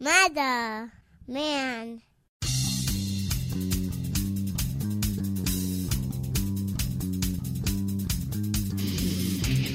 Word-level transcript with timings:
Mother, 0.00 0.92
man. 1.26 2.02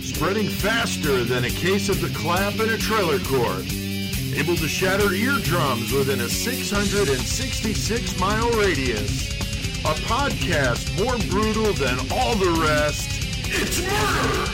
Spreading 0.01 0.47
faster 0.47 1.25
than 1.25 1.43
a 1.43 1.49
case 1.49 1.89
of 1.89 1.99
the 1.99 2.09
clap 2.15 2.53
in 2.53 2.69
a 2.69 2.77
trailer 2.77 3.19
court. 3.19 3.65
Able 4.33 4.55
to 4.55 4.67
shatter 4.69 5.13
eardrums 5.13 5.91
within 5.91 6.21
a 6.21 6.29
666 6.29 8.17
mile 8.17 8.49
radius. 8.51 9.29
A 9.83 9.93
podcast 10.07 11.03
more 11.03 11.17
brutal 11.29 11.73
than 11.73 11.99
all 12.13 12.35
the 12.35 12.61
rest. 12.61 13.09
It's 13.49 13.81
murder! 13.81 14.51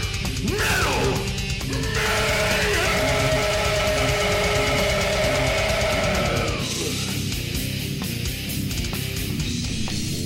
Metal! 0.51 1.28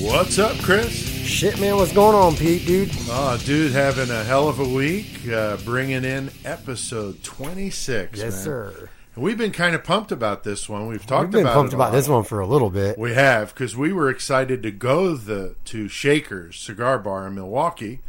What's 0.03 0.37
up, 0.37 0.57
Chris? 0.57 0.91
Shit, 0.91 1.61
man, 1.61 1.77
what's 1.77 1.93
going 1.93 2.13
on, 2.13 2.35
Pete, 2.35 2.67
dude? 2.67 2.91
Oh, 3.07 3.41
dude, 3.45 3.71
having 3.71 4.09
a 4.09 4.21
hell 4.25 4.49
of 4.49 4.59
a 4.59 4.67
week. 4.67 5.25
Uh, 5.25 5.55
bringing 5.63 6.03
in 6.03 6.29
episode 6.43 7.23
26. 7.23 8.19
Yes, 8.19 8.33
man. 8.33 8.43
sir. 8.43 8.89
And 9.15 9.23
we've 9.23 9.37
been 9.37 9.53
kind 9.53 9.73
of 9.73 9.85
pumped 9.85 10.11
about 10.11 10.43
this 10.43 10.67
one. 10.67 10.87
We've 10.87 11.05
talked 11.05 11.27
We've 11.27 11.31
been 11.31 11.41
about 11.43 11.53
pumped 11.53 11.73
about 11.73 11.93
this 11.93 12.09
one 12.09 12.25
for 12.25 12.41
a 12.41 12.45
little 12.45 12.69
bit. 12.69 12.97
We 12.97 13.13
have 13.13 13.53
because 13.53 13.77
we 13.77 13.93
were 13.93 14.09
excited 14.09 14.61
to 14.63 14.71
go 14.71 15.15
the 15.15 15.55
to 15.65 15.87
Shakers 15.87 16.59
Cigar 16.59 16.99
Bar 16.99 17.27
in 17.27 17.35
Milwaukee, 17.35 18.01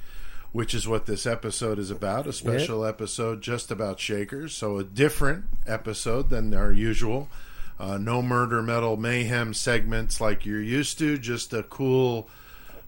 which 0.50 0.74
is 0.74 0.88
what 0.88 1.06
this 1.06 1.26
episode 1.26 1.78
is 1.78 1.92
about. 1.92 2.26
A 2.26 2.32
special 2.32 2.84
episode 2.84 3.40
just 3.40 3.70
about 3.70 4.00
Shakers, 4.00 4.52
so 4.52 4.78
a 4.78 4.84
different 4.84 5.44
episode 5.64 6.28
than 6.28 6.54
our 6.54 6.72
usual. 6.72 7.28
Uh, 7.78 7.98
no 7.98 8.22
murder, 8.22 8.62
metal, 8.62 8.96
mayhem 8.96 9.52
segments 9.52 10.20
like 10.20 10.46
you're 10.46 10.62
used 10.62 10.98
to. 10.98 11.18
Just 11.18 11.52
a 11.52 11.62
cool 11.64 12.28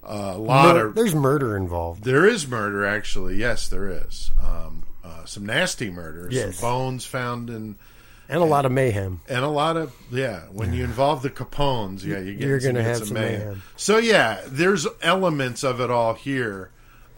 uh, 0.08 0.38
lot 0.38 0.77
Mur- 0.77 0.86
of 0.88 0.94
There's 0.94 1.14
murder 1.14 1.56
involved. 1.56 2.05
there 2.05 2.27
is 2.27 2.47
murder, 2.47 2.86
actually. 2.86 3.36
Yes, 3.36 3.69
there 3.69 3.88
is. 3.88 4.30
Um, 4.41 4.84
uh, 5.05 5.24
some 5.24 5.44
nasty 5.46 5.91
murder. 5.91 6.28
Yes. 6.30 6.56
Some 6.58 6.69
bones 6.70 7.05
found 7.05 7.50
in, 7.50 7.77
And 8.28 8.38
a 8.42 8.44
lot 8.44 8.64
of 8.66 8.70
mayhem. 8.72 9.20
and 9.28 9.44
a 9.44 9.48
lot 9.48 9.77
of 9.77 9.92
yeah. 10.11 10.42
When 10.52 10.72
you 10.72 10.84
involve 10.84 11.22
the 11.22 11.30
Capones, 11.30 12.05
yeah, 12.05 12.18
you 12.20 12.34
get 12.34 12.46
You're 12.48 12.61
gonna 12.61 12.74
get 12.74 12.84
have 12.84 12.96
some 12.98 13.06
some 13.08 13.14
mayhem. 13.14 13.39
mayhem. 13.41 13.62
So 13.77 13.98
yeah, 13.98 14.41
there's 14.46 14.86
elements 15.02 15.62
of 15.64 15.80
it 15.80 15.91
all 15.91 16.14
here, 16.14 16.70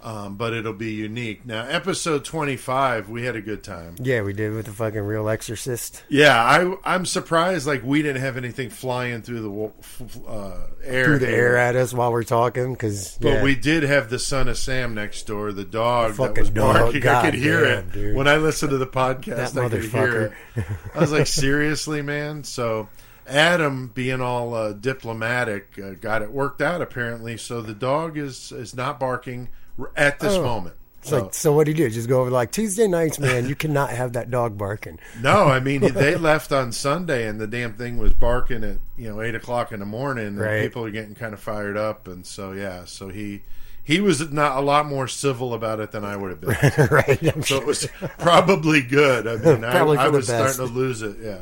um, 0.09 0.37
but 0.37 0.55
it'll 0.55 0.73
be 0.73 0.93
unique. 0.93 1.45
Now, 1.45 1.67
episode 1.67 2.25
25, 2.25 3.11
we 3.11 3.25
had 3.25 3.37
a 3.37 3.43
good 3.43 3.63
time. 3.63 3.97
Yeah, 4.01 4.23
we 4.23 4.33
did 4.33 4.55
with 4.55 4.65
the 4.67 4.73
fucking 4.73 5.01
real 5.03 5.29
exorcist. 5.29 6.03
Yeah, 6.09 6.35
I 6.43 6.75
I'm 6.85 7.05
surprised 7.05 7.67
like 7.67 7.83
we 7.85 8.01
didn't 8.01 8.23
have 8.23 8.37
anything 8.39 8.71
flying 8.71 9.21
through 9.21 9.43
the 9.43 9.51
wa- 9.51 9.71
f- 9.81 10.03
f- 10.03 10.19
uh, 10.27 10.57
air 10.83 11.05
Threw 11.05 11.19
the 11.19 11.27
here. 11.27 11.37
air 11.37 11.57
at 11.59 11.77
us 11.77 11.93
while 11.93 12.11
we're 12.11 12.23
talking, 12.23 12.73
because 12.73 13.19
But 13.21 13.43
we 13.43 13.55
did 13.55 13.83
have 13.83 14.09
the 14.09 14.19
son 14.19 14.49
of 14.49 14.57
Sam 14.57 14.95
next 14.95 15.27
door, 15.27 15.53
the 15.53 15.65
dog 15.65 16.13
that 16.13 16.17
Fucking 16.17 16.41
was 16.45 16.51
dog. 16.51 16.75
barking. 16.77 17.07
I 17.07 17.23
could 17.31 17.35
hear 17.35 17.65
damn, 17.65 17.79
it 17.89 17.93
dude. 17.93 18.17
when 18.17 18.27
I 18.29 18.37
listened 18.37 18.71
to 18.71 18.79
the 18.79 18.87
podcast. 18.87 19.53
That 19.53 19.65
I 19.65 19.69
could 19.69 19.85
hear 19.85 20.35
it. 20.57 20.65
I 20.95 21.01
was 21.01 21.13
like, 21.13 21.27
seriously, 21.43 22.01
man. 22.01 22.45
So 22.45 22.89
Adam, 23.27 23.89
being 23.89 24.23
all 24.23 24.55
uh, 24.55 24.73
diplomatic, 24.73 25.79
uh, 25.79 25.91
got 26.01 26.23
it 26.23 26.31
worked 26.33 26.63
out 26.63 26.81
apparently. 26.81 27.37
So 27.37 27.61
the 27.61 27.75
dog 27.75 28.17
is 28.17 28.53
is 28.53 28.75
not 28.75 28.99
barking 28.99 29.49
at 29.97 30.21
this 30.21 30.35
Oh. 30.35 30.43
moment. 30.43 30.75
So, 31.01 31.23
like, 31.23 31.35
so 31.35 31.53
what 31.53 31.65
do 31.65 31.71
you 31.71 31.77
do? 31.77 31.89
Just 31.89 32.09
go 32.09 32.21
over 32.21 32.31
like 32.31 32.51
Tuesday 32.51 32.87
nights, 32.89 33.19
man. 33.19 33.49
You 33.49 33.55
cannot 33.55 33.91
have 33.91 34.13
that 34.15 34.31
dog 34.31 34.59
barking. 34.59 34.99
no, 35.23 35.45
I 35.45 35.59
mean 35.61 35.81
they 35.95 36.17
left 36.31 36.53
on 36.53 36.73
Sunday, 36.73 37.27
and 37.29 37.41
the 37.41 37.47
damn 37.47 37.73
thing 37.75 37.99
was 37.99 38.13
barking 38.13 38.65
at 38.65 38.79
you 38.97 39.09
know 39.09 39.23
eight 39.23 39.35
o'clock 39.35 39.71
in 39.73 39.81
the 39.81 39.87
morning, 39.87 40.27
and 40.27 40.39
Right. 40.41 40.63
people 40.63 40.85
are 40.85 40.91
getting 40.91 41.15
kind 41.15 41.33
of 41.33 41.41
fired 41.41 41.77
up, 41.77 42.09
and 42.09 42.27
so 42.27 42.53
yeah, 42.53 42.85
so 42.85 43.09
he 43.09 43.43
he 43.83 44.01
was 44.01 44.31
not 44.33 44.59
a 44.59 44.61
lot 44.61 44.85
more 44.87 45.09
civil 45.09 45.55
about 45.55 45.81
it 45.81 45.93
than 45.93 46.05
I 46.05 46.17
would 46.17 46.31
have 46.31 46.41
been. 46.43 46.89
right? 46.91 47.35
I'm 47.35 47.43
So 47.43 47.55
sure. 47.55 47.63
it 47.63 47.67
was 47.67 47.89
probably 48.19 48.83
good. 48.83 49.27
I 49.27 49.37
mean, 49.37 49.65
I, 49.65 49.79
I 49.79 50.09
was 50.09 50.27
best. 50.27 50.55
starting 50.57 50.75
to 50.75 50.79
lose 50.81 51.01
it. 51.01 51.17
Yeah. 51.23 51.39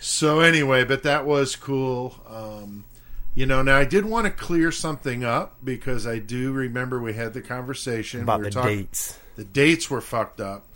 So 0.00 0.40
anyway, 0.40 0.84
but 0.84 1.04
that 1.04 1.24
was 1.24 1.56
cool. 1.56 2.16
Um, 2.28 2.84
you 3.34 3.46
know, 3.46 3.62
now 3.62 3.76
I 3.78 3.84
did 3.84 4.04
want 4.04 4.26
to 4.26 4.30
clear 4.30 4.70
something 4.70 5.24
up 5.24 5.56
because 5.64 6.06
I 6.06 6.18
do 6.18 6.52
remember 6.52 7.00
we 7.00 7.14
had 7.14 7.32
the 7.32 7.40
conversation 7.40 8.22
about 8.22 8.40
we 8.40 8.44
were 8.44 8.50
the 8.50 8.54
talking- 8.54 8.78
dates. 8.78 9.18
The 9.36 9.44
dates 9.44 9.88
were 9.88 10.02
fucked 10.02 10.40
up. 10.40 10.66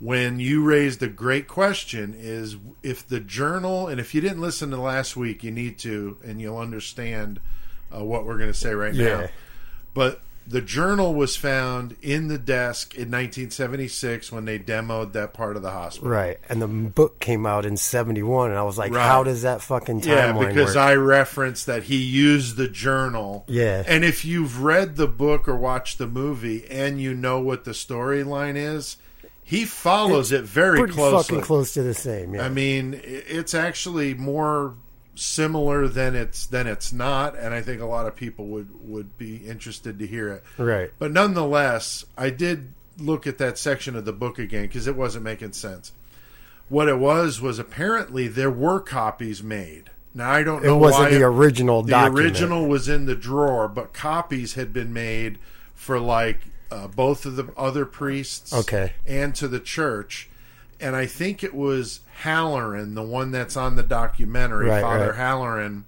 When 0.00 0.38
you 0.38 0.62
raised 0.62 1.02
a 1.02 1.08
great 1.08 1.48
question, 1.48 2.14
is 2.16 2.56
if 2.82 3.08
the 3.08 3.18
journal, 3.18 3.88
and 3.88 3.98
if 3.98 4.14
you 4.14 4.20
didn't 4.20 4.40
listen 4.40 4.70
to 4.70 4.76
last 4.80 5.16
week, 5.16 5.42
you 5.42 5.50
need 5.50 5.78
to, 5.80 6.18
and 6.22 6.40
you'll 6.40 6.58
understand 6.58 7.40
uh, 7.92 8.04
what 8.04 8.24
we're 8.24 8.36
going 8.36 8.52
to 8.52 8.58
say 8.58 8.74
right 8.74 8.94
now. 8.94 9.28
But 9.94 10.20
the 10.48 10.60
journal 10.62 11.14
was 11.14 11.36
found 11.36 11.94
in 12.00 12.28
the 12.28 12.38
desk 12.38 12.94
in 12.94 13.10
1976 13.10 14.32
when 14.32 14.46
they 14.46 14.58
demoed 14.58 15.12
that 15.12 15.34
part 15.34 15.56
of 15.56 15.62
the 15.62 15.70
hospital. 15.70 16.08
Right, 16.08 16.38
and 16.48 16.62
the 16.62 16.66
book 16.66 17.20
came 17.20 17.44
out 17.44 17.66
in 17.66 17.76
'71, 17.76 18.50
and 18.50 18.58
I 18.58 18.62
was 18.62 18.78
like, 18.78 18.92
Right. 18.92 19.06
"How 19.06 19.22
does 19.22 19.42
that 19.42 19.60
fucking 19.60 20.00
timeline 20.00 20.06
Yeah, 20.06 20.48
because 20.48 20.74
work?" 20.74 20.84
I 20.84 20.94
referenced 20.94 21.66
that 21.66 21.84
he 21.84 21.96
used 21.96 22.56
the 22.56 22.68
journal. 22.68 23.44
Yeah. 23.46 23.82
And 23.86 24.04
if 24.04 24.24
you've 24.24 24.62
read 24.62 24.96
the 24.96 25.06
book 25.06 25.48
or 25.48 25.56
watched 25.56 25.98
the 25.98 26.06
movie 26.06 26.64
and 26.70 27.00
you 27.00 27.14
know 27.14 27.40
what 27.40 27.64
the 27.64 27.72
storyline 27.72 28.56
is, 28.56 28.96
he 29.44 29.64
follows 29.64 30.32
it 30.32 30.44
very 30.44 30.78
pretty 30.78 30.94
closely. 30.94 31.36
fucking 31.36 31.40
close 31.46 31.74
to 31.74 31.82
the 31.82 31.94
same. 31.94 32.34
Yeah. 32.34 32.44
I 32.44 32.48
mean, 32.48 33.00
it's 33.04 33.54
actually 33.54 34.14
more 34.14 34.74
similar 35.18 35.88
than 35.88 36.14
it's 36.14 36.46
than 36.46 36.66
it's 36.66 36.92
not, 36.92 37.36
and 37.36 37.52
I 37.52 37.60
think 37.60 37.80
a 37.80 37.86
lot 37.86 38.06
of 38.06 38.14
people 38.16 38.46
would 38.46 38.68
would 38.88 39.18
be 39.18 39.36
interested 39.36 39.98
to 39.98 40.06
hear 40.06 40.28
it. 40.28 40.44
Right. 40.56 40.90
But 40.98 41.12
nonetheless, 41.12 42.04
I 42.16 42.30
did 42.30 42.72
look 42.98 43.26
at 43.26 43.38
that 43.38 43.58
section 43.58 43.96
of 43.96 44.04
the 44.04 44.12
book 44.12 44.38
again 44.38 44.62
because 44.62 44.86
it 44.86 44.96
wasn't 44.96 45.24
making 45.24 45.52
sense. 45.52 45.92
What 46.68 46.88
it 46.88 46.98
was 46.98 47.40
was 47.40 47.58
apparently 47.58 48.28
there 48.28 48.50
were 48.50 48.80
copies 48.80 49.42
made. 49.42 49.90
Now 50.14 50.30
I 50.30 50.42
don't 50.42 50.64
it 50.64 50.68
know 50.68 50.76
wasn't 50.76 51.04
why 51.04 51.18
the 51.18 51.22
original 51.22 51.82
the 51.82 51.90
document. 51.90 52.24
original 52.26 52.66
was 52.66 52.88
in 52.88 53.06
the 53.06 53.14
drawer, 53.14 53.68
but 53.68 53.92
copies 53.92 54.54
had 54.54 54.72
been 54.72 54.92
made 54.92 55.38
for 55.74 55.98
like 55.98 56.40
uh, 56.70 56.86
both 56.88 57.24
of 57.24 57.36
the 57.36 57.48
other 57.56 57.84
priests, 57.86 58.52
Okay. 58.52 58.92
and 59.06 59.34
to 59.36 59.48
the 59.48 59.60
church. 59.60 60.28
And 60.80 60.94
I 60.94 61.06
think 61.06 61.42
it 61.42 61.54
was 61.54 62.00
Halloran, 62.20 62.94
the 62.94 63.02
one 63.02 63.30
that's 63.32 63.56
on 63.56 63.76
the 63.76 63.82
documentary, 63.82 64.66
Right, 64.66 64.80
Father 64.82 65.08
right. 65.08 65.16
Halloran. 65.16 65.84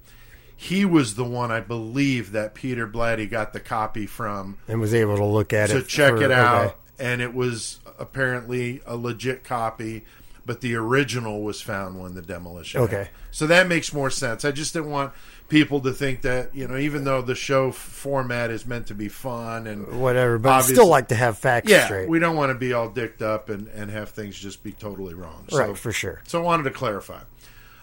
He 0.55 0.85
was 0.85 1.15
the 1.15 1.23
one 1.23 1.51
I 1.51 1.59
believe 1.59 2.33
that 2.33 2.53
Peter 2.53 2.87
Blatty 2.87 3.29
got 3.29 3.53
the 3.53 3.59
copy 3.59 4.05
from 4.05 4.57
and 4.67 4.79
was 4.79 4.93
able 4.93 5.17
to 5.17 5.25
look 5.25 5.53
at 5.53 5.69
to 5.69 5.77
it 5.77 5.81
to 5.81 5.87
check 5.87 6.13
for- 6.17 6.23
it 6.23 6.31
out, 6.31 6.65
okay. 6.65 6.75
and 6.99 7.21
it 7.21 7.33
was 7.33 7.79
apparently 7.97 8.81
a 8.85 8.95
legit 8.95 9.43
copy. 9.43 10.03
But 10.45 10.61
the 10.61 10.75
original 10.75 11.41
was 11.43 11.61
found 11.61 12.01
when 12.01 12.15
the 12.15 12.21
demolition. 12.21 12.81
Okay. 12.81 12.95
happened. 12.95 13.15
so 13.29 13.47
that 13.47 13.67
makes 13.67 13.93
more 13.93 14.09
sense. 14.09 14.43
I 14.43 14.51
just 14.51 14.73
didn't 14.73 14.89
want 14.89 15.13
people 15.51 15.81
to 15.81 15.91
think 15.91 16.21
that 16.21 16.55
you 16.55 16.67
know, 16.67 16.77
even 16.77 17.03
though 17.03 17.21
the 17.21 17.35
show 17.35 17.69
f- 17.69 17.75
format 17.75 18.49
is 18.49 18.65
meant 18.65 18.87
to 18.87 18.95
be 18.95 19.09
fun 19.09 19.67
and 19.67 19.99
Whatever, 20.01 20.39
but 20.39 20.49
I 20.53 20.61
still 20.61 20.87
like 20.87 21.09
to 21.09 21.15
have 21.15 21.37
facts 21.37 21.69
yeah, 21.69 21.85
straight. 21.85 22.09
we 22.09 22.19
don't 22.19 22.35
want 22.35 22.51
to 22.51 22.57
be 22.57 22.73
all 22.73 22.89
dicked 22.89 23.21
up 23.21 23.49
and, 23.49 23.67
and 23.67 23.91
have 23.91 24.09
things 24.09 24.39
just 24.39 24.63
be 24.63 24.71
totally 24.71 25.13
wrong. 25.13 25.45
So, 25.49 25.59
right, 25.59 25.77
for 25.77 25.91
sure. 25.91 26.21
so 26.25 26.39
I 26.39 26.43
wanted 26.43 26.63
to 26.63 26.71
clarify. 26.71 27.19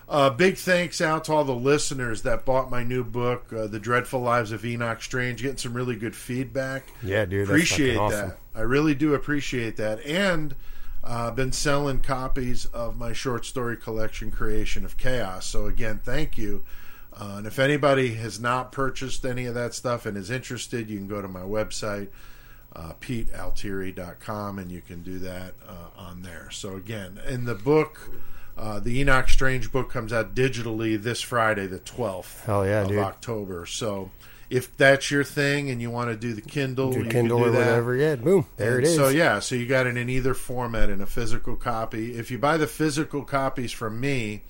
Uh, 0.09 0.31
big 0.31 0.57
thanks 0.57 1.03
out 1.03 1.25
to 1.25 1.33
all 1.35 1.45
the 1.45 1.55
listeners 1.55 2.23
that 2.23 2.47
bought 2.47 2.71
my 2.71 2.83
new 2.83 3.05
book, 3.05 3.53
uh, 3.53 3.67
The 3.67 3.79
Dreadful 3.79 4.21
Lives 4.21 4.53
of 4.53 4.65
Enoch 4.65 5.03
Strange. 5.03 5.43
Getting 5.43 5.59
some 5.59 5.75
really 5.75 5.97
good 5.97 6.17
feedback. 6.17 6.85
Yeah, 7.03 7.27
dude, 7.27 7.47
appreciate 7.47 7.99
awesome. 7.99 8.31
that. 8.31 8.39
I 8.55 8.63
really 8.63 8.95
do 8.95 9.13
appreciate 9.13 9.77
that. 9.77 10.01
And 10.07 10.55
uh, 11.05 11.31
been 11.31 11.53
selling 11.53 12.01
copies 12.01 12.65
of 12.67 12.97
my 12.97 13.13
short 13.13 13.45
story 13.45 13.77
collection, 13.77 14.31
Creation 14.31 14.87
of 14.87 14.97
Chaos. 14.97 15.45
So 15.45 15.67
again, 15.67 16.01
thank 16.03 16.39
you. 16.39 16.65
Uh, 17.21 17.35
and 17.39 17.47
if 17.47 17.59
anybody 17.59 18.15
has 18.15 18.39
not 18.39 18.71
purchased 18.71 19.25
any 19.25 19.47
of 19.47 19.55
that 19.55 19.75
stuff 19.75 20.07
and 20.07 20.17
is 20.17 20.31
interested, 20.31 20.89
you 20.89 20.97
can 20.97 21.09
go 21.09 21.21
to 21.21 21.29
my 21.29 21.41
website, 21.41 22.09
uh, 22.77 22.93
PeteAltieri.com, 23.01 24.59
and 24.59 24.71
you 24.71 24.81
can 24.81 25.03
do 25.03 25.19
that 25.19 25.55
uh, 25.67 26.01
on 26.01 26.23
there. 26.23 26.49
So 26.53 26.77
again, 26.77 27.21
in 27.27 27.45
the 27.45 27.57
book, 27.57 28.11
uh, 28.57 28.79
the 28.79 29.01
Enoch 29.01 29.29
Strange 29.29 29.73
book 29.73 29.91
comes 29.91 30.13
out 30.13 30.35
digitally 30.35 31.01
this 31.01 31.21
Friday, 31.21 31.67
the 31.67 31.81
12th 31.81 32.45
Hell 32.45 32.65
yeah, 32.65 32.83
of 32.83 32.89
dude. 32.89 32.99
October. 32.99 33.67
So 33.67 34.11
if 34.51 34.77
that's 34.77 35.11
your 35.11 35.25
thing 35.25 35.71
and 35.71 35.83
you 35.83 35.91
want 35.91 36.11
to 36.11 36.17
do 36.17 36.35
the 36.35 36.41
Kindle, 36.41 36.93
Do 36.93 37.03
you 37.03 37.11
Kindle 37.11 37.39
can 37.39 37.49
or 37.49 37.53
whatever. 37.53 37.95
Yeah, 37.97 38.17
boom, 38.17 38.47
there 38.57 38.77
And 38.77 38.87
it 38.87 38.89
is. 38.91 38.97
So 38.97 39.09
yeah, 39.09 39.41
so 39.41 39.55
you 39.55 39.67
got 39.67 39.87
it 39.87 39.97
in 39.97 40.09
either 40.09 40.35
format 40.35 40.89
in 40.89 41.01
a 41.01 41.07
physical 41.07 41.57
copy. 41.57 42.15
If 42.15 42.31
you 42.31 42.39
buy 42.39 42.57
the 42.57 42.67
physical 42.67 43.25
copies 43.25 43.73
from 43.73 44.01
me, 44.01 44.43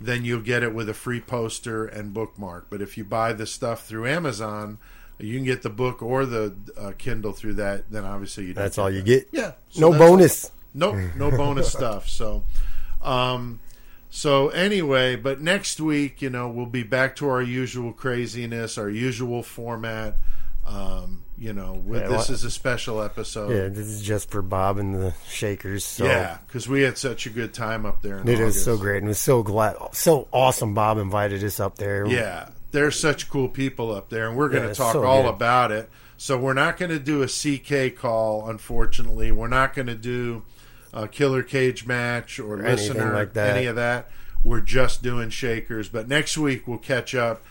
then 0.00 0.24
you'll 0.24 0.40
get 0.40 0.62
it 0.62 0.74
with 0.74 0.88
a 0.88 0.94
free 0.94 1.20
poster 1.20 1.84
and 1.86 2.14
bookmark. 2.14 2.66
But 2.70 2.80
if 2.80 2.96
you 2.96 3.04
buy 3.04 3.32
the 3.32 3.46
stuff 3.46 3.84
through 3.86 4.06
Amazon, 4.06 4.78
you 5.18 5.36
can 5.36 5.44
get 5.44 5.62
the 5.62 5.70
book 5.70 6.02
or 6.02 6.24
the 6.24 6.54
uh, 6.78 6.92
Kindle 6.96 7.32
through 7.32 7.54
that. 7.54 7.90
Then 7.90 8.04
obviously 8.04 8.46
you. 8.46 8.54
That's 8.54 8.78
all 8.78 8.90
you 8.90 8.98
that. 9.02 9.04
get. 9.06 9.28
Yeah. 9.32 9.52
So 9.70 9.80
no 9.80 9.90
that's 9.90 10.00
all- 10.02 10.08
bonus. 10.08 10.52
Nope, 10.72 10.96
no 11.16 11.30
bonus 11.36 11.70
stuff. 11.72 12.08
So, 12.08 12.44
um, 13.02 13.58
So 14.08 14.48
anyway, 14.50 15.16
but 15.16 15.40
next 15.40 15.80
week, 15.80 16.22
you 16.22 16.30
know, 16.30 16.48
we'll 16.48 16.66
be 16.66 16.82
back 16.84 17.16
to 17.16 17.28
our 17.28 17.42
usual 17.42 17.92
craziness, 17.92 18.78
our 18.78 18.88
usual 18.90 19.42
format. 19.42 20.16
Um, 20.66 21.22
you 21.40 21.52
know, 21.54 21.72
with, 21.84 22.02
Yeah, 22.02 22.08
this 22.08 22.28
well- 22.28 22.34
is 22.36 22.44
a 22.44 22.50
special 22.50 23.02
episode. 23.02 23.50
Yeah, 23.50 23.68
this 23.68 23.86
is 23.86 24.02
just 24.02 24.30
for 24.30 24.42
Bob 24.42 24.76
and 24.78 24.94
the 24.94 25.14
Shakers. 25.28 25.84
So. 25.84 26.04
Yeah, 26.04 26.38
because 26.46 26.68
we 26.68 26.82
had 26.82 26.98
such 26.98 27.26
a 27.26 27.30
good 27.30 27.52
time 27.54 27.84
up 27.86 28.02
there. 28.02 28.18
In 28.18 28.28
It 28.28 28.32
was 28.32 28.40
August. 28.56 28.64
so 28.66 28.76
great 28.76 28.98
and 28.98 29.06
it 29.06 29.08
was 29.08 29.18
so 29.18 29.42
glad, 29.42 29.76
so 29.92 30.28
awesome. 30.32 30.74
Bob 30.74 30.98
invited 30.98 31.42
us 31.42 31.58
up 31.58 31.76
there. 31.78 32.06
Yeah, 32.06 32.50
there's 32.72 33.00
such 33.00 33.28
cool 33.30 33.48
people 33.48 33.90
up 33.92 34.10
there, 34.10 34.28
and 34.28 34.36
we're 34.36 34.50
going 34.50 34.64
to 34.64 34.68
it's 34.70 34.78
talk 34.78 34.92
so 34.92 35.02
all 35.04 35.22
good. 35.22 35.30
about 35.30 35.72
it. 35.72 35.88
So 36.18 36.36
we're 36.38 36.52
not 36.52 36.76
going 36.76 36.90
to 36.90 36.98
do 36.98 37.22
a 37.22 37.26
CK 37.26 37.96
call, 37.96 38.46
unfortunately. 38.50 39.32
We're 39.32 39.48
not 39.48 39.72
going 39.72 39.86
to 39.86 39.94
do 39.94 40.42
a 40.92 41.08
killer 41.08 41.42
cage 41.42 41.86
match 41.86 42.38
or, 42.38 42.54
Or 42.60 42.62
listener 42.62 43.14
like 43.14 43.32
that. 43.32 43.56
any 43.56 43.64
of 43.64 43.76
that. 43.76 44.10
We're 44.44 44.60
just 44.60 45.02
doing 45.02 45.30
shakers. 45.30 45.88
But 45.88 46.08
next 46.08 46.36
week 46.36 46.68
we'll 46.68 46.76
catch 46.78 47.14
up. 47.14 47.42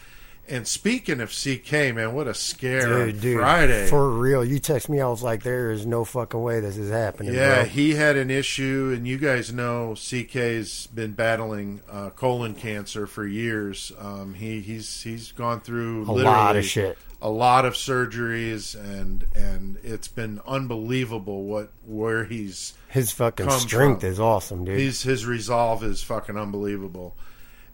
And 0.50 0.68
speaking 0.68 1.22
of 1.22 1.30
CK, 1.30 1.72
man, 1.94 2.14
what 2.14 2.28
a 2.28 2.34
scare 2.34 3.06
Dude, 3.06 3.22
dude, 3.22 3.38
Friday! 3.40 3.88
for 3.88 4.10
real. 4.10 4.44
You 4.44 4.58
text 4.60 4.90
me, 4.90 5.00
I 5.00 5.08
was 5.08 5.22
like, 5.22 5.44
"There 5.44 5.70
is 5.72 5.86
no 5.86 6.04
fucking 6.04 6.42
way 6.42 6.60
this 6.60 6.76
is 6.78 6.90
happening." 6.90 7.34
Yeah, 7.36 7.62
bro. 7.62 7.66
he 7.66 7.94
had 7.94 8.18
an 8.18 8.32
issue, 8.32 8.92
and 8.96 9.08
you 9.08 9.18
guys 9.20 9.54
know 9.54 9.94
CK's 9.96 10.88
been 10.88 11.12
battling 11.14 11.82
uh, 11.90 12.10
colon 12.12 12.56
cancer 12.56 13.06
for 13.06 13.28
years. 13.28 13.92
Um, 14.00 14.34
he 14.34 14.60
he's 14.62 15.04
he's 15.04 15.32
gone 15.32 15.62
through 15.62 16.02
a 16.02 16.12
literally 16.12 16.24
lot 16.24 16.56
of 16.56 16.66
shit. 16.66 16.98
a 17.22 17.30
lot 17.30 17.66
of 17.66 17.74
surgeries, 17.74 18.74
and 18.76 19.26
and 19.36 19.78
it's 19.84 20.08
been 20.08 20.42
unbelievable 20.48 21.44
what 21.44 21.72
where 21.86 22.24
he's 22.26 22.74
His 22.88 23.12
fucking 23.12 23.50
strength 23.52 24.02
from. 24.02 24.10
is 24.10 24.20
awesome, 24.20 24.66
dude. 24.66 24.80
his 24.80 25.04
his 25.04 25.26
resolve 25.28 25.84
is 25.84 26.02
fucking 26.02 26.38
unbelievable. 26.38 27.16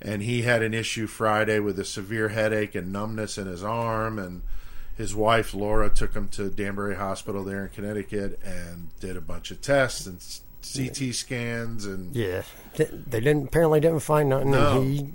And 0.05 0.21
he 0.21 0.43
had 0.43 0.61
an 0.61 0.73
issue 0.73 1.07
Friday 1.07 1.59
with 1.59 1.79
a 1.79 1.85
severe 1.85 2.29
headache 2.29 2.75
and 2.75 2.93
numbness 2.93 3.39
in 3.39 3.47
his 3.47 3.63
arm, 3.63 4.19
and 4.19 4.43
his 4.95 5.15
wife 5.15 5.53
Laura 5.53 5.89
took 5.89 6.13
him 6.13 6.27
to 6.29 6.49
Danbury 6.49 6.95
Hospital 6.95 7.43
there 7.43 7.63
in 7.63 7.69
Connecticut 7.69 8.39
and 8.43 8.97
did 8.99 9.17
a 9.17 9.21
bunch 9.21 9.51
of 9.51 9.61
tests 9.61 10.05
and 10.05 10.19
CT 10.73 11.13
scans 11.13 11.85
and 11.85 12.15
yeah, 12.15 12.43
they 12.75 13.19
didn't 13.19 13.47
apparently 13.47 13.79
didn't 13.79 13.99
find 13.99 14.29
nothing. 14.29 14.51
No. 14.51 14.81
He, 14.81 15.13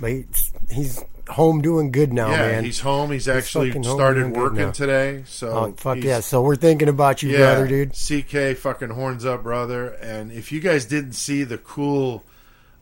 he, 0.00 0.24
he's 0.70 1.02
home 1.28 1.62
doing 1.62 1.92
good 1.92 2.12
now, 2.12 2.30
yeah, 2.30 2.52
man. 2.52 2.64
he's 2.64 2.80
home. 2.80 3.10
He's 3.10 3.28
actually 3.28 3.70
started 3.82 4.36
working 4.36 4.72
today. 4.72 5.22
So 5.26 5.50
oh 5.50 5.74
fuck 5.76 5.98
yeah! 5.98 6.20
So 6.20 6.42
we're 6.42 6.56
thinking 6.56 6.88
about 6.88 7.22
you, 7.22 7.30
yeah, 7.30 7.54
brother, 7.54 7.68
dude. 7.68 7.92
CK 7.92 8.56
fucking 8.58 8.90
horns 8.90 9.24
up, 9.24 9.42
brother. 9.42 9.88
And 9.88 10.30
if 10.32 10.52
you 10.52 10.60
guys 10.60 10.84
didn't 10.84 11.12
see 11.12 11.44
the 11.44 11.58
cool 11.58 12.24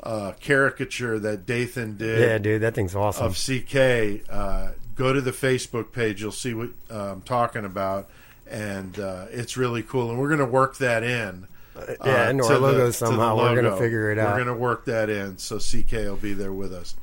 uh, 0.02 0.32
caricature 0.40 1.18
that 1.18 1.46
Dathan 1.46 1.96
did, 1.96 2.20
Yeah, 2.20 2.38
dude, 2.38 2.62
that 2.62 2.74
thing's 2.74 2.94
awesome. 2.94 3.26
of 3.26 3.34
CK, 3.36 4.22
uh, 4.30 4.72
go 4.94 5.12
to 5.12 5.20
the 5.20 5.32
Facebook 5.32 5.92
page. 5.92 6.20
You'll 6.22 6.32
see 6.32 6.54
what 6.54 6.70
uh, 6.90 7.12
I'm 7.12 7.22
talking 7.22 7.64
about, 7.64 8.08
and 8.50 8.98
uh, 8.98 9.26
it's 9.30 9.56
really 9.56 9.82
cool. 9.82 10.10
And 10.10 10.18
we're 10.18 10.28
going 10.28 10.38
to 10.40 10.46
work 10.46 10.78
that 10.78 11.02
in. 11.02 11.46
uh, 11.76 11.94
yeah, 12.04 12.30
into 12.30 12.44
our 12.44 12.58
logo 12.58 12.86
the 12.86 12.92
somehow. 12.92 13.36
We're 13.36 13.54
gonna 13.62 13.76
figure 13.76 14.10
it 14.10 14.18
out. 14.18 14.30
We're 14.36 14.44
going 14.44 14.54
to 14.56 14.60
work 14.60 14.86
that 14.86 15.08
in, 15.10 15.38
so 15.38 15.58
CK 15.58 15.92
will 15.92 16.16
be 16.16 16.32
there 16.34 16.52
with 16.52 16.72
us. 16.74 16.94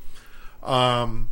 Um, 0.62 1.28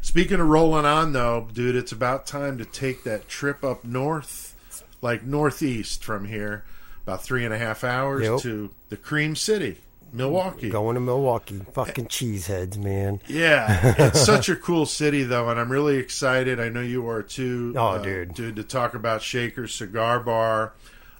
speaking 0.00 0.40
of 0.40 0.48
rolling 0.48 0.84
on, 0.86 1.12
though, 1.12 1.48
dude, 1.52 1.76
it's 1.76 1.92
about 1.92 2.26
time 2.26 2.58
to 2.58 2.64
take 2.64 3.04
that 3.04 3.28
trip 3.28 3.62
up 3.64 3.84
north, 3.84 4.54
like 5.02 5.22
northeast 5.22 6.02
from 6.04 6.24
here, 6.26 6.64
about 7.06 7.22
three 7.22 7.44
and 7.44 7.52
a 7.54 7.58
half 7.58 7.84
hours 7.84 8.22
Yep. 8.24 8.40
to 8.40 8.70
the 8.88 8.96
Cream 8.96 9.36
City, 9.36 9.78
Milwaukee. 10.14 10.70
Going 10.70 10.94
to 10.94 11.00
Milwaukee, 11.00 11.60
fucking 11.72 12.06
cheeseheads, 12.06 12.78
man. 12.78 13.20
Yeah, 13.26 13.94
it's 13.98 14.20
such 14.24 14.48
a 14.48 14.56
cool 14.56 14.86
city, 14.86 15.24
though, 15.24 15.48
and 15.50 15.58
I'm 15.58 15.70
really 15.70 15.96
excited. 15.96 16.60
I 16.60 16.68
know 16.68 16.80
you 16.80 17.08
are 17.08 17.22
too. 17.22 17.74
Oh, 17.76 17.86
uh, 17.88 17.98
dude. 18.02 18.34
dude, 18.34 18.56
to 18.56 18.64
talk 18.64 18.94
about 18.94 19.22
Shaker's 19.22 19.74
Cigar 19.74 20.20
Bar, 20.20 20.72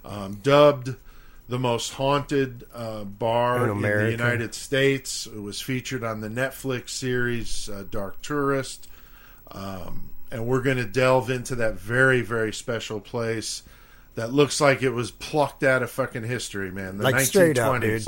um, 0.05 0.35
dubbed 0.35 0.95
the 1.47 1.59
most 1.59 1.93
haunted 1.93 2.63
uh, 2.73 3.03
bar 3.03 3.65
In 3.65 3.71
in, 3.77 3.81
the 3.81 4.11
United 4.11 4.55
States. 4.55 5.27
It 5.27 5.41
was 5.41 5.61
featured 5.61 6.03
on 6.03 6.21
the 6.21 6.29
Netflix 6.29 6.89
series 6.89 7.69
uh, 7.69 7.83
Dark 7.89 8.21
Tourist, 8.21 8.87
um, 9.51 10.09
and 10.31 10.47
we're 10.47 10.61
going 10.61 10.77
to 10.77 10.85
delve 10.85 11.29
into 11.29 11.55
that 11.55 11.75
very, 11.75 12.21
very 12.21 12.53
special 12.53 12.99
place. 12.99 13.63
That 14.15 14.31
looks 14.31 14.61
like 14.61 14.81
it 14.81 14.91
was 14.91 15.11
plucked 15.11 15.61
out 15.63 15.83
of 15.83 15.91
fucking 15.91 16.23
history, 16.23 16.71
man. 16.71 16.97
The 16.99 17.03
Like 17.03 17.15
1920s. 17.15 17.25
straight 17.27 17.57
up, 17.59 17.81
dude. 17.81 18.07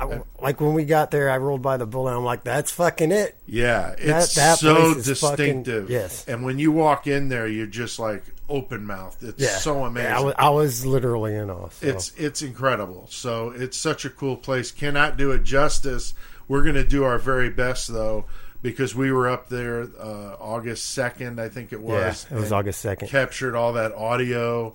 I, 0.00 0.20
like 0.40 0.60
when 0.60 0.74
we 0.74 0.84
got 0.84 1.10
there, 1.10 1.28
I 1.30 1.38
rolled 1.38 1.62
by 1.62 1.76
the 1.76 1.86
bullet. 1.86 2.16
I'm 2.16 2.24
like, 2.24 2.44
"That's 2.44 2.70
fucking 2.70 3.10
it." 3.12 3.36
Yeah, 3.46 3.94
it's 3.98 4.34
that 4.36 4.58
so 4.58 4.92
place 4.92 5.06
is 5.08 5.20
fucking- 5.20 5.62
distinctive. 5.64 5.90
yes. 5.90 6.24
and 6.28 6.44
when 6.44 6.58
you 6.58 6.70
walk 6.72 7.06
in 7.06 7.28
there, 7.28 7.48
you're 7.48 7.66
just 7.66 7.98
like 7.98 8.22
open 8.48 8.86
mouthed. 8.86 9.22
It's 9.22 9.42
Yeah, 9.42 9.56
so 9.56 9.84
amazing. 9.84 10.10
Yeah, 10.10 10.18
I, 10.18 10.22
was, 10.22 10.34
I 10.38 10.48
was 10.50 10.86
literally 10.86 11.34
in 11.34 11.50
awe. 11.50 11.68
so. 11.70 11.86
it's 11.86 12.12
it's 12.16 12.42
incredible. 12.42 13.06
So 13.10 13.50
it's 13.50 13.76
such 13.76 14.04
a 14.04 14.10
cool 14.10 14.36
place. 14.36 14.70
Cannot 14.70 15.16
do 15.16 15.32
it 15.32 15.42
justice. 15.42 16.14
We're 16.46 16.62
going 16.62 16.76
to 16.76 16.84
do 16.84 17.04
our 17.04 17.18
very 17.18 17.50
best 17.50 17.92
though, 17.92 18.24
because 18.62 18.94
we 18.94 19.12
were 19.12 19.28
up 19.28 19.48
there 19.48 19.82
uh, 20.00 20.36
August 20.40 20.92
second, 20.92 21.40
I 21.40 21.48
think 21.48 21.72
it 21.72 21.80
yeah, 21.80 22.06
was. 22.08 22.26
it 22.30 22.34
was 22.36 22.52
August 22.52 22.80
second. 22.80 23.08
Captured 23.08 23.54
all 23.54 23.74
that 23.74 23.92
audio, 23.92 24.74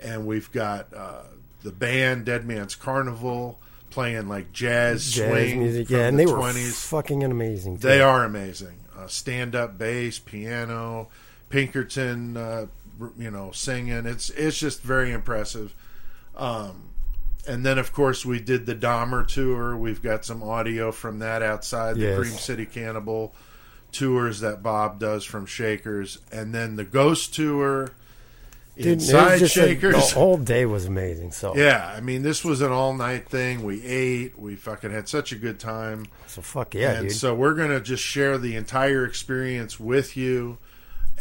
and 0.00 0.26
we've 0.26 0.50
got 0.52 0.94
uh, 0.94 1.22
the 1.62 1.72
band 1.72 2.24
Dead 2.24 2.46
Man's 2.46 2.74
Carnival 2.74 3.58
playing 3.90 4.28
like 4.28 4.52
jazz, 4.52 5.10
Jazz 5.12 5.28
swing 5.30 5.58
music, 5.60 5.88
from 5.88 5.96
yeah, 5.96 6.06
and 6.06 6.18
the 6.18 6.24
they 6.24 6.32
were 6.32 6.38
20s. 6.38 6.86
fucking 6.86 7.22
amazing. 7.24 7.76
too. 7.78 7.88
They 7.88 8.00
are 8.00 8.24
amazing. 8.24 8.78
Uh, 8.96 9.06
Stand 9.06 9.54
up 9.54 9.76
bass, 9.78 10.18
piano, 10.18 11.08
Pinkerton, 11.48 12.36
uh, 12.36 12.66
you 13.18 13.30
know, 13.30 13.50
singing. 13.52 14.06
It's 14.06 14.30
it's 14.30 14.58
just 14.58 14.82
very 14.82 15.10
impressive. 15.12 15.74
Um, 16.36 16.84
and 17.48 17.64
then 17.64 17.78
of 17.78 17.92
course 17.92 18.24
we 18.24 18.38
did 18.40 18.66
the 18.66 18.74
Dahmer 18.74 19.26
tour. 19.26 19.76
We've 19.76 20.02
got 20.02 20.24
some 20.24 20.42
audio 20.42 20.92
from 20.92 21.18
that 21.20 21.42
outside 21.42 21.96
the 21.96 22.00
Yes. 22.02 22.18
Cream 22.18 22.32
City 22.32 22.66
Cannibal 22.66 23.34
tours 23.92 24.40
that 24.40 24.62
Bob 24.62 25.00
does 25.00 25.24
from 25.24 25.46
Shakers, 25.46 26.18
and 26.30 26.54
then 26.54 26.76
the 26.76 26.84
Ghost 26.84 27.34
tour 27.34 27.90
Was 28.84 29.08
inside 29.10 29.38
just 29.38 29.56
a- 29.56 29.60
Shakers. 29.60 29.94
the 29.94 30.14
whole 30.14 30.36
day 30.36 30.66
was 30.66 30.86
amazing. 30.86 31.32
So 31.32 31.56
yeah, 31.56 31.92
I 31.96 32.00
mean 32.00 32.22
this 32.22 32.44
was 32.44 32.60
an 32.60 32.72
all 32.72 32.94
night 32.94 33.28
thing. 33.28 33.62
We 33.62 33.84
ate. 33.84 34.38
We 34.38 34.56
fucking 34.56 34.90
had 34.90 35.08
such 35.08 35.32
a 35.32 35.36
good 35.36 35.58
time. 35.60 36.06
so 36.26 36.42
fuck 36.42 36.74
yeah, 36.74 36.92
and 36.92 37.08
dude. 37.08 37.16
so 37.16 37.34
we're 37.34 37.54
going 37.54 37.70
to 37.70 37.80
just 37.80 38.02
share 38.02 38.38
the 38.38 38.56
entire 38.56 39.04
experience 39.04 39.78
with 39.80 40.16
you. 40.16 40.58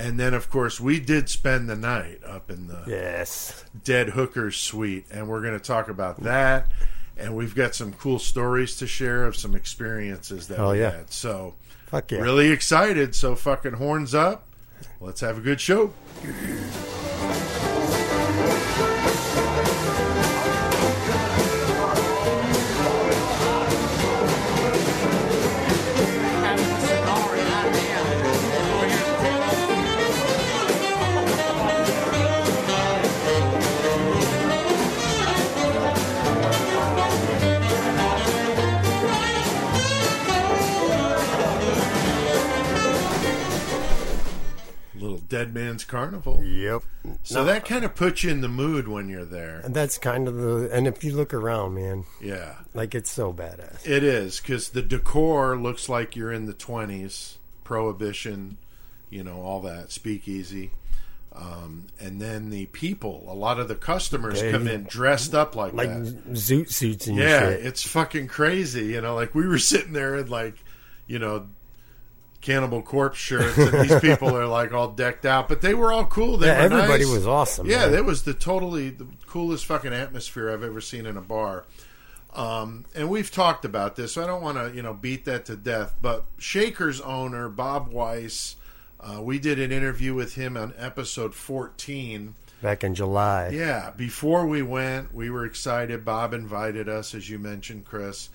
And 0.01 0.17
then, 0.17 0.33
of 0.33 0.49
course, 0.49 0.79
we 0.79 1.01
did 1.01 1.27
spend 1.27 1.69
the 1.69 1.75
night 1.75 2.21
up 2.25 2.49
in 2.49 2.67
the 2.67 2.83
yes, 2.87 3.65
Dead 3.83 4.07
Hookers 4.11 4.55
Suite, 4.55 5.05
and 5.11 5.27
we're 5.27 5.41
going 5.41 5.59
to 5.59 5.59
talk 5.59 5.89
about 5.89 6.23
that. 6.23 6.69
And 7.17 7.35
we've 7.35 7.53
got 7.53 7.75
some 7.75 7.91
cool 7.91 8.17
stories 8.17 8.77
to 8.77 8.87
share 8.87 9.25
of 9.25 9.35
some 9.35 9.55
experiences 9.55 10.47
that 10.47 10.55
Hell 10.57 10.71
we 10.71 10.79
yeah. 10.79 10.91
had. 10.91 11.11
So, 11.11 11.55
fuck 11.87 12.13
yeah. 12.13 12.19
really 12.19 12.49
excited. 12.49 13.13
So, 13.13 13.35
fucking 13.35 13.73
horns 13.73 14.15
up. 14.15 14.45
Let's 14.99 15.21
have 15.21 15.37
a 15.37 15.41
good 15.41 15.61
show. 15.61 15.93
Dead 45.29 45.53
Man's 45.53 45.85
Carnival. 45.85 46.43
Yep. 46.43 46.81
So 47.23 47.43
that 47.45 47.63
kind 47.65 47.85
of 47.85 47.95
puts 47.95 48.23
you 48.23 48.31
in 48.31 48.41
the 48.41 48.47
mood 48.49 48.87
when 48.87 49.07
you're 49.09 49.25
there. 49.25 49.61
And 49.63 49.73
that's 49.75 49.97
kind 49.97 50.27
of 50.27 50.35
the. 50.35 50.69
And 50.73 50.87
if 50.87 51.03
you 51.03 51.15
look 51.15 51.33
around, 51.33 51.75
man, 51.75 52.05
Yeah. 52.21 52.55
like 52.73 52.93
it's 52.95 53.11
so 53.11 53.31
badass. 53.31 53.87
It 53.87 54.03
is 54.03 54.39
because 54.39 54.69
the 54.69 54.81
decor 54.81 55.55
looks 55.57 55.87
like 55.87 56.15
you're 56.15 56.33
in 56.33 56.45
the 56.47 56.53
20s, 56.53 57.35
prohibition, 57.63 58.57
you 59.09 59.23
know, 59.23 59.41
all 59.41 59.61
that, 59.61 59.91
speakeasy. 59.91 60.71
Um, 61.31 61.85
and 61.99 62.19
then 62.19 62.49
the 62.49 62.65
people, 62.67 63.23
a 63.29 63.35
lot 63.35 63.59
of 63.59 63.67
the 63.67 63.75
customers 63.75 64.41
They- 64.41 64.51
come 64.51 64.67
in 64.67 64.83
dressed 64.85 65.35
up 65.35 65.55
like, 65.55 65.73
Like 65.73 65.89
that. 65.89 66.33
zoot 66.33 66.71
suits 66.71 67.05
and 67.07 67.17
Yeah, 67.17 67.51
shit. 67.51 67.65
it's 67.67 67.87
fucking 67.87 68.27
crazy. 68.27 68.87
You 68.87 69.01
know, 69.01 69.13
like 69.15 69.33
we 69.35 69.47
were 69.47 69.59
sitting 69.73 69.93
there 69.93 70.15
and 70.15 70.27
like, 70.29 70.55
you 71.07 71.19
know, 71.19 71.47
Cannibal 72.41 72.81
Corpse 72.81 73.17
shirts, 73.17 73.57
and 73.57 73.89
these 73.89 73.99
people 74.01 74.35
are 74.35 74.47
like 74.47 74.73
all 74.73 74.89
decked 74.89 75.25
out, 75.25 75.49
but 75.49 75.61
they 75.61 75.73
were 75.73 75.91
all 75.91 76.05
cool. 76.05 76.37
They 76.37 76.47
yeah, 76.47 76.57
everybody 76.57 77.03
nice. 77.03 77.13
was 77.13 77.27
awesome. 77.27 77.67
Yeah, 77.67 77.79
man. 77.79 77.91
that 77.91 78.05
was 78.05 78.23
the 78.23 78.33
totally 78.33 78.89
the 78.89 79.07
coolest 79.27 79.65
fucking 79.65 79.93
atmosphere 79.93 80.51
I've 80.51 80.63
ever 80.63 80.81
seen 80.81 81.05
in 81.05 81.17
a 81.17 81.21
bar. 81.21 81.65
Um, 82.33 82.85
and 82.95 83.09
we've 83.09 83.31
talked 83.31 83.65
about 83.65 83.95
this, 83.95 84.13
so 84.13 84.23
I 84.23 84.27
don't 84.27 84.41
want 84.41 84.57
to, 84.57 84.75
you 84.75 84.81
know, 84.81 84.93
beat 84.93 85.25
that 85.25 85.45
to 85.45 85.55
death. 85.55 85.95
But 86.01 86.25
Shaker's 86.37 87.01
owner, 87.01 87.49
Bob 87.49 87.91
Weiss, 87.91 88.55
uh, 88.99 89.21
we 89.21 89.39
did 89.39 89.59
an 89.59 89.71
interview 89.71 90.13
with 90.13 90.35
him 90.35 90.55
on 90.55 90.73
episode 90.77 91.33
14. 91.33 92.35
Back 92.61 92.83
in 92.83 92.93
July. 92.93 93.49
Yeah, 93.49 93.91
before 93.91 94.45
we 94.45 94.61
went, 94.61 95.13
we 95.13 95.29
were 95.29 95.45
excited. 95.45 96.05
Bob 96.05 96.33
invited 96.33 96.87
us, 96.87 97.15
as 97.15 97.29
you 97.29 97.39
mentioned, 97.39 97.85
Chris. 97.85 98.29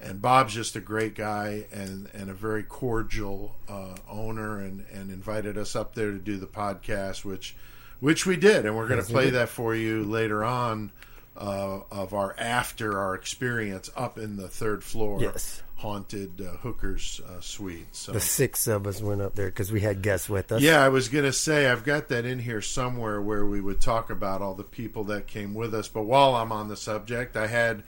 And 0.00 0.22
Bob's 0.22 0.54
just 0.54 0.76
a 0.76 0.80
great 0.80 1.14
guy 1.16 1.64
and, 1.72 2.08
and 2.14 2.30
a 2.30 2.34
very 2.34 2.62
cordial 2.62 3.56
uh, 3.68 3.96
owner, 4.08 4.60
and, 4.60 4.84
and 4.92 5.10
invited 5.10 5.58
us 5.58 5.74
up 5.74 5.94
there 5.94 6.12
to 6.12 6.18
do 6.18 6.36
the 6.36 6.46
podcast, 6.46 7.24
which 7.24 7.56
which 8.00 8.24
we 8.24 8.36
did, 8.36 8.64
and 8.64 8.76
we're 8.76 8.86
going 8.86 9.00
to 9.00 9.06
Yes, 9.06 9.10
play 9.10 9.30
that 9.30 9.48
for 9.48 9.74
you 9.74 10.04
later 10.04 10.44
on 10.44 10.92
uh, 11.36 11.80
of 11.90 12.14
our 12.14 12.32
after 12.38 12.96
our 12.96 13.14
experience 13.16 13.90
up 13.96 14.18
in 14.18 14.36
the 14.36 14.46
third 14.48 14.84
floor 14.84 15.20
Yes. 15.20 15.64
haunted 15.78 16.40
uh, 16.40 16.56
hookers 16.58 17.20
uh, 17.28 17.40
suite. 17.40 17.88
So 17.90 18.12
The 18.12 18.20
six 18.20 18.68
of 18.68 18.86
us 18.86 19.02
went 19.02 19.20
up 19.20 19.34
there 19.34 19.46
because 19.46 19.72
we 19.72 19.80
had 19.80 20.00
guests 20.00 20.28
with 20.28 20.52
us. 20.52 20.62
yeah, 20.62 20.80
I 20.84 20.90
was 20.90 21.08
gonna 21.08 21.32
say 21.32 21.68
I've 21.68 21.82
got 21.82 22.06
that 22.08 22.24
in 22.24 22.38
here 22.38 22.62
somewhere 22.62 23.20
where 23.20 23.44
we 23.44 23.60
would 23.60 23.80
talk 23.80 24.10
about 24.10 24.42
all 24.42 24.54
the 24.54 24.62
people 24.62 25.02
that 25.04 25.26
came 25.26 25.54
with 25.54 25.74
us. 25.74 25.88
But 25.88 26.02
while 26.04 26.36
I'm 26.36 26.52
on 26.52 26.68
the 26.68 26.76
subject, 26.76 27.36
I 27.36 27.48
had 27.48 27.82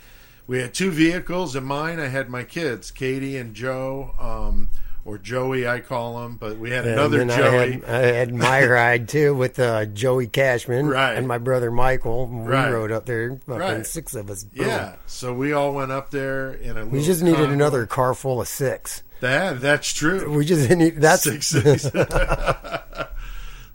we 0.50 0.58
had 0.58 0.74
two 0.74 0.90
vehicles 0.90 1.54
in 1.54 1.62
mine. 1.62 2.00
I 2.00 2.08
had 2.08 2.28
my 2.28 2.42
kids, 2.42 2.90
Katie 2.90 3.36
and 3.36 3.54
Joe, 3.54 4.14
um, 4.18 4.70
or 5.04 5.16
Joey, 5.16 5.68
I 5.68 5.78
call 5.78 6.24
him. 6.24 6.36
But 6.36 6.58
we 6.58 6.70
had 6.70 6.86
another 6.88 7.18
then 7.18 7.30
I 7.30 7.36
Joey. 7.36 7.72
had, 7.72 7.84
I 7.84 7.98
had 8.12 8.34
my 8.34 8.66
ride 8.66 9.08
too 9.08 9.32
with 9.32 9.60
uh, 9.60 9.84
Joey 9.86 10.26
Cashman 10.26 10.88
Right. 10.88 11.14
and 11.16 11.28
my 11.28 11.38
brother 11.38 11.70
Michael. 11.70 12.26
We 12.26 12.48
Right. 12.50 12.70
rode 12.72 12.90
up 12.90 13.06
there, 13.06 13.38
Right. 13.46 13.86
six 13.86 14.14
of 14.16 14.28
us. 14.28 14.42
Boom. 14.42 14.66
yeah, 14.66 14.96
so 15.06 15.32
we 15.32 15.52
all 15.52 15.72
went 15.72 15.92
up 15.92 16.10
there 16.10 16.50
in 16.54 16.76
a. 16.76 16.84
we 16.84 17.02
just 17.04 17.22
needed 17.22 17.48
another 17.50 17.86
car 17.86 18.12
full 18.12 18.40
of 18.40 18.48
six. 18.48 19.04
That 19.20 19.60
that's 19.60 19.92
true. 19.92 20.34
We 20.36 20.44
just 20.44 20.68
need 20.68 20.96
that's 21.00 21.22
six, 21.22 21.46
six. 21.46 21.84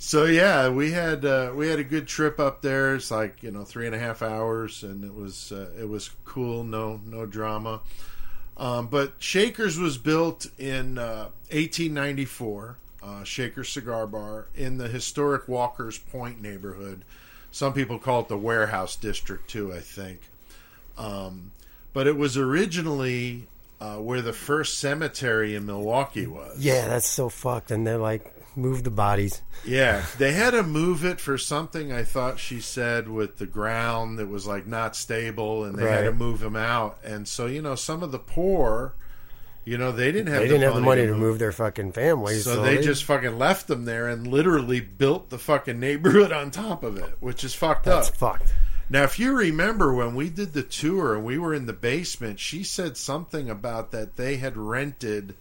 so 0.06 0.26
yeah, 0.26 0.70
we 0.70 0.92
had 0.92 1.26
uh, 1.26 1.52
we 1.56 1.68
had 1.68 1.80
a 1.80 1.84
good 1.84 2.08
trip 2.08 2.40
up 2.40 2.62
there. 2.62 2.94
It's 2.94 3.10
like 3.10 3.42
you 3.42 3.50
know 3.50 3.64
three 3.64 3.88
and 3.88 3.96
a 3.96 3.98
half 3.98 4.22
hours, 4.22 4.84
and 4.84 5.04
it 5.04 5.16
was 5.16 5.52
uh, 5.52 5.72
it 5.80 5.90
was 5.90 6.12
cool. 6.26 6.64
No 6.64 7.02
no 7.08 7.26
drama. 7.26 7.82
Um, 8.56 8.86
but 8.86 9.14
Shakers 9.18 9.80
was 9.80 9.98
built 9.98 10.46
in 10.60 11.00
uh, 11.00 11.30
1894. 11.50 12.78
Uh, 13.02 13.24
Shaker 13.24 13.64
Cigar 13.64 14.06
Bar 14.06 14.46
in 14.54 14.78
the 14.78 14.88
historic 14.88 15.48
Walker's 15.48 15.98
Point 15.98 16.40
neighborhood. 16.40 17.04
Some 17.52 17.74
people 17.74 17.98
call 17.98 18.22
it 18.22 18.28
the 18.28 18.38
Warehouse 18.38 18.96
District 18.96 19.50
too. 19.50 19.74
I 19.74 19.80
think. 19.80 20.20
Um, 21.00 21.52
but 21.94 22.06
it 22.06 22.16
was 22.16 22.38
originally 22.38 23.48
uh, 23.82 23.96
where 23.96 24.22
the 24.22 24.34
first 24.34 24.78
cemetery 24.78 25.56
in 25.56 25.66
Milwaukee 25.66 26.28
was. 26.28 26.60
yeah, 26.60 26.88
that's 26.88 27.10
so 27.10 27.28
fucked. 27.28 27.72
And 27.72 27.88
they're 27.88 27.98
like, 27.98 28.35
move 28.56 28.84
the 28.84 28.92
bodies. 28.92 29.42
Yeah, 29.66 30.06
they 30.18 30.32
had 30.34 30.52
to 30.52 30.64
move 30.64 31.04
it 31.06 31.20
for 31.20 31.38
something. 31.38 31.92
I 31.92 32.04
thought 32.04 32.40
she 32.40 32.60
said 32.62 33.08
with 33.10 33.38
the 33.38 33.46
ground 33.46 34.20
that 34.20 34.28
was 34.28 34.46
like 34.48 34.66
not 34.68 34.96
stable, 34.96 35.64
and 35.64 35.76
they 35.78 35.90
had 35.90 36.04
to 36.04 36.12
move 36.12 36.40
them 36.40 36.56
out. 36.56 36.98
And 37.04 37.28
so 37.28 37.46
you 37.48 37.62
know, 37.62 37.76
some 37.76 38.04
of 38.04 38.12
the 38.12 38.20
poor, 38.20 38.94
you 39.64 39.78
know, 39.78 39.92
they 39.92 40.12
didn't 40.12 40.28
have 40.28 40.42
They 40.42 40.48
the 40.48 40.54
didn't 40.54 40.64
have 40.64 40.76
the 40.76 40.82
money 40.82 41.02
to 41.06 41.12
move. 41.12 41.20
move 41.20 41.40
their 41.40 41.52
fucking 41.52 41.92
families, 41.94 42.44
So, 42.44 42.62
they, 42.62 42.82
just 42.82 43.04
fucking 43.04 43.38
left 43.38 43.68
them 43.68 43.86
there 43.86 44.08
and 44.08 44.28
literally 44.28 44.80
built 44.80 45.30
the 45.30 45.40
fucking 45.40 45.80
neighborhood 45.80 46.32
on 46.32 46.52
top 46.52 46.84
of 46.84 46.98
it, 46.98 47.18
which 47.20 47.44
is 47.44 47.54
fucked 47.56 47.86
that's 47.86 48.10
up. 48.10 48.16
fucked. 48.16 48.54
Now, 48.88 49.02
if 49.02 49.18
you 49.18 49.34
remember 49.36 49.92
when 49.96 50.14
we 50.14 50.30
did 50.30 50.54
the 50.54 50.62
tour 50.62 51.16
and 51.16 51.26
we 51.26 51.40
were 51.40 51.56
in 51.56 51.66
the 51.66 51.74
basement, 51.74 52.40
she 52.40 52.64
said 52.64 52.96
something 52.98 53.50
about 53.50 53.90
that 53.92 54.16
they 54.16 54.38
had 54.38 54.56
rented 54.56 55.36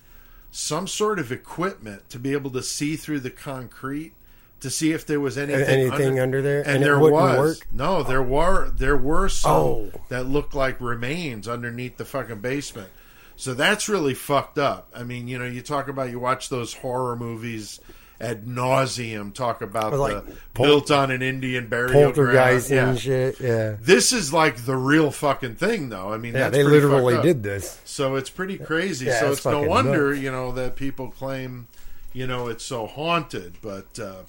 some 0.56 0.86
sort 0.86 1.18
of 1.18 1.32
equipment 1.32 2.08
to 2.08 2.16
be 2.16 2.32
able 2.32 2.48
to 2.48 2.62
see 2.62 2.94
through 2.94 3.18
the 3.18 3.30
concrete 3.30 4.12
to 4.60 4.70
see 4.70 4.92
if 4.92 5.04
there 5.04 5.18
was 5.18 5.36
anything, 5.36 5.64
Anything 5.64 6.20
under 6.20 6.40
there? 6.40 6.60
And, 6.60 6.76
And 6.76 6.84
there 6.84 6.96
was 6.98 7.10
work? 7.12 7.66
no, 7.72 8.04
there 8.04 8.22
were 8.22 8.70
there 8.70 8.96
were 8.96 9.28
some 9.28 9.50
Oh. 9.52 9.90
that 10.10 10.26
looked 10.26 10.54
like 10.54 10.80
remains 10.80 11.48
underneath 11.48 11.96
the 11.96 12.04
fucking 12.04 12.38
basement. 12.38 12.88
So 13.36 13.52
that's 13.52 13.88
really 13.88 14.14
fucked 14.14 14.56
up. 14.58 14.88
I 14.94 15.02
mean, 15.02 15.26
you 15.26 15.38
know, 15.40 15.44
you 15.44 15.60
talk 15.60 15.88
about 15.88 16.10
you 16.10 16.20
watch 16.20 16.50
those 16.50 16.72
horror 16.74 17.16
movies 17.16 17.80
ad 18.24 18.46
nauseum 18.46 19.32
talk 19.34 19.62
about 19.62 19.92
Or 19.92 19.96
like 19.98 20.26
the 20.26 20.32
pol- 20.54 20.66
built 20.66 20.90
on 20.90 21.10
an 21.10 21.22
Indian 21.22 21.68
burial 21.68 22.12
ground. 22.12 22.70
and 22.70 22.98
shit. 22.98 23.40
Yeah. 23.40 23.76
This 23.80 24.12
is 24.12 24.32
like 24.32 24.64
the 24.64 24.76
real 24.76 25.10
fucking 25.10 25.56
thing, 25.56 25.88
though. 25.90 26.12
I 26.12 26.18
mean, 26.18 26.32
Yeah, 26.34 26.44
that's 26.50 26.56
they 26.56 26.64
literally 26.64 27.20
did 27.22 27.42
this. 27.42 27.80
So 27.84 28.16
it's 28.16 28.30
pretty 28.30 28.58
crazy. 28.58 29.06
Yeah, 29.06 29.20
so 29.20 29.26
it's 29.28 29.38
it's, 29.38 29.46
no 29.46 29.62
wonder, 29.62 30.10
nuts. 30.10 30.22
you 30.22 30.30
know, 30.30 30.52
that 30.52 30.76
people 30.76 31.08
claim, 31.10 31.66
you 32.12 32.26
know, 32.26 32.48
it's 32.48 32.64
so 32.64 32.86
haunted. 32.86 33.54
But, 33.62 33.98
uh, 33.98 34.22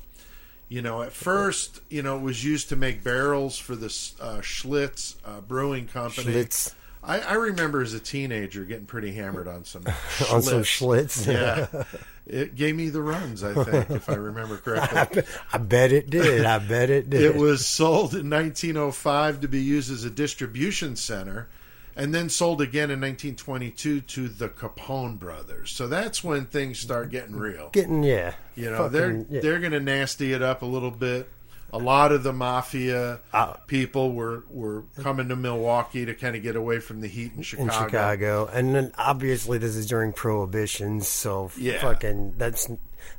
you 0.69 0.81
know, 0.81 1.01
at 1.03 1.11
first, 1.13 1.81
you 1.89 2.01
know, 2.01 2.17
it 2.17 2.21
was 2.21 2.43
used 2.43 2.69
to 2.69 2.75
make 2.75 3.03
barrels 3.03 3.57
for 3.57 3.75
the 3.75 3.85
uh, 4.19 4.39
Schlitz 4.41 5.15
uh, 5.25 5.41
Brewing 5.41 5.87
Company. 5.87 6.33
Schlitz. 6.33 6.73
I, 7.03 7.19
I 7.19 7.33
remember 7.33 7.83
as 7.83 7.93
a 7.93 7.99
teenager 7.99 8.65
getting 8.65 8.87
pretty 8.87 9.11
hammered 9.11 9.47
on 9.47 9.63
some 9.63 9.83
On 10.31 10.41
some 10.41 10.63
Schlitz. 10.63 11.27
Yeah, 11.31 11.83
it 12.25 12.55
gave 12.55 12.75
me 12.75 12.89
the 12.89 13.01
runs. 13.01 13.43
I 13.43 13.53
think, 13.63 13.89
if 13.89 14.09
I 14.09 14.15
remember 14.15 14.57
correctly. 14.57 15.23
I 15.53 15.57
bet 15.57 15.91
it 15.91 16.09
did. 16.09 16.45
I 16.45 16.59
bet 16.59 16.89
it 16.89 17.09
did. 17.09 17.21
It 17.21 17.35
was 17.35 17.65
sold 17.65 18.15
in 18.15 18.29
1905 18.29 19.41
to 19.41 19.47
be 19.47 19.61
used 19.61 19.91
as 19.91 20.03
a 20.03 20.09
distribution 20.09 20.95
center, 20.95 21.47
and 21.95 22.13
then 22.13 22.29
sold 22.29 22.61
again 22.61 22.89
in 22.91 22.99
1922 22.99 24.01
to 24.01 24.27
the 24.27 24.49
Capone 24.49 25.19
brothers. 25.19 25.71
So 25.71 25.87
that's 25.87 26.23
when 26.23 26.45
things 26.45 26.79
start 26.79 27.11
getting 27.11 27.35
real. 27.35 27.69
getting 27.69 28.03
yeah. 28.03 28.33
You 28.55 28.71
know, 28.71 28.77
fucking- 28.77 28.91
they're 28.91 29.25
yeah. 29.29 29.41
they're 29.41 29.59
going 29.59 29.73
to 29.73 29.79
nasty 29.79 30.33
it 30.33 30.41
up 30.41 30.61
a 30.61 30.65
little 30.65 30.91
bit. 30.91 31.29
A 31.75 31.83
lot 31.83 32.11
of 32.11 32.23
the 32.23 32.33
mafia 32.33 33.19
Uh, 33.33 33.53
people 33.67 34.13
were 34.13 34.43
were 34.49 34.83
coming 35.01 35.27
to 35.29 35.35
Milwaukee 35.35 36.05
to 36.05 36.13
kind 36.13 36.35
of 36.35 36.41
get 36.43 36.55
away 36.55 36.79
from 36.79 37.01
the 37.01 37.07
heat 37.07 37.33
in 37.35 37.41
Chicago. 37.43 37.63
in 37.83 37.89
Chicago, 37.89 38.49
and 38.53 38.73
then 38.75 38.91
obviously 38.97 39.57
this 39.57 39.75
is 39.75 39.85
during 39.85 40.13
Prohibition, 40.13 41.01
so 41.01 41.51
Yeah. 41.57 41.81
fucking 41.81 42.35
that's 42.37 42.67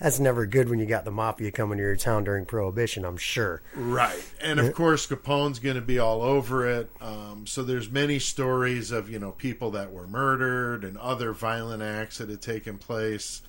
that's 0.00 0.18
never 0.18 0.46
good 0.46 0.68
when 0.68 0.80
you 0.80 0.86
got 0.86 1.04
the 1.04 1.12
mafia 1.12 1.52
coming 1.52 1.78
to 1.78 1.84
your 1.84 1.94
town 1.94 2.25
during 2.25 2.44
Prohibition. 2.44 3.04
I'm 3.04 3.16
sure. 3.16 3.62
Right, 3.75 4.20
and 4.40 4.58
of 4.58 4.75
course 4.75 5.06
Capone's 5.06 5.60
going 5.60 5.76
to 5.76 5.80
be 5.82 5.98
all 6.00 6.22
over 6.22 6.68
it. 6.68 6.90
Um, 7.00 7.44
so 7.46 7.62
there's 7.62 7.88
many 7.90 8.18
stories 8.18 8.90
of 8.90 9.08
you 9.08 9.18
know 9.20 9.32
people 9.32 9.70
that 9.72 9.92
were 9.92 10.06
murdered 10.08 10.82
and 10.82 10.98
other 10.98 11.32
violent 11.32 11.82
acts 11.82 12.18
that 12.18 12.28
had 12.30 12.42
taken 12.42 12.78
place. 12.78 13.42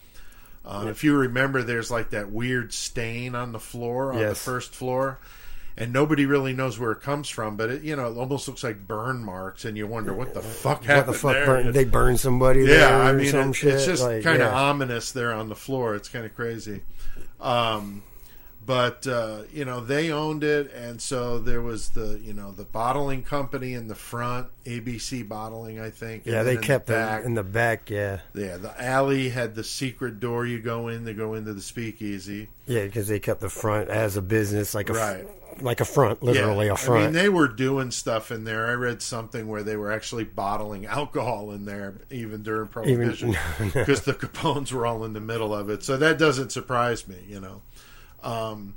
Uh, 0.67 0.87
If 0.89 1.03
you 1.03 1.15
remember, 1.15 1.63
there's 1.63 1.89
like 1.89 2.09
that 2.09 2.29
weird 2.29 2.73
stain 2.73 3.35
on 3.35 3.53
the 3.53 3.59
floor 3.59 4.11
on 4.11 4.19
the 4.19 4.35
first 4.35 4.75
floor, 4.75 5.17
and 5.77 5.93
nobody 5.93 6.25
really 6.25 6.51
knows 6.53 6.77
where 6.77 6.91
it 6.91 7.01
comes 7.01 7.29
from. 7.29 7.55
But 7.55 7.69
it 7.69 7.83
you 7.83 7.95
know 7.95 8.11
it 8.11 8.17
almost 8.17 8.47
looks 8.49 8.63
like 8.65 8.85
burn 8.85 9.23
marks, 9.23 9.63
and 9.63 9.77
you 9.77 9.87
wonder 9.87 10.13
what 10.13 10.33
the 10.33 10.41
fuck 10.41 10.79
What 10.79 10.85
happened 10.87 11.13
the 11.15 11.19
fuck? 11.19 11.33
there. 11.33 11.45
Burn, 11.45 11.71
they 11.71 11.85
burned 11.85 12.19
somebody 12.19 12.65
there 12.65 12.79
Yeah, 12.89 12.97
I 12.97 13.13
mean, 13.13 13.31
some 13.31 13.51
it- 13.51 13.53
shit. 13.55 13.73
it's 13.75 13.85
just 13.85 14.03
like, 14.03 14.23
kind 14.23 14.41
of 14.41 14.51
yeah. 14.51 14.59
ominous 14.59 15.13
there 15.13 15.31
on 15.33 15.47
the 15.47 15.55
floor. 15.55 15.95
It's 15.95 16.09
kind 16.09 16.25
of 16.25 16.35
crazy. 16.35 16.81
Um, 17.39 18.03
but 18.67 19.07
uh, 19.07 19.43
you 19.53 19.63
know, 19.63 19.79
they 19.79 20.11
owned 20.11 20.43
it, 20.43 20.71
and 20.73 21.01
so 21.01 21.39
there 21.39 21.61
was 21.61 21.89
the 21.91 22.19
you 22.21 22.33
know 22.33 22.51
the 22.51 22.65
bottling 22.65 23.23
company 23.23 23.73
in 23.73 23.87
the 23.87 23.95
front, 23.95 24.47
ABC 24.65 25.27
Bottling, 25.27 25.79
I 25.79 25.89
think. 25.89 26.25
Yeah, 26.25 26.43
they 26.43 26.57
kept 26.57 26.87
the 26.87 26.93
back. 26.93 27.23
in 27.23 27.33
the 27.33 27.43
back. 27.43 27.89
Yeah, 27.89 28.19
yeah, 28.35 28.57
the 28.57 28.79
alley 28.83 29.29
had 29.29 29.55
the 29.55 29.63
secret 29.63 30.19
door 30.19 30.45
you 30.45 30.59
go 30.59 30.89
in 30.89 31.05
to 31.05 31.13
go 31.13 31.33
into 31.33 31.53
the 31.53 31.61
speakeasy. 31.61 32.49
yeah, 32.65 32.83
because 32.83 33.07
they 33.07 33.21
kept 33.21 33.39
the 33.39 33.49
front 33.49 33.87
as 33.89 34.17
a 34.17 34.21
business, 34.21 34.75
like 34.75 34.89
a 34.89 34.93
Right. 34.93 35.27
like 35.61 35.79
a 35.79 35.85
front, 35.85 36.21
literally 36.21 36.65
yeah. 36.65 36.73
a 36.73 36.75
front. 36.75 37.01
I 37.01 37.05
mean, 37.05 37.13
they 37.13 37.29
were 37.29 37.47
doing 37.47 37.89
stuff 37.91 38.31
in 38.31 38.43
there. 38.43 38.67
I 38.67 38.73
read 38.73 39.01
something 39.01 39.47
where 39.47 39.63
they 39.63 39.77
were 39.77 39.93
actually 39.93 40.25
bottling 40.25 40.85
alcohol 40.85 41.51
in 41.51 41.63
there, 41.63 42.01
even 42.11 42.43
during 42.43 42.67
Prohibition, 42.67 43.33
because 43.73 44.01
the 44.01 44.13
Capones 44.13 44.73
were 44.73 44.85
all 44.85 45.05
in 45.05 45.13
the 45.13 45.21
middle 45.21 45.55
of 45.55 45.69
it. 45.69 45.83
So 45.83 45.95
that 45.95 46.17
doesn't 46.17 46.51
surprise 46.51 47.07
me, 47.07 47.15
you 47.29 47.39
know. 47.39 47.61
Um, 48.23 48.75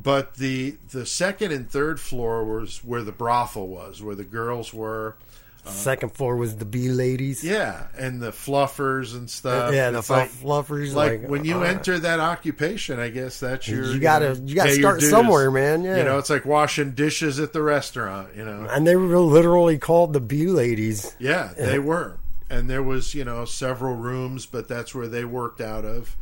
but 0.00 0.34
the 0.34 0.76
the 0.90 1.04
second 1.04 1.52
and 1.52 1.68
third 1.68 1.98
floor 2.00 2.44
was 2.44 2.84
where 2.84 3.02
the 3.02 3.12
brothel 3.12 3.66
was, 3.66 4.02
where 4.02 4.14
the 4.14 4.24
girls 4.24 4.72
were. 4.72 5.16
Second 5.64 6.12
floor 6.12 6.36
was 6.36 6.56
the 6.56 6.64
B 6.64 6.88
ladies. 6.88 7.44
Yeah, 7.44 7.88
and 7.98 8.22
the 8.22 8.30
fluffers 8.30 9.14
and 9.14 9.28
stuff. 9.28 9.74
yeah, 9.74 9.90
the 9.90 9.98
like, 9.98 10.30
fluffers. 10.30 10.94
like, 10.94 11.20
Like, 11.20 11.30
when 11.30 11.44
you 11.44 11.58
uh, 11.58 11.62
enter 11.64 11.98
that 11.98 12.20
occupation, 12.20 12.98
I 12.98 13.10
guess 13.10 13.38
that's 13.40 13.68
your. 13.68 13.84
You 13.92 13.98
gotta- 13.98 14.34
know, 14.34 14.46
you 14.46 14.54
gotta 14.54 14.72
start 14.72 15.02
somewhere, 15.02 15.50
man, 15.50 15.82
yeah. 15.82 15.98
you 15.98 16.04
know, 16.04 16.16
it's 16.16 16.30
like 16.30 16.46
washing 16.46 16.92
dishes 16.92 17.38
at 17.38 17.52
the 17.52 17.60
restaurant. 17.60 18.34
You 18.34 18.46
know, 18.46 18.66
and 18.70 18.86
they 18.86 18.96
were 18.96 19.18
literally 19.18 19.76
called 19.76 20.14
the 20.14 20.20
B 20.20 20.46
ladies. 20.46 21.14
Yeah, 21.18 21.52
they 21.54 21.78
were. 21.78 22.18
And 22.48 22.70
there 22.70 22.82
was, 22.82 23.14
you 23.14 23.24
know, 23.24 23.44
several 23.44 23.94
rooms, 23.94 24.46
but 24.46 24.68
that's 24.68 24.94
where 24.94 25.06
they 25.06 25.24
worked 25.26 25.60
out 25.60 25.84
of. 25.84 26.16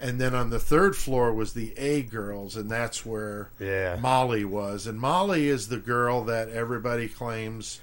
And 0.00 0.18
then 0.20 0.34
on 0.34 0.48
the 0.50 0.58
third 0.58 0.96
floor 0.96 1.32
was 1.34 1.52
the 1.52 1.74
A 1.76 2.02
girls, 2.02 2.56
and 2.56 2.70
that's 2.70 3.04
where 3.04 3.50
Yeah. 3.58 3.96
Molly 4.00 4.44
was. 4.44 4.86
And 4.86 4.98
Molly 4.98 5.48
is 5.48 5.68
the 5.68 5.76
girl 5.76 6.24
that 6.24 6.48
everybody 6.48 7.06
claims 7.06 7.80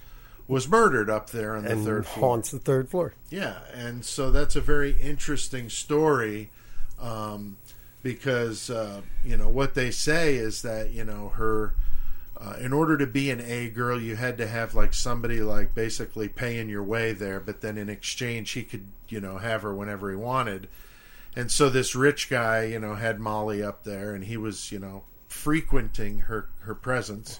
was 0.47 0.67
murdered 0.67 1.09
up 1.09 1.29
there 1.29 1.55
on 1.55 1.63
the 1.63 1.71
and 1.74 1.86
third 1.86 2.07
floor. 2.07 2.29
haunts 2.29 2.51
the 2.51 2.59
third 2.59 2.89
floor. 2.89 3.13
Yeah, 3.29 3.57
and 3.74 4.03
so 4.03 4.31
that's 4.31 4.55
a 4.55 4.62
very 4.62 5.00
interesting 5.00 5.69
story 5.69 6.50
um, 7.00 7.57
because 8.01 8.69
uh, 8.69 9.01
you 9.24 9.38
know 9.38 9.50
what 9.50 9.75
they 9.75 9.91
say 9.91 10.36
is 10.36 10.62
that 10.63 10.91
you 10.91 11.03
know 11.03 11.29
her. 11.36 11.74
Uh, 12.39 12.53
in 12.59 12.71
order 12.71 12.95
to 13.00 13.07
be 13.07 13.31
an 13.31 13.41
A 13.41 13.67
girl, 13.67 14.00
you 14.00 14.15
had 14.15 14.38
to 14.38 14.45
have 14.47 14.75
like 14.75 14.93
somebody 14.93 15.41
like 15.41 15.74
basically 15.74 16.29
paying 16.29 16.69
your 16.69 16.83
way 16.83 17.12
there, 17.12 17.39
but 17.39 17.62
then 17.62 17.79
in 17.79 17.89
exchange, 17.89 18.51
he 18.51 18.63
could 18.63 18.86
you 19.09 19.19
know 19.19 19.39
have 19.39 19.63
her 19.63 19.74
whenever 19.74 20.09
he 20.12 20.15
wanted. 20.15 20.67
And 21.38 21.51
so 21.51 21.70
this 21.70 21.94
rich 21.94 22.32
guy, 22.32 22.63
you 22.63 22.79
know, 22.79 22.96
had 22.96 23.20
Molly 23.20 23.62
up 23.62 23.84
there, 23.84 24.15
and 24.15 24.24
he 24.24 24.38
was 24.38 24.72
you 24.72 24.79
know 24.79 25.03
frequenting 25.27 26.22
her 26.22 26.50
her 26.62 26.74
presence 26.74 27.39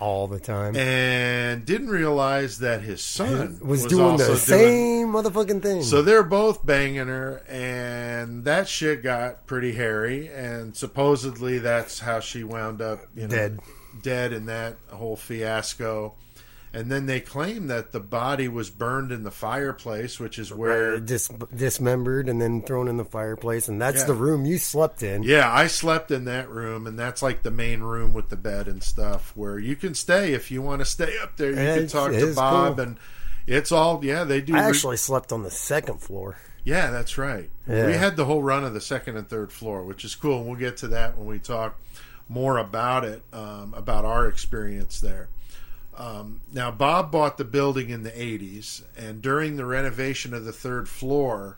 all 0.00 0.28
the 0.28 0.38
time. 0.38 0.76
and 0.76 1.64
didn't 1.64 1.88
realize 1.88 2.58
that 2.58 2.82
his 2.82 3.00
son 3.16 3.58
was, 3.62 3.86
doing 3.86 4.18
the 4.18 4.36
same 4.36 5.08
motherfucking 5.08 5.62
thing. 5.62 5.82
so 5.82 6.02
they're 6.02 6.22
both 6.22 6.64
banging 6.66 7.06
her, 7.06 7.42
and 7.48 8.44
that 8.44 8.68
shit 8.68 9.02
got 9.02 9.46
pretty 9.46 9.72
hairy. 9.72 10.28
And 10.28 10.76
supposedly 10.76 11.58
that's 11.58 12.00
how 12.00 12.20
she 12.20 12.44
wound 12.44 12.82
up 12.82 13.00
you 13.14 13.22
know, 13.22 13.28
Dead. 13.28 13.60
dead 14.02 14.32
in 14.34 14.44
that 14.46 14.76
whole 14.90 15.16
fiasco. 15.16 16.14
And 16.72 16.90
then 16.92 17.06
they 17.06 17.20
claim 17.20 17.68
that 17.68 17.92
the 17.92 18.00
body 18.00 18.46
was 18.46 18.68
burned 18.68 19.10
in 19.10 19.22
the 19.22 19.30
fireplace, 19.30 20.20
which 20.20 20.38
is 20.38 20.52
where 20.52 21.00
Dis- 21.00 21.30
dismembered 21.54 22.28
and 22.28 22.40
then 22.42 22.62
thrown 22.62 22.88
in 22.88 22.96
the 22.98 23.04
fireplace, 23.04 23.68
and 23.68 23.80
that's 23.80 24.00
Yeah. 24.00 24.06
the 24.06 24.14
room 24.14 24.44
you 24.44 24.58
slept 24.58 25.02
in. 25.02 25.22
Yeah, 25.22 25.50
I 25.52 25.66
slept 25.66 26.10
in 26.10 26.24
that 26.26 26.48
room, 26.50 26.86
and 26.86 26.98
that's 26.98 27.22
like 27.22 27.42
the 27.42 27.50
main 27.50 27.80
room 27.80 28.12
with 28.12 28.28
the 28.28 28.36
bed 28.36 28.68
and 28.68 28.82
stuff, 28.82 29.32
where 29.34 29.58
you 29.58 29.76
can 29.76 29.94
stay 29.94 30.34
if 30.34 30.50
you 30.50 30.60
want 30.60 30.80
to 30.80 30.84
stay 30.84 31.16
up 31.22 31.36
there. 31.36 31.50
You 31.50 31.56
Yeah, 31.56 31.76
can 31.78 31.86
talk 31.88 32.12
to 32.12 32.34
Bob, 32.34 32.76
cool. 32.76 32.84
and 32.84 32.96
it's 33.46 33.72
all 33.72 34.00
yeah. 34.04 34.24
They 34.24 34.40
do. 34.42 34.54
I 34.54 34.60
re- 34.60 34.66
actually 34.66 34.98
slept 34.98 35.32
on 35.32 35.42
the 35.42 35.50
second 35.50 36.00
floor. 36.02 36.36
yeah, 36.64 36.90
that's 36.90 37.16
right. 37.16 37.48
Yeah. 37.66 37.86
We 37.86 37.94
had 37.94 38.16
the 38.16 38.26
whole 38.26 38.42
run 38.42 38.62
of 38.64 38.74
the 38.74 38.80
second 38.82 39.16
and 39.16 39.26
third 39.26 39.52
floor, 39.52 39.84
which 39.84 40.04
is 40.04 40.14
cool. 40.14 40.44
We'll 40.44 40.56
get 40.58 40.76
to 40.78 40.88
that 40.88 41.16
when 41.16 41.26
we 41.26 41.38
talk 41.38 41.80
more 42.28 42.58
about 42.58 43.04
it, 43.06 43.22
um, 43.32 43.72
about 43.74 44.04
our 44.04 44.28
experience 44.28 45.00
there. 45.00 45.28
Um, 45.98 46.40
now, 46.52 46.70
Bob 46.70 47.10
bought 47.10 47.38
the 47.38 47.44
building 47.44 47.90
in 47.90 48.04
the 48.04 48.10
80s, 48.12 48.82
and 48.96 49.20
during 49.20 49.56
the 49.56 49.66
renovation 49.66 50.32
of 50.32 50.44
the 50.44 50.52
third 50.52 50.88
floor 50.88 51.56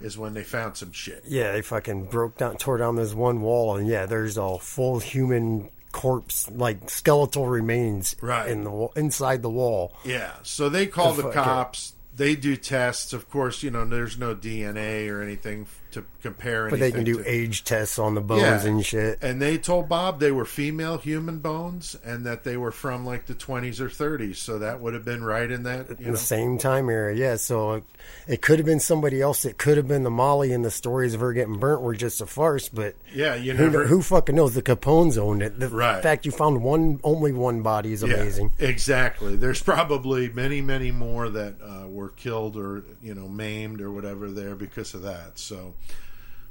is 0.00 0.16
when 0.16 0.32
they 0.32 0.44
found 0.44 0.76
some 0.76 0.92
shit. 0.92 1.24
Yeah, 1.26 1.50
they 1.52 1.60
fucking 1.60 2.04
broke 2.06 2.38
down, 2.38 2.56
tore 2.56 2.78
down 2.78 2.94
this 2.96 3.12
one 3.14 3.40
wall, 3.42 3.76
and 3.76 3.88
yeah, 3.88 4.06
there's 4.06 4.36
a 4.38 4.58
full 4.58 5.00
human 5.00 5.70
corpse, 5.92 6.48
like 6.50 6.88
skeletal 6.88 7.46
remains, 7.48 8.14
Right. 8.20 8.48
in 8.48 8.62
the 8.64 8.88
inside 8.94 9.42
the 9.42 9.50
wall. 9.50 9.92
Yeah, 10.04 10.34
so 10.44 10.68
they 10.68 10.86
call 10.86 11.12
The 11.14 11.24
the 11.24 11.30
cops. 11.32 11.94
They 12.14 12.36
do 12.36 12.56
tests. 12.56 13.12
Of 13.12 13.28
course, 13.28 13.62
you 13.64 13.70
know, 13.70 13.84
there's 13.84 14.16
no 14.18 14.34
DNA 14.36 15.08
or 15.10 15.20
anything 15.22 15.66
to 15.92 16.04
compare 16.22 16.68
anything 16.68 16.78
But 16.78 16.84
they 16.84 16.92
can 16.92 17.04
do 17.04 17.22
to. 17.22 17.28
age 17.30 17.64
tests 17.64 17.98
on 17.98 18.14
the 18.14 18.20
bones 18.20 18.42
Yeah. 18.42 18.70
and 18.70 18.84
shit. 18.86 19.18
And 19.22 19.40
they 19.40 19.58
told 19.58 19.88
Bob 19.88 20.20
they 20.20 20.30
were 20.32 20.44
female 20.44 20.98
human 20.98 21.38
bones 21.38 21.96
and 22.04 22.24
that 22.26 22.44
they 22.44 22.56
were 22.56 22.72
from 22.72 23.04
like 23.06 23.26
the 23.26 23.34
20s 23.34 23.80
or 23.80 23.88
30s. 23.88 24.36
So 24.36 24.58
that 24.58 24.80
would 24.80 24.94
have 24.94 25.04
been 25.04 25.22
right 25.24 25.50
in 25.50 25.62
that, 25.64 25.88
you 25.90 25.96
in 25.98 26.04
know. 26.06 26.10
the 26.12 26.18
same 26.18 26.58
time 26.58 26.88
era, 26.90 27.14
yeah. 27.14 27.36
So 27.36 27.72
it, 27.74 27.84
it 28.28 28.42
could 28.42 28.58
have 28.58 28.66
been 28.66 28.80
somebody 28.80 29.20
else. 29.20 29.44
It 29.44 29.58
could 29.58 29.76
have 29.76 29.88
been 29.88 30.02
the 30.02 30.10
Molly, 30.10 30.52
and 30.52 30.64
the 30.64 30.70
stories 30.70 31.14
of 31.14 31.20
her 31.20 31.32
getting 31.32 31.58
burnt 31.58 31.80
were 31.82 31.94
just 31.94 32.20
a 32.20 32.26
farce. 32.26 32.68
But 32.68 32.94
Yeah, 33.14 33.34
you 33.34 33.52
who, 33.54 33.64
never. 33.64 33.86
who 33.86 34.02
fucking 34.02 34.34
knows? 34.36 34.54
The 34.54 34.62
Capones 34.62 35.16
owned 35.18 35.42
it. 35.42 35.58
The 35.58 35.68
Right. 35.68 36.02
fact 36.02 36.26
you 36.26 36.32
found 36.32 36.62
one, 36.62 37.00
only 37.04 37.32
one 37.32 37.62
body 37.62 37.92
is 37.92 38.02
yeah, 38.02 38.14
amazing. 38.14 38.52
exactly. 38.58 39.36
There's 39.36 39.62
probably 39.62 40.28
many, 40.30 40.60
many 40.60 40.90
more 40.90 41.28
that 41.28 41.54
uh, 41.62 41.86
were 41.88 42.08
killed 42.10 42.56
or 42.56 42.82
you 43.02 43.14
know 43.14 43.28
maimed 43.28 43.80
or 43.80 43.90
whatever 43.90 44.30
there 44.30 44.54
because 44.54 44.94
of 44.94 45.02
that. 45.02 45.38
So, 45.38 45.74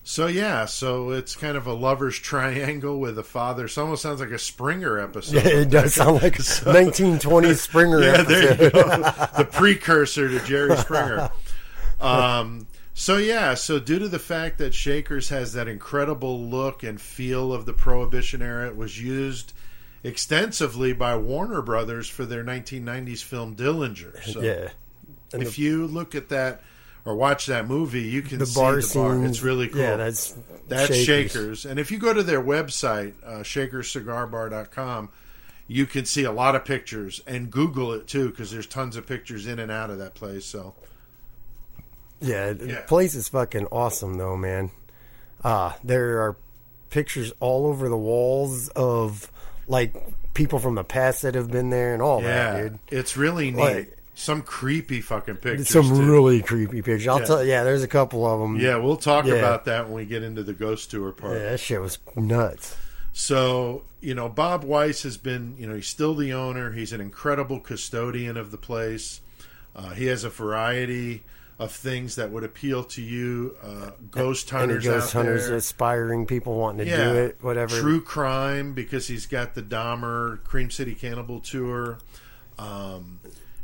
so 0.09 0.25
yeah, 0.25 0.65
so 0.65 1.11
it's 1.11 1.35
kind 1.35 1.55
of 1.55 1.67
a 1.67 1.73
lovers 1.73 2.17
triangle 2.19 2.99
with 2.99 3.19
a 3.19 3.23
father. 3.23 3.65
It 3.65 3.77
almost 3.77 4.01
sounds 4.01 4.19
like 4.19 4.31
a 4.31 4.39
Springer 4.39 4.97
episode. 4.97 5.35
Yeah, 5.35 5.59
it 5.59 5.69
does 5.69 5.93
sound 5.93 6.23
like 6.23 6.35
a 6.39 6.41
1920s 6.41 7.57
Springer 7.57 8.01
yeah, 8.01 8.13
episode. 8.13 8.57
there 8.57 8.63
you 8.63 8.71
go. 8.71 8.87
the 9.37 9.47
precursor 9.51 10.27
to 10.27 10.39
Jerry 10.45 10.75
Springer. 10.77 11.29
Um, 12.01 12.67
so 12.93 13.17
yeah, 13.17 13.55
so 13.55 13.77
due 13.77 13.99
to 13.99 14.07
the 14.07 14.19
fact 14.19 14.59
that 14.59 14.73
Shakers 14.73 15.27
has 15.27 15.51
that 15.51 15.67
incredible 15.67 16.39
look 16.39 16.81
and 16.81 16.99
feel 16.99 17.51
of 17.51 17.65
the 17.65 17.73
Prohibition 17.73 18.41
era, 18.41 18.69
it 18.69 18.77
was 18.77 19.03
used 19.03 19.51
extensively 20.01 20.93
by 20.93 21.17
Warner 21.17 21.61
Brothers 21.61 22.07
for 22.07 22.23
their 22.23 22.41
1990s 22.41 23.21
film 23.21 23.53
Dillinger. 23.53 24.23
So 24.23 24.41
yeah. 24.41 24.69
And 25.33 25.43
if 25.43 25.59
you 25.59 25.87
look 25.87 26.15
at 26.15 26.29
that 26.29 26.61
or 27.05 27.15
watch 27.15 27.45
that 27.47 27.67
movie, 27.67 28.01
you 28.03 28.21
can 28.21 28.39
the 28.39 28.45
see 28.45 28.59
bar 28.59 28.75
the 28.81 28.91
bar. 28.93 29.25
It's 29.25 29.41
really 29.41 29.67
cool. 29.67 29.81
Yeah, 29.81 29.95
that's 29.95 30.35
That's 30.67 30.87
Shakers. 30.87 31.05
Shakers. 31.05 31.65
And 31.65 31.79
if 31.79 31.91
you 31.91 31.97
go 31.97 32.13
to 32.13 32.21
their 32.23 32.41
website, 32.41 33.13
uh, 33.25 33.39
shakerscigarbar.com, 33.43 35.09
you 35.67 35.85
can 35.85 36.05
see 36.05 36.23
a 36.23 36.31
lot 36.31 36.55
of 36.55 36.65
pictures 36.65 37.21
and 37.27 37.49
Google 37.51 37.93
it 37.93 38.07
too 38.07 38.29
because 38.29 38.51
there's 38.51 38.67
tons 38.67 38.95
of 38.95 39.05
pictures 39.07 39.45
in 39.47 39.59
and 39.59 39.71
out 39.71 39.89
of 39.89 39.99
that 39.99 40.13
place. 40.15 40.45
So, 40.45 40.75
Yeah, 42.21 42.51
the 42.53 42.67
Yeah. 42.67 42.81
place 42.81 43.15
is 43.15 43.29
fucking 43.29 43.67
awesome 43.71 44.17
though, 44.17 44.35
man. 44.35 44.71
Uh, 45.43 45.73
there 45.85 46.19
are 46.21 46.35
pictures 46.89 47.31
all 47.39 47.65
over 47.67 47.87
the 47.87 47.95
walls 47.97 48.67
of 48.69 49.31
like 49.67 49.95
people 50.33 50.59
from 50.59 50.75
the 50.75 50.83
past 50.83 51.21
that 51.21 51.33
have 51.35 51.49
been 51.49 51.69
there 51.69 51.93
and 51.93 52.01
all 52.01 52.21
yeah, 52.21 52.51
that, 52.53 52.61
dude. 52.61 52.79
it's 52.89 53.15
really 53.15 53.51
neat. 53.51 53.57
Like- 53.61 53.95
Some 54.19 54.41
creepy 54.41 54.99
fucking 54.99 55.37
pictures. 55.37 55.69
Some 55.69 55.87
too. 55.87 56.03
really 56.11 56.41
creepy 56.41 56.81
pictures. 56.81 57.07
I'll 57.07 57.19
Yeah. 57.21 57.25
tell. 57.25 57.43
Yeah, 57.45 57.63
there's 57.63 57.83
a 57.83 57.87
couple 57.87 58.25
of 58.27 58.39
them. 58.41 58.59
Yeah, 58.59 58.75
we'll 58.75 58.97
talk 58.97 59.25
Yeah. 59.25 59.35
about 59.35 59.63
that 59.65 59.85
when 59.87 59.95
we 59.95 60.05
get 60.05 60.23
into 60.23 60.43
the 60.43 60.51
ghost 60.53 60.91
tour 60.91 61.13
part. 61.13 61.37
yeah, 61.37 61.51
that 61.51 61.59
shit 61.61 61.79
was 61.79 61.99
nuts. 62.17 62.75
So, 63.13 63.83
you 64.01 64.13
know, 64.13 64.27
Bob 64.27 64.65
Weiss 64.65 65.03
has 65.03 65.15
been, 65.17 65.55
you 65.57 65.65
know, 65.67 65.75
he's 65.75 65.87
still 65.87 66.15
the 66.15 66.33
owner. 66.33 66.73
He's 66.73 66.91
an 66.91 66.99
incredible 66.99 67.61
custodian 67.61 68.35
of 68.35 68.51
the 68.51 68.57
place. 68.57 69.21
Uh, 69.75 69.91
he 69.91 70.07
has 70.07 70.25
a 70.25 70.29
variety 70.29 71.23
of 71.57 71.71
things 71.71 72.15
that 72.15 72.29
would 72.29 72.43
appeal 72.43 72.83
to 72.83 73.01
you, 73.01 73.55
uh, 73.63 73.91
ghost 74.11 74.51
Any 74.51 74.59
hunters 74.59 74.83
ghost 74.85 75.07
out 75.15 75.19
hunters, 75.25 75.47
there. 75.47 75.55
aspiring 75.57 76.25
people 76.25 76.55
wanting 76.55 76.85
to 76.85 76.91
yeah, 76.91 77.11
do 77.13 77.17
it, 77.19 77.37
whatever. 77.39 77.79
True 77.79 78.01
crime 78.01 78.73
because 78.73 79.07
he's 79.07 79.25
got 79.25 79.55
the 79.55 79.61
Dahmer 79.61 80.43
Cream 80.43 80.69
City 80.71 80.93
Cannibal 80.93 81.39
tour. 81.39 81.99
Um, 82.57 83.19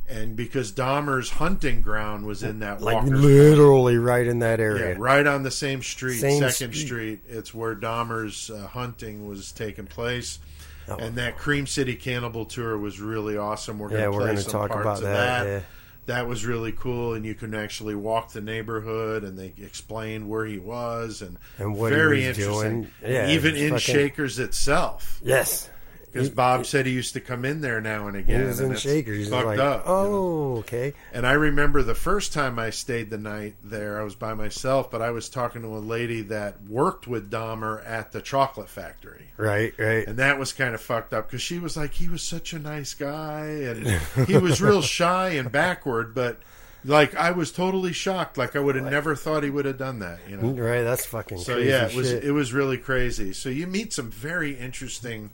and 0.07 0.35
because 0.35 0.71
Dahmer's 0.71 1.29
hunting 1.31 1.81
ground 1.81 2.25
was 2.25 2.43
in 2.43 2.59
that 2.59 2.81
like 2.81 2.95
Walker's 2.95 3.23
literally 3.23 3.97
right 3.97 4.25
in 4.27 4.39
that 4.39 4.59
area. 4.59 4.89
yeah, 4.89 4.95
right 4.99 5.25
on 5.25 5.43
the 5.43 5.51
same 5.51 5.81
street, 5.81 6.19
Same 6.19 6.39
Second 6.49 6.73
street. 6.75 6.85
Street. 6.85 7.19
It's 7.27 7.53
where 7.53 7.75
Dahmer's 7.75 8.49
uh, 8.49 8.67
hunting 8.67 9.27
was 9.27 9.51
taking 9.51 9.87
place, 9.87 10.39
Oh. 10.87 10.97
and 10.97 11.15
that 11.15 11.37
Cream 11.37 11.65
City 11.65 11.95
Cannibal 11.95 12.45
tour 12.45 12.77
was 12.77 12.99
really 12.99 13.37
awesome. 13.37 13.79
We're 13.79 13.89
going 13.89 14.01
Yeah, 14.01 14.05
to 14.07 14.11
we're 14.11 14.33
play 14.33 14.35
some 14.37 14.51
talk 14.51 14.69
parts 14.69 14.81
about 14.83 14.97
of 14.97 15.03
that, 15.03 15.43
that. 15.43 15.49
yeah. 15.49 15.59
That 16.07 16.27
was 16.27 16.45
really 16.45 16.71
cool, 16.71 17.15
and 17.15 17.25
you 17.25 17.33
can 17.33 17.55
actually 17.55 17.95
walk 17.95 18.31
the 18.31 18.41
neighborhood, 18.41 19.23
and 19.23 19.39
they 19.39 19.53
explained 19.57 20.29
where 20.29 20.45
he 20.45 20.59
was, 20.59 21.23
and, 21.23 21.39
And 21.57 21.75
what 21.75 21.91
he 21.91 21.97
very 21.97 22.17
was 22.27 22.37
interesting. 22.37 22.81
doing. 22.83 22.91
Yeah, 23.01 23.29
even 23.29 23.55
in 23.55 23.69
fucking- 23.71 23.79
Shakers 23.79 24.37
itself, 24.37 25.19
Yes, 25.23 25.67
because 26.15 26.29
Bob 26.29 26.65
said 26.65 26.85
he 26.85 26.93
used 26.93 27.11
to 27.13 27.19
come 27.19 27.43
in 27.43 27.59
there 27.59 27.81
now 27.81 28.07
and 28.07 28.15
he 28.15 28.21
again. 28.21 28.47
was 28.47 28.61
in 28.61 28.73
Shakers. 28.77 29.27
Fucked 29.27 29.45
like, 29.45 29.59
up. 29.59 29.85
you 29.85 29.91
know? 29.91 29.97
oh, 29.97 30.55
okay. 30.59 30.93
And 31.11 31.27
I 31.27 31.33
remember 31.33 31.83
the 31.83 31.93
first 31.93 32.31
time 32.31 32.57
I 32.57 32.69
stayed 32.69 33.09
the 33.09 33.17
night 33.17 33.55
there, 33.61 33.99
I 33.99 34.03
was 34.05 34.15
by 34.15 34.33
myself, 34.33 34.89
but 34.89 35.01
I 35.01 35.11
was 35.11 35.27
talking 35.27 35.61
to 35.63 35.67
a 35.67 35.79
lady 35.79 36.21
that 36.21 36.63
worked 36.63 37.05
with 37.05 37.29
Dahmer 37.29 37.85
at 37.85 38.13
the 38.13 38.21
chocolate 38.21 38.69
factory. 38.69 39.31
Right, 39.35 39.73
right. 39.77 40.07
And 40.07 40.17
that 40.17 40.39
was 40.39 40.53
kind 40.53 40.73
of 40.73 40.79
fucked 40.79 41.13
up 41.13 41.27
because 41.27 41.41
she 41.41 41.59
was 41.59 41.75
like, 41.75 41.93
he 41.93 42.07
was 42.07 42.23
such 42.23 42.53
a 42.53 42.59
nice 42.59 42.93
guy 42.93 43.45
and 43.47 43.85
he 44.25 44.37
was 44.37 44.61
real 44.61 44.81
shy 44.81 45.31
and 45.31 45.51
backward, 45.51 46.15
but 46.15 46.39
like 46.85 47.13
I 47.15 47.31
was 47.31 47.51
totally 47.51 47.91
shocked. 47.91 48.37
Like 48.37 48.55
I 48.55 48.59
would 48.59 48.75
have 48.75 48.89
never 48.89 49.17
thought 49.17 49.43
he 49.43 49.49
would 49.49 49.65
have 49.65 49.77
done 49.77 49.99
that, 49.99 50.19
you 50.29 50.37
know? 50.37 50.51
Right, 50.51 50.83
that's 50.83 51.05
fucking 51.05 51.39
So 51.39 51.57
yeah, 51.57 51.87
it 51.87 51.95
was 51.95 52.09
shit. 52.09 52.23
it 52.23 52.31
was 52.31 52.53
really 52.53 52.77
crazy. 52.77 53.33
So 53.33 53.49
you 53.49 53.67
meet 53.67 53.91
some 53.91 54.09
very 54.09 54.57
interesting 54.57 55.31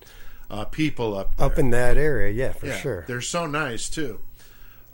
uh, 0.52 0.66
people 0.66 1.18
up 1.18 1.36
there. 1.38 1.48
Up 1.48 1.58
in 1.58 1.70
that 1.72 1.98
area, 1.98 2.32
yeah, 2.32 2.52
for 2.52 2.68
Yeah, 2.68 2.78
sure. 2.78 3.06
They're 3.08 3.22
so 3.22 3.48
nice 3.48 3.90
too. 3.90 4.20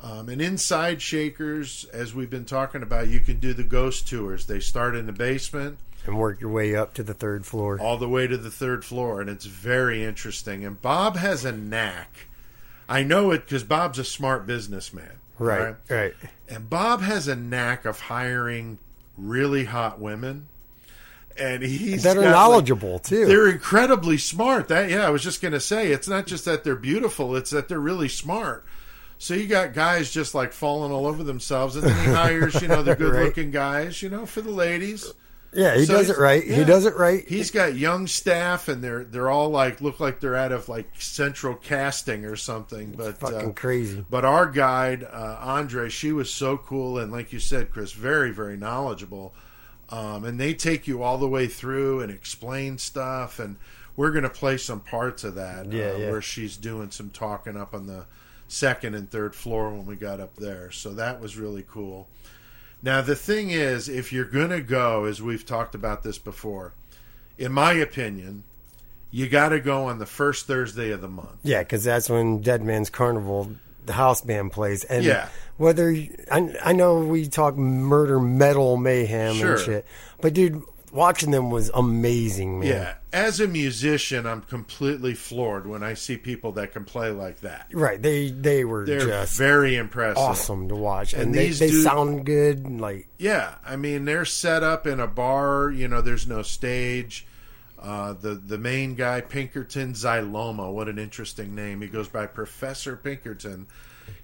Um, 0.02 0.30
and 0.30 0.40
inside 0.40 1.02
Shakers, 1.02 1.86
as 1.92 2.14
we've 2.14 2.30
been 2.30 2.46
talking 2.46 2.84
about, 2.84 3.08
you 3.08 3.20
can 3.20 3.40
do 3.40 3.54
the 3.54 3.64
ghost 3.64 4.08
tours. 4.08 4.46
They 4.46 4.60
start 4.60 4.96
in 4.96 5.08
the 5.08 5.12
basement 5.12 5.80
And 6.06 6.18
work 6.20 6.40
your 6.40 6.52
way 6.52 6.76
up 6.76 6.94
to 6.94 7.04
the 7.04 7.16
third 7.16 7.48
floor. 7.48 7.80
all 7.82 7.98
the 7.98 8.08
way 8.08 8.28
to 8.28 8.38
the 8.38 8.52
third 8.52 8.86
floor, 8.86 9.20
and 9.20 9.30
it's 9.30 9.46
very 9.46 10.04
interesting. 10.04 10.64
And 10.64 10.80
Bob 10.80 11.18
has 11.18 11.44
a 11.44 11.52
knack. 11.52 12.28
I 12.88 13.02
know 13.02 13.32
it 13.32 13.46
because 13.46 13.64
Bob's 13.64 13.98
a 14.00 14.06
smart 14.06 14.46
businessman. 14.46 15.14
Right, 15.40 15.76
Right. 15.90 16.14
And 16.48 16.70
Bob 16.70 17.02
has 17.02 17.28
a 17.28 17.36
knack 17.36 17.86
of 17.86 18.00
hiring 18.00 18.78
really 19.18 19.66
hot 19.66 20.00
women. 20.00 20.48
And 21.40 21.64
he's 21.64 22.04
That 22.04 22.18
are 22.18 22.22
got, 22.22 22.26
like, 22.28 22.36
knowledgeable 22.36 23.00
too. 23.00 23.26
they're 23.26 23.50
incredibly 23.50 24.18
smart. 24.18 24.68
That 24.70 24.90
yeah, 24.90 25.06
I 25.06 25.10
was 25.10 25.24
just 25.24 25.42
going 25.42 25.54
to 25.54 25.60
say 25.60 25.92
it's 25.92 26.08
not 26.08 26.28
just 26.28 26.46
that 26.46 26.64
they're 26.64 26.76
beautiful; 26.76 27.36
it's 27.36 27.52
that 27.52 27.68
they're 27.68 27.80
really 27.80 28.10
smart. 28.10 28.66
So 29.20 29.34
you 29.34 29.48
got 29.48 29.74
guys 29.74 30.12
just 30.12 30.36
like 30.36 30.54
falling 30.54 30.92
all 30.92 31.06
over 31.08 31.24
themselves, 31.24 31.76
and 31.76 31.86
then 31.86 32.06
he 32.06 32.12
hires, 32.14 32.62
you 32.62 32.68
know, 32.68 32.84
the 32.84 32.96
good-looking 32.96 33.50
guys, 33.52 34.02
you 34.04 34.10
know, 34.10 34.26
for 34.28 34.42
the 34.42 34.52
ladies. 34.52 35.12
Yeah, 35.54 35.76
he 35.76 35.86
So 35.86 35.94
does 35.94 36.10
it 36.10 36.18
right. 36.20 36.46
yeah. 36.46 36.56
He 36.58 36.64
does 36.66 36.86
it 36.86 36.96
right. 36.98 37.28
He's 37.28 37.50
got 37.52 37.74
young 37.74 38.06
staff, 38.06 38.68
and 38.68 38.84
they're 38.84 39.06
they're 39.06 39.30
all 39.30 39.50
like 39.50 39.80
look 39.82 40.00
like 40.00 40.20
they're 40.20 40.36
out 40.36 40.52
of 40.52 40.70
like 40.70 40.88
central 41.00 41.56
casting 41.56 42.26
or 42.26 42.36
something. 42.36 42.92
But 42.98 43.18
fucking 43.18 43.50
uh, 43.52 43.54
crazy. 43.54 44.06
but 44.10 44.26
our 44.26 44.46
guide, 44.46 45.04
uh, 45.04 45.38
Andre, 45.40 45.90
she 45.90 46.12
was 46.12 46.32
so 46.32 46.58
cool, 46.58 47.00
and 47.00 47.12
like 47.12 47.32
you 47.34 47.40
said, 47.40 47.72
Chris, 47.72 47.94
very 47.94 48.32
very 48.32 48.58
knowledgeable. 48.58 49.34
Um, 49.90 50.26
and 50.26 50.40
they 50.40 50.54
take 50.54 50.88
you 50.88 51.02
all 51.02 51.18
the 51.18 51.28
way 51.28 51.48
through 51.48 52.02
and 52.02 52.12
explain 52.12 52.78
stuff, 52.78 53.40
and 53.40 53.56
we're 53.96 54.12
going 54.12 54.24
to 54.24 54.30
play 54.30 54.58
some 54.58 54.82
parts 54.82 55.24
of 55.24 55.36
that 55.36 55.72
Yeah, 55.72 55.92
uh, 55.92 55.98
yeah. 55.98 56.12
where 56.12 56.22
she's 56.22 56.58
doing 56.58 56.92
some 56.92 57.10
talking 57.10 57.56
up 57.56 57.74
on 57.74 57.88
the 57.88 58.06
second 58.48 58.96
and 58.96 59.10
third 59.10 59.34
floor 59.36 59.70
when 59.70 59.86
we 59.86 59.96
got 59.96 60.20
up 60.20 60.36
there. 60.36 60.72
So 60.72 60.94
that 60.94 61.20
was 61.22 61.38
really 61.38 61.66
cool. 61.70 62.08
Now 62.84 63.02
the 63.02 63.16
thing 63.16 63.50
is, 63.50 63.90
if 63.90 64.14
you're 64.14 64.26
going 64.26 64.50
to 64.52 64.62
go, 64.62 65.06
as 65.06 65.22
we've 65.22 65.46
talked 65.46 65.74
about 65.74 66.04
this 66.04 66.18
before, 66.18 66.74
in 67.38 67.52
my 67.52 67.74
opinion, 67.74 68.44
you 69.10 69.28
got 69.30 69.50
to 69.50 69.60
go 69.60 69.86
on 69.86 70.00
the 70.00 70.06
first 70.06 70.48
Thursday 70.48 70.92
of 70.92 71.02
the 71.02 71.08
month. 71.08 71.38
Yeah, 71.44 71.60
because 71.64 71.84
that's 71.84 72.10
when 72.10 72.42
Dead 72.42 72.62
Man's 72.62 72.90
Carnival, 72.90 73.52
the 73.88 73.94
house 73.94 74.22
band 74.22 74.52
plays. 74.52 74.84
And 74.84 75.04
Yeah. 75.04 75.28
whether 75.58 75.92
you- 75.92 76.16
I, 76.32 76.54
I 76.64 76.74
know 76.74 77.00
we 77.00 77.28
talk 77.28 77.58
murder, 77.58 78.20
metal, 78.20 78.78
mayhem, 78.78 79.36
Sure. 79.36 79.54
and 79.54 79.62
shit, 79.62 79.86
but 80.22 80.34
dude, 80.34 80.62
watching 80.92 81.32
them 81.32 81.50
was 81.52 81.70
amazing, 81.74 82.60
man. 82.60 82.70
Yeah, 82.70 82.94
as 83.12 83.40
a 83.40 83.48
musician, 83.48 84.26
I'm 84.26 84.42
completely 84.42 85.14
floored 85.14 85.68
when 85.68 85.84
I 85.84 85.94
see 85.96 86.16
people 86.18 86.54
that 86.54 86.72
can 86.74 86.86
play 86.86 87.10
like 87.12 87.42
that. 87.42 87.68
right. 87.74 88.02
They 88.02 88.32
they 88.32 88.64
were 88.64 88.86
They're 88.86 89.00
just 89.02 89.38
very 89.38 89.76
impressive. 89.76 90.18
awesome 90.18 90.70
to 90.70 90.76
watch, 90.76 91.14
and, 91.14 91.24
And 91.24 91.36
they 91.36 91.48
these 91.48 91.60
they 91.60 91.72
sound 91.72 92.26
good. 92.26 92.80
Like 92.80 93.08
Yeah, 93.18 93.56
I 93.66 93.76
mean 93.76 94.06
they're 94.06 94.26
set 94.26 94.64
up 94.64 94.88
in 94.88 95.00
a 95.00 95.08
bar. 95.08 95.70
You 95.72 95.88
know, 95.88 96.02
there's 96.02 96.26
no 96.28 96.42
stage. 96.42 97.27
Uh, 97.88 98.12
the 98.14 98.36
the 98.36 98.58
main 98.58 98.96
guy, 98.96 99.22
Pinkerton 99.22 99.94
Xyloma. 99.94 100.72
What 100.74 100.90
an 100.90 101.00
interesting 101.00 101.56
name. 101.56 101.80
He 101.82 101.88
goes 101.88 102.10
by 102.10 102.28
Professor 102.28 102.98
Pinkerton. 102.98 103.68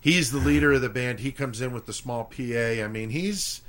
He's 0.02 0.32
the 0.32 0.38
leader 0.40 0.74
of 0.74 0.82
the 0.82 0.90
band. 0.90 1.20
He 1.22 1.32
comes 1.32 1.62
in 1.62 1.72
with 1.72 1.86
the 1.86 1.94
small 1.94 2.26
PA. 2.26 2.44
I 2.84 2.88
mean, 2.90 3.10
he's 3.10 3.62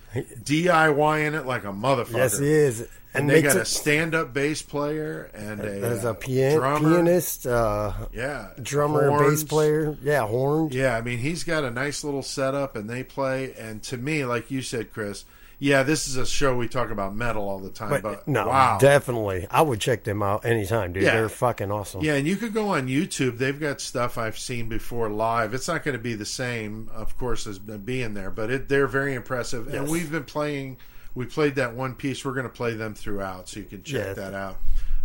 DIYing 0.43 1.39
it 1.39 1.47
like 1.47 1.65
a 1.65 1.69
motherfucker. 1.73 2.15
yes, 2.17 2.39
he 2.39 2.47
is, 2.49 2.81
and, 2.81 2.89
And 3.15 3.31
they 3.31 3.43
got 3.43 3.57
a 3.57 3.61
it, 3.61 3.67
stand-up 3.67 4.33
bass 4.33 4.63
player 4.63 5.31
and 5.35 5.61
a, 5.61 5.81
there's 5.81 6.05
uh, 6.05 6.11
a 6.11 6.15
pian- 6.15 6.55
drummer. 6.57 6.97
pianist, 6.97 7.47
uh, 7.47 7.93
yeah, 8.13 8.51
drummer, 8.63 9.09
and 9.09 9.19
bass 9.19 9.45
player. 9.45 9.97
Yeah, 10.03 10.27
horn. 10.27 10.71
Yeah, 10.73 10.97
I 10.97 11.01
mean, 11.03 11.19
he's 11.19 11.45
got 11.45 11.65
a 11.65 11.71
nice 11.71 12.05
little 12.05 12.23
setup, 12.23 12.77
and 12.77 12.89
they 12.89 13.03
play. 13.05 13.55
And 13.55 13.83
to 13.85 13.97
me, 13.97 14.25
like 14.25 14.51
you 14.51 14.63
said, 14.63 14.93
Chris, 14.93 15.25
yeah, 15.59 15.83
this 15.83 16.09
is 16.09 16.17
a 16.17 16.27
show 16.27 16.57
we 16.57 16.69
talk 16.69 16.91
about 16.91 17.15
metal 17.15 17.49
all 17.49 17.59
the 17.59 17.71
time. 17.71 17.91
But, 17.91 18.03
But, 18.03 18.29
no, 18.29 18.49
wow, 18.49 18.79
definitely, 18.79 19.47
I 19.51 19.63
would 19.63 19.81
check 19.81 20.05
them 20.05 20.23
out 20.23 20.45
anytime, 20.45 20.93
dude. 20.93 21.05
Yeah. 21.05 21.15
They're 21.15 21.29
fucking 21.29 21.71
awesome. 21.71 22.03
yeah, 22.03 22.15
and 22.15 22.27
you 22.27 22.37
could 22.37 22.53
go 22.55 22.69
on 22.71 22.89
YouTube. 22.89 23.39
They've 23.39 23.59
got 23.59 23.81
stuff 23.81 24.19
I've 24.19 24.39
seen 24.39 24.69
before 24.69 25.09
live. 25.09 25.55
It's 25.55 25.69
not 25.69 25.85
going 25.85 25.97
to 25.97 26.03
be 26.03 26.15
the 26.15 26.25
same, 26.27 26.91
of 26.95 27.17
course, 27.19 27.47
as 27.47 27.59
being 27.59 28.15
there, 28.15 28.31
but 28.31 28.51
it, 28.51 28.69
they're 28.69 28.87
very 28.87 29.15
impressive. 29.15 29.73
And 29.73 29.89
we've 29.89 30.11
been 30.11 30.25
playing. 30.25 30.77
We 31.15 31.27
played 31.27 31.55
that 31.57 31.75
one 31.75 31.95
piece. 31.95 32.25
We're 32.25 32.33
going 32.35 32.47
to 32.47 32.53
play 32.53 32.75
them 32.75 32.95
throughout, 32.95 33.49
so 33.49 33.61
you 33.61 33.67
can 33.67 33.83
check 33.85 34.07
Yeah. 34.09 34.13
that 34.15 34.35
out. 34.35 34.57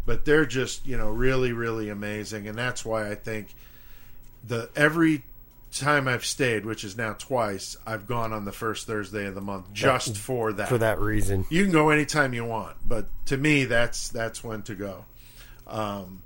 But 0.06 0.26
they're 0.26 0.46
just 0.48 0.88
you 0.88 0.98
know 0.98 1.10
really 1.12 1.52
really 1.54 1.90
amazing, 1.90 2.48
and 2.48 2.58
that's 2.58 2.84
why 2.84 3.10
I 3.12 3.16
think 3.16 3.54
the 4.48 4.70
every 4.76 5.24
time 5.72 6.08
I've 6.08 6.26
stayed, 6.26 6.66
which 6.66 6.84
is 6.84 6.98
now 6.98 7.14
twice, 7.14 7.78
I've 7.86 8.08
gone 8.08 8.34
on 8.34 8.46
the 8.46 8.52
first 8.52 8.88
Thursday 8.88 9.26
of 9.26 9.36
the 9.36 9.42
month 9.42 9.72
just 9.74 10.18
for 10.18 10.54
that. 10.54 10.70
for 10.70 10.78
that 10.78 11.00
reason. 11.00 11.46
You 11.50 11.64
can 11.64 11.72
go 11.72 11.90
anytime 11.90 12.34
you 12.34 12.46
want, 12.46 12.78
but 12.86 13.08
to 13.28 13.38
me, 13.38 13.66
that's 13.66 14.10
that's 14.10 14.44
when 14.44 14.64
to 14.64 14.76
go. 14.76 15.06
Um, 15.68 16.24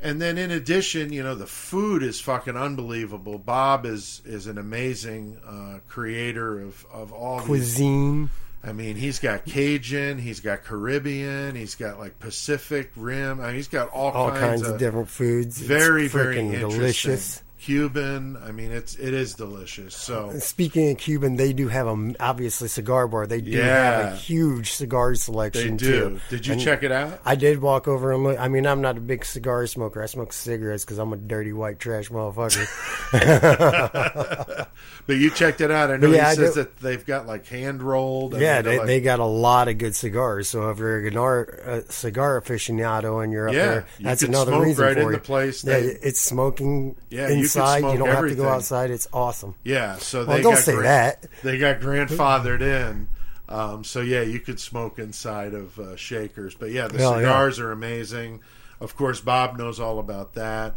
and 0.00 0.20
then 0.20 0.36
in 0.36 0.50
addition, 0.50 1.12
you 1.12 1.22
know, 1.22 1.36
the 1.36 1.46
food 1.46 2.02
is 2.02 2.20
fucking 2.20 2.56
unbelievable. 2.56 3.38
Bob 3.38 3.86
is 3.86 4.20
is 4.24 4.48
an 4.48 4.58
amazing 4.58 5.38
uh, 5.46 5.78
creator 5.88 6.60
of 6.60 6.84
of 6.92 7.12
all 7.12 7.38
these 7.38 7.46
Cuisine. 7.46 8.30
I 8.64 8.72
mean, 8.72 8.94
he's 8.94 9.18
got 9.18 9.44
Cajun, 9.44 10.18
he's 10.18 10.38
got 10.38 10.62
Caribbean, 10.62 11.56
he's 11.56 11.74
got 11.74 11.98
like 11.98 12.18
Pacific 12.18 12.92
Rim. 12.94 13.40
I 13.40 13.48
mean, 13.48 13.56
he's 13.56 13.68
got 13.68 13.88
all, 13.88 14.12
all 14.12 14.30
kinds, 14.30 14.62
of, 14.62 14.74
of 14.74 14.78
different 14.78 15.08
foods. 15.08 15.60
Very 15.60 16.08
very 16.08 16.38
interesting. 16.38 16.70
delicious. 16.70 17.42
Cuban. 17.62 18.36
I 18.44 18.50
mean, 18.50 18.72
it's 18.72 18.96
it 18.96 19.14
is 19.14 19.34
delicious. 19.34 19.94
So 19.94 20.32
Speaking 20.40 20.90
of 20.90 20.98
Cuban, 20.98 21.36
they 21.36 21.52
do 21.52 21.68
have 21.68 21.86
a 21.86 22.14
obviously 22.18 22.66
cigar 22.68 23.06
bar. 23.06 23.26
They 23.26 23.40
do 23.40 23.56
have 23.60 24.12
a 24.12 24.16
huge 24.16 24.72
cigar 24.72 25.14
selection. 25.14 25.76
they 25.76 25.84
do. 25.84 26.10
too. 26.10 26.20
Did 26.28 26.46
you 26.46 26.52
And 26.54 26.62
check 26.62 26.82
it 26.82 26.90
out? 26.92 27.20
I 27.24 27.36
did 27.36 27.60
walk 27.60 27.86
over 27.86 28.12
and 28.12 28.24
look. 28.24 28.38
I 28.38 28.48
mean, 28.48 28.66
I'm 28.66 28.80
not 28.80 28.96
a 28.98 29.00
big 29.00 29.24
cigar 29.24 29.66
smoker. 29.68 30.02
I 30.02 30.06
smoke 30.06 30.32
cigarettes 30.32 30.84
because 30.84 30.98
I'm 30.98 31.12
a 31.12 31.16
dirty 31.16 31.52
white 31.52 31.78
trash 31.78 32.08
motherfucker. 32.10 32.66
But 35.04 35.16
you 35.16 35.30
checked 35.30 35.60
it 35.60 35.70
out. 35.70 35.90
I 35.90 35.96
know 35.96 36.08
yeah, 36.12 36.30
he 36.30 36.36
says 36.36 36.54
that 36.54 36.76
they've 36.78 37.04
got 37.04 37.26
like 37.26 37.46
hand 37.48 37.82
rolled. 37.82 38.38
yeah, 38.40 38.62
they, 38.62 38.78
they 38.84 39.00
got 39.00 39.18
a 39.18 39.24
lot 39.24 39.66
of 39.66 39.76
good 39.78 39.96
cigars. 39.96 40.46
So 40.48 40.70
if 40.70 40.78
you're 40.78 40.98
a 41.00 41.10
cigar, 41.10 41.82
cigar 41.88 42.40
aficionado 42.40 43.22
and 43.22 43.32
you're 43.32 43.48
up 43.48 43.54
Yeah, 43.54 43.66
there, 43.66 43.86
that's 44.00 44.22
can 44.22 44.32
another 44.32 44.60
reason 44.60 44.84
right 44.84 44.94
for 44.94 45.00
in 45.00 45.06
you. 45.08 45.12
the 45.14 45.18
place. 45.18 45.64
Yeah, 45.64 45.74
it's 45.78 46.20
smoking 46.20 46.94
Yeah, 47.10 47.28
you 47.30 47.48
inside. 47.56 47.92
You, 47.92 47.98
don't 47.98 48.08
have 48.08 48.28
to 48.28 48.34
go 48.34 48.48
outside. 48.48 48.90
It's 48.90 49.08
awesome. 49.12 49.54
yeah. 49.64 49.96
So 49.96 50.24
Well, 50.24 50.36
they 50.36 50.42
don't 50.42 50.54
got 50.54 50.62
say 50.62 50.76
that. 50.82 51.26
They 51.42 51.58
got 51.58 51.80
grandfathered 51.80 52.60
in. 52.60 53.08
Um, 53.48 53.84
so 53.84 54.00
yeah, 54.00 54.22
you 54.22 54.40
could 54.40 54.58
smoke 54.58 54.98
inside 54.98 55.52
of 55.54 55.78
uh, 55.78 55.96
shakers. 55.96 56.54
But 56.54 56.70
yeah, 56.70 56.88
the 56.88 56.98
Hell, 56.98 57.12
yeah. 57.12 57.18
cigars 57.18 57.58
are 57.60 57.70
amazing. 57.72 58.40
Of 58.80 58.96
course, 58.96 59.20
Bob 59.20 59.58
knows 59.58 59.78
all 59.78 59.98
about 59.98 60.34
that. 60.34 60.76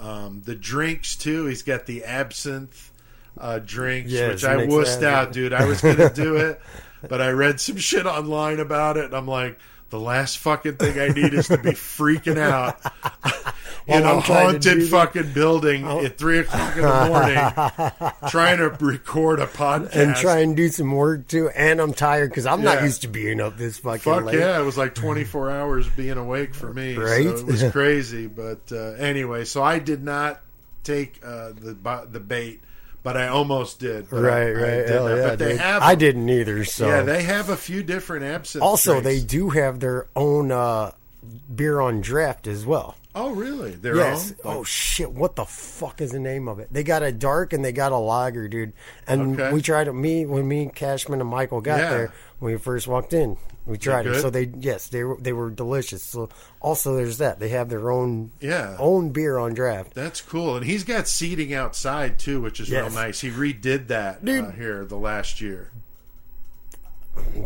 Um, 0.00 0.42
the 0.44 0.54
drinks 0.54 1.16
too. 1.16 1.46
He's 1.46 1.62
got 1.62 1.86
the 1.86 2.04
absinthe 2.04 2.90
uh, 3.38 3.58
drinks, 3.58 4.10
Yes, 4.10 4.32
which 4.32 4.44
I 4.44 4.66
wussed 4.66 5.02
out, 5.02 5.32
dude. 5.32 5.52
I 5.52 5.66
was 5.66 5.80
gonna 5.80 6.12
do 6.12 6.36
it, 6.36 6.60
but 7.08 7.20
I 7.20 7.30
read 7.30 7.60
some 7.60 7.76
shit 7.78 8.06
online 8.06 8.60
about 8.60 8.96
it, 8.96 9.06
and 9.06 9.14
I'm 9.14 9.28
like, 9.28 9.58
the 9.90 10.00
last 10.00 10.38
fucking 10.38 10.76
thing 10.76 10.98
I 10.98 11.08
need 11.08 11.32
is 11.34 11.48
to 11.48 11.58
be 11.58 11.70
freaking 11.72 12.38
out 12.38 12.80
in 13.86 14.02
a 14.02 14.14
I'm 14.14 14.22
trying 14.22 14.60
to 14.60 14.68
haunted 14.68 14.88
fucking 14.88 15.32
building 15.32 15.86
at 15.86 16.18
three 16.18 16.40
o'clock 16.40 16.76
in 16.76 16.82
the 16.82 18.00
morning, 18.10 18.30
trying 18.30 18.58
to 18.58 18.70
record 18.84 19.40
a 19.40 19.46
podcast. 19.46 19.94
And 19.94 20.16
try 20.16 20.40
and 20.40 20.56
do 20.56 20.68
some 20.68 20.90
work 20.92 21.28
too. 21.28 21.48
And 21.50 21.80
I'm 21.80 21.92
tired 21.92 22.30
because 22.30 22.46
I'm 22.46 22.62
not 22.62 22.82
used 22.82 23.02
to 23.02 23.08
being 23.08 23.40
up 23.40 23.56
this 23.56 23.78
fucking 23.78 24.00
Fuck 24.00 24.24
late. 24.24 24.38
yeah! 24.38 24.60
It 24.60 24.64
was 24.64 24.76
like 24.76 24.94
24 24.94 25.50
hours 25.50 25.88
being 25.90 26.18
awake 26.18 26.54
for 26.54 26.72
me. 26.72 26.96
Right? 26.96 27.24
So 27.24 27.36
it 27.36 27.46
was 27.46 27.62
crazy. 27.70 28.26
But 28.26 28.72
uh, 28.72 28.92
anyway, 28.94 29.44
so 29.44 29.62
I 29.62 29.78
did 29.78 30.02
not 30.02 30.40
take 30.82 31.20
uh, 31.24 31.52
the 31.52 32.06
the 32.10 32.20
bait, 32.20 32.60
but 33.06 33.16
I 33.16 33.28
almost 33.28 33.78
did. 33.78 34.12
I- 34.12 34.16
Right, 34.16 34.32
I 34.48 34.50
right. 34.50 34.86
did 34.86 34.88
yeah, 34.90 35.28
but 35.28 35.38
they 35.38 35.50
dude. 35.52 35.60
have. 35.60 35.80
I 35.82 35.94
didn't 35.94 36.28
either. 36.28 36.64
So 36.64 36.88
Yeah, 36.88 37.02
they 37.02 37.22
have 37.22 37.48
a 37.50 37.56
few 37.56 37.84
different 37.84 38.24
absinthe. 38.24 38.64
also 38.64 39.00
drinks. 39.00 39.06
they 39.06 39.20
do 39.24 39.50
have 39.50 39.78
their 39.78 40.08
own 40.16 40.50
uh, 40.50 40.90
beer 41.54 41.80
on 41.80 42.00
draft 42.00 42.48
as 42.48 42.66
well. 42.66 42.96
Oh, 43.14 43.30
really? 43.30 43.70
Their 43.70 43.94
Yes. 43.96 44.34
own. 44.44 44.56
Oh 44.58 44.64
shit! 44.64 45.12
What 45.12 45.36
the 45.36 45.44
fuck 45.44 46.00
is 46.00 46.10
the 46.10 46.18
name 46.18 46.48
of 46.48 46.58
it? 46.58 46.66
They 46.72 46.82
got 46.82 47.04
a 47.04 47.12
dark 47.12 47.52
and 47.52 47.64
they 47.64 47.70
got 47.72 47.92
a 47.92 47.96
lager, 47.96 48.48
dude. 48.48 48.72
And 49.06 49.40
Okay. 49.40 49.52
we 49.54 49.62
tried 49.62 49.86
it. 49.86 49.92
Me 49.92 50.26
when 50.26 50.46
me, 50.48 50.68
Cashman, 50.74 51.20
and 51.20 51.30
Michael 51.30 51.60
got 51.60 51.78
Yeah. 51.78 51.90
there 51.90 52.12
when 52.40 52.52
we 52.54 52.58
first 52.58 52.88
walked 52.88 53.12
in, 53.14 53.36
we 53.66 53.76
tried 53.78 54.06
it. 54.06 54.20
So 54.22 54.30
they 54.30 54.50
yes, 54.58 54.88
they 54.88 55.02
were 55.04 55.16
they 55.20 55.32
were 55.32 55.50
delicious. 55.50 56.02
So 56.02 56.28
also 56.60 56.94
there's 56.96 57.18
that 57.18 57.40
they 57.40 57.48
have 57.50 57.68
their 57.68 57.90
own 57.90 58.30
Yeah. 58.40 58.76
own 58.78 59.10
beer 59.10 59.38
on 59.38 59.54
draft. 59.54 59.92
That's 59.94 60.20
cool, 60.20 60.56
and 60.56 60.64
he's 60.64 60.84
got 60.84 61.08
seating 61.08 61.52
outside 61.52 62.18
too, 62.18 62.40
which 62.40 62.60
is 62.60 62.70
real 62.70 62.90
nice. 62.90 63.20
He 63.20 63.30
redid 63.30 63.88
that 63.88 64.26
uh, 64.28 64.50
here 64.52 64.84
the 64.84 64.96
last 64.96 65.40
year. 65.40 65.70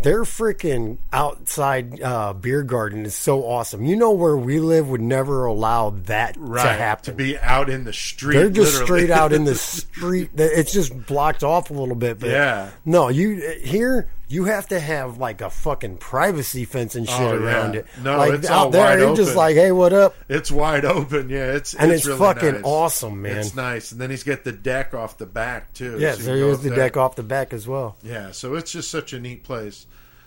Their 0.03 0.25
freaking 0.25 0.99
outside 1.13 2.03
uh, 2.03 2.33
beer 2.33 2.65
garden 2.65 3.07
is 3.07 3.15
so 3.15 3.45
awesome. 3.45 3.85
You 3.85 3.95
know 3.95 4.11
where 4.11 4.37
we 4.37 4.59
live 4.59 4.89
would 4.89 5.01
never 5.01 5.45
allow 5.45 5.91
that 6.07 6.35
Right 6.37 6.63
to 6.65 6.69
happen. 6.73 7.05
To 7.05 7.13
be 7.13 7.39
out 7.39 7.71
in 7.71 7.85
the 7.85 7.93
street. 7.93 8.35
They're 8.37 8.51
just 8.51 8.81
literally. 8.81 9.03
straight 9.05 9.11
out 9.17 9.33
in 9.33 9.45
the 9.45 9.55
street. 9.55 10.31
It's 10.37 10.73
just 10.73 11.07
blocked 11.07 11.45
off 11.45 11.71
a 11.71 11.73
little 11.73 11.95
bit. 11.95 12.19
But 12.19 12.31
Yeah. 12.31 12.71
No, 12.85 13.09
you 13.11 13.59
here 13.63 14.09
you 14.31 14.45
have 14.45 14.69
to 14.69 14.79
have 14.79 15.19
like 15.19 15.41
a 15.41 15.51
fucking 15.51 15.97
privacy 15.97 16.65
fence 16.65 16.95
and 16.95 17.07
shit 17.09 17.21
Oh, 17.21 17.35
around 17.37 17.75
yeah. 17.75 17.81
it. 17.81 17.87
No, 18.03 18.17
like 18.17 18.33
it's 18.35 18.49
out 18.49 18.71
there, 18.71 18.99
you're 18.99 19.17
just 19.17 19.35
like, 19.35 19.57
hey, 19.57 19.73
what 19.73 19.93
up? 19.93 20.15
It's 20.29 20.51
wide 20.53 20.85
open, 20.85 21.29
yeah. 21.29 21.53
It's 21.55 21.75
And 21.75 21.91
it's, 21.91 22.01
it's 22.03 22.07
really 22.07 22.19
fucking 22.21 22.53
nice. 22.55 22.63
awesome, 22.65 23.23
man. 23.23 23.39
It's 23.39 23.55
nice, 23.57 23.91
and 23.93 24.01
then 24.01 24.09
he's 24.11 24.23
got 24.23 24.45
the 24.45 24.53
deck 24.53 24.95
off 24.95 25.19
the 25.19 25.27
back 25.27 25.73
too. 25.75 25.99
Yes, 25.99 26.19
so 26.19 26.23
there 26.25 26.37
is 26.49 26.63
the 26.63 26.69
there. 26.71 26.79
deck 26.79 26.97
off 26.97 27.17
the 27.17 27.23
back 27.25 27.53
as 27.53 27.67
well. 27.67 27.97
Yeah, 28.03 28.31
so 28.31 28.55
it's 28.55 28.71
just 28.73 28.91
such 28.91 29.13
a 29.13 29.19
neat 29.19 29.43
place. 29.45 29.87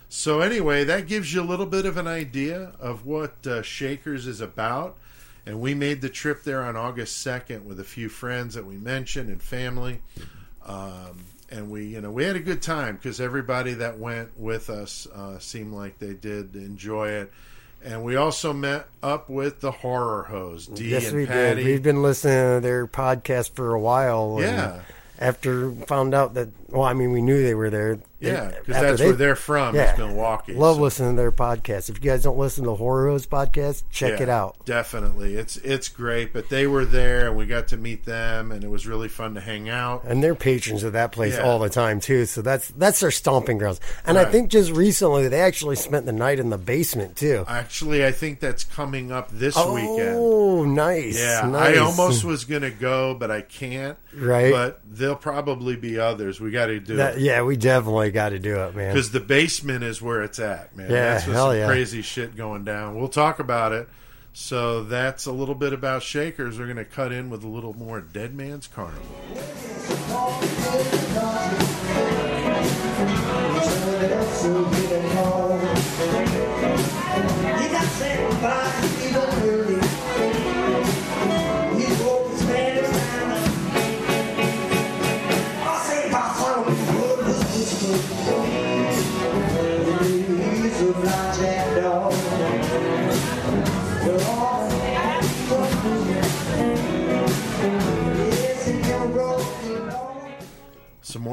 So 0.10 0.42
anyway, 0.42 0.84
that 0.84 1.08
gives 1.08 1.34
you 1.34 1.42
a 1.42 1.44
little 1.48 1.66
bit 1.66 1.86
of 1.86 1.96
an 1.98 2.08
idea 2.08 2.74
of 2.80 3.06
what 3.06 3.48
uh, 3.48 3.62
Shakers 3.64 4.28
is 4.28 4.42
about. 4.42 4.98
And 5.46 5.60
we 5.60 5.74
made 5.74 6.02
the 6.02 6.08
trip 6.10 6.44
there 6.44 6.62
on 6.62 6.76
August 6.78 7.26
2nd 7.26 7.64
with 7.64 7.80
a 7.80 7.84
few 7.84 8.08
friends 8.10 8.54
that 8.56 8.66
we 8.66 8.78
mentioned 8.78 9.30
and 9.30 9.42
family. 9.42 10.02
Um, 10.66 11.18
and 11.54 11.70
we, 11.70 11.86
you 11.86 12.02
know, 12.02 12.12
we 12.12 12.24
had 12.26 12.36
a 12.36 12.40
good 12.42 12.62
time 12.62 12.96
because 12.96 13.22
everybody 13.22 13.74
that 13.76 14.00
went 14.00 14.38
with 14.40 14.70
us 14.70 15.08
uh, 15.14 15.38
seemed 15.40 15.74
like 15.74 16.00
they 16.00 16.14
did 16.14 16.56
enjoy 16.56 17.10
it. 17.10 17.32
And 17.86 18.04
we 18.04 18.16
also 18.16 18.54
met 18.54 18.88
up 19.02 19.30
with 19.30 19.60
the 19.60 19.72
horror 19.72 20.24
hoes, 20.24 20.68
Dee 20.68 20.90
yes, 20.90 21.08
and 21.10 21.18
we 21.18 21.26
Patty. 21.26 21.64
did. 21.64 21.66
We've 21.66 21.84
been 21.84 22.02
listening 22.02 22.56
to 22.58 22.60
their 22.62 22.88
podcast 22.88 23.52
for 23.52 23.74
a 23.74 23.80
while. 23.80 24.38
and 24.38 24.46
Yeah. 24.46 24.82
After 25.20 25.72
found 25.72 26.14
out 26.14 26.34
that, 26.36 26.48
well, 26.74 26.84
I 26.84 26.94
mean, 26.94 27.12
we 27.12 27.22
knew 27.22 27.42
they 27.44 27.54
were 27.56 27.70
there. 27.70 28.00
yeah, 28.20 28.48
because 28.66 28.82
that's 28.82 29.00
they- 29.00 29.08
where 29.08 29.16
they're 29.16 29.36
from. 29.36 29.76
Yeah. 29.76 29.94
Is 29.94 29.98
Milwaukee. 30.00 30.54
Love 30.54 30.78
So- 30.78 30.82
listening 30.82 31.16
to 31.16 31.22
their 31.22 31.32
podcast. 31.32 31.90
If 31.90 31.96
you 32.04 32.10
guys 32.10 32.24
don't 32.24 32.38
listen 32.38 32.64
to 32.66 32.74
Horror 32.76 33.10
Hoes 33.10 33.28
podcast, 33.28 33.84
check 33.92 34.18
Yeah, 34.18 34.24
it 34.24 34.30
out. 34.30 34.56
Definitely, 34.66 35.36
it's 35.36 35.58
it's 35.58 35.90
great. 35.90 36.32
But 36.34 36.50
they 36.50 36.66
were 36.68 36.86
there, 36.86 37.28
and 37.28 37.36
we 37.38 37.46
got 37.46 37.68
to 37.70 37.78
meet 37.78 38.06
them, 38.06 38.52
and 38.52 38.64
it 38.64 38.70
was 38.70 38.88
really 38.88 39.10
fun 39.10 39.34
to 39.36 39.42
hang 39.42 39.70
out. 39.70 40.04
And 40.06 40.24
they're 40.24 40.36
patrons 40.36 40.84
of 40.84 40.94
that 40.94 41.12
place 41.12 41.36
Yeah. 41.36 41.44
all 41.44 41.60
the 41.60 41.70
time 41.70 42.00
too. 42.00 42.26
So 42.26 42.42
that's 42.42 42.70
that's 42.78 43.00
their 43.02 43.12
stomping 43.12 43.58
grounds. 43.58 43.80
And 44.06 44.18
I 44.18 44.26
think 44.26 44.50
just 44.50 44.72
recently 44.72 45.28
they 45.28 45.42
actually 45.42 45.76
spent 45.76 46.06
the 46.06 46.14
night 46.14 46.40
in 46.40 46.50
the 46.50 46.58
basement 46.58 47.16
too. 47.18 47.44
Actually, 47.48 48.06
I 48.06 48.12
think 48.12 48.40
that's 48.40 48.64
coming 48.64 49.12
up 49.12 49.30
this 49.32 49.56
oh, 49.58 49.74
weekend. 49.74 50.16
Oh, 50.18 50.64
nice. 50.64 51.20
Yeah, 51.20 51.48
nice. 51.48 51.78
I 51.78 51.80
almost 51.80 52.24
was 52.24 52.46
gonna 52.46 52.72
go, 52.72 53.14
but 53.14 53.30
I 53.32 53.42
can't. 53.42 53.98
Right. 54.16 54.52
But 54.52 54.80
there'll 54.90 55.16
probably 55.16 55.76
be 55.76 56.00
others. 56.00 56.40
We 56.40 56.52
got 56.52 56.63
to 56.68 56.80
do 56.80 56.96
That, 56.98 57.16
it 57.16 57.22
yeah, 57.22 57.42
we 57.44 57.58
definitely 57.58 58.12
got 58.12 58.30
to 58.30 58.40
do 58.40 58.58
it, 58.62 58.76
man. 58.76 58.94
because 58.94 59.12
the 59.12 59.20
basement 59.20 59.84
is 59.84 60.02
where 60.02 60.24
it's 60.24 60.40
at, 60.40 60.76
man. 60.76 60.90
Yeah, 60.90 61.14
that's 61.14 61.26
hell 61.26 61.50
some 61.50 61.58
yeah. 61.58 61.68
crazy 61.68 62.02
shit 62.02 62.36
going 62.36 62.64
down. 62.64 63.00
We'll 63.00 63.10
talk 63.10 63.40
about 63.40 63.72
it. 63.72 63.88
So 64.36 64.84
that's 64.84 65.28
a 65.28 65.32
little 65.32 65.54
bit 65.54 65.74
about 65.74 66.02
Shakers. 66.02 66.58
We're 66.58 66.68
gonna 66.68 66.86
cut 66.86 67.12
in 67.12 67.30
with 67.30 67.44
a 67.44 67.48
little 67.48 67.76
more 67.76 68.02
Dead 68.02 68.34
Man's 68.34 68.68
Carnival. 68.68 69.04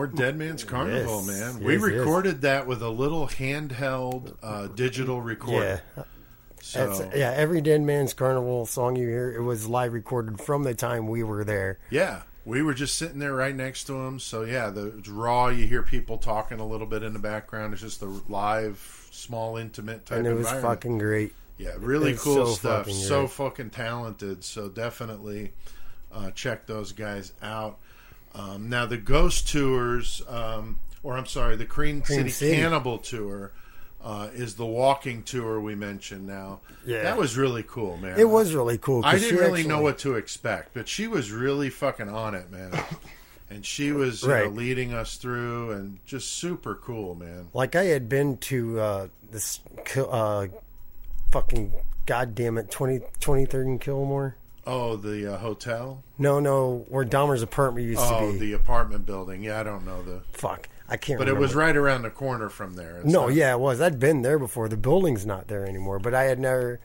More 0.00 0.06
Dead 0.06 0.38
Man's 0.38 0.64
Carnival, 0.64 1.22
Yes. 1.26 1.26
man. 1.26 1.62
We 1.62 1.74
Yes, 1.74 1.82
yes. 1.82 1.92
recorded 1.98 2.40
that 2.40 2.66
with 2.66 2.80
a 2.80 2.88
little 2.88 3.26
handheld 3.28 4.34
uh, 4.42 4.68
digital 4.68 5.20
recorder. 5.20 5.82
yeah, 5.94 6.04
So 6.62 7.10
yeah. 7.14 7.32
Every 7.36 7.60
Dead 7.60 7.82
Man's 7.82 8.14
Carnival 8.14 8.64
song 8.64 8.96
you 8.96 9.06
hear, 9.06 9.30
it 9.30 9.42
was 9.42 9.68
live 9.68 9.92
recorded 9.92 10.40
from 10.40 10.62
the 10.62 10.72
time 10.74 11.06
we 11.06 11.22
were 11.22 11.44
there. 11.44 11.78
Yeah, 11.90 12.22
we 12.46 12.62
were 12.62 12.72
just 12.72 12.96
sitting 12.96 13.18
there 13.18 13.34
right 13.34 13.54
next 13.54 13.84
to 13.88 13.94
him. 14.06 14.18
So 14.18 14.44
yeah, 14.44 14.70
the 14.70 14.86
it's 14.96 15.08
raw. 15.08 15.48
You 15.48 15.66
hear 15.66 15.82
people 15.82 16.16
talking 16.16 16.60
a 16.60 16.66
little 16.66 16.86
bit 16.86 17.02
in 17.02 17.12
the 17.12 17.18
background. 17.18 17.74
It's 17.74 17.82
just 17.82 18.00
a 18.00 18.06
live, 18.28 19.08
small, 19.10 19.58
intimate 19.58 20.06
type 20.06 20.16
And 20.16 20.26
it 20.26 20.32
was 20.32 20.50
fucking 20.50 20.96
great. 20.96 21.34
yeah, 21.58 21.72
really 21.78 22.14
cool 22.14 22.46
so 22.46 22.52
stuff. 22.54 22.86
fucking 22.86 22.94
So 22.94 23.20
great. 23.20 23.30
fucking 23.32 23.70
talented. 23.70 24.44
So 24.44 24.70
definitely 24.70 25.52
uh, 26.10 26.30
check 26.30 26.64
those 26.66 26.92
guys 26.92 27.34
out. 27.42 27.78
Um, 28.34 28.68
now 28.68 28.86
the 28.86 28.96
Ghost 28.96 29.48
tours, 29.48 30.22
um, 30.28 30.78
or 31.02 31.16
I'm 31.16 31.26
sorry, 31.26 31.56
the 31.56 31.66
Cream, 31.66 32.00
Cream 32.02 32.18
City, 32.20 32.30
City. 32.30 32.56
Cannibal 32.56 32.98
tour. 32.98 33.52
Uh, 34.02 34.28
is 34.32 34.54
the 34.54 34.64
walking 34.64 35.22
tour 35.22 35.60
we 35.60 35.74
mentioned 35.74 36.26
now? 36.26 36.60
Yeah. 36.86 37.02
that 37.02 37.18
was 37.18 37.36
really 37.36 37.62
cool, 37.62 37.98
man. 37.98 38.18
It 38.18 38.28
was 38.28 38.54
really 38.54 38.78
cool. 38.78 39.04
I 39.04 39.18
didn't 39.18 39.38
really 39.38 39.66
know 39.66 39.82
what 39.82 39.98
to 39.98 40.14
expect, 40.14 40.72
but 40.72 40.88
she 40.88 41.06
was 41.06 41.30
really 41.30 41.68
fucking 41.68 42.08
on 42.08 42.34
it, 42.34 42.50
man. 42.50 42.72
And 43.50 43.66
she 43.66 43.92
was 43.92 44.22
you 44.22 44.28
know, 44.28 44.34
Right. 44.44 44.52
leading 44.54 44.94
us 44.94 45.16
through, 45.16 45.72
and 45.72 45.98
just 46.06 46.30
super 46.32 46.76
cool, 46.76 47.14
man. 47.14 47.48
Like 47.52 47.74
I 47.76 47.84
had 47.86 48.08
been 48.08 48.36
to 48.38 48.80
uh, 48.80 49.08
this 49.30 49.60
uh, 49.96 50.46
fucking 51.30 51.72
goddamn 52.06 52.56
it 52.58 52.70
20, 52.70 53.00
23rd 53.20 53.62
and 53.66 53.80
Kilbourn. 53.80 54.34
Oh, 54.66 54.96
the 54.96 55.34
uh, 55.34 55.38
hotel. 55.38 56.04
No, 56.18 56.38
no, 56.40 56.84
where 56.88 57.04
Dahmer's 57.04 57.42
apartment 57.42 57.86
used 57.86 58.00
Oh, 58.02 58.26
to 58.26 58.32
be. 58.32 58.36
Oh 58.36 58.38
the 58.38 58.52
apartment 58.52 59.06
building. 59.06 59.42
Yeah, 59.42 59.60
I 59.60 59.62
don't 59.62 59.84
know 59.86 60.02
the, 60.02 60.20
Fuck, 60.32 60.68
I 60.88 60.96
can't. 60.96 61.18
but 61.18 61.28
it 61.28 61.36
was 61.36 61.54
right 61.54 61.74
around 61.76 62.02
the 62.02 62.10
corner 62.10 62.48
from 62.48 62.74
there. 62.74 62.98
It's 62.98 63.06
No, 63.06 63.26
not- 63.26 63.34
yeah, 63.34 63.52
it 63.52 63.60
was. 63.60 63.80
I'd 63.80 63.98
been 63.98 64.22
there 64.22 64.38
before. 64.38 64.68
The 64.68 64.76
building's 64.76 65.24
not 65.24 65.48
there 65.48 65.64
anymore, 65.66 65.98
but 65.98 66.14
I 66.14 66.24
had 66.24 66.38
never. 66.38 66.80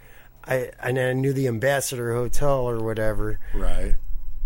I 0.47 0.71
and 0.81 0.97
I 0.99 1.13
knew 1.13 1.33
the 1.33 1.47
Ambassador 1.47 2.13
Hotel 2.15 2.69
or 2.69 2.83
whatever, 2.83 3.39
right. 3.53 3.95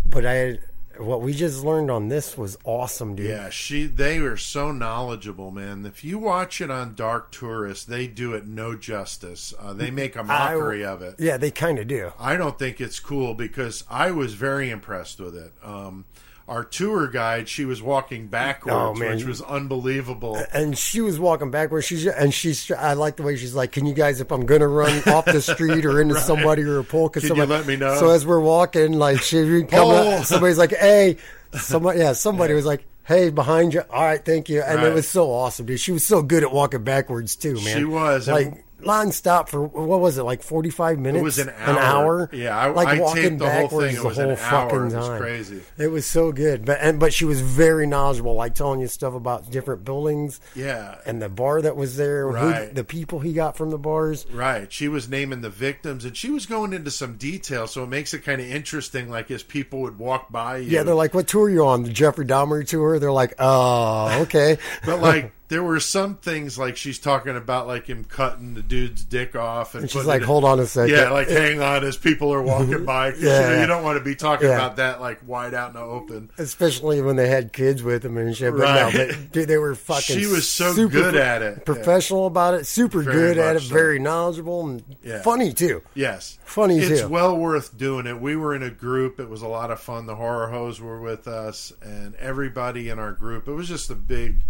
but 0.06 0.24
I 0.26 0.32
had 0.32 0.60
what 1.02 1.22
we 1.22 1.32
just 1.32 1.64
learned 1.64 1.90
on 1.90 2.08
this 2.08 2.36
was 2.36 2.58
awesome, 2.64 3.16
dude. 3.16 3.28
Yeah, 3.28 3.50
she. 3.50 3.86
They 3.86 4.20
were 4.20 4.36
so 4.36 4.72
knowledgeable, 4.72 5.50
man. 5.50 5.84
If 5.86 6.04
you 6.04 6.18
watch 6.18 6.60
it 6.60 6.70
on 6.70 6.94
Dark 6.94 7.30
Tourist, 7.32 7.88
they 7.88 8.06
do 8.06 8.34
it 8.34 8.46
no 8.46 8.76
justice. 8.76 9.54
Uh, 9.58 9.72
they 9.72 9.90
make 9.90 10.16
a 10.16 10.22
mockery 10.22 10.84
of 10.84 11.02
it. 11.02 11.16
Yeah, 11.18 11.36
they 11.36 11.50
kind 11.50 11.78
of 11.78 11.86
do. 11.86 12.12
I 12.18 12.36
don't 12.36 12.58
think 12.58 12.80
it's 12.80 13.00
cool 13.00 13.34
because 13.34 13.84
I 13.90 14.10
was 14.10 14.34
very 14.34 14.70
impressed 14.70 15.20
with 15.20 15.36
it. 15.36 15.52
Um, 15.62 16.04
our 16.50 16.64
tour 16.64 17.06
guide, 17.06 17.48
she 17.48 17.64
was 17.64 17.80
walking 17.80 18.26
backwards, 18.26 18.74
Oh, 18.76 18.92
man. 18.92 19.14
which 19.16 19.24
was 19.24 19.40
unbelievable. 19.40 20.36
And 20.52 20.76
she 20.76 21.00
was 21.00 21.18
walking 21.18 21.50
backwards. 21.50 21.86
She's 21.86 22.06
and 22.06 22.34
she's. 22.34 22.70
I 22.72 22.92
like 22.94 23.16
the 23.16 23.22
way 23.22 23.36
she's 23.36 23.54
like, 23.54 23.72
"Can 23.72 23.86
you 23.86 23.94
guys, 23.94 24.20
if 24.20 24.30
I'm 24.32 24.44
gonna 24.46 24.68
run 24.68 25.02
off 25.08 25.24
the 25.24 25.40
street 25.40 25.86
or 25.86 26.00
into 26.02 26.14
somebody 26.20 26.62
or 26.62 26.78
a 26.80 26.84
pole, 26.84 27.08
Can 27.08 27.22
you 27.22 27.28
somebody 27.28 27.50
let 27.50 27.66
me 27.66 27.76
know?" 27.76 27.96
So 27.98 28.10
as 28.10 28.26
we're 28.26 28.40
walking, 28.40 28.92
like 28.94 29.20
she 29.20 29.62
come 29.64 29.90
up, 29.90 30.24
somebody's 30.24 30.58
like, 30.58 30.74
"Hey," 30.74 31.16
somebody, 31.58 32.00
yeah, 32.00 32.12
somebody 32.12 32.52
was 32.54 32.66
like, 32.66 32.84
"Hey, 33.04 33.30
behind 33.30 33.72
you." 33.74 33.82
All 33.90 34.02
right, 34.04 34.22
thank 34.24 34.48
you. 34.48 34.60
And 34.62 34.78
Right. 34.78 34.88
it 34.88 34.94
was 34.94 35.08
so 35.08 35.30
awesome, 35.30 35.66
dude. 35.66 35.80
She 35.80 35.92
was 35.92 36.04
so 36.04 36.20
good 36.22 36.42
at 36.42 36.52
walking 36.52 36.82
backwards 36.84 37.36
too, 37.36 37.54
man. 37.54 37.76
She 37.78 37.84
was. 37.84 38.28
like 38.28 38.64
nonstop 38.82 39.48
for 39.48 39.62
what 39.62 40.00
was 40.00 40.18
it, 40.18 40.22
like 40.22 40.42
45 40.42 40.98
minutes? 40.98 41.20
It 41.20 41.24
was 41.24 41.38
an 41.38 41.50
hour. 41.50 41.70
An 41.70 41.78
hour. 41.78 42.30
Yeah, 42.32 42.58
I, 42.58 42.66
like 42.70 42.88
I 42.88 43.00
walking 43.00 43.22
taped 43.22 43.38
the 43.38 43.50
whole 43.50 43.62
backwards 43.64 43.86
thing. 43.86 43.96
It 43.96 44.02
the 44.02 44.08
was 44.08 44.16
whole 44.16 44.36
fucking 44.36 44.90
time. 44.90 45.20
crazy. 45.20 45.60
It 45.78 45.88
was 45.88 46.06
so 46.06 46.32
good, 46.32 46.64
but 46.64 46.78
and 46.80 46.98
but 47.00 47.12
she 47.12 47.24
was 47.24 47.40
very 47.40 47.86
knowledgeable, 47.86 48.34
like 48.34 48.54
telling 48.54 48.80
you 48.80 48.86
stuff 48.88 49.14
about 49.14 49.50
different 49.50 49.84
buildings 49.84 50.40
Yeah. 50.54 50.96
and 51.06 51.20
the 51.22 51.28
bar 51.28 51.62
that 51.62 51.76
was 51.76 51.96
there, 51.96 52.26
Right. 52.26 52.68
who, 52.68 52.74
the 52.74 52.84
people 52.84 53.20
he 53.20 53.32
got 53.32 53.56
from 53.56 53.70
the 53.70 53.78
bars. 53.78 54.26
Right. 54.32 54.72
She 54.72 54.88
was 54.88 55.08
naming 55.08 55.40
the 55.40 55.50
victims 55.50 56.04
and 56.04 56.16
she 56.16 56.30
was 56.30 56.46
going 56.46 56.72
into 56.72 56.90
some 56.90 57.16
detail, 57.16 57.66
so 57.66 57.84
it 57.84 57.88
makes 57.88 58.14
it 58.14 58.20
kind 58.24 58.40
of 58.40 58.46
interesting. 58.50 59.10
Like 59.10 59.30
as 59.30 59.42
people 59.42 59.80
would 59.82 59.98
walk 59.98 60.30
by 60.30 60.58
you. 60.58 60.70
Yeah, 60.70 60.82
they're 60.82 60.94
like, 60.94 61.14
"What 61.14 61.28
tour 61.28 61.44
are 61.44 61.50
you 61.50 61.66
on? 61.66 61.82
The 61.82 61.90
Jeffrey 61.90 62.26
Dahmer 62.26 62.66
tour?" 62.66 62.98
They're 62.98 63.12
like, 63.12 63.34
"Oh, 63.38 64.22
okay." 64.22 64.58
But 64.84 65.00
like 65.00 65.32
there 65.50 65.62
were 65.62 65.78
some 65.80 66.14
things 66.14 66.58
like 66.58 66.78
she's 66.78 66.98
talking 66.98 67.36
about 67.36 67.66
like 67.66 67.86
him 67.86 68.04
cutting 68.04 68.54
the 68.54 68.62
dude's 68.62 69.04
dick 69.04 69.36
off 69.36 69.74
and, 69.74 69.82
and 69.82 69.90
she's 69.90 70.06
like, 70.06 70.22
"Hold 70.22 70.44
on 70.44 70.58
a 70.58 70.64
second. 70.66 70.94
Yeah, 70.94 71.10
like 71.10 71.28
hang 71.28 71.60
on 71.60 71.84
as 71.84 71.98
people 71.98 72.32
are 72.32 72.40
walking 72.40 72.84
by. 72.86 73.10
'cause, 73.10 73.20
you, 73.20 73.28
know, 73.28 73.34
Yeah. 73.50 73.60
you 73.60 73.66
don't 73.66 73.82
want 73.82 73.98
to 73.98 74.04
be 74.04 74.14
talking 74.14 74.48
Yeah. 74.48 74.54
about 74.54 74.76
that 74.76 75.00
like 75.02 75.20
wide 75.26 75.52
out 75.52 75.68
in 75.68 75.74
the 75.74 75.80
open. 75.82 76.30
Especially 76.38 77.02
when 77.02 77.16
they 77.16 77.28
had 77.28 77.52
kids 77.52 77.82
with 77.82 78.02
them 78.02 78.16
and 78.16 78.34
shit. 78.34 78.52
But 78.52 78.60
Right. 78.62 78.94
no, 78.94 79.06
but 79.06 79.32
dude, 79.32 79.48
they 79.48 79.58
were 79.58 79.74
fucking. 79.74 80.16
She 80.18 80.26
was 80.26 80.48
so 80.48 80.72
good 80.88 81.14
at 81.16 81.42
it. 81.42 81.66
professional 81.66 82.26
about 82.26 82.54
it, 82.54 82.66
super 82.66 83.02
Very 83.02 83.14
good 83.16 83.38
at 83.38 83.56
it, 83.56 83.62
so. 83.62 83.74
very 83.74 83.98
knowledgeable 83.98 84.66
and 84.66 84.82
Yeah. 85.02 85.20
funny 85.22 85.52
too. 85.52 85.82
Yes, 85.94 86.38
Funny, 86.44 86.78
It's 86.78 86.88
too. 86.88 86.94
It's 86.94 87.04
well 87.04 87.36
worth 87.36 87.78
doing 87.78 88.06
it. 88.08 88.20
We 88.20 88.34
were 88.34 88.56
in 88.56 88.62
a 88.64 88.70
group. 88.70 89.20
It 89.20 89.28
was 89.30 89.42
a 89.42 89.46
lot 89.46 89.70
of 89.70 89.78
fun. 89.78 90.06
The 90.06 90.16
horror 90.16 90.48
hoes 90.48 90.80
were 90.80 91.00
with 91.00 91.28
us, 91.28 91.72
and 91.80 92.16
everybody 92.16 92.88
in 92.88 92.98
our 92.98 93.12
group. 93.12 93.46
It 93.46 93.52
was 93.52 93.68
just 93.68 93.88
a 93.88 93.94
big, 93.94 94.40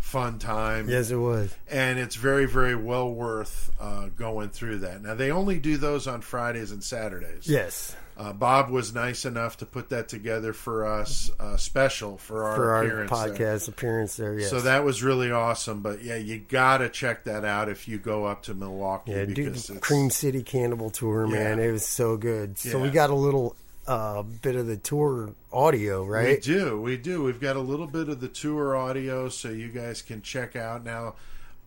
fun 0.00 0.38
time. 0.38 0.88
Yes, 0.88 1.10
it 1.10 1.16
was. 1.16 1.54
and 1.70 1.98
it's 1.98 2.16
very 2.16 2.46
very 2.46 2.74
well 2.74 3.10
worth 3.12 3.70
uh, 3.80 4.08
going 4.16 4.48
through 4.50 4.78
that. 4.80 5.02
Now 5.02 5.14
they 5.14 5.30
only 5.30 5.58
do 5.60 5.76
those 5.76 6.06
on 6.08 6.20
Fridays 6.20 6.72
and 6.72 6.82
Saturdays. 6.82 7.46
Yes, 7.46 7.94
Uh, 8.16 8.32
Bob 8.34 8.68
was 8.70 8.92
nice 8.92 9.24
enough 9.24 9.56
to 9.58 9.64
put 9.66 9.88
that 9.90 10.06
together 10.08 10.52
for 10.52 10.84
us, 10.84 11.30
uh, 11.40 11.56
special 11.56 12.18
for 12.18 12.44
our 12.44 12.56
for 12.56 12.70
our 12.74 12.84
appearance 12.84 13.10
there. 13.10 13.28
podcast 13.34 13.68
appearance 13.68 14.16
there. 14.16 14.38
Yes. 14.38 14.50
So 14.50 14.60
that 14.60 14.84
was 14.84 15.02
really 15.02 15.30
awesome. 15.30 15.80
But 15.80 16.02
yeah, 16.02 16.16
you 16.16 16.38
gotta 16.38 16.88
check 16.90 17.24
that 17.24 17.44
out 17.46 17.68
if 17.70 17.86
you 17.88 17.98
go 17.98 18.24
up 18.26 18.42
to 18.44 18.54
Milwaukee. 18.54 19.12
Yeah, 19.12 19.24
dude, 19.24 19.36
because 19.36 19.70
it's, 19.70 19.80
Cream 19.80 20.10
City 20.10 20.42
Cannibal 20.42 20.90
Tour, 20.90 21.26
man, 21.28 21.58
it 21.60 21.70
was 21.70 21.86
so 21.86 22.16
good. 22.18 22.58
So 22.58 22.78
we 22.78 22.90
got 22.90 23.08
a 23.10 23.14
little 23.14 23.56
uh, 23.90 24.22
bit 24.22 24.54
of 24.56 24.66
the 24.66 24.76
tour 24.76 25.34
audio, 25.52 26.04
right? 26.04 26.36
We 26.36 26.40
do, 26.40 26.80
we 26.80 26.96
do. 26.96 27.22
We've 27.24 27.40
got 27.40 27.56
a 27.56 27.60
little 27.60 27.86
bit 27.88 28.08
of 28.08 28.20
the 28.20 28.28
tour 28.28 28.76
audio, 28.76 29.28
so 29.28 29.48
you 29.48 29.68
guys 29.68 30.00
can 30.02 30.22
check 30.22 30.54
out 30.56 30.84
now. 30.84 31.14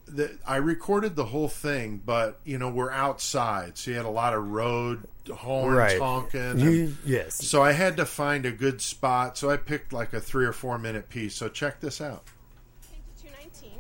the, 0.06 0.38
I 0.46 0.58
recorded 0.58 1.16
the 1.16 1.26
whole 1.26 1.48
thing, 1.50 2.02
but 2.06 2.40
you 2.46 2.58
know 2.58 2.70
we're 2.70 2.92
outside, 2.92 3.78
so 3.78 3.92
you 3.92 3.98
had 3.98 4.06
a 4.06 4.10
lot 4.10 4.34
of 4.34 4.48
road 4.48 5.08
horns 5.32 5.76
Right. 5.78 6.00
honking. 6.00 6.40
and- 6.42 6.60
You, 6.62 6.98
yes. 7.06 7.36
so 7.36 7.62
I 7.62 7.72
had 7.72 7.98
to 7.98 8.06
find 8.06 8.46
a 8.46 8.52
good 8.52 8.82
spot. 8.82 9.38
So 9.38 9.50
I 9.50 9.58
picked 9.58 9.94
like 9.94 10.12
a 10.14 10.20
three 10.20 10.46
or 10.46 10.52
four 10.54 10.78
minute 10.78 11.08
piece. 11.10 11.36
So 11.36 11.48
check 11.50 11.80
this 11.80 12.02
out. 12.02 12.24
Came 12.92 13.00
to 13.18 13.24
219, 13.24 13.72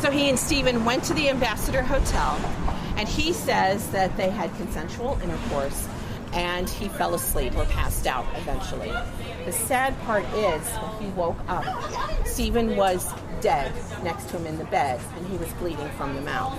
So 0.00 0.10
he 0.10 0.28
and 0.28 0.38
Stephen 0.38 0.84
went 0.84 1.02
to 1.04 1.14
the 1.14 1.28
Ambassador 1.28 1.82
Hotel, 1.82 2.38
and 2.96 3.08
he 3.08 3.32
says 3.32 3.88
that 3.90 4.16
they 4.16 4.30
had 4.30 4.54
consensual 4.56 5.18
intercourse, 5.22 5.88
and 6.32 6.68
he 6.68 6.88
fell 6.88 7.14
asleep 7.14 7.56
or 7.56 7.64
passed 7.66 8.06
out 8.06 8.26
eventually. 8.36 8.92
The 9.44 9.52
sad 9.52 9.98
part 10.02 10.24
is, 10.34 10.62
when 10.66 11.02
he 11.02 11.08
woke 11.10 11.38
up, 11.48 11.64
Stephen 12.26 12.76
was 12.76 13.12
dead 13.40 13.72
next 14.02 14.28
to 14.30 14.36
him 14.36 14.46
in 14.46 14.58
the 14.58 14.64
bed, 14.64 15.00
and 15.16 15.26
he 15.26 15.36
was 15.36 15.52
bleeding 15.54 15.88
from 15.90 16.14
the 16.14 16.20
mouth. 16.22 16.56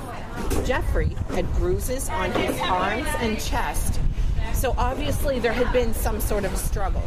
Jeffrey 0.65 1.15
had 1.29 1.51
bruises 1.55 2.09
on 2.09 2.31
his 2.31 2.59
arms 2.61 3.07
and 3.19 3.39
chest, 3.39 3.99
so 4.53 4.73
obviously 4.77 5.39
there 5.39 5.53
had 5.53 5.71
been 5.71 5.93
some 5.93 6.19
sort 6.19 6.45
of 6.45 6.53
a 6.53 6.57
struggle. 6.57 7.03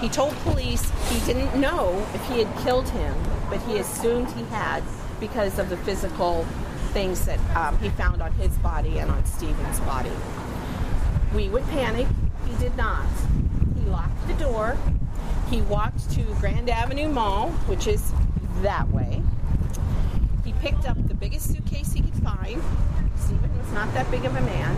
He 0.00 0.08
told 0.08 0.34
police 0.44 0.90
he 1.08 1.20
didn't 1.26 1.58
know 1.60 2.06
if 2.14 2.26
he 2.28 2.42
had 2.42 2.64
killed 2.64 2.88
him, 2.88 3.14
but 3.48 3.60
he 3.62 3.78
assumed 3.78 4.30
he 4.32 4.44
had 4.44 4.82
because 5.20 5.58
of 5.58 5.68
the 5.68 5.76
physical 5.78 6.44
things 6.92 7.24
that 7.24 7.38
um, 7.56 7.78
he 7.78 7.88
found 7.90 8.20
on 8.20 8.32
his 8.32 8.56
body 8.58 8.98
and 8.98 9.10
on 9.10 9.24
Stephen's 9.24 9.80
body. 9.80 10.12
We 11.34 11.48
would 11.48 11.64
panic. 11.68 12.06
He 12.46 12.54
did 12.56 12.76
not. 12.76 13.06
He 13.78 13.88
locked 13.88 14.28
the 14.28 14.34
door. 14.34 14.76
He 15.48 15.62
walked 15.62 16.10
to 16.12 16.22
Grand 16.40 16.68
Avenue 16.68 17.08
Mall, 17.08 17.48
which 17.66 17.86
is 17.86 18.12
that 18.60 18.86
way. 18.90 19.22
He 20.44 20.52
picked 20.54 20.86
up 20.86 20.96
the 21.08 21.14
biggest 21.14 21.52
suitcase 21.52 21.92
he 21.92 22.02
could 22.02 22.22
find. 22.22 22.62
Stephen 23.16 23.58
was 23.58 23.72
not 23.72 23.92
that 23.94 24.10
big 24.10 24.26
of 24.26 24.36
a 24.36 24.40
man. 24.42 24.76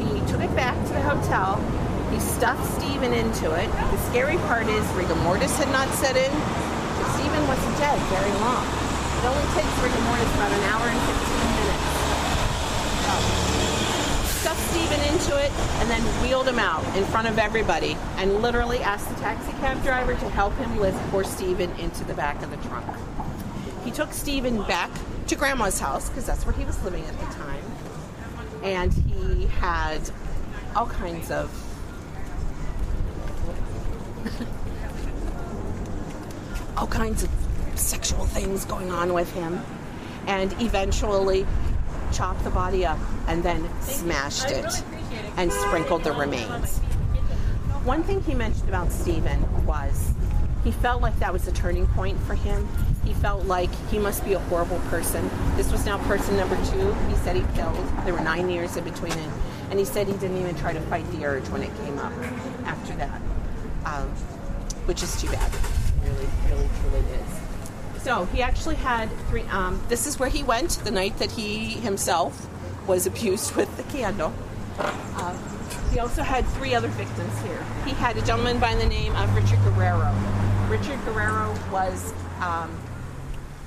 He 0.00 0.20
took 0.30 0.40
it 0.40 0.54
back 0.56 0.74
to 0.86 0.92
the 0.94 1.02
hotel. 1.02 1.60
He 2.10 2.18
stuffed 2.18 2.64
Stephen 2.80 3.12
into 3.12 3.52
it. 3.52 3.70
The 3.70 3.98
scary 4.08 4.36
part 4.48 4.68
is 4.68 4.86
rigor 4.92 5.16
mortis 5.16 5.56
had 5.58 5.68
not 5.68 5.88
set 6.00 6.16
in. 6.16 6.32
So 6.32 7.02
Stephen 7.20 7.46
wasn't 7.46 7.76
dead 7.76 7.98
very 8.08 8.32
long. 8.40 8.64
It 8.64 9.24
only 9.28 9.48
takes 9.52 9.72
rigor 9.84 10.00
mortis 10.08 10.32
about 10.32 10.52
an 10.52 10.64
hour 10.72 10.88
and 10.88 11.00
15 11.00 11.16
minutes. 11.60 11.86
So, 13.04 13.51
stuffed 14.42 14.72
Stephen 14.72 15.00
into 15.12 15.38
it 15.38 15.52
and 15.78 15.88
then 15.88 16.02
wheeled 16.20 16.48
him 16.48 16.58
out 16.58 16.84
in 16.96 17.04
front 17.04 17.28
of 17.28 17.38
everybody 17.38 17.96
and 18.16 18.42
literally 18.42 18.80
asked 18.80 19.08
the 19.08 19.14
taxi 19.20 19.52
cab 19.60 19.80
driver 19.84 20.14
to 20.14 20.28
help 20.30 20.52
him 20.54 20.80
lift 20.80 20.98
poor 21.10 21.22
Stephen 21.22 21.70
into 21.78 22.02
the 22.02 22.14
back 22.14 22.42
of 22.42 22.50
the 22.50 22.56
trunk. 22.68 22.84
He 23.84 23.92
took 23.92 24.12
Stephen 24.12 24.60
back 24.64 24.90
to 25.28 25.36
grandma's 25.36 25.78
house 25.78 26.08
because 26.08 26.26
that's 26.26 26.44
where 26.44 26.56
he 26.56 26.64
was 26.64 26.82
living 26.82 27.04
at 27.04 27.16
the 27.20 27.26
time. 27.26 27.62
And 28.64 28.92
he 28.92 29.46
had 29.46 30.00
all 30.74 30.86
kinds 30.86 31.30
of 31.30 31.48
all 36.76 36.88
kinds 36.88 37.22
of 37.22 37.30
sexual 37.76 38.26
things 38.26 38.64
going 38.64 38.90
on 38.90 39.14
with 39.14 39.32
him 39.34 39.60
and 40.26 40.52
eventually 40.60 41.46
chopped 42.12 42.44
the 42.44 42.50
body 42.50 42.84
up 42.86 42.98
and 43.26 43.42
then 43.42 43.68
smashed 43.80 44.50
it 44.50 44.82
and 45.36 45.52
sprinkled 45.52 46.04
the 46.04 46.12
remains. 46.12 46.78
One 47.84 48.02
thing 48.02 48.22
he 48.22 48.34
mentioned 48.34 48.68
about 48.68 48.92
Stephen 48.92 49.66
was 49.66 50.12
he 50.64 50.70
felt 50.70 51.02
like 51.02 51.18
that 51.18 51.32
was 51.32 51.48
a 51.48 51.52
turning 51.52 51.86
point 51.88 52.18
for 52.20 52.34
him. 52.34 52.68
He 53.04 53.14
felt 53.14 53.46
like 53.46 53.70
he 53.90 53.98
must 53.98 54.24
be 54.24 54.34
a 54.34 54.38
horrible 54.38 54.78
person. 54.90 55.28
This 55.56 55.72
was 55.72 55.84
now 55.84 55.98
person 56.06 56.36
number 56.36 56.54
two. 56.66 56.92
He 57.08 57.16
said 57.16 57.34
he 57.34 57.42
killed. 57.54 57.76
There 58.04 58.14
were 58.14 58.20
nine 58.20 58.48
years 58.48 58.76
in 58.76 58.84
between 58.84 59.12
it. 59.12 59.30
And 59.70 59.78
he 59.78 59.84
said 59.84 60.06
he 60.06 60.12
didn't 60.14 60.36
even 60.36 60.54
try 60.54 60.72
to 60.72 60.80
fight 60.82 61.10
the 61.12 61.24
urge 61.26 61.48
when 61.48 61.62
it 61.62 61.74
came 61.78 61.98
up 61.98 62.12
after 62.64 62.94
that, 62.96 63.20
um, 63.84 64.08
which 64.86 65.02
is 65.02 65.20
too 65.20 65.28
bad. 65.28 65.52
Really, 66.04 66.28
really, 66.48 66.68
truly 66.80 66.98
is. 67.00 67.41
So 68.02 68.24
he 68.26 68.42
actually 68.42 68.74
had 68.74 69.08
three. 69.28 69.42
Um, 69.42 69.80
this 69.88 70.06
is 70.08 70.18
where 70.18 70.28
he 70.28 70.42
went 70.42 70.70
the 70.84 70.90
night 70.90 71.18
that 71.18 71.30
he 71.30 71.68
himself 71.68 72.48
was 72.88 73.06
abused 73.06 73.54
with 73.54 73.74
the 73.76 73.84
candle. 73.84 74.32
Um, 75.16 75.38
he 75.92 76.00
also 76.00 76.22
had 76.22 76.44
three 76.48 76.74
other 76.74 76.88
victims 76.88 77.40
here. 77.42 77.64
He 77.84 77.92
had 77.92 78.16
a 78.16 78.22
gentleman 78.22 78.58
by 78.58 78.74
the 78.74 78.86
name 78.86 79.14
of 79.14 79.32
Richard 79.36 79.60
Guerrero. 79.64 80.12
Richard 80.68 80.98
Guerrero 81.04 81.54
was 81.70 82.12
um, 82.40 82.76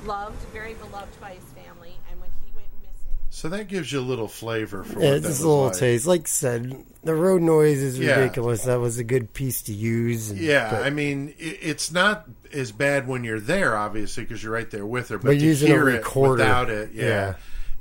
loved, 0.06 0.42
very 0.52 0.74
beloved 0.74 1.20
by 1.22 1.36
his 1.36 1.44
So 3.36 3.50
that 3.50 3.68
gives 3.68 3.92
you 3.92 4.00
a 4.00 4.02
little 4.02 4.30
flavor 4.30 4.86
for 4.86 4.98
Yeah, 5.02 5.18
just 5.20 5.42
a 5.42 5.48
little 5.48 5.66
like. 5.66 5.74
taste. 5.78 6.08
Like 6.08 6.22
I 6.22 6.30
said, 6.30 6.86
the 7.04 7.14
road 7.14 7.42
noise 7.42 7.80
is 7.80 8.00
Yeah. 8.00 8.18
ridiculous. 8.18 8.64
That 8.64 8.80
was 8.80 8.98
a 8.98 9.04
good 9.04 9.34
piece 9.34 9.62
to 9.64 9.74
use. 9.74 10.30
and- 10.30 10.40
Yeah, 10.40 10.72
but- 10.72 10.84
I 10.84 10.90
mean, 10.90 11.34
i- 11.38 11.58
it's 11.62 11.92
not 11.92 12.30
as 12.54 12.72
bad 12.72 13.10
when 13.10 13.26
you're 13.26 13.42
there, 13.42 13.76
obviously, 13.76 14.24
because 14.24 14.42
you're 14.42 14.54
right 14.54 14.72
there 14.72 14.86
with 14.86 15.10
her. 15.10 15.18
But, 15.18 15.26
But 15.26 15.40
to 15.40 15.46
using 15.46 15.68
a 15.70 15.72
hear 15.74 15.84
recorder, 15.84 16.44
it 16.44 16.46
without 16.46 16.70
it, 16.70 16.90
yeah, 16.94 17.04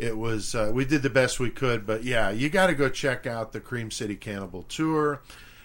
yeah. 0.00 0.06
it 0.08 0.18
was. 0.18 0.56
Uh, 0.56 0.72
we 0.74 0.84
did 0.84 1.04
the 1.04 1.08
best 1.10 1.38
we 1.38 1.50
could, 1.50 1.86
but 1.86 2.02
yeah, 2.02 2.30
you 2.30 2.48
got 2.48 2.66
to 2.66 2.74
go 2.74 2.88
check 2.88 3.24
out 3.24 3.52
the 3.52 3.60
Cream 3.60 3.92
City 3.92 4.16
Cannibal 4.16 4.64
Tour, 4.64 5.20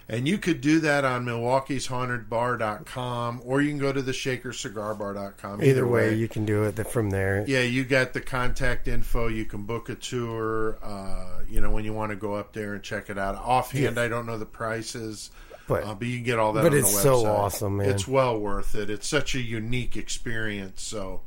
and 0.10 0.28
you 0.28 0.40
could 0.40 0.60
do 0.60 0.80
that 0.80 1.06
on 1.06 1.24
Milwaukee'sHauntedBar.com, 1.26 3.42
or 3.46 3.62
you 3.62 3.70
can 3.70 3.78
go 3.78 3.94
to 3.94 4.02
the 4.02 4.12
ShakerCigarBar.com. 4.12 5.64
either 5.64 5.88
way, 5.88 6.16
you 6.16 6.28
can 6.28 6.46
do 6.46 6.64
it 6.64 6.76
from 6.88 7.12
there. 7.12 7.46
Yeah, 7.48 7.62
you 7.62 7.84
got 7.86 8.14
the 8.14 8.22
contact 8.22 8.88
info. 8.88 9.28
You 9.28 9.46
can 9.46 9.64
book 9.64 9.90
a 9.90 9.96
tour. 9.96 10.78
Uh, 10.82 11.42
you 11.48 11.62
know 11.62 11.72
when 11.72 11.86
you 11.86 11.94
want 11.94 12.12
to 12.12 12.16
go 12.16 12.34
up 12.34 12.54
there 12.54 12.74
and 12.74 12.84
check 12.84 13.10
it 13.10 13.18
out. 13.18 13.36
Offhand, 13.36 14.00
I 14.00 14.08
don't 14.08 14.26
know 14.26 14.38
the 14.38 14.46
prices, 14.46 15.32
But- 15.68 15.84
uh, 15.84 15.96
but 15.96 16.08
you 16.08 16.18
can 16.18 16.26
get 16.26 16.40
all 16.40 16.54
that. 16.54 16.64
but 16.64 16.74
on 16.74 16.80
it's 16.80 16.94
the 16.94 17.02
so 17.02 17.26
awesome, 17.26 17.78
man. 17.78 17.90
It's 17.90 18.08
well 18.08 18.40
worth 18.40 18.76
it. 18.76 18.90
It's 18.90 19.08
such 19.08 19.36
a 19.36 19.42
unique 19.42 19.96
experience. 19.96 20.82
So, 20.82 21.22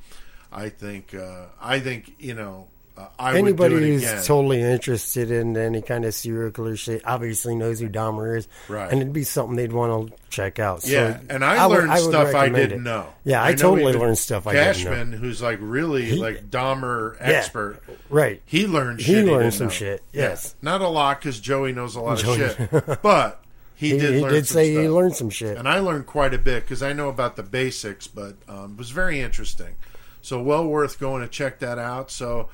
I 0.51 0.69
think 0.69 1.15
uh, 1.15 1.47
I 1.61 1.81
think 1.81 2.15
you 2.19 2.35
know 2.35 2.69
uh, 2.97 3.07
I 3.19 3.39
Anybody 3.39 3.75
would 3.75 3.81
do 3.81 3.87
it 3.87 3.89
who's 3.93 4.03
again. 4.03 4.23
totally 4.25 4.61
interested 4.63 5.31
in 5.31 5.57
any 5.57 5.81
kind 5.81 6.05
of 6.05 6.13
serial 6.15 6.51
killer 6.51 6.77
shit 6.77 7.03
obviously 7.07 7.55
knows 7.55 7.81
who 7.81 7.89
Dahmer 7.89 8.37
is, 8.37 8.49
Right. 8.69 8.91
And 8.93 9.01
it'd 9.01 9.13
be 9.15 9.25
something 9.25 9.57
they'd 9.57 9.73
want 9.73 10.11
to 10.11 10.17
check 10.29 10.59
out. 10.59 10.83
So 10.83 10.91
yeah, 10.93 11.19
and 11.31 11.43
I, 11.45 11.67
would- 11.67 11.75
learned 11.75 11.91
would 11.91 11.99
stuff 12.03 12.35
I 12.35 12.49
didn't 12.51 12.81
it. 12.81 12.83
know. 12.83 13.07
Yeah, 13.25 13.43
I, 13.43 13.53
know 13.53 13.57
totally 13.57 13.93
learned 13.95 14.19
stuff 14.19 14.47
I 14.47 14.53
didn't. 14.53 14.75
Cashman, 14.75 15.13
who's 15.13 15.41
like 15.41 15.59
really 15.63 16.17
like 16.17 16.51
Dahmer 16.51 17.17
expert, 17.21 17.81
Right. 18.11 18.43
He 18.45 18.67
learned 18.67 19.01
He 19.01 19.13
shit. 19.15 19.25
learned 19.27 19.41
didn't 19.45 19.55
some 19.55 19.67
know. 19.69 19.73
shit, 19.73 20.03
Yeah. 20.13 20.23
yes. 20.29 20.55
not 20.61 20.81
a 20.83 20.89
lot 20.89 21.19
because 21.21 21.41
Joey 21.41 21.73
knows 21.73 21.97
a 21.97 22.01
lot 22.01 22.19
Joey- 22.19 22.43
of 22.43 22.57
shit, 22.57 22.99
but 23.03 23.43
he, 23.75 23.91
He, 23.93 23.99
did. 23.99 24.15
he 24.23 24.29
did 24.29 24.47
say 24.47 24.71
he 24.71 24.89
learned 24.89 25.17
some 25.17 25.31
shit. 25.31 25.57
and 25.57 25.67
I 25.67 25.79
learned 25.81 26.07
quite 26.07 26.35
a 26.35 26.39
bit 26.39 26.63
because 26.63 26.83
I 26.83 26.93
know 26.93 27.09
about 27.09 27.37
the 27.37 27.43
basics, 27.43 28.07
but 28.07 28.35
um, 28.49 28.73
it 28.73 28.79
was 28.79 28.91
very 28.91 29.21
interesting. 29.21 29.75
So 30.21 30.41
well 30.41 30.65
worth 30.67 31.01
going 31.01 31.23
to 31.23 31.29
check 31.29 31.59
that 31.61 31.79
out. 31.81 32.11
So 32.11 32.49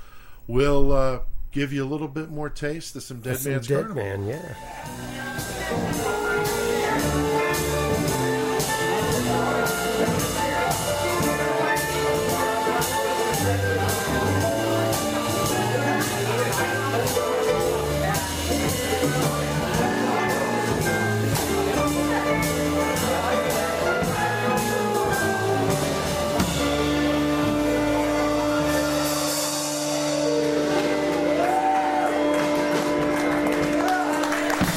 we'll 0.48 0.92
uh, 0.92 1.20
give 1.52 1.72
you 1.72 1.84
a 1.84 1.86
little 1.86 2.08
bit 2.08 2.30
more 2.30 2.50
taste 2.50 2.96
of 2.96 3.04
some 3.04 3.20
Dead 3.20 3.38
Some 3.38 3.52
Man's 3.52 3.68
dead 3.68 3.86
Carnival. 3.86 4.02
man, 4.02 4.26
yeah. 4.26 6.14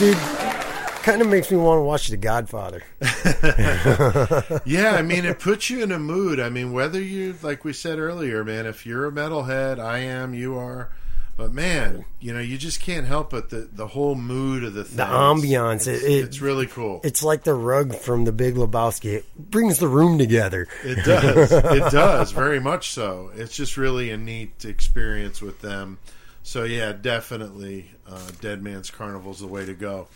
Dude, 0.02 0.18
kind 1.04 1.22
of 1.22 1.28
makes 1.28 1.52
me 1.52 1.58
want 1.58 1.78
to 1.78 1.84
watch 1.84 2.08
The 2.08 2.18
Godfather. 2.18 2.82
Yeah, 4.66 4.94
I 4.96 5.04
mean, 5.04 5.26
it 5.26 5.38
puts 5.40 5.70
you 5.70 5.84
in 5.84 5.92
a 5.92 6.00
mood. 6.00 6.40
I 6.40 6.50
mean, 6.50 6.74
whether 6.74 7.00
you, 7.00 7.36
like 7.44 7.64
we 7.64 7.72
said 7.74 8.00
earlier, 8.00 8.44
man, 8.44 8.66
if 8.66 8.84
you're 8.84 9.06
a 9.06 9.12
metalhead, 9.12 9.78
I 9.80 10.00
am, 10.00 10.34
you 10.34 10.58
are. 10.58 10.90
But 11.38 11.54
man, 11.54 12.06
you 12.20 12.34
know, 12.34 12.40
you 12.40 12.58
just 12.58 12.82
can't 12.82 13.06
help 13.06 13.32
it. 13.36 13.50
The 13.50 13.70
the 13.72 13.86
whole 13.88 14.16
mood 14.16 14.64
of 14.64 14.74
the 14.74 14.84
thing, 14.84 14.98
The 14.98 15.04
ambiance, 15.06 15.88
It's, 15.88 16.04
it- 16.04 16.12
it- 16.12 16.24
it's 16.26 16.42
really 16.42 16.66
cool. 16.68 17.02
It's 17.04 17.22
like 17.24 17.44
the 17.44 17.54
rug 17.54 17.96
from 17.96 18.26
the 18.26 18.32
Big 18.32 18.56
Lebowski. 18.56 19.14
It 19.18 19.26
brings 19.52 19.78
the 19.78 19.88
room 19.88 20.18
together. 20.18 20.68
It 20.84 21.04
does. 21.06 21.52
it 21.52 21.92
does 21.92 22.32
very 22.32 22.60
much 22.60 22.90
so. 22.90 23.30
It's 23.36 23.56
just 23.56 23.78
really 23.78 24.10
a 24.10 24.18
neat 24.18 24.66
experience 24.66 25.42
with 25.42 25.62
them. 25.62 26.00
So 26.44 26.64
yeah, 26.64 26.94
definitely, 26.94 27.92
uh, 28.08 28.30
Dead 28.42 28.64
Man's 28.64 28.90
Carnival 28.90 29.32
is 29.32 29.40
the 29.40 29.48
way 29.48 29.66
to 29.66 29.74
go. 29.74 30.08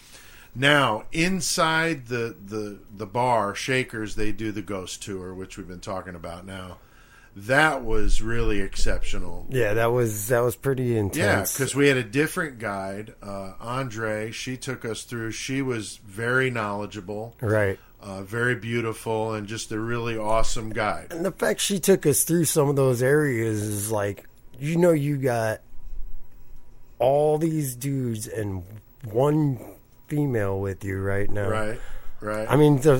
Now 0.56 1.04
inside 1.12 2.08
the 2.08 2.36
the 2.46 2.80
the 2.96 3.06
bar 3.06 3.54
Shakers, 3.54 4.16
they 4.16 4.32
do 4.32 4.52
the 4.52 4.62
ghost 4.62 5.04
tour, 5.04 5.34
which 5.34 5.58
we've 5.58 5.68
been 5.68 5.82
talking 5.82 6.16
about 6.16 6.46
now. 6.46 6.78
That 7.38 7.84
was 7.84 8.22
really 8.22 8.62
exceptional. 8.62 9.46
Yeah, 9.50 9.74
that 9.74 9.92
was 9.92 10.30
that 10.30 10.40
was 10.40 10.56
pretty 10.56 10.98
intense. 10.98 11.18
Yeah, 11.18 11.42
because 11.42 11.76
we 11.76 11.90
had 11.90 11.98
a 11.98 12.04
different 12.04 12.60
guide, 12.60 13.14
uh, 13.22 13.54
Andre. 13.60 14.32
She 14.32 14.56
took 14.56 14.86
us 14.86 15.04
through. 15.04 15.32
She 15.32 15.62
was 15.62 15.98
very 15.98 16.50
knowledgeable, 16.50 17.36
right. 17.42 17.78
uh, 18.00 18.24
very 18.24 18.56
beautiful, 18.56 19.34
and 19.34 19.48
just 19.48 19.74
a 19.74 19.80
really 19.80 20.18
awesome 20.18 20.70
guide. 20.70 21.08
And 21.12 21.26
the 21.26 21.34
fact 21.34 21.60
she 21.60 21.78
took 21.78 22.06
us 22.06 22.24
through 22.24 22.46
some 22.46 22.70
of 22.70 22.78
those 22.78 23.04
areas 23.04 23.62
is 23.62 23.92
like, 23.92 24.26
you 24.58 24.78
know, 24.78 24.92
you 24.92 25.18
got 25.18 25.60
all 27.00 27.38
these 27.38 27.76
dudes 27.76 28.28
and 28.28 28.64
one 29.04 29.60
female 30.08 30.60
with 30.60 30.84
you 30.84 31.00
right 31.02 31.30
now. 31.30 31.50
Right, 31.50 31.80
right. 32.22 32.50
I 32.50 32.56
mean, 32.56 32.80
the, 32.82 32.96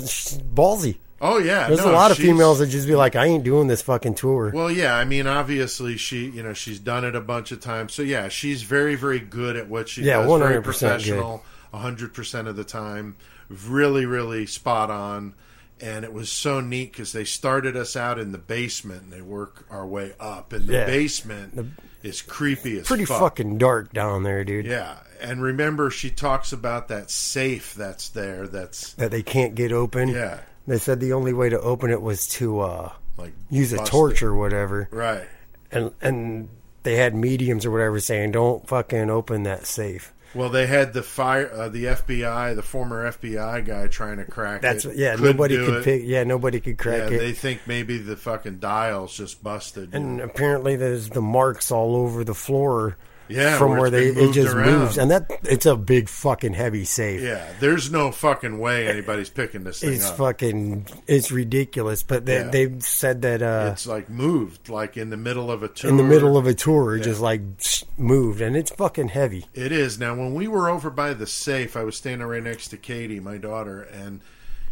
ballsy. 0.54 0.98
oh 1.22 1.38
yeah, 1.38 1.68
There's 1.68 1.80
no, 1.86 1.92
a 1.92 1.94
lot 1.94 2.12
of 2.12 2.18
females 2.18 2.60
that 2.60 2.68
just 2.68 2.88
be 2.88 2.96
like, 2.96 3.16
I 3.16 3.26
ain't 3.26 3.44
doing 3.44 3.68
this 3.68 3.82
fucking 3.82 4.16
tour. 4.16 4.52
Well, 4.54 4.72
yeah, 4.72 4.96
I 4.96 5.06
mean, 5.06 5.28
obviously 5.28 5.98
she, 5.98 6.30
you 6.30 6.44
know, 6.44 6.54
she's 6.54 6.80
done 6.80 7.06
it 7.06 7.16
a 7.16 7.22
bunch 7.22 7.52
of 7.52 7.60
times. 7.62 7.94
So 7.94 8.02
yeah, 8.02 8.28
she's 8.28 8.64
very, 8.64 8.96
very 8.96 9.20
good 9.20 9.56
at 9.56 9.70
what 9.70 9.90
she 9.90 10.04
Yeah, 10.04 10.18
does. 10.22 10.30
100% 10.30 10.40
Very 10.40 10.54
good. 10.56 10.64
professional, 10.64 11.44
hundred 11.74 12.14
percent 12.14 12.48
of 12.48 12.56
the 12.56 12.64
time. 12.64 13.16
Really, 13.50 14.06
really 14.06 14.46
spot 14.46 14.90
on. 14.90 15.34
And 15.82 16.06
it 16.06 16.14
was 16.14 16.32
so 16.32 16.62
neat 16.62 16.94
because 16.94 17.12
they 17.12 17.26
started 17.26 17.76
us 17.76 17.98
out 17.98 18.18
in 18.18 18.32
the 18.32 18.38
basement 18.38 19.04
and 19.04 19.12
they 19.14 19.22
work 19.22 19.66
our 19.70 19.86
way 19.86 20.14
up. 20.22 20.54
And 20.54 20.68
the 20.68 20.74
Yeah. 20.74 20.86
basement 20.86 21.74
is 22.06 22.22
creepy 22.22 22.78
as 22.80 22.88
Pretty 22.88 23.06
fuck. 23.06 23.20
fucking 23.20 23.58
dark 23.58 23.92
down 23.94 24.24
there, 24.24 24.44
dude. 24.44 24.66
Yeah, 24.66 24.98
and 25.22 25.42
remember, 25.42 25.90
she 25.90 26.10
talks 26.10 26.52
about 26.54 26.88
that 26.90 27.10
safe 27.10 27.74
that's 27.74 28.10
there. 28.10 28.48
That's 28.48 28.94
That 28.94 29.12
they 29.12 29.24
can't 29.24 29.56
get 29.56 29.72
open. 29.72 30.10
yeah, 30.10 30.40
They 30.68 30.78
said 30.78 31.00
the 31.00 31.14
only 31.14 31.34
way 31.34 31.50
to 31.50 31.60
open 31.60 31.90
it 31.92 32.02
was 32.02 32.28
to 32.30 32.60
uh, 32.60 32.92
like 33.18 33.34
use 33.50 33.74
a 33.74 33.78
torch 33.86 34.22
it. 34.22 34.26
or 34.26 34.36
whatever. 34.36 34.88
Right. 34.92 35.28
And 35.72 35.92
and 36.02 36.50
they 36.84 36.96
had 36.96 37.16
mediums 37.16 37.66
or 37.66 37.72
whatever 37.72 38.00
saying, 38.00 38.32
don't 38.34 38.68
fucking 38.68 39.10
open 39.10 39.44
that 39.44 39.66
safe. 39.66 40.14
Well, 40.36 40.50
they 40.50 40.68
had 40.68 40.92
the 40.94 41.02
fire, 41.02 41.50
uh, 41.52 41.70
the 41.70 41.86
FBI, 41.86 42.56
the 42.56 42.62
former 42.62 43.10
FBI 43.12 43.66
guy 43.66 43.88
trying 43.88 44.18
to 44.18 44.26
crack 44.26 44.62
That's 44.62 44.84
it. 44.84 44.98
yeah. 44.98 45.16
Couldn't 45.16 45.38
nobody 45.38 45.56
could 45.58 45.76
it. 45.76 45.84
pick. 45.86 46.02
Yeah, 46.04 46.24
nobody 46.26 46.60
could 46.60 46.78
crack 46.78 47.04
it. 47.04 47.12
Yeah, 47.12 47.18
it. 47.18 47.20
they 47.22 47.32
think 47.32 47.62
maybe 47.66 47.98
the 47.98 48.18
fucking 48.18 48.60
dials 48.60 49.16
just 49.16 49.42
busted. 49.42 49.96
and 49.96 50.20
apparently, 50.20 50.76
there's 50.76 51.10
the 51.10 51.22
marks 51.22 51.72
all 51.72 51.96
over 51.96 52.24
the 52.24 52.36
floor. 52.36 52.98
Yeah, 53.28 53.58
from 53.58 53.72
where 53.72 53.82
where 53.82 53.90
they 53.90 54.08
it 54.08 54.34
just 54.34 54.54
around. 54.54 54.80
moves, 54.80 54.98
and 54.98 55.10
that 55.12 55.30
it's 55.44 55.66
a 55.66 55.76
big 55.76 56.10
fucking 56.10 56.54
heavy 56.54 56.86
safe. 56.86 57.22
yeah, 57.22 57.44
there's 57.60 57.92
no 57.92 58.12
fucking 58.12 58.60
way 58.60 58.88
anybody's 58.88 59.30
picking 59.30 59.64
this 59.64 59.80
thing 59.80 59.94
It's 59.94 60.06
up. 60.10 60.18
fucking, 60.18 60.86
it's 61.08 61.32
ridiculous. 61.32 62.04
But 62.04 62.26
they, 62.26 62.38
Yeah. 62.40 62.50
they 62.50 62.80
said 62.80 63.22
that 63.24 63.42
uh, 63.42 63.70
it's 63.74 63.88
like 63.88 64.10
moved, 64.10 64.70
like 64.70 64.96
in 64.98 65.10
the 65.10 65.18
middle 65.18 65.50
of 65.52 65.64
a 65.64 65.68
tour. 65.68 65.90
in 65.90 65.98
the 65.98 66.04
middle 66.04 66.38
of 66.38 66.46
a 66.46 66.54
tour, 66.54 66.96
it 66.96 67.00
Yeah. 67.00 67.04
just 67.06 67.22
like 67.22 67.42
moved, 67.98 68.42
and 68.42 68.56
it's 68.56 68.72
fucking 68.72 69.10
heavy. 69.10 69.46
It 69.54 69.72
is. 69.72 69.98
Now, 70.00 70.14
when 70.16 70.34
we 70.34 70.48
were 70.48 70.70
over 70.70 70.90
by 70.90 71.14
the 71.14 71.28
safe, 71.28 71.76
I 71.76 71.84
was 71.84 71.96
standing 71.98 72.28
right 72.28 72.44
next 72.44 72.68
to 72.70 72.78
Katie, 72.78 73.20
my 73.20 73.38
daughter, 73.38 73.82
and 73.82 74.22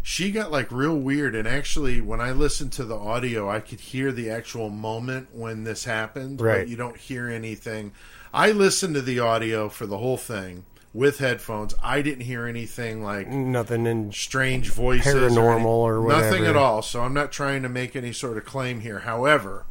she 0.01 0.31
got 0.31 0.51
like 0.51 0.71
real 0.71 0.97
weird. 0.97 1.33
And 1.33 1.47
actually, 1.47 2.01
when 2.01 2.19
I 2.21 2.31
listened 2.33 2.73
to 2.73 2.83
the 2.83 2.97
audio, 2.97 3.49
I 3.49 3.61
could 3.61 3.79
hear 3.79 4.11
the 4.11 4.29
actual 4.29 4.69
moment 4.69 5.29
when 5.31 5.63
this 5.63 5.85
happened. 5.85 6.41
Right. 6.41 6.67
You 6.67 6.75
don't 6.75 6.97
hear 6.97 7.29
anything. 7.29 7.93
I 8.33 8.51
listened 8.51 8.95
to 8.95 9.01
the 9.01 9.19
audio 9.19 9.69
for 9.69 9.85
the 9.85 9.99
whole 9.99 10.17
thing 10.17 10.65
with 10.93 11.19
headphones. 11.19 11.75
I 11.83 12.01
didn't 12.01 12.25
hear 12.25 12.47
anything 12.47 13.03
like 13.03 13.27
Nothing 13.27 13.85
in 13.85 14.11
strange 14.11 14.69
voices, 14.69 15.13
Paranormal 15.13 15.55
any- 15.55 15.65
or 15.65 16.01
whatever. 16.01 16.23
Nothing 16.23 16.45
at 16.45 16.55
all. 16.55 16.81
So 16.81 17.01
I'm 17.01 17.13
not 17.13 17.31
trying 17.31 17.63
to 17.63 17.69
make 17.69 17.95
any 17.95 18.11
sort 18.11 18.37
of 18.37 18.45
claim 18.45 18.79
here. 18.79 18.99
However, 18.99 19.65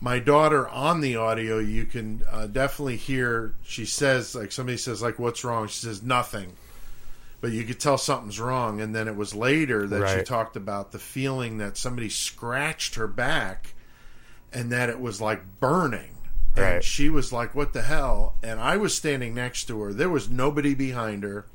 my 0.00 0.18
daughter 0.18 0.68
on 0.68 1.00
the 1.00 1.16
audio, 1.16 1.58
you 1.58 1.84
can 1.84 2.22
uh, 2.30 2.46
definitely 2.46 2.96
hear. 2.96 3.54
She 3.62 3.84
says 3.84 4.34
like 4.34 4.52
somebody 4.52 4.78
says 4.78 5.02
like, 5.02 5.18
"What's 5.18 5.44
wrong?" 5.44 5.66
She 5.68 5.80
says 5.80 6.02
nothing, 6.02 6.54
but 7.40 7.50
you 7.52 7.64
could 7.64 7.80
tell 7.80 7.98
something's 7.98 8.40
wrong. 8.40 8.80
And 8.80 8.94
then 8.94 9.08
it 9.08 9.16
was 9.16 9.34
later 9.34 9.86
that 9.88 10.16
she 10.16 10.24
talked 10.24 10.56
about 10.56 10.92
the 10.92 10.98
feeling 10.98 11.58
that 11.58 11.76
somebody 11.76 12.08
scratched 12.08 12.94
her 12.94 13.06
back, 13.06 13.74
and 14.52 14.70
that 14.72 14.88
it 14.88 15.00
was 15.00 15.20
like 15.20 15.60
burning. 15.60 16.16
And 16.56 16.64
Right. 16.64 16.84
she 16.84 17.08
was 17.08 17.32
like, 17.32 17.54
"What 17.54 17.72
the 17.72 17.82
hell?" 17.82 18.34
And 18.42 18.58
I 18.60 18.76
was 18.76 18.94
standing 18.94 19.34
next 19.34 19.66
to 19.66 19.80
her. 19.82 19.92
There 19.92 20.08
was 20.10 20.28
nobody 20.28 20.74
behind 20.74 21.22
her 21.22 21.46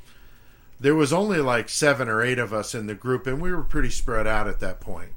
there 0.79 0.95
was 0.95 1.13
only 1.13 1.39
like 1.39 1.69
seven 1.69 2.09
or 2.09 2.21
eight 2.21 2.39
of 2.39 2.53
us 2.53 2.75
in 2.75 2.87
the 2.87 2.95
group, 2.95 3.27
and 3.27 3.41
we 3.41 3.51
were 3.51 3.63
pretty 3.63 3.89
spread 3.89 4.27
out 4.27 4.47
at 4.47 4.59
that 4.59 4.79
point. 4.81 5.11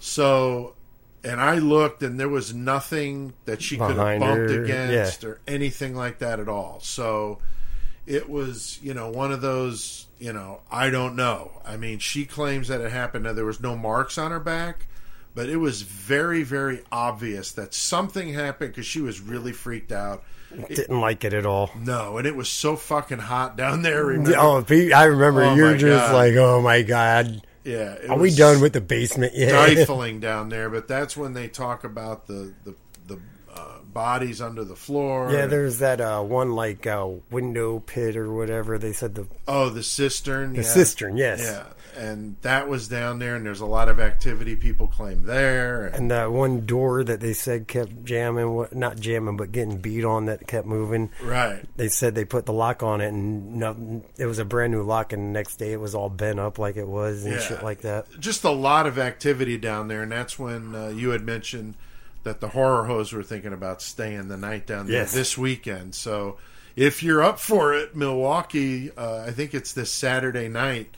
So, 0.00 0.74
and 1.22 1.40
I 1.40 1.58
looked, 1.58 2.02
and 2.02 2.18
there 2.18 2.28
was 2.28 2.52
nothing 2.52 3.34
that 3.44 3.62
she 3.62 3.76
could 3.76 3.96
have 3.96 4.20
bumped 4.20 4.50
her, 4.50 4.64
against 4.64 5.22
or 5.24 5.40
anything 5.46 5.94
like 5.94 6.18
that 6.18 6.40
at 6.40 6.48
all. 6.48 6.80
So, 6.82 7.38
it 8.06 8.28
was, 8.28 8.80
you 8.82 8.92
know, 8.94 9.08
one 9.08 9.30
of 9.30 9.40
those, 9.40 10.06
you 10.18 10.32
know, 10.32 10.60
I 10.70 10.90
don't 10.90 11.14
know. 11.14 11.52
I 11.64 11.76
mean, 11.76 12.00
she 12.00 12.24
claims 12.24 12.66
that 12.66 12.80
it 12.80 12.90
happened. 12.90 13.24
Now, 13.24 13.32
there 13.32 13.44
was 13.44 13.60
no 13.60 13.76
marks 13.76 14.18
on 14.18 14.32
her 14.32 14.40
back, 14.40 14.86
but 15.34 15.48
it 15.48 15.56
was 15.56 15.82
very, 15.82 16.42
very 16.42 16.82
obvious 16.92 17.52
that 17.52 17.74
something 17.74 18.32
happened 18.34 18.72
because 18.72 18.86
she 18.86 19.00
was 19.00 19.20
really 19.20 19.52
freaked 19.52 19.92
out. 19.92 20.22
didn't 20.68 21.00
like 21.00 21.24
it 21.24 21.32
at 21.32 21.46
all. 21.46 21.70
No, 21.78 22.18
and 22.18 22.26
it 22.26 22.36
was 22.36 22.48
so 22.48 22.76
fucking 22.76 23.18
hot 23.18 23.56
down 23.56 23.82
there. 23.82 24.04
Remember? 24.04 24.34
Oh, 24.38 24.64
I 24.94 25.04
remember 25.04 25.44
Oh, 25.44 25.54
you're 25.54 25.76
just 25.76 26.06
God. 26.08 26.14
like, 26.14 26.34
oh 26.34 26.60
my 26.60 26.82
god, 26.82 27.42
Yeah, 27.64 27.96
are 28.08 28.18
we 28.18 28.34
done 28.34 28.60
with 28.60 28.72
the 28.74 28.80
basement 28.82 29.32
yet? 29.34 29.50
stifling 29.50 30.20
down 30.20 30.48
there? 30.50 30.68
But 30.68 30.88
that's 30.88 31.16
when 31.16 31.32
they 31.32 31.48
talk 31.48 31.84
about 31.84 32.26
the 32.26 32.52
the 32.64 32.74
the 33.06 33.18
uh, 33.54 33.78
bodies 33.92 34.40
under 34.42 34.64
the 34.64 34.76
floor. 34.76 35.32
yeah, 35.32 35.46
there's 35.46 35.78
that 35.78 36.00
uh, 36.00 36.20
one 36.22 36.52
like 36.52 36.86
uh, 36.86 37.08
window 37.30 37.78
pit 37.80 38.16
or 38.16 38.30
whatever. 38.32 38.76
They 38.78 38.92
said 38.92 39.14
the 39.14 39.26
oh 39.48 39.70
the 39.70 39.82
cistern, 39.82 40.52
the 40.52 40.62
yeah. 40.62 40.68
cistern, 40.68 41.16
yes. 41.16 41.40
Yeah, 41.40 41.64
and 41.96 42.36
that 42.42 42.68
was 42.68 42.88
down 42.88 43.18
there, 43.18 43.34
and 43.36 43.44
there's 43.44 43.60
a 43.60 43.66
lot 43.66 43.88
of 43.88 44.00
activity. 44.00 44.56
People 44.56 44.86
claim 44.86 45.24
there, 45.24 45.86
and, 45.86 45.94
And 45.96 46.10
that 46.10 46.32
one 46.32 46.66
door 46.66 47.04
that 47.04 47.20
they 47.20 47.32
said 47.32 47.68
kept 47.68 48.04
jamming, 48.04 48.66
not 48.72 48.98
jamming, 48.98 49.36
but 49.36 49.52
getting 49.52 49.78
beat 49.78 50.04
on 50.04 50.26
that 50.26 50.46
kept 50.46 50.66
moving. 50.66 51.10
right. 51.22 51.64
They 51.76 51.88
said 51.88 52.14
they 52.14 52.24
put 52.24 52.46
the 52.46 52.52
lock 52.52 52.82
on 52.82 53.00
it, 53.00 53.08
and 53.08 53.56
no, 53.56 54.02
it 54.18 54.26
was 54.26 54.38
a 54.38 54.44
brand 54.44 54.72
new 54.72 54.82
lock. 54.82 55.12
And 55.12 55.22
the 55.28 55.32
next 55.38 55.56
day, 55.56 55.72
it 55.72 55.80
was 55.80 55.94
all 55.94 56.08
bent 56.08 56.40
up 56.40 56.58
like 56.58 56.76
it 56.76 56.86
was 56.88 57.24
and 57.24 57.34
Yeah. 57.34 57.40
shit 57.40 57.62
like 57.62 57.82
that. 57.82 58.06
Just 58.20 58.44
a 58.44 58.50
lot 58.50 58.86
of 58.86 58.98
activity 58.98 59.58
down 59.58 59.88
there, 59.88 60.02
and 60.02 60.12
that's 60.12 60.38
when 60.38 60.74
uh, 60.74 60.88
you 60.88 61.10
had 61.10 61.22
mentioned 61.22 61.74
that 62.24 62.40
the 62.40 62.48
horror 62.48 62.84
hoes 62.84 63.12
were 63.12 63.22
thinking 63.24 63.52
about 63.52 63.82
staying 63.82 64.28
the 64.28 64.36
night 64.36 64.66
down 64.66 64.86
there 64.86 64.98
Yes. 64.98 65.12
this 65.12 65.36
weekend. 65.36 65.94
So 65.94 66.36
if 66.76 67.02
you're 67.02 67.22
up 67.22 67.40
for 67.40 67.74
it, 67.74 67.96
Milwaukee, 67.96 68.90
uh, 68.96 69.24
I 69.26 69.32
think 69.32 69.54
it's 69.54 69.72
this 69.72 69.90
Saturday 69.90 70.48
night. 70.48 70.88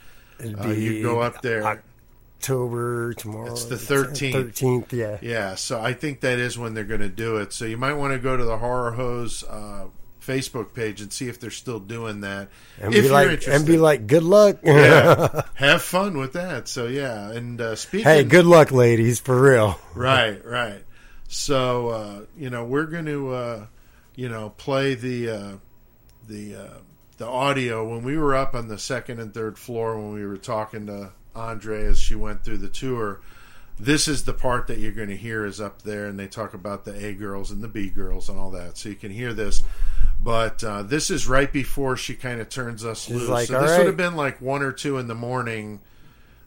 Uh, 0.43 0.67
you 0.69 1.01
go 1.01 1.21
up 1.21 1.41
there. 1.41 1.63
October 1.63 3.13
tomorrow. 3.13 3.51
It's 3.51 3.65
the 3.65 3.75
13th. 3.75 4.33
Thirteenth, 4.33 4.93
yeah. 4.93 5.17
Yeah, 5.21 5.55
so 5.55 5.81
I 5.81 5.93
think 5.93 6.21
that 6.21 6.37
is 6.37 6.57
when 6.57 6.73
they're 6.73 6.83
going 6.83 7.01
to 7.01 7.09
do 7.09 7.37
it. 7.37 7.53
So 7.53 7.65
you 7.65 7.77
might 7.77 7.93
want 7.93 8.13
to 8.13 8.19
go 8.19 8.37
to 8.37 8.43
the 8.43 8.57
Horror 8.57 8.91
Hoes 8.91 9.43
uh, 9.43 9.85
Facebook 10.21 10.73
page 10.73 11.01
and 11.01 11.11
see 11.11 11.27
if 11.27 11.39
they're 11.39 11.51
still 11.51 11.79
doing 11.79 12.21
that. 12.21 12.49
And 12.79 12.93
if 12.93 13.05
be 13.05 13.09
like, 13.09 13.29
interested, 13.29 13.53
and 13.53 13.65
be 13.65 13.77
like, 13.77 14.07
good 14.07 14.23
luck. 14.23 14.57
yeah, 14.63 15.43
have 15.55 15.81
fun 15.81 16.17
with 16.17 16.33
that. 16.33 16.67
So 16.67 16.87
yeah, 16.87 17.31
and 17.31 17.59
uh, 17.61 17.75
speaking, 17.75 18.05
hey, 18.05 18.23
good 18.23 18.45
luck, 18.45 18.71
ladies, 18.71 19.19
for 19.19 19.39
real. 19.39 19.79
right, 19.93 20.43
right. 20.45 20.83
So 21.27 21.89
uh, 21.89 22.21
you 22.37 22.49
know 22.49 22.65
we're 22.65 22.85
going 22.85 23.05
to 23.05 23.33
uh, 23.33 23.65
you 24.15 24.29
know 24.29 24.49
play 24.49 24.95
the 24.95 25.29
uh, 25.29 25.51
the 26.27 26.55
uh, 26.55 26.77
the 27.17 27.27
audio 27.27 27.87
when 27.87 28.03
we 28.03 28.17
were 28.17 28.35
up 28.35 28.53
on 28.53 28.67
the 28.67 28.77
second 28.77 29.19
and 29.19 29.33
third 29.33 29.57
floor 29.57 29.97
when 29.97 30.13
we 30.13 30.25
were 30.25 30.37
talking 30.37 30.87
to 30.87 31.11
Andre 31.35 31.85
as 31.85 31.99
she 31.99 32.15
went 32.15 32.43
through 32.43 32.57
the 32.57 32.69
tour. 32.69 33.21
This 33.77 34.07
is 34.07 34.23
the 34.23 34.33
part 34.33 34.67
that 34.67 34.79
you're 34.79 34.93
going 34.93 35.09
to 35.09 35.17
hear 35.17 35.45
is 35.45 35.59
up 35.59 35.81
there, 35.81 36.05
and 36.05 36.17
they 36.17 36.27
talk 36.27 36.53
about 36.53 36.85
the 36.85 37.05
A 37.05 37.13
girls 37.13 37.51
and 37.51 37.61
the 37.61 37.67
B 37.67 37.89
girls 37.89 38.29
and 38.29 38.39
all 38.39 38.51
that. 38.51 38.77
So 38.77 38.87
you 38.87 38.95
can 38.95 39.11
hear 39.11 39.33
this. 39.33 39.63
But 40.21 40.63
uh, 40.63 40.83
this 40.83 41.09
is 41.09 41.27
right 41.27 41.51
before 41.51 41.97
she 41.97 42.15
kind 42.15 42.39
of 42.39 42.49
turns 42.49 42.85
us 42.85 43.09
loose. 43.09 43.27
like, 43.27 43.47
so 43.47 43.61
this 43.61 43.71
right." 43.71 43.77
would 43.79 43.87
have 43.87 43.97
been 43.97 44.15
like 44.15 44.41
one 44.41 44.61
or 44.61 44.71
two 44.71 44.97
in 44.97 45.07
the 45.07 45.15
morning. 45.15 45.81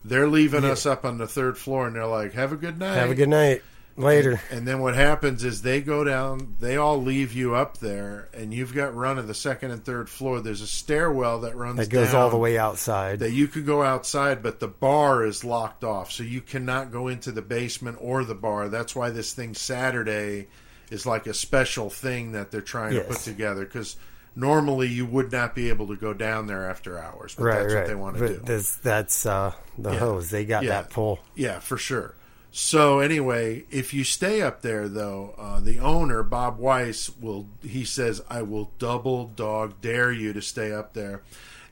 They're 0.04 0.28
leaving 0.28 0.64
us 0.64 0.86
up 0.86 1.04
on 1.04 1.18
the 1.18 1.26
third 1.26 1.58
floor, 1.58 1.86
and 1.86 1.94
they're 1.94 2.06
like, 2.06 2.32
"Have 2.32 2.52
a 2.52 2.56
good 2.56 2.78
night." 2.78 2.94
Have 2.94 3.10
a 3.10 3.14
good 3.14 3.28
night. 3.28 3.62
Later. 3.98 4.40
And 4.50 4.66
then 4.66 4.80
what 4.80 4.94
happens 4.94 5.42
is 5.44 5.62
they 5.62 5.80
go 5.80 6.04
down, 6.04 6.56
they 6.60 6.76
all 6.76 7.02
leave 7.02 7.32
you 7.32 7.54
up 7.54 7.78
there, 7.78 8.28
and 8.32 8.54
you've 8.54 8.74
got 8.74 8.94
run 8.94 9.18
of 9.18 9.26
the 9.26 9.34
second 9.34 9.70
and 9.72 9.84
third 9.84 10.08
floor. 10.08 10.40
There's 10.40 10.60
a 10.60 10.66
stairwell 10.66 11.40
that 11.40 11.56
runs 11.56 11.78
That 11.78 11.90
goes 11.90 12.14
all 12.14 12.30
the 12.30 12.36
way 12.36 12.56
outside. 12.58 13.18
That 13.18 13.32
you 13.32 13.48
could 13.48 13.66
go 13.66 13.82
outside, 13.82 14.42
but 14.42 14.60
the 14.60 14.68
bar 14.68 15.24
is 15.24 15.44
locked 15.44 15.84
off, 15.84 16.10
so 16.12 16.22
you 16.22 16.40
cannot 16.40 16.92
go 16.92 17.08
into 17.08 17.32
the 17.32 17.42
basement 17.42 17.98
or 18.00 18.24
the 18.24 18.34
bar. 18.34 18.68
That's 18.68 18.94
why 18.94 19.10
this 19.10 19.32
thing 19.32 19.54
Saturday 19.54 20.46
is 20.90 21.04
like 21.04 21.26
a 21.26 21.34
special 21.34 21.90
thing 21.90 22.32
that 22.32 22.50
they're 22.50 22.60
trying 22.62 22.94
to 22.94 23.00
put 23.02 23.18
together 23.18 23.64
because 23.64 23.96
normally 24.34 24.86
you 24.88 25.04
would 25.04 25.32
not 25.32 25.54
be 25.54 25.68
able 25.68 25.88
to 25.88 25.96
go 25.96 26.14
down 26.14 26.46
there 26.46 26.70
after 26.70 26.98
hours, 26.98 27.34
but 27.34 27.44
right, 27.44 27.58
that's 27.60 27.74
right. 27.74 27.80
what 27.80 27.88
they 27.88 27.94
want 27.94 28.16
to 28.16 28.22
But 28.22 28.28
do. 28.28 28.38
This, 28.44 28.76
that's 28.76 29.26
uh, 29.26 29.52
the 29.76 29.92
Yeah. 29.92 29.98
hoes. 29.98 30.30
They 30.30 30.44
got 30.44 30.62
Yeah. 30.62 30.70
that 30.82 30.90
pull. 30.90 31.18
Yeah, 31.34 31.58
for 31.58 31.76
sure. 31.76 32.14
So 32.60 32.98
anyway, 32.98 33.66
if 33.70 33.94
you 33.94 34.02
stay 34.02 34.42
up 34.42 34.62
there, 34.62 34.88
though, 34.88 35.32
uh, 35.38 35.60
the 35.60 35.78
owner 35.78 36.24
Bob 36.24 36.58
Weiss 36.58 37.08
will. 37.08 37.46
He 37.62 37.84
says, 37.84 38.20
"I 38.28 38.42
will 38.42 38.72
double 38.80 39.26
dog 39.26 39.80
dare 39.80 40.10
you 40.10 40.32
to 40.32 40.42
stay 40.42 40.72
up 40.72 40.92
there." 40.92 41.22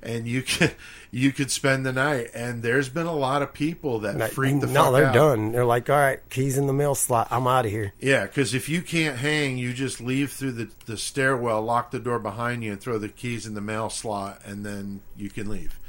And 0.00 0.28
you 0.28 0.42
can 0.42 0.70
you 1.10 1.32
could 1.32 1.50
spend 1.50 1.84
the 1.84 1.92
night, 1.92 2.30
and 2.34 2.62
there's 2.62 2.88
been 2.88 3.06
a 3.06 3.16
lot 3.16 3.42
of 3.42 3.52
people 3.52 3.98
that 3.98 4.16
Like, 4.16 4.30
freak 4.30 4.60
the 4.60 4.68
no, 4.68 4.84
fuck 4.84 4.92
they're 4.92 5.12
done. 5.12 5.50
They're 5.50 5.64
like, 5.64 5.90
all 5.90 5.96
right, 5.96 6.20
keys 6.30 6.56
in 6.56 6.68
the 6.68 6.72
mail 6.72 6.94
slot. 6.94 7.26
I'm 7.32 7.48
out 7.48 7.66
of 7.66 7.72
here. 7.72 7.92
Yeah, 7.98 8.24
because 8.24 8.54
if 8.54 8.68
you 8.68 8.80
can't 8.80 9.18
hang, 9.18 9.58
you 9.58 9.72
just 9.72 10.00
leave 10.00 10.30
through 10.30 10.52
the, 10.52 10.70
the 10.86 10.96
stairwell, 10.96 11.62
lock 11.62 11.90
the 11.90 11.98
door 11.98 12.20
behind 12.20 12.62
you, 12.62 12.70
and 12.70 12.80
throw 12.80 12.96
the 12.96 13.08
keys 13.08 13.44
in 13.44 13.54
the 13.54 13.60
mail 13.60 13.90
slot, 13.90 14.40
and 14.44 14.64
then 14.64 15.00
you 15.16 15.30
can 15.30 15.50
leave. 15.50 15.80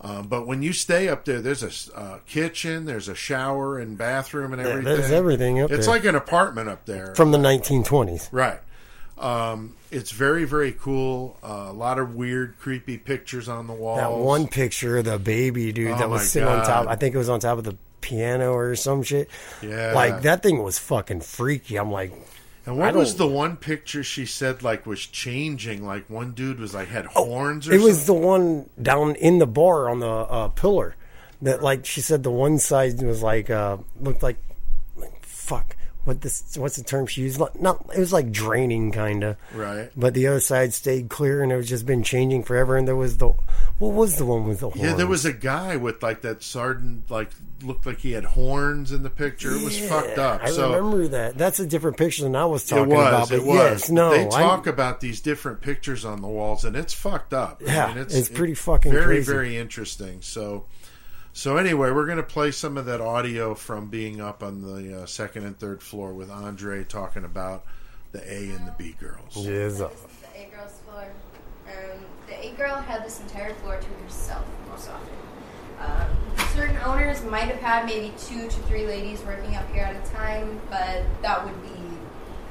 Um, 0.00 0.28
but 0.28 0.46
when 0.46 0.62
you 0.62 0.72
stay 0.72 1.08
up 1.08 1.24
there, 1.24 1.40
there's 1.40 1.62
a 1.62 1.98
uh, 1.98 2.18
kitchen, 2.26 2.84
there's 2.84 3.08
a 3.08 3.14
shower 3.14 3.78
and 3.78 3.96
bathroom 3.96 4.52
and 4.52 4.60
everything. 4.60 4.84
there's 4.84 5.10
everything 5.10 5.60
up 5.60 5.70
there. 5.70 5.78
It's 5.78 5.86
there. 5.86 5.94
like 5.94 6.04
an 6.04 6.14
apartment 6.14 6.68
up 6.68 6.84
there. 6.84 7.14
From 7.14 7.32
the 7.32 7.38
1920s. 7.38 8.28
right. 8.30 8.60
Um, 9.18 9.74
it's 9.90 10.10
very, 10.10 10.44
very 10.44 10.72
cool. 10.72 11.38
Uh, 11.42 11.68
a 11.68 11.72
lot 11.72 11.98
of 11.98 12.14
weird, 12.14 12.58
creepy 12.58 12.98
pictures 12.98 13.48
on 13.48 13.66
the 13.66 13.72
walls. 13.72 13.98
That 13.98 14.12
one 14.12 14.46
picture 14.46 14.98
of 14.98 15.06
the 15.06 15.18
baby 15.18 15.72
dude 15.72 15.92
Oh 15.92 15.98
that 15.98 16.10
was 16.10 16.30
sitting 16.30 16.48
on 16.48 16.66
top. 16.66 16.86
I 16.86 16.96
think 16.96 17.14
it 17.14 17.18
was 17.18 17.30
on 17.30 17.40
top 17.40 17.56
of 17.56 17.64
the 17.64 17.78
piano 18.02 18.52
or 18.52 18.76
some 18.76 19.02
shit. 19.02 19.30
Yeah. 19.62 19.92
Like 19.94 20.22
that 20.22 20.42
thing 20.42 20.62
was 20.62 20.78
fucking 20.78 21.22
freaky. 21.22 21.76
I'm 21.76 21.90
like, 21.90 22.12
And 22.66 22.76
what 22.78 22.94
was 22.96 23.14
the 23.14 23.28
one 23.28 23.56
picture 23.56 24.02
she 24.02 24.26
said 24.26 24.62
like 24.62 24.86
was 24.86 25.06
changing? 25.06 25.86
Like 25.86 26.10
one 26.10 26.32
dude 26.32 26.58
was 26.58 26.74
like 26.74 26.88
had 26.88 27.06
horns 27.06 27.68
or 27.68 27.72
Oh, 27.72 27.76
it 27.76 27.80
was 27.80 27.98
something? 28.02 28.20
the 28.22 28.26
one 28.26 28.70
down 28.82 29.14
in 29.14 29.38
the 29.38 29.46
bar 29.46 29.88
on 29.88 30.00
the 30.00 30.08
uh, 30.08 30.48
pillar 30.48 30.96
that 31.42 31.62
like 31.62 31.86
she 31.86 32.00
said 32.00 32.22
the 32.24 32.30
one 32.30 32.58
side 32.58 33.00
was 33.02 33.22
like 33.22 33.50
uh 33.50 33.76
looked 34.00 34.22
like, 34.22 34.38
like 34.96 35.24
fuck 35.24 35.75
what 36.06 36.22
this 36.22 36.56
what's 36.56 36.76
the 36.76 36.82
term 36.84 37.06
she 37.06 37.20
used 37.22 37.38
not 37.60 37.84
it 37.94 37.98
was 37.98 38.12
like 38.12 38.32
draining 38.32 38.92
kind 38.92 39.22
of 39.24 39.36
Right. 39.54 39.90
but 39.96 40.14
the 40.14 40.26
other 40.28 40.40
side 40.40 40.72
stayed 40.72 41.10
clear 41.10 41.42
and 41.42 41.52
it 41.52 41.56
was 41.56 41.68
just 41.68 41.84
been 41.84 42.02
changing 42.02 42.44
forever 42.44 42.76
and 42.76 42.88
there 42.88 42.96
was 42.96 43.18
the 43.18 43.28
what 43.78 43.92
was 43.92 44.16
the 44.16 44.24
one 44.24 44.46
with 44.48 44.60
the 44.60 44.70
horns 44.70 44.80
Yeah, 44.82 44.94
there 44.94 45.06
was 45.06 45.24
a 45.24 45.32
guy 45.32 45.76
with 45.76 46.02
like 46.02 46.22
that 46.22 46.42
sardine, 46.42 47.04
like 47.10 47.30
looked 47.62 47.84
like 47.86 47.98
he 47.98 48.12
had 48.12 48.24
horns 48.24 48.92
in 48.92 49.02
the 49.02 49.10
picture. 49.10 49.50
It 49.52 49.62
was 49.64 49.78
fucked 49.78 50.16
up. 50.18 50.42
I 50.42 50.50
so 50.50 50.72
remember 50.74 51.08
that. 51.08 51.36
That's 51.36 51.58
a 51.58 51.66
different 51.66 51.96
picture 51.96 52.22
than 52.22 52.36
I 52.36 52.44
was 52.46 52.64
it 52.64 52.68
talking 52.74 52.94
was. 52.94 53.06
about. 53.08 53.28
But 53.28 53.38
it 53.38 53.44
was. 53.44 53.56
yes, 53.56 53.90
no, 53.90 54.10
they 54.10 54.26
I- 54.26 54.30
talk 54.30 54.66
about 54.66 55.00
these 55.00 55.20
different 55.20 55.60
pictures 55.62 56.04
on 56.04 56.22
the 56.22 56.28
walls, 56.28 56.64
and 56.64 56.76
it's 56.76 56.94
fucked 56.94 57.34
up. 57.34 57.60
Yeah, 57.64 57.94
it's 57.98 58.28
pretty 58.28 58.54
fucking 58.54 58.92
very, 58.92 59.04
crazy. 59.06 59.32
very 59.32 59.56
interesting. 59.58 60.20
So, 60.22 60.64
so 61.36 61.58
anyway, 61.58 61.90
we're 61.90 62.06
going 62.06 62.16
to 62.16 62.22
play 62.22 62.50
some 62.50 62.78
of 62.78 62.86
that 62.86 63.02
audio 63.02 63.54
from 63.54 63.88
being 63.88 64.22
up 64.22 64.42
on 64.42 64.62
the 64.62 65.02
uh, 65.02 65.04
second 65.04 65.44
and 65.44 65.58
third 65.58 65.82
floor 65.82 66.14
with 66.14 66.30
Andre 66.30 66.82
talking 66.82 67.24
about 67.24 67.62
the 68.12 68.22
A 68.22 68.52
and 68.52 68.66
the 68.66 68.74
B 68.78 68.96
girls. 68.98 69.36
Yes, 69.36 69.76
the 69.76 69.90
A 70.34 70.48
girl's 70.50 70.72
floor. 70.86 71.06
Um, 71.66 71.98
the 72.26 72.46
A 72.46 72.52
girl 72.52 72.76
had 72.76 73.04
this 73.04 73.20
entire 73.20 73.52
floor 73.56 73.78
to 73.78 73.88
herself 74.02 74.46
most 74.70 74.88
often. 74.88 75.12
Um, 75.78 76.46
certain 76.54 76.78
owners 76.78 77.22
might 77.24 77.48
have 77.48 77.60
had 77.60 77.84
maybe 77.84 78.14
two 78.18 78.48
to 78.48 78.56
three 78.62 78.86
ladies 78.86 79.20
working 79.20 79.56
up 79.56 79.70
here 79.72 79.82
at 79.82 79.94
a 79.94 80.10
time, 80.10 80.58
but 80.70 81.02
that 81.20 81.44
would 81.44 81.62
be 81.62 81.78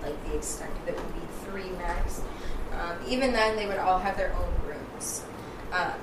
like 0.04 0.24
the 0.28 0.38
extent 0.38 0.72
of 0.84 0.90
it 0.90 0.96
would 0.96 1.14
be 1.16 1.22
three 1.50 1.72
max. 1.80 2.22
Um, 2.80 3.00
even 3.08 3.34
then, 3.34 3.56
they 3.56 3.66
would 3.66 3.80
all 3.80 3.98
have 3.98 4.16
their 4.16 4.32
own 4.36 4.54
rooms. 4.68 5.24
Um, 5.72 5.94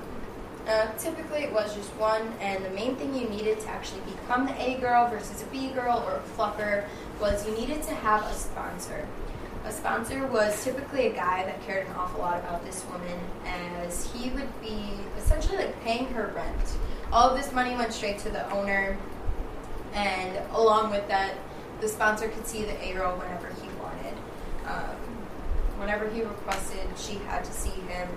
uh, 0.67 0.91
typically, 0.97 1.39
it 1.39 1.51
was 1.51 1.75
just 1.75 1.89
one, 1.95 2.33
and 2.39 2.63
the 2.63 2.69
main 2.69 2.95
thing 2.95 3.13
you 3.13 3.27
needed 3.27 3.59
to 3.61 3.69
actually 3.69 4.01
become 4.01 4.45
the 4.45 4.61
A 4.61 4.79
girl 4.79 5.07
versus 5.09 5.41
a 5.41 5.45
B 5.47 5.69
girl 5.69 6.03
or 6.07 6.15
a 6.15 6.21
fluffer 6.37 6.85
was 7.19 7.45
you 7.47 7.55
needed 7.55 7.83
to 7.83 7.93
have 7.93 8.23
a 8.23 8.33
sponsor. 8.33 9.07
A 9.65 9.71
sponsor 9.71 10.25
was 10.27 10.61
typically 10.63 11.07
a 11.07 11.13
guy 11.13 11.43
that 11.45 11.61
cared 11.65 11.87
an 11.87 11.93
awful 11.93 12.19
lot 12.19 12.39
about 12.39 12.65
this 12.65 12.85
woman, 12.91 13.19
as 13.45 14.11
he 14.11 14.29
would 14.31 14.61
be 14.61 14.91
essentially 15.17 15.57
like 15.57 15.81
paying 15.83 16.05
her 16.07 16.33
rent. 16.35 16.77
All 17.11 17.29
of 17.29 17.37
this 17.37 17.51
money 17.53 17.75
went 17.75 17.93
straight 17.93 18.17
to 18.19 18.29
the 18.29 18.49
owner, 18.51 18.97
and 19.93 20.37
along 20.53 20.91
with 20.91 21.07
that, 21.07 21.35
the 21.81 21.87
sponsor 21.87 22.27
could 22.29 22.47
see 22.47 22.63
the 22.63 22.81
A 22.83 22.93
girl 22.93 23.17
whenever 23.17 23.47
he 23.61 23.67
wanted. 23.81 24.17
Um, 24.65 24.95
whenever 25.77 26.09
he 26.09 26.21
requested, 26.21 26.87
she 26.97 27.15
had 27.25 27.43
to 27.43 27.51
see 27.51 27.69
him. 27.69 28.07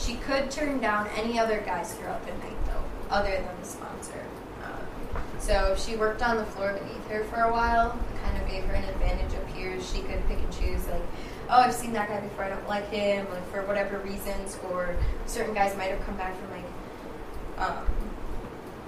She 0.00 0.14
could 0.14 0.50
turn 0.50 0.80
down 0.80 1.08
any 1.14 1.38
other 1.38 1.60
guys 1.60 1.92
throughout 1.94 2.24
the 2.24 2.32
night, 2.32 2.56
though, 2.64 2.82
other 3.14 3.30
than 3.30 3.60
the 3.60 3.66
sponsor. 3.66 4.24
Um, 4.64 5.22
so 5.38 5.76
she 5.78 5.94
worked 5.96 6.22
on 6.22 6.38
the 6.38 6.46
floor 6.46 6.72
beneath 6.72 7.06
her 7.08 7.24
for 7.24 7.42
a 7.42 7.52
while, 7.52 7.98
it 8.14 8.22
kind 8.24 8.42
of 8.42 8.48
gave 8.48 8.64
her 8.64 8.74
an 8.74 8.84
advantage 8.84 9.34
up 9.34 9.48
here. 9.50 9.78
She 9.82 10.00
could 10.00 10.26
pick 10.26 10.38
and 10.38 10.52
choose, 10.52 10.86
like, 10.88 11.02
oh, 11.50 11.60
I've 11.60 11.74
seen 11.74 11.92
that 11.92 12.08
guy 12.08 12.20
before, 12.20 12.44
I 12.44 12.48
don't 12.48 12.66
like 12.68 12.88
him, 12.88 13.26
like 13.30 13.46
for 13.50 13.62
whatever 13.66 13.98
reasons, 13.98 14.58
or 14.70 14.96
certain 15.26 15.52
guys 15.52 15.76
might 15.76 15.90
have 15.90 16.04
come 16.06 16.16
back 16.16 16.34
from 16.38 16.50
like 16.50 17.68
um, 17.68 17.86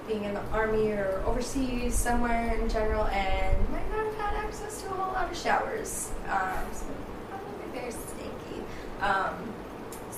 being 0.07 0.23
in 0.23 0.33
the 0.33 0.41
army 0.51 0.91
or 0.91 1.21
overseas 1.27 1.93
somewhere 1.93 2.55
in 2.55 2.67
general, 2.69 3.05
and 3.05 3.69
might 3.69 3.87
not 3.91 4.05
have 4.05 4.15
had 4.15 4.45
access 4.45 4.81
to 4.81 4.87
a 4.87 4.91
whole 4.91 5.13
lot 5.13 5.31
of 5.31 5.37
showers. 5.37 6.11
Um, 6.27 6.65
so 6.73 6.85
probably 7.29 7.79
very 7.79 7.91
stinky. 7.91 8.63
Um, 9.01 9.53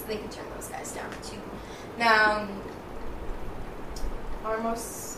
they 0.08 0.18
could 0.18 0.32
turn 0.32 0.46
those 0.56 0.68
guys 0.68 0.92
down 0.92 1.10
too. 1.24 1.42
Now, 1.98 2.48
our 4.44 4.60
most 4.60 5.18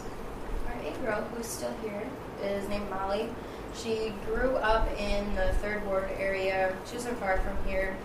our 0.67 0.73
A 0.81 1.05
girl 1.05 1.21
who's 1.33 1.45
still 1.45 1.73
here 1.81 2.03
is 2.43 2.67
named 2.69 2.89
Molly. 2.89 3.29
She 3.75 4.13
grew 4.25 4.55
up 4.57 4.87
in 4.99 5.35
the 5.35 5.53
third 5.61 5.85
ward 5.85 6.09
area, 6.17 6.75
which 6.81 6.95
isn't 6.95 7.17
far 7.19 7.37
from 7.39 7.57
here. 7.65 7.95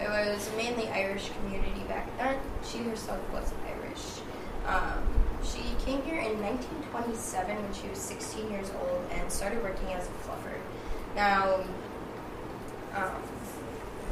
It 0.00 0.08
was 0.08 0.50
mainly 0.56 0.88
Irish 0.88 1.30
community 1.40 1.80
back 1.88 2.06
then. 2.18 2.38
She 2.64 2.78
herself 2.78 3.20
was 3.32 3.52
Irish. 3.66 4.20
Um, 4.66 5.02
she 5.42 5.62
came 5.84 6.02
here 6.02 6.20
in 6.20 6.40
1927 6.42 7.56
when 7.56 7.72
she 7.72 7.88
was 7.88 7.98
16 7.98 8.50
years 8.50 8.70
old 8.82 9.00
and 9.12 9.30
started 9.30 9.62
working 9.62 9.92
as 9.92 10.06
a 10.06 10.10
fluffer. 10.28 10.58
Now, 11.14 11.60
um, 12.94 13.22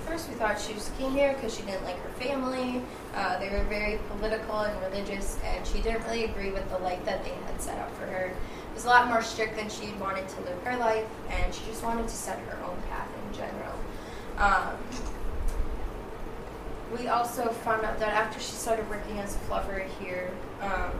first 0.06 0.28
we 0.28 0.34
thought 0.34 0.60
she 0.60 0.74
just 0.74 0.96
came 0.98 1.12
here 1.12 1.34
because 1.34 1.56
she 1.56 1.62
didn't 1.62 1.84
like 1.84 1.98
her 2.02 2.10
family. 2.10 2.82
Uh, 3.14 3.38
they 3.38 3.48
were 3.48 3.64
very 3.64 3.98
political 4.10 4.60
and 4.60 4.80
religious, 4.82 5.38
and 5.44 5.66
she 5.66 5.80
didn't 5.80 6.04
really 6.04 6.24
agree 6.24 6.50
with 6.50 6.68
the 6.70 6.78
life 6.78 7.04
that 7.04 7.24
they 7.24 7.30
had 7.30 7.60
set 7.60 7.78
up 7.78 7.94
for 7.96 8.06
her. 8.06 8.26
It 8.26 8.74
was 8.74 8.84
a 8.84 8.88
lot 8.88 9.08
more 9.08 9.22
strict 9.22 9.56
than 9.56 9.68
she 9.68 9.92
wanted 10.00 10.28
to 10.28 10.40
live 10.42 10.62
her 10.64 10.76
life, 10.78 11.06
and 11.30 11.54
she 11.54 11.64
just 11.66 11.82
wanted 11.82 12.08
to 12.08 12.14
set 12.14 12.38
her 12.38 12.58
own 12.64 12.76
path 12.90 13.08
in 13.26 13.36
general. 13.36 13.74
Um, 14.38 14.76
we 16.98 17.08
also 17.08 17.48
found 17.48 17.84
out 17.84 17.98
that 17.98 18.12
after 18.12 18.38
she 18.38 18.52
started 18.52 18.88
working 18.88 19.18
as 19.18 19.34
a 19.34 19.38
fluffer 19.40 19.86
here, 20.00 20.30
um, 20.60 20.90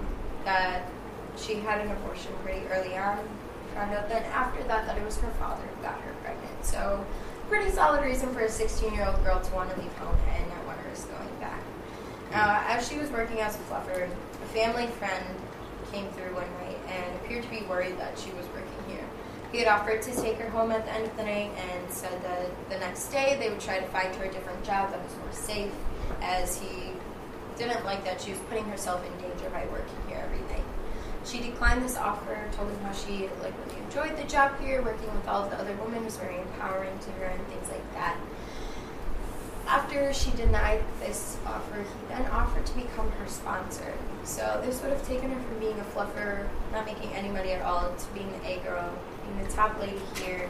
that 0.45 0.89
she 1.37 1.55
had 1.55 1.81
an 1.81 1.91
abortion 1.91 2.33
pretty 2.43 2.67
early 2.69 2.97
on. 2.97 3.19
Found 3.75 3.93
out 3.93 4.09
that 4.09 4.25
after 4.27 4.63
that, 4.65 4.87
that 4.87 4.97
it 4.97 5.05
was 5.05 5.19
her 5.19 5.31
father 5.33 5.63
who 5.63 5.83
got 5.83 6.01
her 6.01 6.15
pregnant. 6.23 6.65
So, 6.65 7.05
pretty 7.49 7.71
solid 7.71 8.05
reason 8.05 8.33
for 8.33 8.41
a 8.41 8.49
16-year-old 8.49 9.23
girl 9.25 9.41
to 9.41 9.55
want 9.55 9.71
to 9.75 9.81
leave 9.81 9.93
home 9.95 10.17
and 10.37 10.49
not 10.49 10.67
want 10.67 10.79
her 10.81 10.91
going 11.13 11.41
back. 11.41 11.63
Uh, 12.33 12.65
as 12.67 12.89
she 12.89 12.99
was 12.99 13.11
working 13.11 13.41
as 13.41 13.55
a 13.55 13.59
fluffer, 13.61 14.09
a 14.09 14.47
family 14.47 14.87
friend 14.87 15.25
came 15.93 16.09
through 16.13 16.35
one 16.35 16.51
night 16.63 16.79
and 16.89 17.15
appeared 17.17 17.43
to 17.43 17.51
be 17.51 17.63
worried 17.63 17.99
that 17.99 18.19
she 18.19 18.31
was 18.33 18.47
working 18.49 18.85
here. 18.89 19.05
He 19.53 19.59
had 19.59 19.69
offered 19.69 20.03
to 20.03 20.17
take 20.21 20.37
her 20.39 20.51
home 20.51 20.73
at 20.73 20.85
the 20.85 20.93
end 20.93 21.07
of 21.07 21.17
the 21.17 21.23
night 21.23 21.53
and 21.57 21.93
said 21.93 22.21
that 22.25 22.51
the 22.71 22.79
next 22.79 23.09
day 23.09 23.37
they 23.39 23.51
would 23.51 23.61
try 23.61 23.79
to 23.79 23.87
find 23.87 24.13
her 24.17 24.25
a 24.25 24.33
different 24.33 24.65
job 24.65 24.91
that 24.91 25.03
was 25.03 25.17
more 25.19 25.33
safe, 25.33 25.73
as 26.23 26.59
he 26.59 26.91
didn't 27.57 27.85
like 27.85 28.05
that 28.05 28.21
she 28.21 28.33
was 28.33 28.41
putting 28.49 28.65
herself 28.65 29.05
in 29.07 29.13
danger 29.23 29.49
by 29.51 29.65
working 29.67 29.95
here 30.09 30.19
every. 30.25 30.44
She 31.25 31.41
declined 31.41 31.83
this 31.83 31.97
offer, 31.97 32.37
told 32.53 32.71
him 32.71 32.81
how 32.81 32.93
she 32.93 33.29
like 33.43 33.55
really 33.67 33.81
enjoyed 33.83 34.17
the 34.17 34.25
job 34.29 34.61
here, 34.61 34.83
working 34.83 35.13
with 35.15 35.27
all 35.27 35.45
of 35.45 35.51
the 35.51 35.59
other 35.59 35.75
women 35.77 36.05
was 36.05 36.17
very 36.17 36.39
empowering 36.39 36.99
to 36.99 37.11
her 37.13 37.25
and 37.25 37.47
things 37.47 37.69
like 37.69 37.95
that. 37.95 38.17
after 39.67 40.13
she 40.13 40.31
denied 40.33 40.83
this 41.01 41.39
offer, 41.47 41.83
he 41.83 42.15
then 42.15 42.27
offered 42.27 42.65
to 42.67 42.75
become 42.75 43.11
her 43.13 43.27
sponsor. 43.27 43.93
So 44.25 44.63
this 44.65 44.83
would 44.83 44.91
have 44.91 45.07
taken 45.07 45.31
her 45.31 45.41
from 45.41 45.59
being 45.59 45.79
a 45.79 45.85
fluffer, 45.85 46.47
not 46.73 46.87
making 46.87 47.11
any 47.13 47.29
money 47.29 47.53
at 47.53 47.63
all, 47.63 47.95
to 47.95 48.07
being 48.13 48.31
the 48.33 48.49
A 48.49 48.59
girl, 48.61 48.91
being 49.27 49.47
the 49.47 49.53
top 49.53 49.79
lady 49.81 50.01
here. 50.17 50.47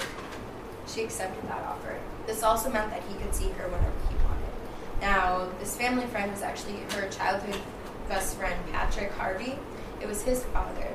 She 0.86 1.02
accepted 1.02 1.48
that 1.48 1.64
offer. 1.64 1.96
This 2.26 2.42
also 2.42 2.70
meant 2.70 2.90
that 2.90 3.02
he 3.08 3.14
could 3.14 3.34
see 3.34 3.48
her 3.50 3.64
whenever 3.68 3.92
he 4.08 4.16
wanted. 4.16 5.00
Now, 5.00 5.48
this 5.60 5.76
family 5.76 6.06
friend 6.06 6.30
was 6.30 6.42
actually 6.42 6.76
her 6.94 7.08
childhood 7.08 7.60
best 8.08 8.36
friend, 8.36 8.60
Patrick 8.70 9.12
Harvey. 9.12 9.58
It 10.04 10.08
was 10.08 10.22
his 10.22 10.44
father. 10.44 10.86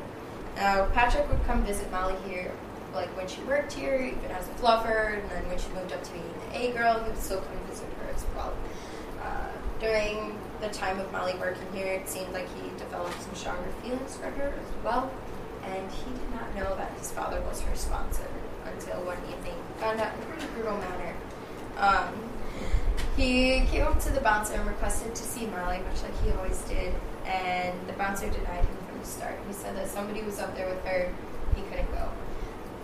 Now, 0.56 0.86
Patrick 0.94 1.28
would 1.32 1.44
come 1.46 1.66
visit 1.66 1.92
Molly 1.92 2.16
here, 2.28 2.52
like 2.94 3.10
when 3.18 3.28
she 3.28 3.42
worked 3.42 3.74
here, 3.74 3.96
even 3.96 4.30
as 4.30 4.48
a 4.48 4.52
fluffer, 4.52 5.18
and 5.20 5.28
then 5.32 5.48
when 5.48 5.58
she 5.58 5.68
moved 5.70 5.92
up 5.92 6.04
to 6.04 6.12
being 6.12 6.24
an 6.24 6.62
A 6.62 6.72
girl, 6.78 7.00
he 7.00 7.10
would 7.10 7.18
still 7.18 7.42
come 7.42 7.58
visit 7.68 7.88
her 8.04 8.14
as 8.14 8.24
well. 8.36 8.54
Uh, 9.24 9.48
during 9.80 10.38
the 10.62 10.68
time 10.70 11.00
of 11.00 11.12
Molly 11.12 11.34
working 11.40 11.66
here, 11.74 11.88
it 11.88 12.08
seemed 12.08 12.32
like 12.34 12.48
he 12.62 12.70
developed 12.78 13.20
some 13.20 13.34
stronger 13.34 13.72
feelings 13.82 14.16
for 14.16 14.30
her 14.30 14.54
as 14.54 14.84
well, 14.84 15.12
and 15.64 15.90
he 15.90 16.12
did 16.12 16.30
not 16.36 16.54
know 16.54 16.76
that 16.76 16.92
his 17.00 17.10
father 17.10 17.42
was 17.42 17.62
her 17.62 17.76
sponsor 17.76 18.28
until 18.72 19.04
one 19.06 19.18
evening. 19.28 19.58
Found 19.80 20.00
out 20.00 20.14
in 20.14 20.22
a 20.22 20.26
pretty 20.28 20.46
brutal 20.54 20.78
manner. 20.78 21.16
Um, 21.78 22.14
he 23.18 23.62
came 23.72 23.88
up 23.88 24.00
to 24.02 24.12
the 24.12 24.22
bouncer 24.22 24.54
and 24.54 24.68
requested 24.68 25.16
to 25.16 25.24
see 25.24 25.48
Molly, 25.48 25.80
much 25.80 26.04
like 26.04 26.24
he 26.24 26.30
always 26.34 26.62
did, 26.70 26.94
and 27.26 27.76
the 27.88 27.94
bouncer 27.94 28.30
denied 28.30 28.66
him 28.66 28.79
start. 29.10 29.36
He 29.48 29.54
said 29.54 29.76
that 29.76 29.90
somebody 29.90 30.22
was 30.22 30.40
up 30.40 30.56
there 30.56 30.70
with 30.70 30.84
her, 30.86 31.12
he 31.56 31.62
couldn't 31.64 31.92
go. 31.92 32.10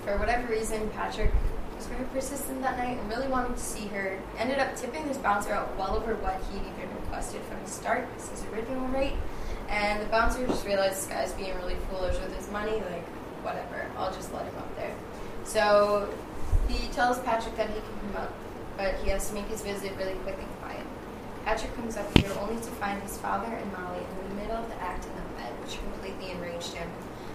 For 0.03 0.17
whatever 0.17 0.51
reason, 0.51 0.89
Patrick 0.91 1.31
was 1.75 1.87
very 1.87 2.05
persistent 2.05 2.61
that 2.61 2.77
night 2.77 2.97
and 2.97 3.09
really 3.09 3.27
wanted 3.27 3.55
to 3.55 3.63
see 3.63 3.87
her. 3.87 4.19
Ended 4.37 4.59
up 4.59 4.75
tipping 4.75 5.07
this 5.07 5.17
bouncer 5.17 5.51
out 5.51 5.75
well 5.77 5.95
over 5.95 6.15
what 6.15 6.41
he'd 6.51 6.61
even 6.61 6.95
requested 7.01 7.41
from 7.43 7.63
the 7.63 7.69
start, 7.69 8.07
as 8.17 8.29
his 8.29 8.43
original 8.53 8.87
rate. 8.89 9.15
And 9.69 10.01
the 10.01 10.05
bouncer 10.05 10.45
just 10.45 10.65
realized 10.65 10.97
this 10.97 11.07
guy's 11.07 11.33
being 11.33 11.55
really 11.57 11.75
foolish 11.89 12.19
with 12.19 12.35
his 12.35 12.49
money, 12.51 12.73
like, 12.73 13.05
whatever, 13.43 13.85
I'll 13.97 14.13
just 14.13 14.33
let 14.33 14.45
him 14.45 14.55
up 14.57 14.75
there. 14.75 14.93
So 15.43 16.09
he 16.67 16.87
tells 16.89 17.19
Patrick 17.19 17.55
that 17.57 17.69
he 17.69 17.75
can 17.75 17.99
come 18.01 18.23
up, 18.23 18.33
but 18.77 18.95
he 19.03 19.09
has 19.09 19.27
to 19.29 19.33
make 19.33 19.47
his 19.47 19.61
visit 19.61 19.93
really 19.97 20.15
quick 20.23 20.37
and 20.37 20.61
quiet. 20.61 20.85
Patrick 21.45 21.75
comes 21.75 21.97
up 21.97 22.17
here 22.17 22.31
only 22.39 22.55
to 22.55 22.71
find 22.81 23.01
his 23.03 23.17
father 23.17 23.45
and 23.45 23.71
Molly 23.71 23.99
in 23.99 24.29
the 24.29 24.35
middle 24.41 24.57
of 24.57 24.67
the 24.67 24.81
act 24.81 25.05
in 25.05 25.11
the 25.15 25.24
which 25.65 25.79
completely 25.79 26.31
enraged 26.31 26.73
him. 26.73 26.89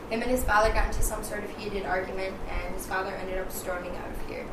Him 0.08 0.22
and 0.22 0.30
his 0.30 0.44
father 0.44 0.72
got 0.72 0.86
into 0.86 1.02
some 1.02 1.22
sort 1.22 1.44
of 1.44 1.50
heated 1.56 1.84
argument, 1.84 2.34
and 2.48 2.74
his 2.74 2.86
father 2.86 3.14
ended 3.14 3.38
up 3.38 3.50
storming 3.50 3.96
out 3.96 4.10
of 4.10 4.28
here. 4.28 4.46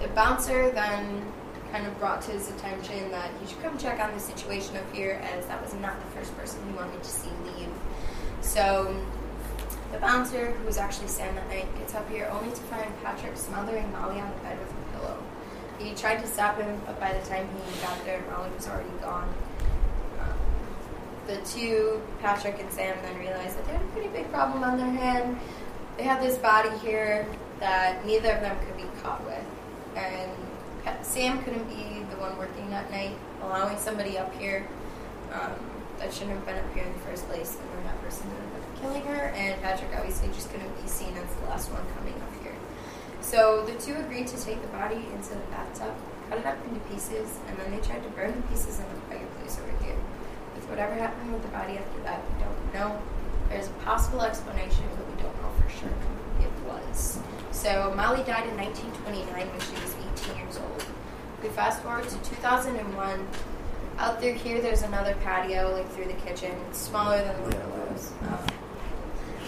The 0.00 0.08
bouncer 0.08 0.70
then 0.70 1.32
kind 1.70 1.86
of 1.86 1.98
brought 1.98 2.20
to 2.22 2.32
his 2.32 2.50
attention 2.50 3.10
that 3.10 3.30
he 3.40 3.46
should 3.46 3.62
come 3.62 3.78
check 3.78 4.00
on 4.00 4.12
the 4.12 4.20
situation 4.20 4.76
up 4.76 4.92
here, 4.92 5.20
as 5.34 5.46
that 5.46 5.62
was 5.62 5.74
not 5.74 5.98
the 6.00 6.10
first 6.18 6.36
person 6.36 6.60
he 6.68 6.74
wanted 6.74 7.02
to 7.02 7.08
see 7.08 7.30
leave. 7.44 7.68
So 8.40 8.94
the 9.92 9.98
bouncer, 9.98 10.50
who 10.50 10.66
was 10.66 10.78
actually 10.78 11.08
Sam 11.08 11.34
that 11.34 11.48
night, 11.48 11.66
gets 11.78 11.94
up 11.94 12.08
here 12.10 12.28
only 12.32 12.50
to 12.50 12.60
find 12.62 12.90
Patrick 13.02 13.36
smothering 13.36 13.90
Molly 13.92 14.20
on 14.20 14.30
the 14.30 14.40
bed 14.40 14.58
with 14.58 14.70
a 14.70 14.98
pillow. 14.98 15.18
He 15.78 15.94
tried 15.94 16.20
to 16.20 16.26
stop 16.26 16.58
him, 16.58 16.80
but 16.86 16.98
by 17.00 17.12
the 17.12 17.26
time 17.26 17.48
he 17.66 17.80
got 17.80 18.04
there, 18.04 18.22
Molly 18.30 18.50
was 18.56 18.68
already 18.68 18.90
gone. 19.00 19.32
The 21.26 21.36
two, 21.46 22.02
Patrick 22.20 22.60
and 22.60 22.70
Sam, 22.72 22.96
then 23.02 23.16
realized 23.18 23.56
that 23.56 23.64
they 23.66 23.72
had 23.72 23.82
a 23.82 23.86
pretty 23.86 24.08
big 24.08 24.30
problem 24.30 24.64
on 24.64 24.76
their 24.76 24.90
hand. 24.90 25.38
They 25.96 26.02
had 26.02 26.20
this 26.22 26.36
body 26.38 26.70
here 26.78 27.26
that 27.60 28.04
neither 28.04 28.32
of 28.32 28.40
them 28.40 28.56
could 28.66 28.76
be 28.76 28.88
caught 29.02 29.24
with. 29.24 29.44
And 29.96 30.32
Sam 31.02 31.42
couldn't 31.44 31.68
be 31.68 32.02
the 32.10 32.16
one 32.20 32.36
working 32.38 32.70
that 32.70 32.90
night, 32.90 33.16
allowing 33.42 33.78
somebody 33.78 34.18
up 34.18 34.34
here 34.34 34.66
um, 35.32 35.52
that 35.98 36.12
shouldn't 36.12 36.36
have 36.36 36.46
been 36.46 36.58
up 36.58 36.74
here 36.74 36.84
in 36.84 36.92
the 36.92 36.98
first 37.00 37.28
place, 37.28 37.56
and 37.56 37.68
then 37.70 37.84
that 37.84 38.02
person 38.02 38.26
ended 38.26 38.60
up 38.60 38.80
killing 38.80 39.02
her. 39.14 39.26
And 39.36 39.60
Patrick 39.62 39.90
obviously 39.94 40.28
just 40.28 40.50
couldn't 40.50 40.82
be 40.82 40.88
seen 40.88 41.16
as 41.16 41.32
the 41.36 41.46
last 41.46 41.70
one 41.70 41.82
coming 41.96 42.14
up 42.14 42.42
here. 42.42 42.56
So 43.20 43.64
the 43.64 43.78
two 43.78 43.94
agreed 43.94 44.26
to 44.28 44.42
take 44.42 44.60
the 44.60 44.68
body 44.68 45.06
into 45.14 45.30
the 45.30 45.46
bathtub, 45.54 45.94
cut 46.28 46.38
it 46.38 46.46
up 46.46 46.58
into 46.66 46.80
pieces, 46.90 47.38
and 47.46 47.56
then 47.58 47.70
they 47.70 47.78
tried 47.86 48.02
to 48.02 48.10
burn 48.10 48.34
the 48.34 48.42
pieces 48.48 48.80
in 48.80 48.86
the 48.90 49.00
fireplace 49.06 49.58
over 49.60 49.84
here. 49.84 49.96
Whatever 50.72 50.94
happened 50.94 51.34
with 51.34 51.42
the 51.42 51.48
body 51.48 51.76
after 51.76 52.02
that, 52.04 52.22
we 52.32 52.42
don't 52.42 52.72
know. 52.72 53.02
There's 53.50 53.66
a 53.66 53.72
possible 53.84 54.22
explanation, 54.22 54.84
but 54.96 55.06
we 55.06 55.22
don't 55.22 55.42
know 55.42 55.50
for 55.60 55.68
sure 55.68 55.92
it 56.40 56.50
was. 56.66 57.18
So 57.50 57.92
Molly 57.94 58.22
died 58.22 58.48
in 58.48 58.56
1929 58.56 59.28
when 59.28 59.60
she 59.60 59.74
was 59.82 59.94
18 60.32 60.38
years 60.38 60.56
old. 60.56 60.86
We 61.42 61.50
fast 61.50 61.82
forward 61.82 62.08
to 62.08 62.16
2001. 62.22 63.28
Out 63.98 64.18
there, 64.22 64.32
here, 64.32 64.62
there's 64.62 64.80
another 64.80 65.14
patio, 65.22 65.74
like 65.74 65.90
through 65.90 66.06
the 66.06 66.14
kitchen. 66.24 66.56
It's 66.70 66.78
smaller 66.78 67.18
than 67.18 67.36
the 67.36 67.56
one 67.58 67.92
was. 67.92 68.12
Um, 68.22 68.46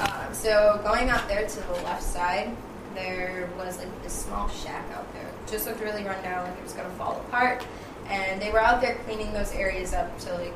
uh, 0.00 0.32
so 0.32 0.78
going 0.84 1.08
out 1.08 1.26
there 1.26 1.48
to 1.48 1.56
the 1.56 1.72
left 1.84 2.02
side, 2.02 2.54
there 2.94 3.48
was 3.56 3.78
like 3.78 4.02
this 4.02 4.12
small 4.12 4.50
shack 4.50 4.84
out 4.92 5.10
there. 5.14 5.30
Just 5.46 5.66
looked 5.66 5.80
really 5.80 6.04
run 6.04 6.22
down, 6.22 6.46
like 6.46 6.58
it 6.58 6.62
was 6.62 6.74
gonna 6.74 6.90
fall 6.90 7.16
apart. 7.28 7.66
And 8.08 8.42
they 8.42 8.52
were 8.52 8.60
out 8.60 8.82
there 8.82 8.96
cleaning 9.06 9.32
those 9.32 9.52
areas 9.52 9.94
up 9.94 10.18
to 10.18 10.34
like 10.34 10.52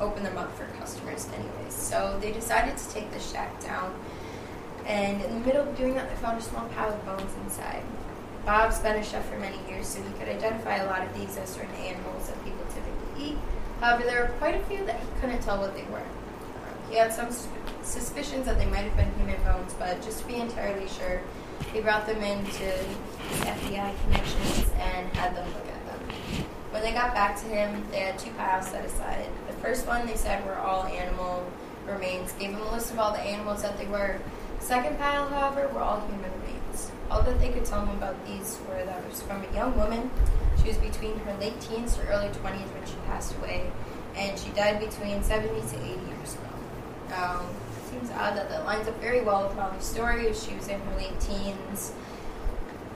open 0.00 0.22
them 0.22 0.36
up 0.38 0.56
for 0.56 0.66
customers, 0.78 1.28
anyways. 1.34 1.74
So 1.74 2.18
they 2.20 2.32
decided 2.32 2.76
to 2.76 2.88
take 2.90 3.10
the 3.12 3.20
shack 3.20 3.60
down. 3.62 3.94
And 4.86 5.22
in 5.22 5.34
the 5.34 5.46
middle 5.46 5.66
of 5.68 5.76
doing 5.76 5.94
that, 5.94 6.10
they 6.10 6.16
found 6.16 6.38
a 6.38 6.42
small 6.42 6.68
pile 6.70 6.92
of 6.92 7.04
bones 7.06 7.32
inside. 7.44 7.82
Bob's 8.44 8.78
been 8.80 8.96
a 8.96 9.04
chef 9.04 9.28
for 9.30 9.38
many 9.38 9.56
years, 9.68 9.86
so 9.86 10.02
he 10.02 10.12
could 10.18 10.28
identify 10.28 10.76
a 10.76 10.86
lot 10.86 11.02
of 11.06 11.14
these 11.14 11.36
as 11.38 11.48
certain 11.48 11.74
animals 11.76 12.28
that 12.28 12.44
people 12.44 12.64
typically 12.66 13.30
eat. 13.30 13.38
However, 13.80 14.02
there 14.04 14.22
were 14.22 14.28
quite 14.38 14.54
a 14.54 14.64
few 14.66 14.84
that 14.84 15.00
he 15.00 15.06
couldn't 15.20 15.40
tell 15.40 15.58
what 15.58 15.74
they 15.74 15.84
were. 15.84 15.98
Uh, 15.98 16.90
he 16.90 16.96
had 16.96 17.12
some 17.12 17.30
sus- 17.30 17.48
suspicions 17.82 18.44
that 18.44 18.58
they 18.58 18.66
might 18.66 18.84
have 18.84 18.96
been 18.96 19.10
human 19.14 19.42
bones, 19.44 19.74
but 19.78 20.02
just 20.02 20.20
to 20.20 20.26
be 20.26 20.36
entirely 20.36 20.86
sure, 20.88 21.22
he 21.72 21.80
brought 21.80 22.06
them 22.06 22.22
into 22.22 22.64
FBI 23.40 23.94
connections 24.04 24.70
and 24.78 25.08
had 25.16 25.34
them 25.34 25.46
look 25.48 25.66
at 25.66 25.86
them. 25.86 26.44
When 26.70 26.82
they 26.82 26.92
got 26.92 27.14
back 27.14 27.36
to 27.40 27.46
him, 27.46 27.82
they 27.90 28.00
had 28.00 28.18
two 28.18 28.30
piles 28.32 28.66
set 28.68 28.84
aside. 28.84 29.28
First 29.64 29.86
one 29.86 30.06
they 30.06 30.14
said 30.14 30.44
were 30.44 30.58
all 30.58 30.84
animal 30.84 31.42
remains, 31.86 32.32
gave 32.32 32.52
them 32.52 32.60
a 32.60 32.70
list 32.70 32.90
of 32.92 32.98
all 32.98 33.12
the 33.12 33.20
animals 33.20 33.62
that 33.62 33.78
they 33.78 33.86
were. 33.86 34.20
Second 34.60 34.98
pile, 34.98 35.26
however, 35.26 35.68
were 35.68 35.80
all 35.80 36.02
human 36.02 36.30
remains. 36.42 36.92
All 37.10 37.22
that 37.22 37.40
they 37.40 37.48
could 37.48 37.64
tell 37.64 37.80
him 37.80 37.96
about 37.96 38.14
these 38.26 38.58
were 38.68 38.84
that 38.84 39.02
it 39.02 39.08
was 39.08 39.22
from 39.22 39.42
a 39.42 39.54
young 39.54 39.74
woman. 39.74 40.10
She 40.60 40.68
was 40.68 40.76
between 40.76 41.18
her 41.20 41.34
late 41.40 41.58
teens 41.62 41.96
to 41.96 42.06
early 42.08 42.28
20s 42.28 42.74
when 42.74 42.84
she 42.84 42.96
passed 43.06 43.34
away, 43.36 43.72
and 44.16 44.38
she 44.38 44.50
died 44.50 44.80
between 44.80 45.22
70 45.22 45.48
to 45.48 45.76
80 45.76 45.88
years 45.88 46.34
ago. 46.34 47.16
Um, 47.16 47.46
it 47.78 47.90
seems 47.90 48.10
odd 48.10 48.36
that 48.36 48.50
that 48.50 48.66
lines 48.66 48.86
up 48.86 49.00
very 49.00 49.22
well 49.22 49.48
with 49.48 49.56
Molly's 49.56 49.82
story. 49.82 50.24
She 50.34 50.54
was 50.54 50.68
in 50.68 50.78
her 50.78 50.96
late 50.98 51.18
teens. 51.20 51.94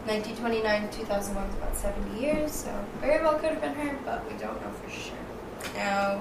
1929 0.05 0.91
to 0.91 0.99
2001 0.99 1.49
is 1.49 1.55
about 1.55 1.77
70 1.77 2.21
years, 2.21 2.53
so 2.53 2.85
very 3.01 3.23
well 3.23 3.39
could 3.39 3.53
have 3.53 3.63
been 3.63 3.75
her, 3.75 3.99
but 4.05 4.31
we 4.31 4.37
don't 4.37 4.61
know 4.61 4.71
for 4.71 4.91
sure. 4.91 5.15
Now, 5.75 6.21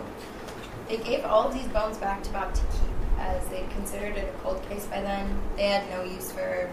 they 0.87 0.97
gave 0.97 1.25
all 1.25 1.49
these 1.49 1.67
bones 1.67 1.97
back 1.97 2.23
to 2.23 2.29
Bob 2.31 2.53
to 2.53 2.61
keep, 2.61 3.19
as 3.19 3.45
they 3.47 3.65
considered 3.73 4.15
it 4.17 4.33
a 4.33 4.41
cold 4.43 4.61
case 4.69 4.85
by 4.85 5.01
then. 5.01 5.39
They 5.55 5.67
had 5.67 5.89
no 5.89 6.03
use 6.03 6.31
for, 6.31 6.69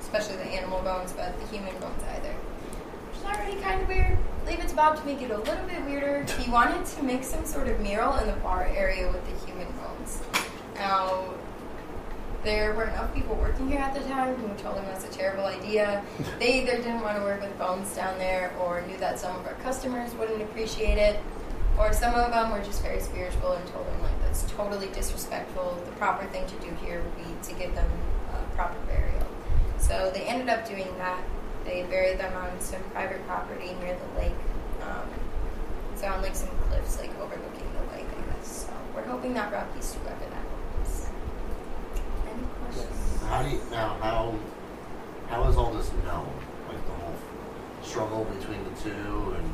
especially 0.00 0.36
the 0.36 0.44
animal 0.44 0.80
bones, 0.82 1.12
but 1.12 1.38
the 1.40 1.46
human 1.46 1.72
bones 1.80 2.02
either. 2.16 2.32
Which 2.32 3.18
is 3.18 3.24
already 3.24 3.60
kind 3.60 3.82
of 3.82 3.88
weird. 3.88 4.18
Leave 4.46 4.60
it 4.60 4.68
to 4.68 4.76
Bob 4.76 4.98
to 4.98 5.04
make 5.04 5.20
it 5.20 5.30
a 5.30 5.38
little 5.38 5.66
bit 5.66 5.84
weirder. 5.84 6.24
He 6.38 6.50
wanted 6.50 6.86
to 6.86 7.02
make 7.02 7.24
some 7.24 7.44
sort 7.44 7.68
of 7.68 7.80
mural 7.80 8.16
in 8.18 8.26
the 8.26 8.34
bar 8.34 8.64
area 8.74 9.10
with 9.10 9.24
the 9.24 9.46
human 9.46 9.66
bones. 9.72 10.20
Now, 10.76 11.34
there 12.44 12.72
were 12.74 12.84
enough 12.84 13.12
people 13.12 13.34
working 13.34 13.68
here 13.68 13.80
at 13.80 13.94
the 13.94 14.00
time 14.08 14.36
who 14.36 14.48
told 14.62 14.76
him 14.76 14.84
that's 14.84 15.04
a 15.04 15.10
terrible 15.10 15.44
idea. 15.44 16.02
They 16.38 16.62
either 16.62 16.76
didn't 16.76 17.00
want 17.00 17.16
to 17.16 17.22
work 17.24 17.40
with 17.40 17.58
bones 17.58 17.94
down 17.96 18.16
there 18.18 18.54
or 18.60 18.82
knew 18.82 18.96
that 18.98 19.18
some 19.18 19.34
of 19.34 19.44
our 19.46 19.54
customers 19.54 20.14
wouldn't 20.14 20.40
appreciate 20.40 20.98
it. 20.98 21.20
Or 21.78 21.92
some 21.92 22.14
of 22.14 22.30
them 22.32 22.50
were 22.50 22.62
just 22.62 22.82
very 22.82 23.00
spiritual 23.00 23.52
and 23.52 23.66
told 23.68 23.86
them, 23.86 24.02
like 24.02 24.20
that's 24.22 24.42
totally 24.50 24.88
disrespectful. 24.88 25.80
The 25.84 25.92
proper 25.92 26.26
thing 26.26 26.46
to 26.46 26.54
do 26.56 26.74
here 26.84 27.02
would 27.02 27.16
be 27.16 27.48
to 27.48 27.54
give 27.54 27.74
them 27.74 27.88
uh, 28.32 28.42
proper 28.56 28.78
burial. 28.86 29.26
So 29.78 30.10
they 30.12 30.22
ended 30.22 30.48
up 30.48 30.66
doing 30.68 30.92
that. 30.98 31.22
They 31.64 31.84
buried 31.84 32.18
them 32.18 32.34
on 32.34 32.60
some 32.60 32.82
private 32.90 33.24
property 33.26 33.76
near 33.80 33.96
the 33.96 34.20
lake. 34.20 34.32
Um, 34.82 35.08
it's 35.92 36.02
on 36.02 36.20
like 36.20 36.34
some 36.34 36.48
cliffs 36.68 36.98
like 36.98 37.10
overlooking 37.20 37.70
the 37.74 37.96
lake, 37.96 38.06
I 38.06 38.34
guess. 38.34 38.66
So 38.66 38.72
we're 38.94 39.06
hoping 39.06 39.34
that 39.34 39.50
brought 39.50 39.72
peace 39.74 39.92
to 39.92 39.98
whoever 40.00 40.24
that 40.30 40.44
was. 40.80 41.08
Any 42.26 42.46
questions? 42.64 43.22
How 43.22 43.42
do 43.42 43.50
you 43.50 43.60
now? 43.70 43.96
How 44.00 44.34
how 45.28 45.48
is 45.48 45.56
all 45.56 45.72
this 45.72 45.92
known? 46.04 46.28
Like 46.68 46.84
the 46.86 46.92
whole 46.92 47.14
struggle 47.82 48.24
between 48.24 48.64
the 48.64 48.80
two, 48.80 49.36
and 49.36 49.52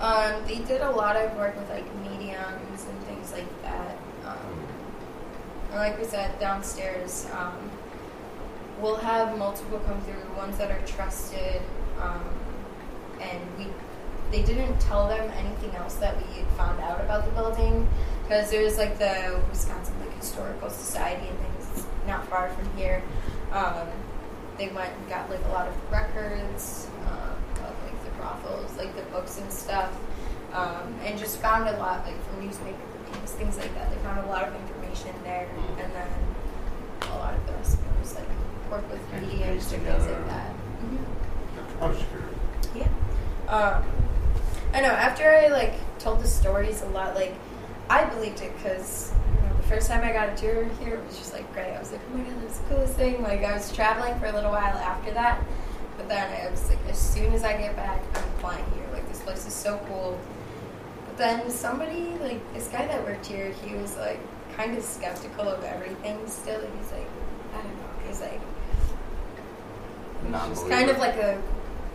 Um, 0.00 0.42
they 0.46 0.58
did 0.58 0.80
a 0.80 0.90
lot 0.90 1.16
of 1.16 1.36
work 1.36 1.56
with 1.58 1.68
like 1.68 1.84
mediums 1.96 2.86
and 2.86 3.02
things 3.04 3.32
like 3.32 3.62
that. 3.62 3.98
Um, 4.26 4.66
like 5.74 5.98
we 5.98 6.04
said, 6.04 6.38
downstairs, 6.40 7.26
um, 7.32 7.70
we'll 8.80 8.96
have 8.96 9.36
multiple 9.36 9.78
come 9.80 10.00
through, 10.02 10.22
ones 10.36 10.56
that 10.58 10.70
are 10.70 10.84
trusted, 10.86 11.62
um, 12.00 12.24
and 13.20 13.40
we 13.58 13.66
they 14.30 14.42
didn't 14.42 14.78
tell 14.80 15.08
them 15.08 15.28
anything 15.36 15.74
else 15.74 15.96
that 15.96 16.16
we 16.16 16.42
found 16.56 16.80
out 16.80 17.00
about 17.00 17.24
the 17.24 17.30
building 17.32 17.88
because 18.22 18.48
there's 18.50 18.78
like 18.78 18.96
the 18.98 19.40
Wisconsin 19.48 19.94
like 20.00 20.16
historical 20.16 20.70
society 20.70 21.26
and 21.26 21.38
things 21.38 21.84
not 22.06 22.26
far 22.28 22.48
from 22.50 22.76
here. 22.76 23.02
Um, 23.52 23.88
they 24.56 24.68
went 24.68 24.92
and 24.92 25.08
got 25.08 25.28
like 25.28 25.44
a 25.46 25.48
lot 25.48 25.66
of 25.66 25.74
records 25.90 26.86
um, 27.06 27.36
brothels, 28.20 28.76
like 28.76 28.94
the 28.94 29.02
books 29.10 29.38
and 29.38 29.50
stuff, 29.50 29.90
um, 30.52 30.94
and 31.02 31.18
just 31.18 31.38
found 31.38 31.68
a 31.68 31.76
lot 31.78 32.04
like 32.06 32.22
from 32.26 32.44
newspaper 32.44 32.76
clippings, 32.92 33.32
things 33.32 33.56
like 33.56 33.72
that. 33.74 33.90
They 33.90 33.96
found 34.02 34.20
a 34.26 34.28
lot 34.28 34.46
of 34.46 34.54
information 34.54 35.14
there, 35.24 35.48
and 35.78 35.92
then 35.92 36.08
a 37.02 37.16
lot 37.16 37.34
of 37.34 37.46
the 37.46 37.52
rest 37.54 37.78
of 37.78 37.86
it 37.86 38.00
was 38.00 38.14
like 38.14 38.28
work 38.70 38.88
with 38.90 39.00
media 39.20 39.46
and 39.52 39.62
things 39.62 39.84
like 39.84 40.26
that. 40.26 40.54
I 41.80 41.86
was 41.86 41.96
curious. 41.96 42.36
Yeah. 42.74 42.88
Um, 43.48 43.84
I 44.74 44.80
know. 44.80 44.88
After 44.88 45.28
I 45.30 45.48
like 45.48 45.74
told 45.98 46.20
the 46.22 46.28
stories 46.28 46.82
a 46.82 46.86
lot, 46.86 47.14
like 47.14 47.34
I 47.88 48.04
believed 48.04 48.40
it 48.42 48.54
because 48.56 49.12
the 49.56 49.66
first 49.66 49.88
time 49.88 50.04
I 50.04 50.12
got 50.12 50.28
a 50.28 50.36
tour 50.36 50.64
here, 50.80 50.96
it 50.96 51.06
was 51.06 51.18
just 51.18 51.32
like 51.32 51.50
great. 51.52 51.72
I 51.74 51.78
was 51.78 51.90
like, 51.92 52.00
oh 52.12 52.16
my 52.18 52.24
god, 52.24 52.42
that's 52.42 52.58
the 52.58 52.74
coolest 52.74 52.94
thing. 52.94 53.22
Like 53.22 53.44
I 53.44 53.54
was 53.54 53.72
traveling 53.72 54.18
for 54.20 54.26
a 54.26 54.32
little 54.32 54.50
while 54.50 54.76
after 54.76 55.12
that, 55.14 55.42
but 56.00 56.08
then 56.08 56.46
I 56.46 56.50
was 56.50 56.66
like, 56.70 56.78
as 56.88 56.98
soon 56.98 57.34
as 57.34 57.44
I 57.44 57.58
get 57.58 57.76
back, 57.76 58.00
I'm 58.14 58.40
flying 58.40 58.64
here. 58.74 58.86
Like 58.92 59.06
this 59.08 59.20
place 59.20 59.46
is 59.46 59.52
so 59.52 59.78
cool. 59.86 60.18
But 61.06 61.18
then 61.18 61.50
somebody, 61.50 62.16
like 62.22 62.40
this 62.54 62.68
guy 62.68 62.86
that 62.86 63.04
worked 63.04 63.26
here, 63.26 63.52
he 63.52 63.74
was 63.74 63.96
like 63.98 64.18
kind 64.56 64.76
of 64.76 64.82
skeptical 64.82 65.46
of 65.46 65.62
everything. 65.62 66.26
Still, 66.26 66.60
he's 66.60 66.92
like, 66.92 67.06
I 67.52 67.60
don't 67.60 67.76
know. 67.76 68.08
He's 68.08 68.20
like. 68.22 68.40
He's 70.48 70.62
kind 70.64 70.88
of 70.90 70.98
like 70.98 71.16
a 71.16 71.40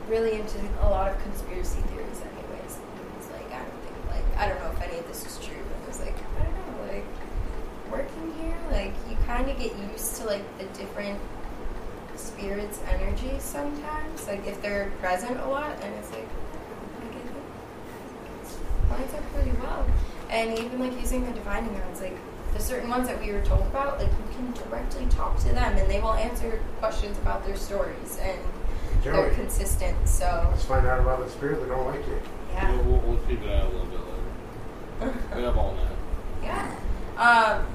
really 0.07 0.33
into 0.33 0.59
a 0.81 0.89
lot 0.89 1.11
of 1.11 1.21
conspiracy 1.23 1.79
theories 1.81 2.21
anyways. 2.21 2.77
He's 3.17 3.29
like, 3.31 3.51
I 3.51 3.59
don't 3.59 3.81
think 3.81 3.97
like 4.09 4.37
I 4.37 4.47
don't 4.49 4.59
know 4.59 4.71
if 4.71 4.81
any 4.81 4.99
of 4.99 5.07
this 5.07 5.25
is 5.25 5.43
true, 5.43 5.57
but 5.69 5.83
I 5.83 5.87
was 5.87 5.99
like, 5.99 6.15
I 6.39 6.43
don't 6.43 6.55
know, 6.55 6.93
like 6.93 7.05
working 7.91 8.33
here, 8.41 8.57
like 8.71 8.93
you 9.09 9.17
kinda 9.25 9.53
get 9.53 9.77
used 9.91 10.15
to 10.17 10.25
like 10.25 10.43
the 10.57 10.65
different 10.77 11.19
spirits 12.25 12.79
energies 12.89 13.43
sometimes. 13.43 14.27
Like 14.27 14.45
if 14.47 14.61
they're 14.61 14.91
present 15.01 15.39
a 15.39 15.47
lot 15.47 15.71
and 15.81 15.93
it's 15.95 16.11
like 16.11 16.27
I 17.01 17.05
get 17.13 17.25
it. 17.25 17.31
It 18.83 18.91
lines 18.91 19.13
up 19.13 19.33
pretty 19.33 19.51
well. 19.61 19.85
And 20.29 20.57
even 20.59 20.79
like 20.79 20.99
using 20.99 21.25
the 21.25 21.31
divining 21.31 21.77
rods, 21.79 22.01
like 22.01 22.17
the 22.53 22.59
certain 22.59 22.89
ones 22.89 23.07
that 23.07 23.19
we 23.21 23.31
were 23.31 23.41
told 23.41 23.61
about, 23.67 23.99
like 23.99 24.09
you 24.09 24.35
can 24.35 24.51
directly 24.53 25.05
talk 25.07 25.37
to 25.39 25.49
them 25.49 25.77
and 25.77 25.89
they 25.89 25.99
will 25.99 26.13
answer 26.13 26.59
questions 26.79 27.17
about 27.19 27.45
their 27.45 27.55
stories 27.55 28.17
and 28.21 28.39
they're 29.03 29.29
consistent. 29.35 29.95
So 30.07 30.47
let's 30.49 30.65
find 30.65 30.85
out 30.87 30.99
about 30.99 31.19
the 31.23 31.29
spirit 31.29 31.59
that 31.59 31.67
don't 31.69 31.85
like 31.85 32.05
you. 32.07 32.19
yeah, 32.53 32.71
We'll, 32.71 32.83
we'll, 32.85 32.99
we'll 33.01 33.17
keep 33.27 33.41
it 33.43 33.49
out 33.51 33.65
a 33.65 33.69
little 33.69 33.85
bit 33.87 33.99
later. 33.99 35.19
We 35.35 35.43
have 35.43 35.57
all 35.57 35.75
night. 35.75 35.91
yeah. 36.41 36.75
Um, 37.17 37.65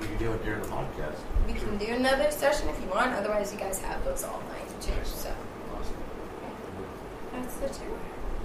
We 0.00 0.06
can 0.06 0.16
do 0.18 0.32
it 0.32 0.44
during 0.44 0.62
the 0.62 0.68
podcast. 0.68 1.18
We 1.52 1.58
can 1.60 1.78
do 1.78 1.86
another 1.94 2.30
session 2.30 2.68
if 2.68 2.80
you 2.80 2.88
want. 2.88 3.12
Otherwise, 3.12 3.52
you 3.52 3.58
guys 3.58 3.80
have 3.80 4.04
those 4.04 4.24
all 4.24 4.40
night 4.48 4.68
too. 4.80 4.92
So 5.04 5.32
Awesome. 5.74 5.94
that's 7.32 7.54
the 7.56 7.68
tour. 7.68 7.96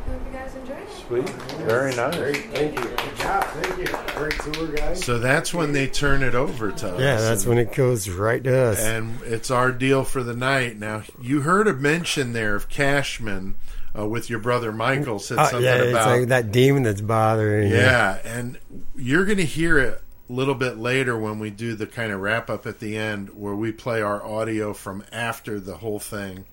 Hope 0.07 0.21
you 0.31 0.37
guys 0.37 0.55
enjoyed 0.55 0.77
it. 0.77 0.91
Sweet. 1.07 1.29
Very 1.65 1.95
nice. 1.95 2.15
Great, 2.15 2.37
thank 2.51 2.77
you. 2.77 2.85
Good 2.85 3.15
job, 3.17 3.43
thank 3.45 3.77
you. 3.79 3.97
Great 4.15 4.39
tour, 4.53 4.67
guys. 4.75 5.03
So 5.03 5.17
that's 5.17 5.51
when 5.51 5.71
they 5.73 5.87
turn 5.87 6.21
it 6.21 6.35
over 6.35 6.71
to 6.71 6.93
us. 6.93 6.99
Yeah, 7.01 7.17
that's 7.17 7.45
when 7.47 7.57
it 7.57 7.73
goes 7.73 8.07
right 8.07 8.43
to 8.43 8.55
us. 8.55 8.79
and 8.79 9.19
it's 9.23 9.49
our 9.49 9.71
deal 9.71 10.03
for 10.03 10.21
the 10.21 10.35
night. 10.35 10.77
Now, 10.77 11.01
you 11.19 11.41
heard 11.41 11.67
a 11.67 11.73
mention 11.73 12.33
there 12.33 12.53
of 12.55 12.69
Cashman 12.69 13.55
uh, 13.97 14.07
with 14.07 14.29
your 14.29 14.37
brother 14.39 14.71
Michael 14.71 15.17
said 15.17 15.39
Uh, 15.39 15.45
something 15.45 15.63
yeah, 15.65 15.75
it's 15.77 15.89
about 15.89 16.19
like 16.19 16.27
that 16.27 16.51
demon 16.51 16.83
that's 16.83 17.01
bothering 17.01 17.69
you. 17.71 17.75
yeah, 17.75 18.19
and 18.23 18.59
you're 18.95 19.25
going 19.25 19.37
to 19.39 19.45
hear 19.45 19.79
it 19.79 20.01
a 20.01 20.04
little 20.27 20.55
bit 20.55 20.77
later 20.77 21.17
when 21.17 21.37
we 21.39 21.49
do 21.49 21.75
the 21.75 21.85
kind 21.87 22.11
of 22.11 22.19
wrap 22.19 22.49
up 22.49 22.65
at 22.65 22.79
the 22.79 22.97
end 22.97 23.29
where 23.29 23.55
we 23.55 23.71
play 23.71 24.01
our 24.01 24.25
audio 24.25 24.73
from 24.73 25.03
after 25.11 25.59
the 25.59 25.77
whole 25.77 25.99
thing, 25.99 26.45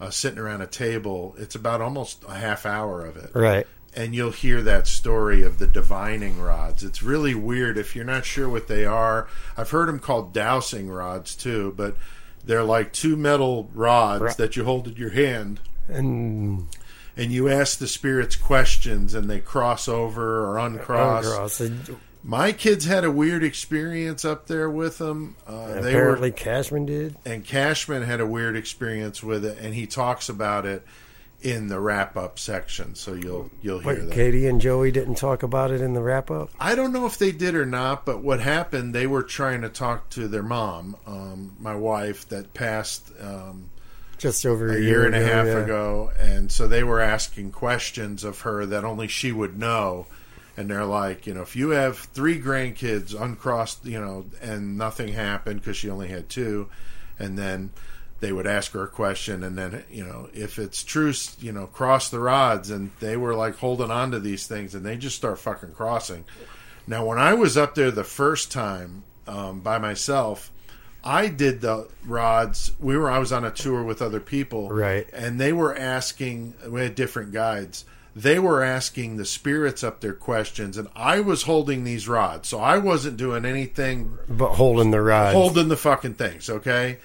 uh, 0.00 0.10
sitting 0.10 0.38
around 0.38 0.60
a 0.62 0.66
table. 0.66 1.34
It's 1.38 1.54
about 1.54 1.80
almost 1.80 2.24
a 2.28 2.34
half 2.34 2.66
hour 2.66 3.04
of 3.04 3.16
it 3.16 3.30
Right. 3.34 3.66
and 3.94 4.14
you'll 4.14 4.32
hear 4.32 4.60
that 4.62 4.88
story 4.88 5.42
of 5.44 5.58
the 5.60 5.66
divining 5.68 6.40
rods. 6.40 6.82
It's 6.82 7.02
really 7.02 7.34
weird 7.34 7.78
if 7.78 7.94
you're 7.94 8.04
not 8.04 8.24
sure 8.24 8.48
what 8.48 8.66
they 8.66 8.84
are. 8.84 9.28
I've 9.56 9.70
heard 9.70 9.88
them 9.88 10.00
called 10.00 10.32
dowsing 10.32 10.88
rods 10.90 11.36
too, 11.36 11.74
but 11.76 11.96
they're 12.44 12.64
like 12.64 12.92
two 12.92 13.16
metal 13.16 13.70
rods 13.72 14.22
Right. 14.22 14.36
that 14.38 14.56
you 14.56 14.64
hold 14.64 14.88
in 14.88 14.96
your 14.96 15.10
hand, 15.10 15.60
And 15.88 16.66
and 17.16 17.30
you 17.30 17.48
ask 17.48 17.78
the 17.78 17.86
spirits 17.86 18.34
questions, 18.34 19.12
and 19.14 19.28
they 19.30 19.38
cross 19.38 19.86
over 19.86 20.44
or 20.46 20.58
uncross. 20.58 21.24
uncross. 21.26 21.60
My 22.24 22.52
kids 22.52 22.84
had 22.84 23.04
a 23.04 23.10
weird 23.10 23.42
experience 23.42 24.24
up 24.24 24.46
there 24.46 24.70
with 24.70 24.98
them. 24.98 25.34
Uh, 25.46 25.80
they 25.80 25.90
apparently, 25.90 26.30
were, 26.30 26.36
Cashman 26.36 26.86
did. 26.86 27.16
and 27.24 27.44
Cashman 27.44 28.02
had 28.02 28.20
a 28.20 28.26
weird 28.26 28.56
experience 28.56 29.22
with 29.22 29.44
it, 29.44 29.58
and 29.58 29.74
he 29.74 29.86
talks 29.86 30.28
about 30.28 30.64
it 30.64 30.86
in 31.40 31.66
the 31.66 31.80
wrap 31.80 32.16
up 32.16 32.38
section. 32.38 32.94
So 32.94 33.14
you'll 33.14 33.50
you'll 33.60 33.80
hear 33.80 33.96
But 33.96 34.06
that. 34.06 34.14
Katie 34.14 34.46
and 34.46 34.60
Joey 34.60 34.92
didn't 34.92 35.16
talk 35.16 35.42
about 35.42 35.72
it 35.72 35.80
in 35.80 35.94
the 35.94 36.00
wrap 36.00 36.30
up. 36.30 36.50
I 36.60 36.76
don't 36.76 36.92
know 36.92 37.06
if 37.06 37.18
they 37.18 37.32
did 37.32 37.56
or 37.56 37.66
not, 37.66 38.06
but 38.06 38.22
what 38.22 38.38
happened, 38.38 38.94
they 38.94 39.08
were 39.08 39.24
trying 39.24 39.62
to 39.62 39.68
talk 39.68 40.08
to 40.10 40.28
their 40.28 40.44
mom, 40.44 40.96
um, 41.06 41.56
my 41.58 41.74
wife, 41.74 42.28
that 42.28 42.54
passed 42.54 43.10
um, 43.20 43.70
Just 44.18 44.46
over 44.46 44.72
a 44.72 44.80
year 44.80 45.04
and 45.04 45.16
a 45.16 45.24
half 45.24 45.46
yeah. 45.46 45.58
ago. 45.58 46.12
And 46.20 46.52
so 46.52 46.68
they 46.68 46.84
were 46.84 47.00
asking 47.00 47.50
questions 47.50 48.22
of 48.22 48.42
her 48.42 48.64
that 48.66 48.84
only 48.84 49.08
she 49.08 49.32
would 49.32 49.58
know. 49.58 50.06
And 50.56 50.68
they're 50.68 50.84
like, 50.84 51.26
you 51.26 51.32
know, 51.32 51.42
if 51.42 51.56
you 51.56 51.70
have 51.70 51.98
three 51.98 52.40
grandkids 52.40 53.18
uncrossed, 53.18 53.86
you 53.86 53.98
know, 53.98 54.26
and 54.42 54.76
nothing 54.76 55.12
happened 55.12 55.60
because 55.60 55.76
she 55.76 55.88
only 55.88 56.08
had 56.08 56.28
two, 56.28 56.68
and 57.18 57.38
then 57.38 57.70
they 58.20 58.32
would 58.32 58.46
ask 58.46 58.72
her 58.72 58.84
a 58.84 58.88
question, 58.88 59.42
and 59.42 59.56
then, 59.58 59.82
you 59.90 60.04
know, 60.04 60.28
if 60.32 60.58
it's 60.58 60.84
true, 60.84 61.12
you 61.40 61.52
know, 61.52 61.66
cross 61.66 62.10
the 62.10 62.20
rods. 62.20 62.70
And 62.70 62.90
they 63.00 63.16
were 63.16 63.34
like 63.34 63.56
holding 63.56 63.90
on 63.90 64.10
to 64.12 64.20
these 64.20 64.46
things, 64.46 64.74
and 64.74 64.84
they 64.84 64.96
just 64.96 65.16
start 65.16 65.38
fucking 65.38 65.72
crossing. 65.72 66.24
Now, 66.86 67.06
when 67.06 67.18
I 67.18 67.34
was 67.34 67.56
up 67.56 67.74
there 67.74 67.90
the 67.90 68.04
first 68.04 68.52
time 68.52 69.04
um, 69.26 69.60
by 69.60 69.78
myself, 69.78 70.50
I 71.04 71.28
did 71.28 71.60
the 71.60 71.88
rods. 72.04 72.72
We 72.78 72.96
were 72.96 73.10
I 73.10 73.18
was 73.18 73.32
on 73.32 73.44
a 73.44 73.50
tour 73.50 73.82
with 73.82 74.00
other 74.02 74.20
people, 74.20 74.68
Right. 74.68 75.08
And 75.12 75.40
they 75.40 75.52
were 75.52 75.76
asking. 75.76 76.54
We 76.68 76.82
had 76.82 76.94
different 76.94 77.32
guides. 77.32 77.84
They 78.14 78.38
were 78.38 78.62
asking 78.62 79.16
the 79.16 79.24
spirits 79.24 79.82
up 79.82 80.00
their 80.00 80.12
questions, 80.12 80.76
and 80.76 80.88
I 80.94 81.20
was 81.20 81.44
holding 81.44 81.84
these 81.84 82.06
rods, 82.08 82.48
so 82.48 82.58
I 82.60 82.76
wasn't 82.76 83.16
doing 83.16 83.46
anything 83.46 84.18
But 84.28 84.54
holding 84.54 84.90
the 84.90 85.00
rods, 85.00 85.32
holding 85.34 85.68
the 85.68 85.76
fucking 85.78 86.14
things, 86.14 86.50
okay? 86.50 86.98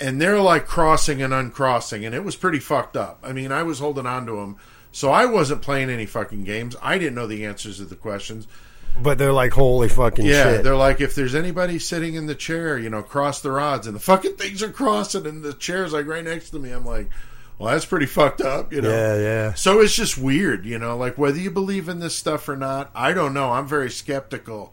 And 0.00 0.20
they're 0.20 0.40
like 0.40 0.66
crossing 0.66 1.20
and 1.20 1.34
uncrossing, 1.34 2.04
and 2.06 2.14
it 2.14 2.24
was 2.24 2.34
pretty 2.34 2.60
fucked 2.60 2.96
up. 2.96 3.18
I 3.22 3.32
mean, 3.32 3.52
I 3.52 3.62
was 3.62 3.78
holding 3.78 4.06
on 4.06 4.24
to 4.26 4.32
them, 4.36 4.56
so 4.90 5.10
I 5.10 5.26
wasn't 5.26 5.60
playing 5.60 5.90
any 5.90 6.06
fucking 6.06 6.44
games. 6.44 6.76
I 6.82 6.96
didn't 6.98 7.14
know 7.14 7.26
the 7.26 7.44
answers 7.44 7.76
to 7.76 7.84
the 7.84 7.94
questions. 7.94 8.46
But 9.02 9.18
they're 9.18 9.32
like, 9.32 9.52
holy 9.52 9.88
fucking 9.88 10.24
Yeah, 10.24 10.44
shit. 10.44 10.62
they're 10.64 10.76
like, 10.76 11.00
if 11.00 11.14
there's 11.14 11.34
anybody 11.34 11.78
sitting 11.78 12.14
in 12.14 12.26
the 12.26 12.34
chair, 12.34 12.78
you 12.78 12.88
know, 12.88 13.02
cross 13.02 13.40
the 13.42 13.50
rods, 13.50 13.86
and 13.86 13.94
the 13.94 14.00
fucking 14.00 14.36
things 14.36 14.62
are 14.62 14.70
crossing, 14.70 15.26
and 15.26 15.42
the 15.42 15.52
chair's 15.52 15.92
like 15.92 16.06
right 16.06 16.24
next 16.24 16.50
to 16.50 16.58
me. 16.58 16.70
I'm 16.70 16.86
like, 16.86 17.10
well, 17.58 17.72
that's 17.72 17.84
pretty 17.84 18.06
fucked 18.06 18.40
up, 18.40 18.72
you 18.72 18.80
know. 18.80 18.90
Yeah, 18.90 19.16
yeah. 19.16 19.54
So 19.54 19.80
it's 19.80 19.94
just 19.94 20.18
weird, 20.18 20.64
you 20.66 20.78
know, 20.78 20.96
like 20.96 21.16
whether 21.16 21.38
you 21.38 21.50
believe 21.50 21.88
in 21.88 22.00
this 22.00 22.16
stuff 22.16 22.48
or 22.48 22.56
not, 22.56 22.90
I 22.94 23.12
don't 23.12 23.34
know. 23.34 23.52
I'm 23.52 23.66
very 23.66 23.90
skeptical. 23.90 24.72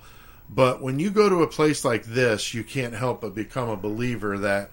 But 0.54 0.82
when 0.82 1.00
you 1.00 1.12
go 1.12 1.30
to 1.30 1.44
a 1.44 1.48
place 1.48 1.86
like 1.86 2.04
this, 2.04 2.54
you 2.54 2.64
can't 2.64 2.94
help 2.94 3.22
but 3.22 3.34
become 3.34 3.70
a 3.70 3.78
believer 3.78 4.38
that 4.40 4.72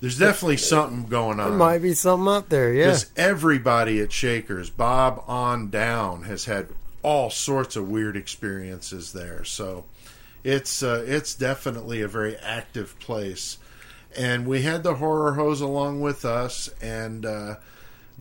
there's 0.00 0.18
definitely 0.18 0.56
something 0.56 1.06
going 1.06 1.40
on. 1.40 1.50
There 1.50 1.58
might 1.58 1.82
be 1.82 1.92
something 1.92 2.28
up 2.28 2.48
there, 2.48 2.72
yeah. 2.72 2.86
Because 2.86 3.10
everybody 3.16 4.00
at 4.00 4.12
Shakers, 4.12 4.70
Bob 4.70 5.22
on 5.26 5.70
down, 5.70 6.22
has 6.22 6.44
had 6.44 6.68
all 7.02 7.30
sorts 7.30 7.76
of 7.76 7.88
weird 7.88 8.16
experiences 8.16 9.12
there. 9.12 9.44
So 9.44 9.84
it's 10.44 10.82
uh, 10.82 11.04
it's 11.06 11.34
definitely 11.34 12.00
a 12.00 12.08
very 12.08 12.36
active 12.36 12.98
place. 13.00 13.58
And 14.18 14.46
we 14.46 14.62
had 14.62 14.82
the 14.82 14.94
horror 14.94 15.34
hoes 15.34 15.60
along 15.60 16.00
with 16.00 16.24
us, 16.24 16.68
and 16.82 17.24
uh, 17.24 17.54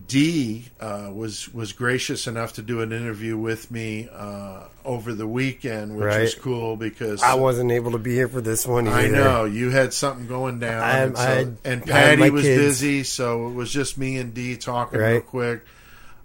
Dee 0.07 0.65
uh, 0.79 1.09
was 1.11 1.51
was 1.53 1.73
gracious 1.73 2.27
enough 2.27 2.53
to 2.53 2.61
do 2.61 2.81
an 2.81 2.91
interview 2.91 3.35
with 3.35 3.71
me 3.71 4.07
uh, 4.13 4.65
over 4.85 5.13
the 5.13 5.25
weekend, 5.27 5.95
which 5.95 6.05
Right. 6.05 6.21
was 6.21 6.35
cool 6.35 6.75
because 6.77 7.23
I 7.23 7.33
wasn't 7.33 7.71
able 7.71 7.93
to 7.93 7.97
be 7.97 8.13
here 8.13 8.27
for 8.27 8.41
this 8.41 8.67
one 8.67 8.87
either. 8.87 9.15
I 9.21 9.23
know 9.23 9.45
you 9.45 9.71
had 9.71 9.91
something 9.91 10.27
going 10.27 10.59
down, 10.59 10.83
I- 10.83 10.99
and, 10.99 11.17
so- 11.17 11.23
I- 11.23 11.47
and 11.67 11.83
Patty 11.85 12.29
was 12.29 12.43
kids. 12.43 12.61
busy, 12.61 13.03
so 13.03 13.47
it 13.47 13.53
was 13.53 13.71
just 13.71 13.97
me 13.97 14.17
and 14.17 14.35
Dee 14.35 14.55
talking 14.55 14.99
real 14.99 15.21
quick. 15.21 15.65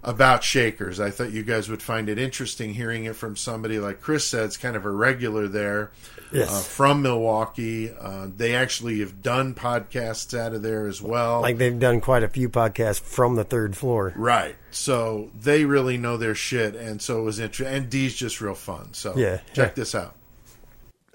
about 0.03 0.43
Shakers. 0.43 0.99
I 0.99 1.09
thought 1.11 1.31
you 1.31 1.43
guys 1.43 1.67
would 1.69 1.81
find 1.81 2.09
it 2.09 2.19
interesting 2.19 2.73
hearing 2.73 3.05
it 3.05 3.15
from 3.15 3.35
somebody 3.37 3.79
like 3.79 4.01
Chris 4.01 4.27
said, 4.27 4.43
it's 4.45 4.57
kind 4.57 4.75
of 4.75 4.85
a 4.85 4.91
regular 4.91 5.47
there 5.47 5.91
Yes. 6.33 6.49
uh, 6.51 6.59
from 6.61 7.01
Milwaukee. 7.01 7.91
Uh, 7.91 8.27
they 8.35 8.55
actually 8.55 8.99
have 8.99 9.21
done 9.21 9.53
podcasts 9.53 10.37
out 10.37 10.53
of 10.53 10.61
there 10.61 10.87
as 10.87 11.01
well. 11.01 11.41
Like 11.41 11.57
they've 11.57 11.77
done 11.79 12.01
quite 12.01 12.23
a 12.23 12.27
few 12.27 12.49
podcasts 12.49 12.99
from 13.01 13.35
the 13.35 13.43
third 13.43 13.77
floor. 13.77 14.13
Right. 14.15 14.55
So 14.71 15.29
they 15.39 15.65
really 15.65 15.97
know 15.97 16.17
their 16.17 16.35
shit, 16.35 16.75
and 16.75 17.01
so 17.01 17.19
it 17.19 17.23
was 17.23 17.39
interesting. 17.39 17.75
And 17.75 17.89
D's 17.89 18.15
just 18.15 18.41
real 18.41 18.55
fun. 18.55 18.93
So 18.93 19.15
Yeah, 19.15 19.37
check 19.53 19.69
yeah. 19.69 19.73
this 19.75 19.93
out. 19.95 20.15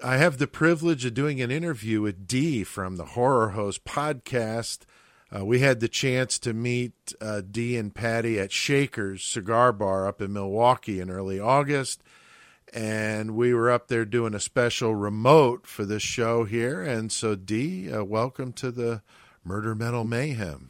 I 0.01 0.15
have 0.17 0.37
the 0.37 0.47
privilege 0.47 1.03
of 1.03 1.13
doing 1.13 1.41
an 1.41 1.51
interview 1.51 2.01
with 2.01 2.25
Dee 2.25 2.63
from 2.63 2.95
the 2.95 3.03
Horror 3.05 3.49
Hoes 3.49 3.77
podcast. 3.77 4.79
Uh, 5.35 5.43
we 5.43 5.59
had 5.59 5.81
the 5.81 5.89
chance 5.89 6.39
to 6.39 6.53
meet 6.53 7.13
uh, 7.19 7.41
Dee 7.41 7.75
and 7.75 7.93
Patty 7.93 8.39
at 8.39 8.51
Shaker's 8.51 9.21
Cigar 9.23 9.73
Bar 9.73 10.07
up 10.07 10.21
in 10.21 10.31
Milwaukee 10.31 11.01
in 11.01 11.09
early 11.09 11.39
August. 11.39 12.01
And 12.73 13.35
we 13.35 13.53
were 13.53 13.71
up 13.71 13.87
there 13.87 14.05
doing 14.05 14.35
a 14.35 14.39
special 14.39 14.95
remote 14.95 15.65
for 15.65 15.85
this 15.85 16.03
show 16.03 16.43
here. 16.43 16.83
And 16.83 17.11
so, 17.11 17.35
Dee, 17.35 17.91
uh, 17.91 18.03
welcome 18.03 18.53
to 18.53 18.71
the 18.71 19.01
Murder 19.43 19.73
Metal 19.73 20.03
Mayhem. 20.03 20.69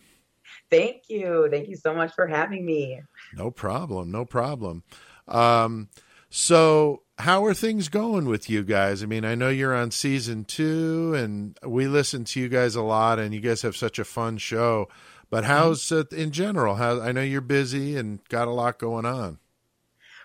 Thank 0.70 1.10
you. 1.10 1.48
Thank 1.52 1.68
you 1.68 1.76
so 1.76 1.94
much 1.94 2.14
for 2.14 2.28
having 2.28 2.66
me. 2.66 3.02
No 3.34 3.52
problem. 3.52 4.12
No 4.12 4.24
problem. 4.24 4.84
Um, 5.28 5.90
so, 6.30 7.04
how 7.18 7.44
are 7.46 7.54
things 7.54 7.90
going 7.90 8.26
with 8.26 8.50
you 8.50 8.64
guys? 8.64 9.04
I 9.04 9.06
mean, 9.08 9.26
I 9.26 9.36
know 9.36 9.50
you're 9.50 9.76
on 9.76 9.92
season 9.92 10.46
two, 10.46 11.14
and 11.16 11.58
we 11.66 11.88
listen 11.88 12.24
to 12.26 12.40
you 12.40 12.48
guys 12.48 12.76
a 12.76 12.82
lot, 12.82 13.20
and 13.20 13.34
you 13.34 13.42
guys 13.42 13.64
have 13.64 13.76
such 13.76 14.00
a 14.00 14.06
fun 14.06 14.38
show. 14.38 14.88
But 15.30 15.44
how's 15.44 15.92
it 15.92 16.14
in 16.14 16.32
general? 16.32 16.76
How 16.76 17.02
I 17.02 17.12
know 17.12 17.22
you're 17.22 17.42
busy 17.42 17.98
and 17.98 18.24
got 18.30 18.48
a 18.48 18.52
lot 18.52 18.80
going 18.80 19.06
on. 19.06 19.40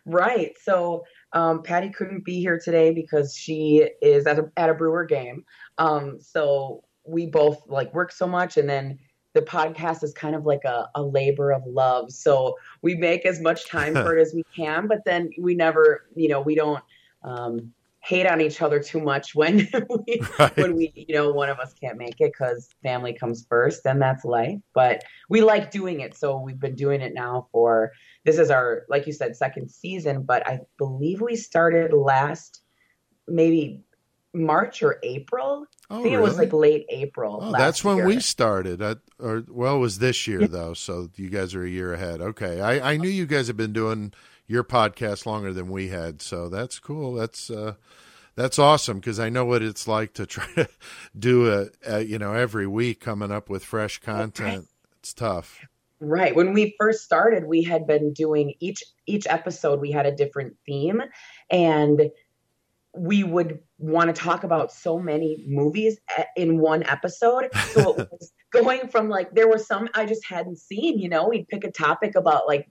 Right. 0.06 0.54
So 0.62 1.04
um, 1.34 1.62
Patty 1.62 1.90
couldn't 1.90 2.24
be 2.24 2.40
here 2.40 2.58
today 2.62 2.92
because 2.92 3.36
she 3.36 3.88
is 4.00 4.26
at 4.26 4.38
a, 4.38 4.50
at 4.56 4.70
a 4.70 4.74
Brewer 4.74 5.04
game. 5.04 5.44
Um, 5.78 6.18
so 6.20 6.84
we 7.04 7.26
both 7.26 7.62
like 7.66 7.92
work 7.92 8.12
so 8.12 8.26
much, 8.26 8.56
and 8.56 8.68
then 8.68 8.98
the 9.34 9.42
podcast 9.42 10.04
is 10.04 10.14
kind 10.14 10.36
of 10.36 10.46
like 10.46 10.64
a, 10.64 10.88
a 10.94 11.02
labor 11.02 11.52
of 11.52 11.62
love. 11.66 12.12
So 12.12 12.54
we 12.82 12.94
make 12.94 13.26
as 13.26 13.40
much 13.40 13.68
time 13.68 13.94
for 13.94 14.16
it 14.16 14.22
as 14.26 14.32
we 14.32 14.44
can, 14.56 14.86
but 14.86 15.04
then 15.04 15.30
we 15.38 15.56
never, 15.56 16.06
you 16.14 16.28
know, 16.28 16.40
we 16.40 16.54
don't 16.54 16.82
um, 17.24 17.72
hate 18.04 18.26
on 18.26 18.40
each 18.40 18.62
other 18.62 18.78
too 18.78 19.00
much 19.00 19.34
when 19.34 19.68
we 20.06 20.22
Right. 20.38 20.56
when 20.56 20.76
we, 20.76 20.92
you 20.94 21.14
know, 21.14 21.32
one 21.32 21.48
of 21.48 21.58
us 21.58 21.74
can't 21.74 21.98
make 21.98 22.20
it 22.20 22.32
because 22.32 22.68
family 22.82 23.12
comes 23.12 23.44
first, 23.48 23.86
and 23.86 24.00
that's 24.00 24.24
life. 24.24 24.58
But 24.72 25.02
we 25.28 25.40
like 25.40 25.70
doing 25.70 26.00
it, 26.00 26.16
so 26.16 26.38
we've 26.38 26.60
been 26.60 26.76
doing 26.76 27.00
it 27.00 27.12
now 27.12 27.48
for 27.50 27.92
this 28.24 28.38
is 28.38 28.50
our, 28.50 28.84
like 28.88 29.06
you 29.06 29.12
said, 29.12 29.36
second 29.36 29.70
season. 29.70 30.22
But 30.22 30.46
I 30.46 30.60
believe 30.78 31.20
we 31.20 31.36
started 31.36 31.92
last 31.92 32.62
maybe 33.28 33.84
March 34.34 34.82
or 34.82 34.98
April. 35.02 35.66
Oh, 35.90 36.00
I 36.00 36.02
think 36.02 36.14
it 36.14 36.20
was 36.20 36.36
like 36.36 36.52
late 36.52 36.86
April. 36.88 37.38
Oh, 37.40 37.52
that's 37.52 37.84
when 37.84 37.98
year. 37.98 38.06
we 38.06 38.20
started. 38.20 38.82
I, 38.82 38.96
or 39.18 39.44
well, 39.48 39.76
it 39.76 39.80
was 39.80 39.98
this 39.98 40.26
year 40.26 40.46
though, 40.46 40.74
so 40.74 41.10
you 41.16 41.30
guys 41.30 41.54
are 41.54 41.64
a 41.64 41.70
year 41.70 41.94
ahead. 41.94 42.20
Okay, 42.20 42.60
I, 42.60 42.92
I 42.92 42.96
knew 42.96 43.08
you 43.08 43.26
guys 43.26 43.46
have 43.46 43.56
been 43.56 43.72
doing 43.72 44.12
your 44.46 44.64
podcast 44.64 45.24
longer 45.24 45.52
than 45.52 45.68
we 45.68 45.88
had, 45.88 46.20
so 46.20 46.48
that's 46.48 46.78
cool. 46.78 47.14
That's 47.14 47.48
uh, 47.48 47.74
that's 48.34 48.58
awesome 48.58 48.98
because 48.98 49.20
I 49.20 49.28
know 49.28 49.44
what 49.44 49.62
it's 49.62 49.86
like 49.86 50.14
to 50.14 50.26
try 50.26 50.46
to 50.56 50.68
do 51.18 51.52
a, 51.52 51.68
a 51.86 52.00
you 52.00 52.18
know 52.18 52.34
every 52.34 52.66
week 52.66 53.00
coming 53.00 53.30
up 53.30 53.48
with 53.48 53.64
fresh 53.64 53.98
content. 53.98 54.68
It's 54.98 55.14
tough. 55.14 55.60
Right. 56.04 56.36
When 56.36 56.52
we 56.52 56.74
first 56.78 57.02
started, 57.02 57.46
we 57.46 57.62
had 57.62 57.86
been 57.86 58.12
doing 58.12 58.54
each 58.60 58.84
each 59.06 59.26
episode 59.26 59.80
we 59.80 59.90
had 59.90 60.06
a 60.06 60.14
different 60.14 60.56
theme 60.66 61.02
and 61.50 62.10
we 62.96 63.24
would 63.24 63.58
want 63.78 64.14
to 64.14 64.22
talk 64.22 64.44
about 64.44 64.70
so 64.70 64.98
many 64.98 65.44
movies 65.48 65.98
eh, 66.16 66.24
in 66.36 66.58
one 66.58 66.84
episode. 66.84 67.50
So 67.72 67.94
it 67.96 68.08
was 68.10 68.32
going 68.52 68.88
from 68.88 69.08
like 69.08 69.34
there 69.34 69.48
were 69.48 69.58
some 69.58 69.88
I 69.94 70.06
just 70.06 70.24
hadn't 70.26 70.58
seen, 70.58 70.98
you 70.98 71.08
know, 71.08 71.28
we'd 71.28 71.48
pick 71.48 71.64
a 71.64 71.72
topic 71.72 72.14
about 72.14 72.46
like 72.46 72.70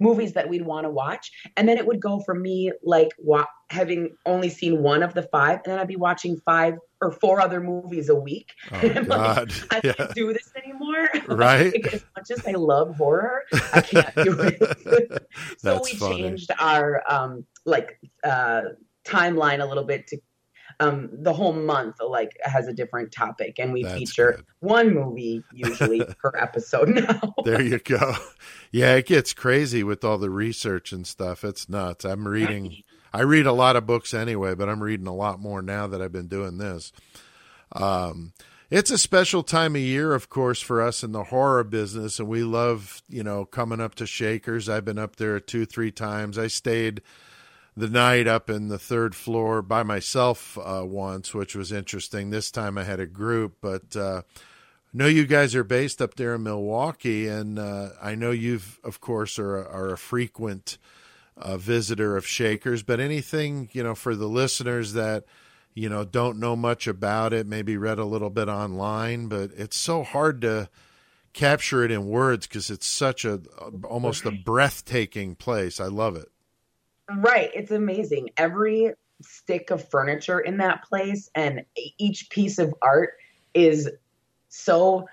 movies 0.00 0.32
that 0.32 0.48
we'd 0.48 0.62
want 0.64 0.84
to 0.84 0.90
watch 0.90 1.30
and 1.56 1.68
then 1.68 1.76
it 1.78 1.86
would 1.86 2.00
go 2.00 2.20
for 2.20 2.34
me 2.34 2.72
like 2.82 3.10
wa- 3.18 3.46
having 3.70 4.14
only 4.26 4.48
seen 4.48 4.82
one 4.82 5.02
of 5.02 5.14
the 5.14 5.22
five 5.24 5.60
and 5.64 5.72
then 5.72 5.78
I'd 5.78 5.88
be 5.88 5.96
watching 5.96 6.36
five 6.44 6.74
or 7.00 7.10
four 7.12 7.40
other 7.40 7.60
movies 7.60 8.08
a 8.08 8.14
week. 8.14 8.52
Oh 8.72 8.76
I'm 8.82 8.94
like, 8.94 9.06
God, 9.06 9.52
I 9.70 9.80
yeah, 9.84 9.92
can't 9.92 10.14
do 10.14 10.32
this 10.32 10.50
anymore. 10.56 11.08
Right. 11.28 11.72
Like, 11.72 11.92
as 11.94 12.04
much 12.16 12.30
as 12.30 12.46
I 12.46 12.52
love 12.52 12.96
horror, 12.96 13.42
I 13.72 13.80
can't 13.80 14.14
do 14.14 14.36
it. 14.40 14.58
so 15.58 15.74
That's 15.74 15.92
we 15.92 15.98
funny. 15.98 16.22
changed 16.22 16.50
our 16.60 17.02
um 17.10 17.44
like 17.64 17.98
uh 18.24 18.62
timeline 19.06 19.60
a 19.62 19.66
little 19.66 19.84
bit 19.84 20.06
to 20.08 20.18
um 20.80 21.08
the 21.12 21.32
whole 21.32 21.52
month 21.52 21.96
like 22.06 22.36
has 22.42 22.66
a 22.66 22.72
different 22.72 23.12
topic 23.12 23.58
and 23.58 23.72
we 23.72 23.82
That's 23.82 23.98
feature 23.98 24.32
good. 24.36 24.44
one 24.60 24.94
movie 24.94 25.42
usually 25.52 26.02
per 26.18 26.32
episode 26.38 26.88
now. 26.88 27.34
there 27.44 27.62
you 27.62 27.78
go. 27.78 28.14
Yeah, 28.72 28.94
it 28.94 29.06
gets 29.06 29.32
crazy 29.32 29.82
with 29.82 30.04
all 30.04 30.18
the 30.18 30.30
research 30.30 30.92
and 30.92 31.06
stuff. 31.06 31.44
It's 31.44 31.68
nuts. 31.68 32.04
I'm 32.04 32.26
reading. 32.26 32.82
I 33.12 33.20
read 33.22 33.46
a 33.46 33.52
lot 33.52 33.76
of 33.76 33.86
books 33.86 34.12
anyway, 34.12 34.54
but 34.54 34.68
I'm 34.68 34.82
reading 34.82 35.06
a 35.06 35.14
lot 35.14 35.38
more 35.38 35.62
now 35.62 35.86
that 35.86 36.02
I've 36.02 36.10
been 36.12 36.26
doing 36.26 36.58
this. 36.58 36.92
Um, 37.72 38.32
it's 38.70 38.90
a 38.90 38.98
special 38.98 39.42
time 39.44 39.76
of 39.76 39.82
year, 39.82 40.14
of 40.14 40.28
course, 40.28 40.60
for 40.60 40.82
us 40.82 41.04
in 41.04 41.12
the 41.12 41.24
horror 41.24 41.62
business, 41.62 42.18
and 42.18 42.28
we 42.28 42.42
love, 42.42 43.02
you 43.08 43.22
know, 43.22 43.44
coming 43.44 43.80
up 43.80 43.94
to 43.96 44.06
Shakers. 44.06 44.68
I've 44.68 44.84
been 44.84 44.98
up 44.98 45.16
there 45.16 45.38
two, 45.38 45.64
three 45.64 45.92
times. 45.92 46.38
I 46.38 46.48
stayed 46.48 47.02
the 47.76 47.88
night 47.88 48.26
up 48.26 48.48
in 48.48 48.68
the 48.68 48.78
third 48.78 49.14
floor 49.14 49.60
by 49.62 49.82
myself 49.82 50.56
uh, 50.58 50.82
once, 50.84 51.34
which 51.34 51.56
was 51.56 51.72
interesting. 51.72 52.30
This 52.30 52.50
time 52.50 52.78
I 52.78 52.84
had 52.84 53.00
a 53.00 53.06
group, 53.06 53.56
but 53.60 53.96
uh, 53.96 54.22
know 54.92 55.06
you 55.06 55.26
guys 55.26 55.54
are 55.54 55.64
based 55.64 56.00
up 56.00 56.14
there 56.14 56.36
in 56.36 56.44
Milwaukee, 56.44 57.26
and 57.26 57.58
uh, 57.58 57.90
I 58.00 58.14
know 58.14 58.30
you've, 58.30 58.78
of 58.84 59.00
course, 59.00 59.38
are 59.38 59.56
are 59.56 59.92
a 59.92 59.98
frequent 59.98 60.78
uh, 61.36 61.56
visitor 61.56 62.16
of 62.16 62.26
Shakers. 62.26 62.82
But 62.82 63.00
anything 63.00 63.68
you 63.72 63.82
know 63.82 63.94
for 63.94 64.14
the 64.14 64.28
listeners 64.28 64.92
that 64.92 65.24
you 65.74 65.88
know 65.88 66.04
don't 66.04 66.38
know 66.38 66.54
much 66.54 66.86
about 66.86 67.32
it, 67.32 67.46
maybe 67.46 67.76
read 67.76 67.98
a 67.98 68.04
little 68.04 68.30
bit 68.30 68.48
online, 68.48 69.26
but 69.26 69.50
it's 69.56 69.76
so 69.76 70.04
hard 70.04 70.40
to 70.42 70.68
capture 71.32 71.82
it 71.82 71.90
in 71.90 72.06
words 72.06 72.46
because 72.46 72.70
it's 72.70 72.86
such 72.86 73.24
a 73.24 73.40
almost 73.82 74.24
a 74.24 74.30
breathtaking 74.30 75.34
place. 75.34 75.80
I 75.80 75.86
love 75.86 76.14
it. 76.14 76.28
Right. 77.12 77.50
It's 77.54 77.70
amazing. 77.70 78.30
Every 78.36 78.92
stick 79.22 79.70
of 79.70 79.88
furniture 79.88 80.40
in 80.40 80.56
that 80.58 80.84
place 80.84 81.30
and 81.34 81.64
each 81.98 82.30
piece 82.30 82.58
of 82.58 82.74
art 82.82 83.14
is 83.54 83.88
so 84.48 85.06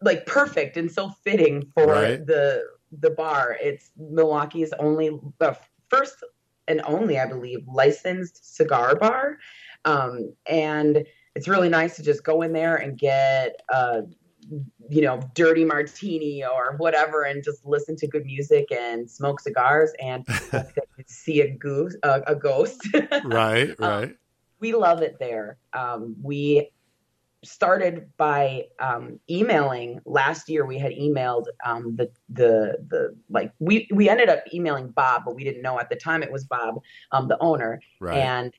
like 0.00 0.26
perfect 0.26 0.76
and 0.76 0.90
so 0.90 1.10
fitting 1.24 1.64
for 1.74 1.86
Right. 1.86 2.26
the 2.26 2.64
the 3.00 3.10
bar. 3.10 3.56
It's 3.60 3.90
Milwaukee's 3.96 4.72
only 4.78 5.18
the 5.38 5.56
first 5.88 6.16
and 6.68 6.82
only, 6.84 7.18
I 7.18 7.26
believe, 7.26 7.66
licensed 7.66 8.54
cigar 8.54 8.94
bar. 8.96 9.38
Um, 9.84 10.34
and 10.46 11.04
it's 11.34 11.48
really 11.48 11.68
nice 11.68 11.96
to 11.96 12.02
just 12.02 12.22
go 12.22 12.42
in 12.42 12.52
there 12.52 12.76
and 12.76 12.98
get 12.98 13.60
uh 13.72 14.02
you 14.88 15.02
know, 15.02 15.20
dirty 15.34 15.64
martini 15.64 16.44
or 16.44 16.76
whatever, 16.78 17.22
and 17.22 17.42
just 17.42 17.64
listen 17.64 17.96
to 17.96 18.06
good 18.06 18.24
music 18.26 18.70
and 18.72 19.10
smoke 19.10 19.40
cigars 19.40 19.90
and 20.00 20.26
see 21.06 21.40
a 21.40 21.50
goose, 21.50 21.96
uh, 22.02 22.20
a 22.26 22.34
ghost. 22.34 22.86
Right, 23.24 23.70
Um, 23.78 23.88
right. 23.90 24.16
we 24.60 24.72
love 24.74 25.02
it 25.02 25.16
there. 25.18 25.58
Um, 25.72 26.16
we 26.22 26.70
started 27.44 28.08
by 28.16 28.66
um, 28.78 29.18
emailing 29.28 30.00
last 30.04 30.48
year. 30.48 30.64
We 30.64 30.78
had 30.78 30.92
emailed 30.92 31.46
um, 31.64 31.96
the 31.96 32.10
the 32.28 32.76
the 32.88 33.16
like 33.30 33.52
we 33.58 33.88
we 33.92 34.08
ended 34.08 34.28
up 34.28 34.44
emailing 34.54 34.88
Bob, 34.88 35.22
but 35.24 35.34
we 35.34 35.44
didn't 35.44 35.62
know 35.62 35.78
at 35.80 35.88
the 35.90 35.96
time 35.96 36.22
it 36.22 36.30
was 36.30 36.44
Bob, 36.44 36.80
um, 37.10 37.28
the 37.28 37.38
owner, 37.40 37.80
Right. 38.00 38.18
and 38.18 38.52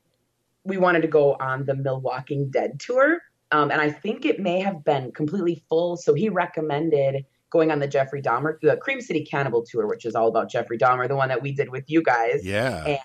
we 0.64 0.76
wanted 0.78 1.02
to 1.02 1.08
go 1.08 1.34
on 1.40 1.64
the 1.64 1.74
Milwaukee 1.74 2.46
Dead 2.50 2.78
tour. 2.80 3.20
Um, 3.54 3.70
and 3.70 3.80
I 3.80 3.90
think 3.90 4.24
it 4.24 4.40
may 4.40 4.58
have 4.60 4.84
been 4.84 5.12
completely 5.12 5.62
full. 5.68 5.96
So 5.96 6.12
he 6.12 6.28
recommended 6.28 7.24
going 7.50 7.70
on 7.70 7.78
the 7.78 7.86
Jeffrey 7.86 8.20
Dahmer, 8.20 8.58
the 8.60 8.76
Cream 8.76 9.00
City 9.00 9.24
Cannibal 9.24 9.64
tour, 9.64 9.86
which 9.86 10.04
is 10.04 10.16
all 10.16 10.26
about 10.26 10.50
Jeffrey 10.50 10.76
Dahmer, 10.76 11.06
the 11.06 11.14
one 11.14 11.28
that 11.28 11.40
we 11.40 11.52
did 11.52 11.70
with 11.70 11.84
you 11.88 12.02
guys. 12.02 12.44
Yeah. 12.44 12.84
And 12.84 12.98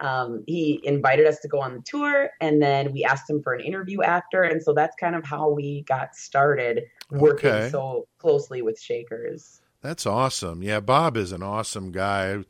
um, 0.00 0.44
he 0.46 0.80
invited 0.82 1.26
us 1.26 1.40
to 1.40 1.48
go 1.48 1.60
on 1.60 1.74
the 1.74 1.82
tour, 1.82 2.30
and 2.40 2.62
then 2.62 2.92
we 2.92 3.04
asked 3.04 3.28
him 3.28 3.42
for 3.42 3.52
an 3.52 3.60
interview 3.60 4.00
after. 4.02 4.42
And 4.42 4.62
so 4.62 4.72
that's 4.72 4.96
kind 4.96 5.14
of 5.14 5.24
how 5.24 5.50
we 5.50 5.82
got 5.82 6.14
started 6.14 6.84
working 7.10 7.50
Okay. 7.50 7.68
so 7.70 8.06
closely 8.18 8.62
with 8.62 8.80
Shakers. 8.80 9.60
That's 9.82 10.06
awesome. 10.06 10.62
Yeah, 10.62 10.80
Bob 10.80 11.18
is 11.18 11.32
an 11.32 11.42
awesome 11.42 11.92
guy. 11.92 12.44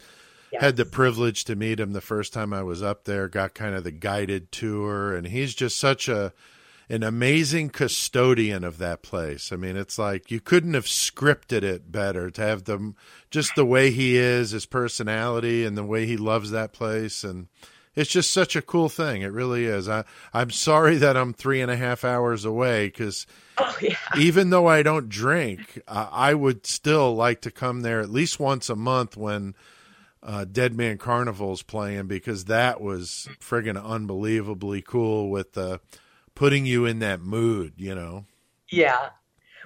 Yes. 0.52 0.62
had 0.62 0.76
the 0.76 0.84
privilege 0.84 1.44
to 1.46 1.56
meet 1.56 1.80
him 1.80 1.92
the 1.92 2.00
first 2.00 2.32
time 2.32 2.52
I 2.52 2.62
was 2.62 2.80
up 2.80 3.04
there, 3.04 3.26
got 3.28 3.52
kind 3.54 3.74
of 3.74 3.82
the 3.82 3.90
guided 3.90 4.52
tour, 4.52 5.12
and 5.16 5.26
he's 5.26 5.56
just 5.56 5.76
such 5.76 6.08
a 6.08 6.32
an 6.89 7.03
amazing 7.03 7.70
custodian 7.70 8.62
of 8.64 8.78
that 8.78 9.03
place. 9.03 9.53
I 9.53 9.57
mean, 9.57 9.76
it's 9.76 9.99
like 9.99 10.30
you 10.30 10.41
couldn't 10.41 10.74
have 10.74 10.84
scripted 10.87 11.62
it 11.62 11.91
better 11.91 12.30
to 12.30 12.41
have 12.43 12.64
them 12.64 12.95
just 13.30 13.55
the 13.57 13.64
way 13.64 13.91
he 13.91 14.16
is, 14.16 14.53
his 14.53 14.66
personality, 14.66 15.64
and 15.64 15.76
the 15.76 15.84
way 15.84 16.07
he 16.07 16.16
loves 16.16 16.51
that 16.51 16.72
place, 16.72 17.24
and 17.24 17.49
it's 17.97 18.11
just 18.11 18.30
such 18.30 18.55
a 18.55 18.62
cool 18.62 18.89
thing. 18.89 19.22
It 19.22 19.32
really 19.32 19.64
is. 19.64 19.89
I 19.89 20.05
I'm 20.32 20.51
sorry 20.51 20.97
that 20.99 21.16
I'm 21.16 21.32
three 21.32 21.61
and 21.61 21.70
a 21.70 21.76
half 21.76 22.05
hours 22.05 22.45
away 22.45 22.87
because 22.87 23.26
Oh 23.59 23.76
yeah. 23.80 23.97
even 24.18 24.51
though 24.51 24.66
I 24.66 24.82
don't 24.82 25.09
drink, 25.09 25.80
uh, 25.89 26.09
I 26.12 26.34
would 26.34 26.66
still 26.66 27.14
like 27.16 27.41
to 27.41 27.51
come 27.51 27.80
there 27.80 28.01
at 28.01 28.11
least 28.11 28.39
once 28.39 28.68
a 28.68 28.76
month 28.76 29.16
when 29.16 29.55
uh, 30.22 30.45
Dead 30.45 30.74
Man 30.74 30.99
Carnival's 30.99 31.62
playing 31.62 32.07
because 32.07 32.45
that 32.47 32.80
was 32.82 33.28
friggin' 33.41 33.82
unbelievably 33.82 34.82
cool 34.82 35.30
with 35.30 35.55
the 35.55 35.80
putting 36.37 36.64
you 36.64 36.87
in 36.87 37.01
that 37.01 37.20
mood, 37.20 37.72
you 37.76 37.95
know. 37.97 38.24
Yeah. 38.70 39.09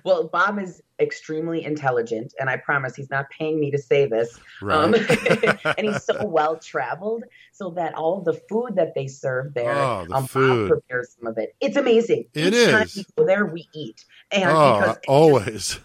Well, 0.03 0.29
Bob 0.29 0.59
is 0.59 0.81
extremely 0.99 1.63
intelligent, 1.63 2.33
and 2.41 2.49
I 2.49 2.57
promise 2.57 2.97
he's 2.97 3.11
not 3.11 3.29
paying 3.29 3.61
me 3.61 3.71
to 3.71 3.77
say 3.77 4.07
this. 4.07 4.39
Um, 4.63 4.95
and 5.77 5.87
he's 5.87 6.05
so 6.05 6.25
well 6.25 6.57
traveled, 6.57 7.25
so 7.53 7.69
that 7.71 7.95
all 7.95 8.23
the 8.23 8.33
food 8.49 8.77
that 8.77 8.95
they 8.95 9.07
serve 9.07 9.53
there, 9.53 9.75
Oh, 9.75 10.07
the 10.09 10.15
um. 10.15 10.29
Bob 10.33 10.69
prepares 10.69 11.17
some 11.19 11.27
of 11.27 11.37
it. 11.37 11.55
It's 11.61 11.77
amazing. 11.77 12.25
It 12.33 12.55
Each 12.55 12.71
time 12.71 12.89
we 12.97 13.05
go 13.17 13.27
there, 13.27 13.45
we 13.45 13.69
eat, 13.75 14.07
and 14.33 14.51
oh, 14.51 14.81
because 14.81 14.99
always. 15.07 15.81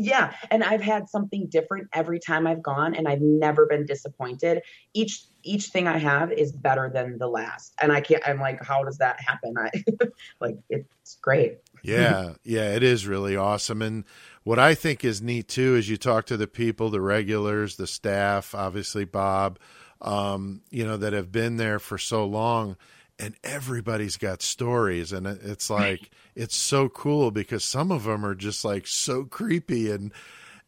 Yeah, 0.00 0.32
and 0.50 0.64
I've 0.64 0.80
had 0.80 1.08
something 1.08 1.46
different 1.48 1.88
every 1.92 2.18
time 2.18 2.46
I've 2.46 2.62
gone, 2.62 2.94
and 2.94 3.06
I've 3.06 3.20
never 3.20 3.66
been 3.66 3.84
disappointed. 3.84 4.62
Each 4.94 5.24
each 5.42 5.66
thing 5.66 5.86
I 5.86 5.98
have 5.98 6.32
is 6.32 6.52
better 6.52 6.90
than 6.92 7.18
the 7.18 7.28
last, 7.28 7.74
and 7.80 7.92
I 7.92 8.00
can't. 8.00 8.22
I'm 8.26 8.40
like, 8.40 8.64
how 8.64 8.82
does 8.82 8.98
that 8.98 9.20
happen? 9.20 9.54
I 9.58 9.70
like 10.40 10.56
it's 10.70 11.18
great. 11.20 11.58
Yeah, 11.82 12.34
yeah, 12.44 12.74
it 12.74 12.82
is 12.82 13.06
really 13.06 13.36
awesome. 13.36 13.82
And 13.82 14.04
what 14.42 14.58
I 14.58 14.74
think 14.74 15.04
is 15.04 15.20
neat 15.20 15.48
too 15.48 15.76
is 15.76 15.88
you 15.88 15.98
talk 15.98 16.24
to 16.26 16.36
the 16.36 16.48
people, 16.48 16.88
the 16.88 17.00
regulars, 17.00 17.76
the 17.76 17.86
staff, 17.86 18.54
obviously 18.54 19.04
Bob, 19.04 19.58
um, 20.00 20.62
you 20.70 20.86
know, 20.86 20.96
that 20.96 21.12
have 21.12 21.30
been 21.30 21.58
there 21.58 21.78
for 21.78 21.98
so 21.98 22.24
long, 22.24 22.76
and 23.18 23.34
everybody's 23.44 24.16
got 24.16 24.40
stories, 24.40 25.12
and 25.12 25.26
it's 25.26 25.68
like 25.68 26.10
it's 26.40 26.56
so 26.56 26.88
cool 26.88 27.30
because 27.30 27.64
some 27.64 27.92
of 27.92 28.04
them 28.04 28.24
are 28.24 28.34
just 28.34 28.64
like 28.64 28.86
so 28.86 29.24
creepy 29.24 29.90
and. 29.90 30.12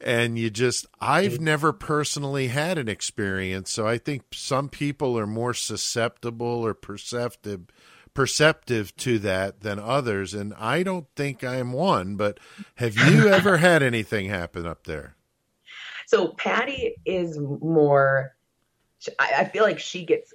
And 0.04 0.36
you 0.36 0.50
just, 0.50 0.84
I've 1.00 1.40
never 1.40 1.72
personally 1.72 2.48
had 2.48 2.76
an 2.76 2.88
experience. 2.88 3.70
So 3.70 3.86
I 3.86 3.98
think 3.98 4.24
some 4.32 4.68
people 4.68 5.16
are 5.16 5.28
more 5.28 5.54
susceptible 5.54 6.66
or 6.66 6.74
perceptive 6.74 7.66
perceptive 8.12 8.96
to 8.96 9.20
that 9.20 9.60
than 9.60 9.78
others 9.78 10.34
and 10.34 10.52
i 10.58 10.82
don't 10.82 11.06
think 11.16 11.42
i'm 11.42 11.72
one 11.72 12.14
but 12.14 12.38
have 12.74 12.94
you 12.94 13.26
ever 13.32 13.56
had 13.56 13.82
anything 13.82 14.28
happen 14.28 14.66
up 14.66 14.84
there 14.84 15.16
So 16.12 16.28
Patty 16.28 16.94
is 17.06 17.38
more. 17.38 18.36
I, 19.18 19.32
I 19.38 19.44
feel 19.46 19.62
like 19.62 19.78
she 19.78 20.04
gets. 20.04 20.34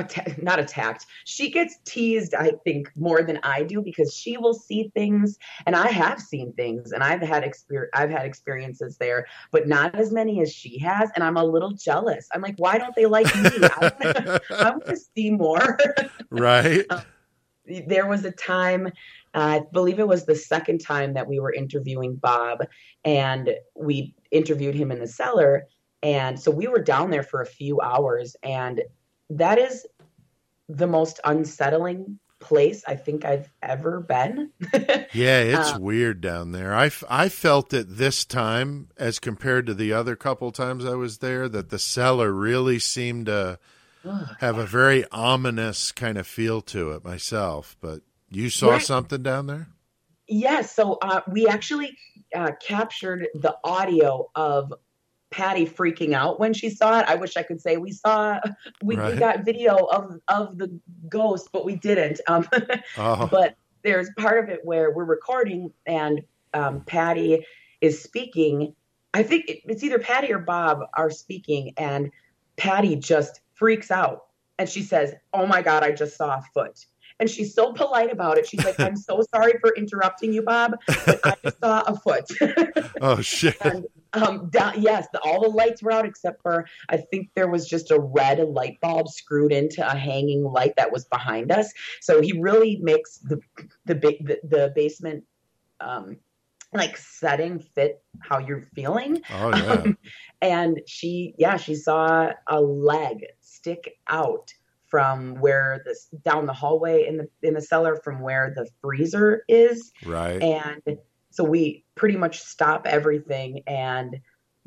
Atta- 0.00 0.42
not 0.42 0.58
attacked. 0.58 1.06
She 1.24 1.50
gets 1.50 1.78
teased, 1.84 2.34
I 2.34 2.52
think, 2.64 2.90
more 2.96 3.22
than 3.22 3.38
I 3.42 3.62
do 3.62 3.82
because 3.82 4.14
she 4.14 4.36
will 4.36 4.54
see 4.54 4.90
things, 4.94 5.38
and 5.66 5.76
I 5.76 5.88
have 5.88 6.20
seen 6.20 6.52
things, 6.54 6.92
and 6.92 7.02
I've 7.02 7.22
had 7.22 7.42
exper- 7.42 7.88
I've 7.94 8.10
had 8.10 8.24
experiences 8.24 8.96
there, 8.96 9.26
but 9.52 9.68
not 9.68 9.94
as 9.94 10.12
many 10.12 10.40
as 10.40 10.52
she 10.52 10.78
has, 10.78 11.10
and 11.14 11.24
I'm 11.24 11.36
a 11.36 11.44
little 11.44 11.72
jealous. 11.72 12.28
I'm 12.32 12.42
like, 12.42 12.56
why 12.58 12.78
don't 12.78 12.94
they 12.94 13.06
like 13.06 13.26
me? 13.36 13.50
I 13.62 14.70
want 14.70 14.86
to 14.86 14.96
see 14.96 15.30
more. 15.30 15.78
right 16.30 16.86
there 17.86 18.06
was 18.06 18.24
a 18.24 18.30
time 18.32 18.86
uh, 19.34 19.38
i 19.38 19.62
believe 19.72 19.98
it 19.98 20.08
was 20.08 20.24
the 20.24 20.34
second 20.34 20.78
time 20.78 21.14
that 21.14 21.28
we 21.28 21.38
were 21.38 21.52
interviewing 21.52 22.16
bob 22.16 22.64
and 23.04 23.50
we 23.76 24.14
interviewed 24.30 24.74
him 24.74 24.90
in 24.90 24.98
the 24.98 25.06
cellar 25.06 25.66
and 26.02 26.40
so 26.40 26.50
we 26.50 26.66
were 26.66 26.82
down 26.82 27.10
there 27.10 27.22
for 27.22 27.42
a 27.42 27.46
few 27.46 27.80
hours 27.80 28.34
and 28.42 28.82
that 29.28 29.58
is 29.58 29.86
the 30.76 30.86
most 30.86 31.20
unsettling 31.24 32.18
place 32.40 32.82
i 32.86 32.94
think 32.96 33.24
i've 33.24 33.50
ever 33.62 34.00
been. 34.00 34.50
Yeah 35.12 35.40
it's 35.40 35.74
Uh, 35.74 35.78
weird 35.78 36.20
down 36.20 36.52
there. 36.52 36.74
I, 36.74 36.90
I 37.08 37.28
felt 37.28 37.72
it 37.74 37.86
this 37.96 38.24
time 38.24 38.88
as 38.96 39.18
compared 39.18 39.66
to 39.66 39.74
the 39.74 39.92
other 39.92 40.14
couple 40.16 40.52
times 40.52 40.84
i 40.84 40.94
was 40.94 41.18
there 41.18 41.48
that 41.48 41.70
the 41.70 41.78
cellar 41.78 42.32
really 42.32 42.78
seemed 42.78 43.26
to 43.26 43.58
have 44.38 44.56
a 44.58 44.66
very 44.66 45.04
ominous 45.10 45.92
kind 45.92 46.16
of 46.16 46.26
feel 46.26 46.60
to 46.62 46.92
it 46.92 47.04
myself 47.04 47.76
but 47.80 48.00
you 48.30 48.48
saw 48.50 48.72
Right. 48.72 48.82
something 48.82 49.22
down 49.22 49.46
there? 49.48 49.68
Yes, 50.28 50.72
so 50.76 50.98
uh, 51.02 51.22
we 51.28 51.48
actually 51.48 51.98
uh, 52.34 52.52
captured 52.64 53.26
the 53.34 53.56
audio 53.64 54.30
of 54.36 54.72
Patty 55.30 55.66
freaking 55.66 56.12
out 56.12 56.40
when 56.40 56.52
she 56.52 56.70
saw 56.70 57.00
it. 57.00 57.06
I 57.08 57.14
wish 57.14 57.36
I 57.36 57.42
could 57.42 57.60
say 57.60 57.76
we 57.76 57.92
saw, 57.92 58.40
we, 58.82 58.96
we 58.96 59.14
got 59.16 59.44
video 59.44 59.76
of 59.76 60.20
of 60.28 60.58
the 60.58 60.78
ghost, 61.08 61.50
but 61.52 61.64
we 61.64 61.76
didn't. 61.76 62.20
Um, 62.26 62.48
Oh. 62.96 63.26
But 63.30 63.56
there's 63.82 64.10
part 64.18 64.42
of 64.42 64.50
it 64.50 64.60
where 64.64 64.90
we're 64.90 65.04
recording 65.04 65.72
and 65.86 66.20
um, 66.52 66.82
Patty 66.82 67.46
is 67.80 68.02
speaking. 68.02 68.74
I 69.14 69.22
think 69.22 69.48
it, 69.48 69.60
it's 69.66 69.82
either 69.82 69.98
Patty 69.98 70.32
or 70.32 70.38
Bob 70.38 70.80
are 70.94 71.10
speaking, 71.10 71.72
and 71.76 72.10
Patty 72.56 72.96
just 72.96 73.40
freaks 73.54 73.90
out 73.90 74.24
and 74.58 74.68
she 74.68 74.82
says, 74.82 75.14
"Oh 75.32 75.46
my 75.46 75.62
God, 75.62 75.82
I 75.82 75.90
just 75.92 76.16
saw 76.16 76.34
a 76.36 76.42
foot." 76.52 76.84
And 77.18 77.28
she's 77.28 77.54
so 77.54 77.72
polite 77.72 78.10
about 78.10 78.38
it. 78.38 78.46
She's 78.46 78.64
like, 78.64 78.78
"I'm 78.78 78.96
so 78.96 79.22
sorry 79.34 79.54
for 79.60 79.74
interrupting 79.74 80.32
you, 80.32 80.42
Bob, 80.42 80.76
but 80.86 81.20
I 81.24 81.50
saw 81.62 81.82
a 81.86 81.96
foot." 81.96 82.30
oh 83.00 83.20
shit 83.20 83.56
and 83.64 83.86
um, 84.12 84.48
down, 84.50 84.80
yes, 84.80 85.06
the, 85.12 85.20
all 85.20 85.42
the 85.42 85.48
lights 85.48 85.82
were 85.82 85.92
out 85.92 86.04
except 86.04 86.42
for 86.42 86.66
I 86.88 86.98
think 86.98 87.30
there 87.34 87.48
was 87.48 87.68
just 87.68 87.90
a 87.90 88.00
red 88.00 88.38
light 88.40 88.78
bulb 88.80 89.08
screwed 89.08 89.52
into 89.52 89.86
a 89.86 89.96
hanging 89.96 90.44
light 90.44 90.74
that 90.76 90.92
was 90.92 91.04
behind 91.04 91.52
us. 91.52 91.72
So 92.00 92.20
he 92.20 92.38
really 92.38 92.78
makes 92.82 93.18
the 93.18 93.40
the 93.86 93.94
the, 93.94 94.40
the 94.42 94.72
basement 94.74 95.24
um, 95.80 96.16
like 96.72 96.96
setting 96.96 97.58
fit 97.58 98.02
how 98.20 98.38
you're 98.38 98.62
feeling. 98.74 99.22
oh 99.32 99.56
yeah 99.56 99.72
Um, 99.72 99.98
and 100.40 100.80
she, 100.86 101.34
yeah, 101.38 101.56
she 101.56 101.74
saw 101.74 102.30
a 102.46 102.60
leg 102.60 103.26
stick 103.40 103.98
out 104.08 104.52
from 104.90 105.36
where 105.36 105.82
this 105.86 106.08
down 106.24 106.46
the 106.46 106.52
hallway 106.52 107.06
in 107.06 107.16
the 107.16 107.28
in 107.42 107.54
the 107.54 107.62
cellar 107.62 107.96
from 107.96 108.20
where 108.20 108.52
the 108.56 108.68
freezer 108.82 109.44
is 109.48 109.92
right 110.04 110.42
and 110.42 110.98
so 111.30 111.44
we 111.44 111.84
pretty 112.00 112.16
much 112.16 112.40
stop 112.40 112.86
everything 112.86 113.62
and 113.66 114.16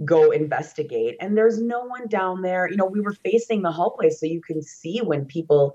go 0.06 0.30
investigate. 0.32 1.16
And 1.20 1.36
there's 1.38 1.60
no 1.60 1.82
one 1.96 2.08
down 2.08 2.42
there. 2.44 2.70
You 2.70 2.78
know 2.78 2.86
we 2.86 3.02
were 3.02 3.16
facing 3.30 3.64
the 3.64 3.72
hallway 3.72 4.10
so 4.12 4.26
you 4.28 4.42
can 4.50 4.62
see 4.62 5.00
when 5.02 5.26
people 5.26 5.74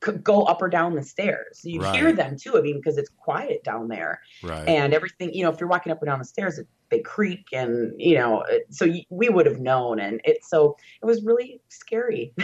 could 0.00 0.22
go 0.22 0.42
up 0.44 0.60
or 0.62 0.68
down 0.68 0.94
the 0.94 1.02
stairs. 1.02 1.60
You 1.64 1.80
Right. 1.80 1.94
hear 1.96 2.12
them 2.12 2.36
too 2.42 2.56
i 2.56 2.60
mean 2.60 2.76
because 2.76 2.98
it's 2.98 3.10
quiet 3.26 3.64
down 3.64 3.88
there. 3.88 4.20
Right. 4.42 4.68
And 4.68 4.92
everything 4.94 5.32
you 5.32 5.42
know 5.44 5.50
if 5.50 5.58
you're 5.60 5.68
walking 5.68 5.90
up 5.92 6.00
and 6.02 6.06
down 6.10 6.18
the 6.18 6.24
stairs 6.24 6.58
it, 6.58 6.66
they 6.90 7.00
creak 7.00 7.44
and 7.52 7.72
you 8.08 8.14
know 8.18 8.42
it- 8.42 8.66
so 8.70 8.84
y 8.86 9.04
we 9.20 9.28
would 9.34 9.46
have 9.46 9.60
known. 9.60 9.98
And 10.00 10.20
it 10.24 10.44
so 10.44 10.76
it 11.02 11.06
was 11.06 11.18
really 11.24 11.60
scary. 11.68 12.34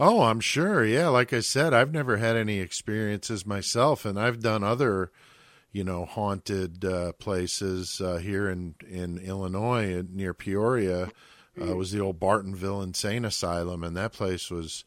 Oh, 0.00 0.22
I'm 0.22 0.40
sure. 0.40 0.84
Yeah, 0.84 1.08
like 1.08 1.32
I 1.32 1.38
said, 1.40 1.72
I've 1.72 1.92
never 1.92 2.16
had 2.16 2.34
any 2.36 2.58
experiences 2.58 3.46
myself, 3.46 4.04
and 4.04 4.18
I've 4.18 4.40
done 4.40 4.64
other, 4.64 5.12
you 5.72 5.82
know, 5.84 6.04
haunted 6.04 6.84
uh, 6.84 7.12
places 7.12 8.00
uh, 8.00 8.18
here 8.18 8.48
in 8.48 8.74
in 8.88 9.18
Illinois 9.18 9.98
uh, 9.98 10.02
near 10.10 10.34
Peoria. 10.34 11.10
Uh, 11.60 11.76
was 11.76 11.92
the 11.92 12.00
old 12.00 12.18
Bartonville 12.18 12.82
Insane 12.82 13.26
Asylum, 13.26 13.84
and 13.84 13.94
that 13.94 14.14
place 14.14 14.50
was 14.50 14.84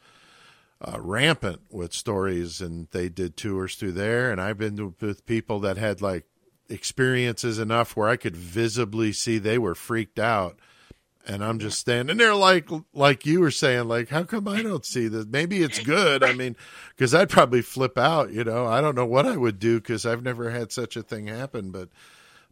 uh, 0.81 0.99
rampant 0.99 1.61
with 1.69 1.93
stories, 1.93 2.59
and 2.59 2.87
they 2.89 3.07
did 3.07 3.37
tours 3.37 3.75
through 3.75 3.91
there. 3.91 4.31
And 4.31 4.41
I've 4.41 4.57
been 4.57 4.75
to, 4.77 4.95
with 4.99 5.27
people 5.27 5.59
that 5.59 5.77
had 5.77 6.01
like 6.01 6.25
experiences 6.67 7.59
enough 7.59 7.95
where 7.95 8.09
I 8.09 8.17
could 8.17 8.35
visibly 8.35 9.13
see 9.13 9.37
they 9.37 9.59
were 9.59 9.75
freaked 9.75 10.17
out 10.17 10.57
and 11.27 11.43
I'm 11.43 11.59
just 11.59 11.79
standing 11.79 12.17
there 12.17 12.35
like 12.35 12.69
like 12.93 13.25
you 13.25 13.39
were 13.41 13.51
saying, 13.51 13.87
like 13.87 14.09
how 14.09 14.23
come 14.23 14.47
I 14.47 14.61
don't 14.61 14.85
see 14.85 15.07
this? 15.07 15.25
Maybe 15.27 15.61
it's 15.63 15.79
good. 15.79 16.23
I 16.23 16.33
mean, 16.33 16.55
because 16.89 17.13
I'd 17.15 17.29
probably 17.29 17.61
flip 17.61 17.97
out. 17.97 18.31
You 18.31 18.43
know, 18.43 18.65
I 18.67 18.81
don't 18.81 18.95
know 18.95 19.05
what 19.05 19.25
I 19.25 19.37
would 19.37 19.59
do 19.59 19.79
because 19.79 20.05
I've 20.05 20.23
never 20.23 20.51
had 20.51 20.71
such 20.71 20.95
a 20.97 21.03
thing 21.03 21.27
happen. 21.27 21.71
But 21.71 21.89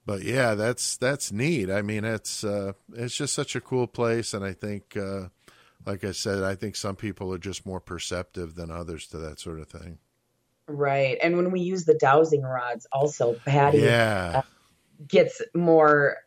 but 0.06 0.24
yeah, 0.24 0.56
that's 0.56 0.98
that's 0.98 1.32
neat. 1.32 1.70
I 1.72 1.82
mean, 1.82 2.06
it's 2.06 2.44
uh, 2.44 2.74
it's 2.94 3.16
just 3.16 3.34
such 3.34 3.56
a 3.56 3.62
cool 3.62 3.88
place, 3.88 4.34
and 4.34 4.44
I 4.46 4.54
think, 4.54 4.98
uh, 4.98 5.30
like 5.86 6.04
I 6.04 6.12
said, 6.14 6.44
I 6.44 6.56
think 6.56 6.76
some 6.76 6.96
people 6.96 7.34
are 7.34 7.40
just 7.40 7.66
more 7.66 7.80
perceptive 7.82 8.56
than 8.56 8.72
others 8.72 9.08
to 9.10 9.18
that 9.20 9.40
sort 9.40 9.60
of 9.60 9.68
thing. 9.70 10.00
right 10.68 11.18
and 11.22 11.38
when 11.38 11.52
we 11.52 11.62
use 11.62 11.86
the 11.86 11.96
dowsing 11.96 12.42
rods 12.44 12.88
also 12.92 13.40
patty 13.46 14.00
Yeah, 14.34 14.42
gets 15.08 15.42
more 15.56 16.18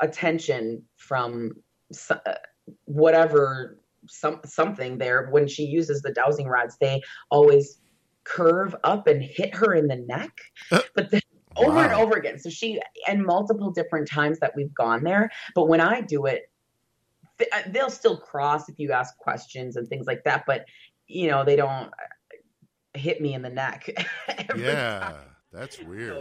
attention 0.00 0.84
from 0.96 1.52
uh, 1.52 1.65
whatever 2.84 3.78
some 4.08 4.40
something 4.44 4.98
there 4.98 5.28
when 5.30 5.48
she 5.48 5.64
uses 5.64 6.02
the 6.02 6.12
dowsing 6.12 6.46
rods 6.46 6.76
they 6.80 7.02
always 7.30 7.80
curve 8.26 8.74
up 8.84 9.06
and 9.06 9.22
hit 9.22 9.54
her 9.54 9.74
in 9.74 9.86
the 9.86 9.96
neck. 9.96 10.32
But 10.70 11.10
then 11.10 11.20
over 11.56 11.78
and 11.78 11.92
over 11.94 12.16
again. 12.16 12.38
So 12.38 12.50
she 12.50 12.80
and 13.08 13.24
multiple 13.24 13.70
different 13.70 14.08
times 14.08 14.38
that 14.40 14.52
we've 14.54 14.74
gone 14.74 15.04
there. 15.04 15.30
But 15.54 15.68
when 15.68 15.80
I 15.80 16.00
do 16.00 16.26
it, 16.26 16.50
uh, 17.40 17.62
they'll 17.68 17.90
still 17.90 18.16
cross 18.16 18.68
if 18.68 18.78
you 18.78 18.92
ask 18.92 19.16
questions 19.18 19.76
and 19.76 19.88
things 19.88 20.06
like 20.06 20.24
that. 20.24 20.44
But 20.46 20.66
you 21.06 21.28
know 21.28 21.44
they 21.44 21.56
don't 21.56 21.70
uh, 21.70 22.38
hit 22.94 23.20
me 23.20 23.34
in 23.34 23.42
the 23.42 23.50
neck. 23.50 23.88
Yeah, 24.56 25.12
that's 25.56 25.82
weird. 25.84 26.18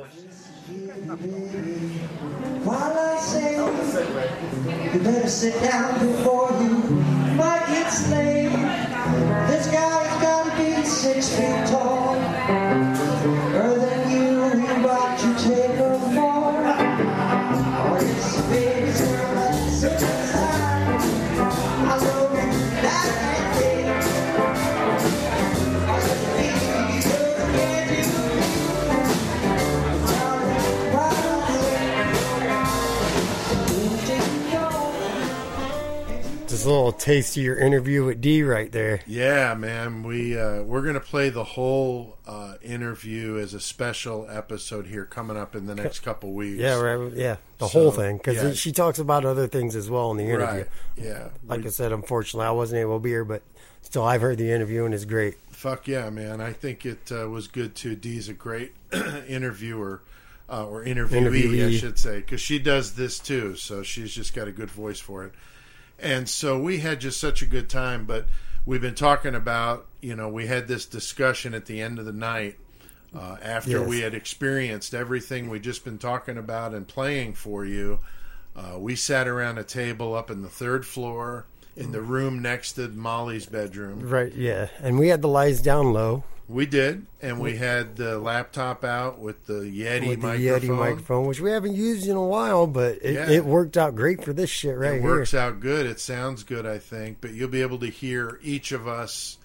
While 2.64 2.98
I 2.98 3.18
say, 3.20 3.58
you 4.94 5.00
better 5.02 5.28
sit 5.28 5.62
down 5.62 6.00
before 6.00 6.52
you 6.62 6.70
might 7.36 7.66
get 7.68 7.90
slayed. 7.90 8.52
This 9.50 9.68
guy's 9.68 10.22
gotta 10.22 10.56
be 10.58 10.86
six 10.86 11.36
feet 11.36 11.68
tall. 11.68 12.85
A 36.66 36.68
little 36.68 36.92
taste 36.94 37.38
of 37.38 37.44
your 37.44 37.60
interview 37.60 38.06
with 38.06 38.22
Dee 38.22 38.42
right 38.42 38.72
there. 38.72 39.02
Yeah, 39.06 39.54
man. 39.54 40.02
We 40.02 40.36
uh, 40.36 40.64
we're 40.64 40.82
gonna 40.82 41.00
play 41.00 41.30
the 41.30 41.44
whole 41.44 42.18
uh, 42.26 42.56
interview 42.64 43.38
as 43.38 43.54
a 43.54 43.60
special 43.60 44.26
episode 44.28 44.88
here 44.88 45.06
coming 45.06 45.38
up 45.38 45.56
in 45.56 45.68
the 45.68 45.76
next 45.76 46.00
couple 46.00 46.34
weeks. 46.34 46.60
Yeah, 46.60 46.80
right. 46.80 47.14
Yeah, 47.14 47.36
the 47.60 47.68
So, 47.68 47.80
whole 47.80 47.92
thing 47.92 48.18
because 48.18 48.42
yeah. 48.42 48.54
she 48.54 48.72
talks 48.72 48.98
about 48.98 49.26
other 49.26 49.46
things 49.48 49.76
as 49.76 49.92
well 49.92 50.10
in 50.10 50.18
the 50.18 50.24
interview. 50.24 50.62
Right. 50.62 50.68
Yeah. 50.98 51.28
Like 51.46 51.60
We- 51.62 51.68
I 51.68 51.70
said, 51.70 51.92
unfortunately, 51.92 52.48
I 52.48 52.52
wasn't 52.52 52.80
able 52.82 52.98
to 52.98 53.04
be 53.04 53.12
here, 53.12 53.26
but 53.26 53.44
still, 53.84 54.04
I've 54.04 54.22
heard 54.22 54.40
the 54.40 54.52
interview 54.52 54.86
and 54.86 54.94
it's 54.96 55.06
great. 55.06 55.36
Fuck 55.52 55.88
yeah, 55.88 56.10
man! 56.10 56.42
I 56.42 56.52
think 56.52 56.84
it 56.84 57.12
uh, 57.12 57.30
was 57.30 57.48
good 57.48 57.76
too. 57.76 57.96
Dee's 57.96 58.28
a 58.28 58.34
great 58.34 58.74
interviewer 59.28 60.02
uh, 60.50 60.66
or 60.66 60.84
interviewee, 60.84 61.68
I 61.68 61.78
should 61.78 62.00
say, 62.00 62.22
because 62.22 62.42
she 62.42 62.58
does 62.58 62.96
this 62.96 63.20
too. 63.20 63.56
So 63.56 63.84
she's 63.84 64.16
just 64.16 64.34
got 64.34 64.48
a 64.48 64.52
good 64.52 64.72
voice 64.72 65.00
for 65.00 65.26
it. 65.26 65.34
And 66.00 66.28
so 66.28 66.60
we 66.60 66.80
had 66.80 67.00
just 67.00 67.20
such 67.20 67.42
a 67.42 67.46
good 67.46 67.70
time. 67.70 68.06
But 68.06 68.28
we've 68.66 68.82
been 68.82 68.96
talking 68.96 69.36
about, 69.36 69.86
you 70.02 70.16
know, 70.16 70.30
we 70.30 70.48
had 70.48 70.68
this 70.68 70.86
discussion 70.86 71.54
at 71.54 71.66
the 71.66 71.82
end 71.82 72.00
of 72.00 72.06
the 72.06 72.14
night 72.14 72.58
uh, 73.16 73.38
after 73.42 73.80
Yes. 73.80 73.88
we 73.88 74.02
had 74.02 74.14
experienced 74.14 74.94
everything 74.94 75.50
we 75.50 75.60
just 75.60 75.86
been 75.86 75.98
talking 75.98 76.38
about 76.38 76.74
and 76.74 76.88
playing 76.88 77.34
for 77.34 77.66
you. 77.66 78.00
Uh, 78.56 78.78
we 78.78 78.96
sat 78.96 79.28
around 79.28 79.58
a 79.58 79.64
table 79.64 80.16
up 80.16 80.30
in 80.32 80.42
the 80.42 80.50
third 80.50 80.86
floor 80.86 81.46
in 81.76 81.92
the 81.92 82.02
room 82.02 82.42
next 82.42 82.74
to 82.74 82.88
Molly's 82.88 83.46
bedroom. 83.46 84.10
Right? 84.10 84.34
Yeah, 84.34 84.68
and 84.82 84.98
we 84.98 85.10
had 85.10 85.22
the 85.22 85.28
lights 85.28 85.60
down 85.62 85.92
low 85.92 86.24
We 86.48 86.68
did, 86.68 87.08
and 87.24 87.40
we 87.40 87.56
had 87.56 87.96
the 87.96 88.20
laptop 88.20 88.84
out 88.84 89.18
with 89.18 89.48
the 89.48 89.62
Yeti 89.62 90.10
with 90.10 90.22
the 90.22 90.28
microphone. 90.28 90.62
Yeti 90.62 90.78
microphone, 90.78 91.26
which 91.26 91.42
we 91.42 91.50
haven't 91.50 91.76
used 91.76 92.08
in 92.08 92.16
a 92.16 92.24
while, 92.24 92.68
but 92.68 93.00
it, 93.02 93.14
Yeah. 93.16 93.30
it 93.30 93.46
worked 93.46 93.78
out 93.78 93.96
great 93.96 94.24
for 94.24 94.32
this 94.32 94.50
shit 94.52 94.78
right 94.78 94.94
it 94.96 95.02
here. 95.02 95.10
works 95.10 95.34
out 95.34 95.60
good. 95.60 95.88
It 95.88 96.00
sounds 96.00 96.44
good, 96.44 96.68
I 96.68 96.78
think. 96.78 97.18
But 97.20 97.34
you'll 97.34 97.50
be 97.50 97.64
able 97.64 97.80
to 97.80 97.88
hear 97.88 98.40
each 98.44 98.72
of 98.72 98.88
us, 98.88 99.38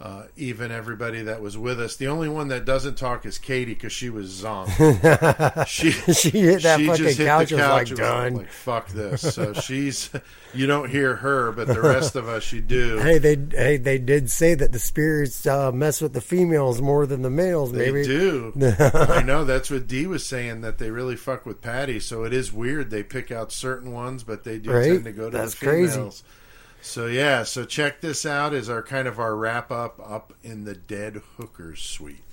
uh, 0.00 0.22
even 0.34 0.70
everybody 0.70 1.20
that 1.24 1.42
was 1.42 1.58
with 1.58 1.78
us. 1.78 1.96
The 1.96 2.06
only 2.08 2.28
one 2.30 2.48
that 2.48 2.64
doesn't 2.64 2.96
talk 2.96 3.26
is 3.26 3.36
Katie 3.36 3.74
because 3.74 3.92
she 3.92 4.08
was 4.08 4.42
zonked. 4.42 5.66
she 5.66 5.90
She 6.14 6.30
hit 6.40 6.62
that 6.62 6.80
she 6.80 6.86
fucking 6.86 7.04
just 7.04 7.18
hit 7.18 7.26
couch, 7.26 7.50
the 7.50 7.56
was 7.56 7.62
couch 7.62 7.70
like, 7.72 7.88
and 7.90 7.96
"Done." 7.98 8.34
Like 8.36 8.50
fuck 8.50 8.88
this. 8.88 9.20
So 9.34 9.52
she's 9.52 10.08
you 10.54 10.66
don't 10.66 10.88
hear 10.88 11.16
her, 11.16 11.52
but 11.52 11.66
the 11.68 11.82
rest 11.82 12.16
of 12.16 12.28
us 12.28 12.50
you 12.50 12.62
do. 12.62 12.98
Hey, 12.98 13.18
they 13.18 13.36
hey 13.50 13.76
they 13.76 13.98
did 13.98 14.30
say 14.30 14.54
that 14.54 14.72
the 14.72 14.78
spirits 14.78 15.46
uh, 15.46 15.70
mess 15.70 16.00
with 16.00 16.14
the 16.14 16.22
females 16.22 16.80
more 16.80 17.04
than 17.06 17.20
the 17.20 17.28
males. 17.30 17.72
They 17.72 17.90
Maybe 17.92 18.06
do. 18.06 18.52
I 18.94 19.22
know 19.22 19.44
that's 19.44 19.70
what 19.70 19.86
Dee 19.86 20.06
was 20.06 20.26
saying 20.26 20.62
that 20.62 20.78
they 20.78 20.90
really 20.90 21.16
fuck 21.16 21.44
with 21.44 21.60
Patty. 21.60 22.00
So 22.00 22.24
it 22.24 22.32
is 22.32 22.50
weird 22.52 22.90
they 22.90 23.02
pick 23.02 23.30
out 23.30 23.52
certain 23.52 23.92
ones, 23.92 24.22
but 24.24 24.44
they 24.44 24.58
do 24.58 24.70
Right? 24.72 24.92
tend 24.92 25.04
to 25.04 25.12
go 25.12 25.28
to 25.28 25.36
That's 25.36 25.54
the 25.56 25.66
crazy. 25.66 26.00
So 26.82 27.06
yeah, 27.06 27.42
so 27.44 27.64
check 27.64 28.00
this 28.00 28.24
out 28.24 28.54
as 28.54 28.68
our 28.68 28.82
kind 28.82 29.06
of 29.06 29.18
our 29.18 29.36
wrap 29.36 29.70
up 29.70 30.00
up 30.04 30.32
in 30.42 30.64
the 30.64 30.74
Dead 30.74 31.22
Hookers 31.36 31.82
suite. 31.82 32.24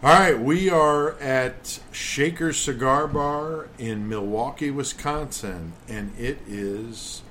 All 0.00 0.16
right, 0.16 0.38
we 0.38 0.70
are 0.70 1.18
at 1.18 1.80
Shaker 1.90 2.52
Cigar 2.52 3.08
Bar 3.08 3.68
in 3.78 4.08
Milwaukee, 4.08 4.70
Wisconsin, 4.70 5.72
and 5.88 6.16
it 6.16 6.38
is 6.46 7.22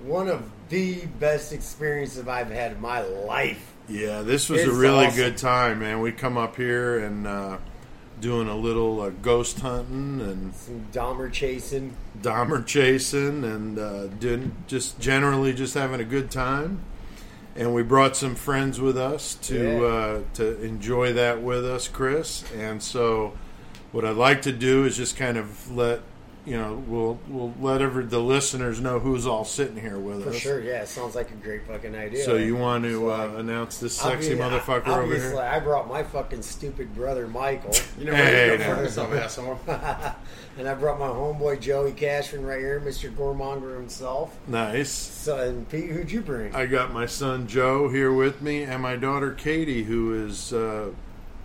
one 0.00 0.28
of 0.28 0.48
the 0.68 1.06
best 1.18 1.52
experiences 1.52 2.28
I've 2.28 2.50
had 2.50 2.72
in 2.72 2.80
my 2.80 3.02
life. 3.02 3.72
Yeah, 3.88 4.22
this 4.22 4.48
was 4.48 4.62
a 4.62 4.72
really 4.72 5.06
awesome. 5.06 5.16
good 5.16 5.36
time, 5.36 5.80
man. 5.80 6.00
We 6.00 6.12
come 6.12 6.38
up 6.38 6.56
here 6.56 7.00
and 7.00 7.26
uh, 7.26 7.58
doing 8.24 8.48
a 8.48 8.56
little 8.56 9.02
uh, 9.02 9.10
ghost 9.10 9.60
hunting 9.60 10.18
and 10.22 10.54
Some 10.54 10.86
Dahmer 10.92 11.30
chasing. 11.30 11.94
Dahmer 12.22 12.64
chasing, 12.64 13.44
and 13.44 13.78
uh, 13.78 14.06
didn't 14.06 14.66
just 14.66 14.98
generally 14.98 15.52
just 15.52 15.74
having 15.74 16.00
a 16.00 16.04
good 16.04 16.30
time. 16.30 16.80
And 17.54 17.74
we 17.74 17.82
brought 17.82 18.16
some 18.16 18.34
friends 18.34 18.80
with 18.80 18.96
us 18.96 19.34
to 19.42 19.56
Yeah. 19.62 19.82
uh, 19.86 20.20
to 20.34 20.62
enjoy 20.62 21.12
that 21.12 21.42
with 21.42 21.66
us, 21.66 21.86
Chris. 21.86 22.44
And 22.56 22.82
so, 22.82 23.34
what 23.92 24.06
I'd 24.06 24.16
like 24.16 24.40
to 24.42 24.52
do 24.52 24.86
is 24.86 24.96
just 24.96 25.16
kind 25.18 25.36
of 25.36 25.70
let 25.70 26.00
you 26.46 26.58
know 26.58 26.82
we'll 26.86 27.18
we'll 27.28 27.54
let 27.60 27.80
every 27.80 28.04
the 28.04 28.18
listeners 28.20 28.80
know 28.80 28.98
who's 28.98 29.26
all 29.26 29.44
sitting 29.44 29.76
here 29.80 29.98
with 29.98 30.22
For 30.24 30.28
us. 30.28 30.34
For 30.34 30.40
sure, 30.40 30.60
yeah, 30.62 30.82
it 30.82 30.88
sounds 30.88 31.14
like 31.14 31.30
a 31.30 31.34
great 31.34 31.66
fucking 31.66 31.94
idea. 31.94 32.24
So 32.24 32.36
you 32.36 32.54
want 32.56 32.84
to 32.84 33.10
uh, 33.10 33.34
announce 33.38 33.78
this 33.78 33.94
sexy 33.96 34.34
Obvi- 34.34 34.38
motherfucker 34.60 34.88
over 34.88 35.02
obviously, 35.02 35.30
here? 35.30 35.40
I 35.40 35.58
brought 35.60 35.88
my 35.88 36.02
fucking 36.02 36.42
stupid 36.42 36.94
brother 36.94 37.26
Michael. 37.26 37.72
You 37.98 38.06
know 38.06 38.14
Hey, 38.14 38.48
where 38.58 38.76
now. 38.76 38.82
you 38.82 38.88
some 38.88 39.12
asshole. 39.12 39.58
and 40.58 40.68
I 40.68 40.74
brought 40.74 40.98
my 40.98 41.06
homeboy 41.06 41.60
Joey 41.60 41.92
Cashman 41.92 42.44
right 42.44 42.58
here, 42.58 42.80
Mr. 42.80 43.14
Gormonger 43.14 43.76
himself. 43.76 44.36
Nice. 44.48 44.90
So, 44.90 45.38
and 45.38 45.68
Pete, 45.68 45.90
who'd 45.90 46.10
you 46.10 46.20
bring? 46.20 46.54
I 46.54 46.66
got 46.66 46.92
my 46.92 47.06
son 47.06 47.46
Joe 47.46 47.88
here 47.88 48.12
with 48.12 48.42
me, 48.42 48.62
and 48.64 48.82
my 48.82 48.96
daughter 48.96 49.30
Katie, 49.32 49.84
who 49.84 50.26
is 50.26 50.52
uh, 50.52 50.90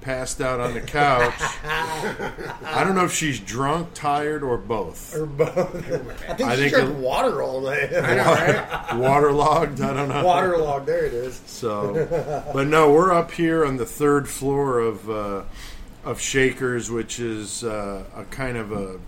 passed 0.02 0.42
out 0.42 0.60
on 0.60 0.74
the 0.74 0.82
couch. 0.82 1.34
I 1.64 2.84
don't 2.86 2.96
know 2.96 3.06
if 3.06 3.14
she's 3.14 3.40
drunk, 3.40 3.90
tired, 3.94 4.44
or 4.44 4.58
both. 4.58 5.16
or 5.16 5.26
both. 5.26 5.50
I 5.60 6.34
think 6.34 6.42
I 6.50 6.56
she 6.56 6.62
think 6.62 6.74
drank 6.74 6.90
it- 6.90 6.96
water 6.96 7.42
all 7.44 7.62
day. 7.64 7.90
I 8.04 8.16
know, 8.16 8.24
right? 8.24 8.96
Waterlogged. 8.96 9.82
I 9.82 9.94
don't 9.94 10.10
know. 10.10 10.24
Waterlogged. 10.24 10.86
There 10.86 11.06
it 11.06 11.14
is. 11.14 11.42
So, 11.46 12.48
but 12.54 12.68
no, 12.68 12.92
we're 12.92 13.12
up 13.14 13.32
here 13.32 13.66
on 13.66 13.78
the 13.78 13.86
third 13.86 14.28
floor 14.30 14.80
of 14.80 15.10
uh, 15.10 15.44
of 16.06 16.20
Shakers, 16.22 16.90
which 16.90 17.20
is 17.20 17.64
uh, 17.64 18.04
a 18.16 18.24
kind 18.26 18.58
of 18.58 18.72
a 18.72 19.00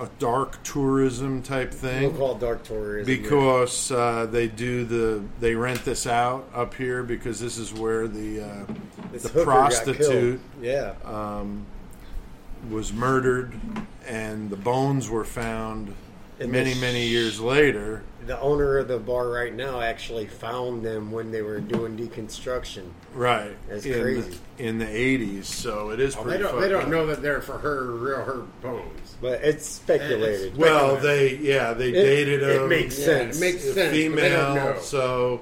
a 0.00 0.08
dark 0.18 0.62
tourism 0.62 1.42
type 1.42 1.72
thing. 1.72 2.02
We'll 2.02 2.12
call 2.12 2.36
it 2.36 2.40
dark 2.40 2.62
tourism. 2.62 3.06
because 3.06 3.90
uh, 3.90 4.26
they 4.30 4.46
do 4.48 4.84
the 4.84 5.22
they 5.40 5.54
rent 5.54 5.84
this 5.84 6.06
out 6.06 6.48
up 6.54 6.74
here 6.74 7.02
because 7.02 7.40
this 7.40 7.58
is 7.58 7.72
where 7.74 8.06
the 8.06 8.42
uh, 8.42 8.64
the 9.12 9.44
prostitute. 9.44 10.40
Yeah. 10.62 10.94
um, 11.04 11.66
was 12.70 12.92
murdered 12.92 13.52
and 14.06 14.50
the 14.50 14.56
bones 14.56 15.08
were 15.08 15.24
found 15.24 15.94
And 16.40 16.50
many 16.50 16.70
this- 16.70 16.80
many 16.80 17.06
years 17.06 17.40
later 17.40 18.02
the 18.26 18.38
owner 18.40 18.76
of 18.78 18.88
the 18.88 18.98
bar 18.98 19.28
right 19.30 19.54
now 19.54 19.80
actually 19.80 20.26
found 20.26 20.84
them 20.84 21.10
when 21.12 21.30
they 21.30 21.40
were 21.40 21.60
doing 21.60 21.96
deconstruction. 21.96 22.90
right 23.14 23.56
That's 23.68 23.86
in 23.86 24.02
crazy. 24.02 24.38
the, 24.58 24.64
in 24.66 24.78
the 24.78 24.84
80s 24.86 25.44
so 25.44 25.90
it 25.90 26.00
is 26.00 26.14
Oh, 26.16 26.22
pretty 26.24 26.38
they 26.38 26.42
don't. 26.42 26.60
They 26.60 26.68
don't 26.68 26.82
up. 26.84 26.88
know 26.88 27.06
that 27.06 27.22
they're 27.22 27.40
for 27.40 27.58
her 27.58 27.92
real 27.92 28.22
her 28.24 28.42
bones. 28.60 29.07
But 29.20 29.42
it's 29.42 29.66
speculated. 29.66 30.56
well 30.56 30.96
they 30.96 31.36
yeah 31.36 31.72
they 31.72 31.88
It- 31.90 31.92
dated 31.92 32.42
it 32.42 32.62
a 32.62 32.66
makes 32.68 32.98
Yeah, 32.98 33.04
sense. 33.06 33.36
it 33.36 33.40
makes 33.40 33.62
sense. 33.64 33.74
but 33.76 33.90
they 33.92 34.08
don't 34.08 34.14
know. 34.54 34.54
female 34.54 34.80
so 34.80 35.40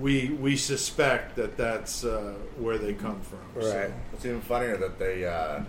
we 0.00 0.28
we 0.40 0.56
suspect 0.56 1.36
that 1.36 1.56
that's 1.56 2.04
uh, 2.04 2.34
where 2.58 2.78
they 2.78 2.94
come 2.94 3.20
from 3.20 3.38
so. 3.62 3.76
Right. 3.76 3.90
It's 4.14 4.24
even 4.24 4.40
funnier 4.40 4.76
that 4.76 4.98
they 4.98 5.24
uh, 5.26 5.60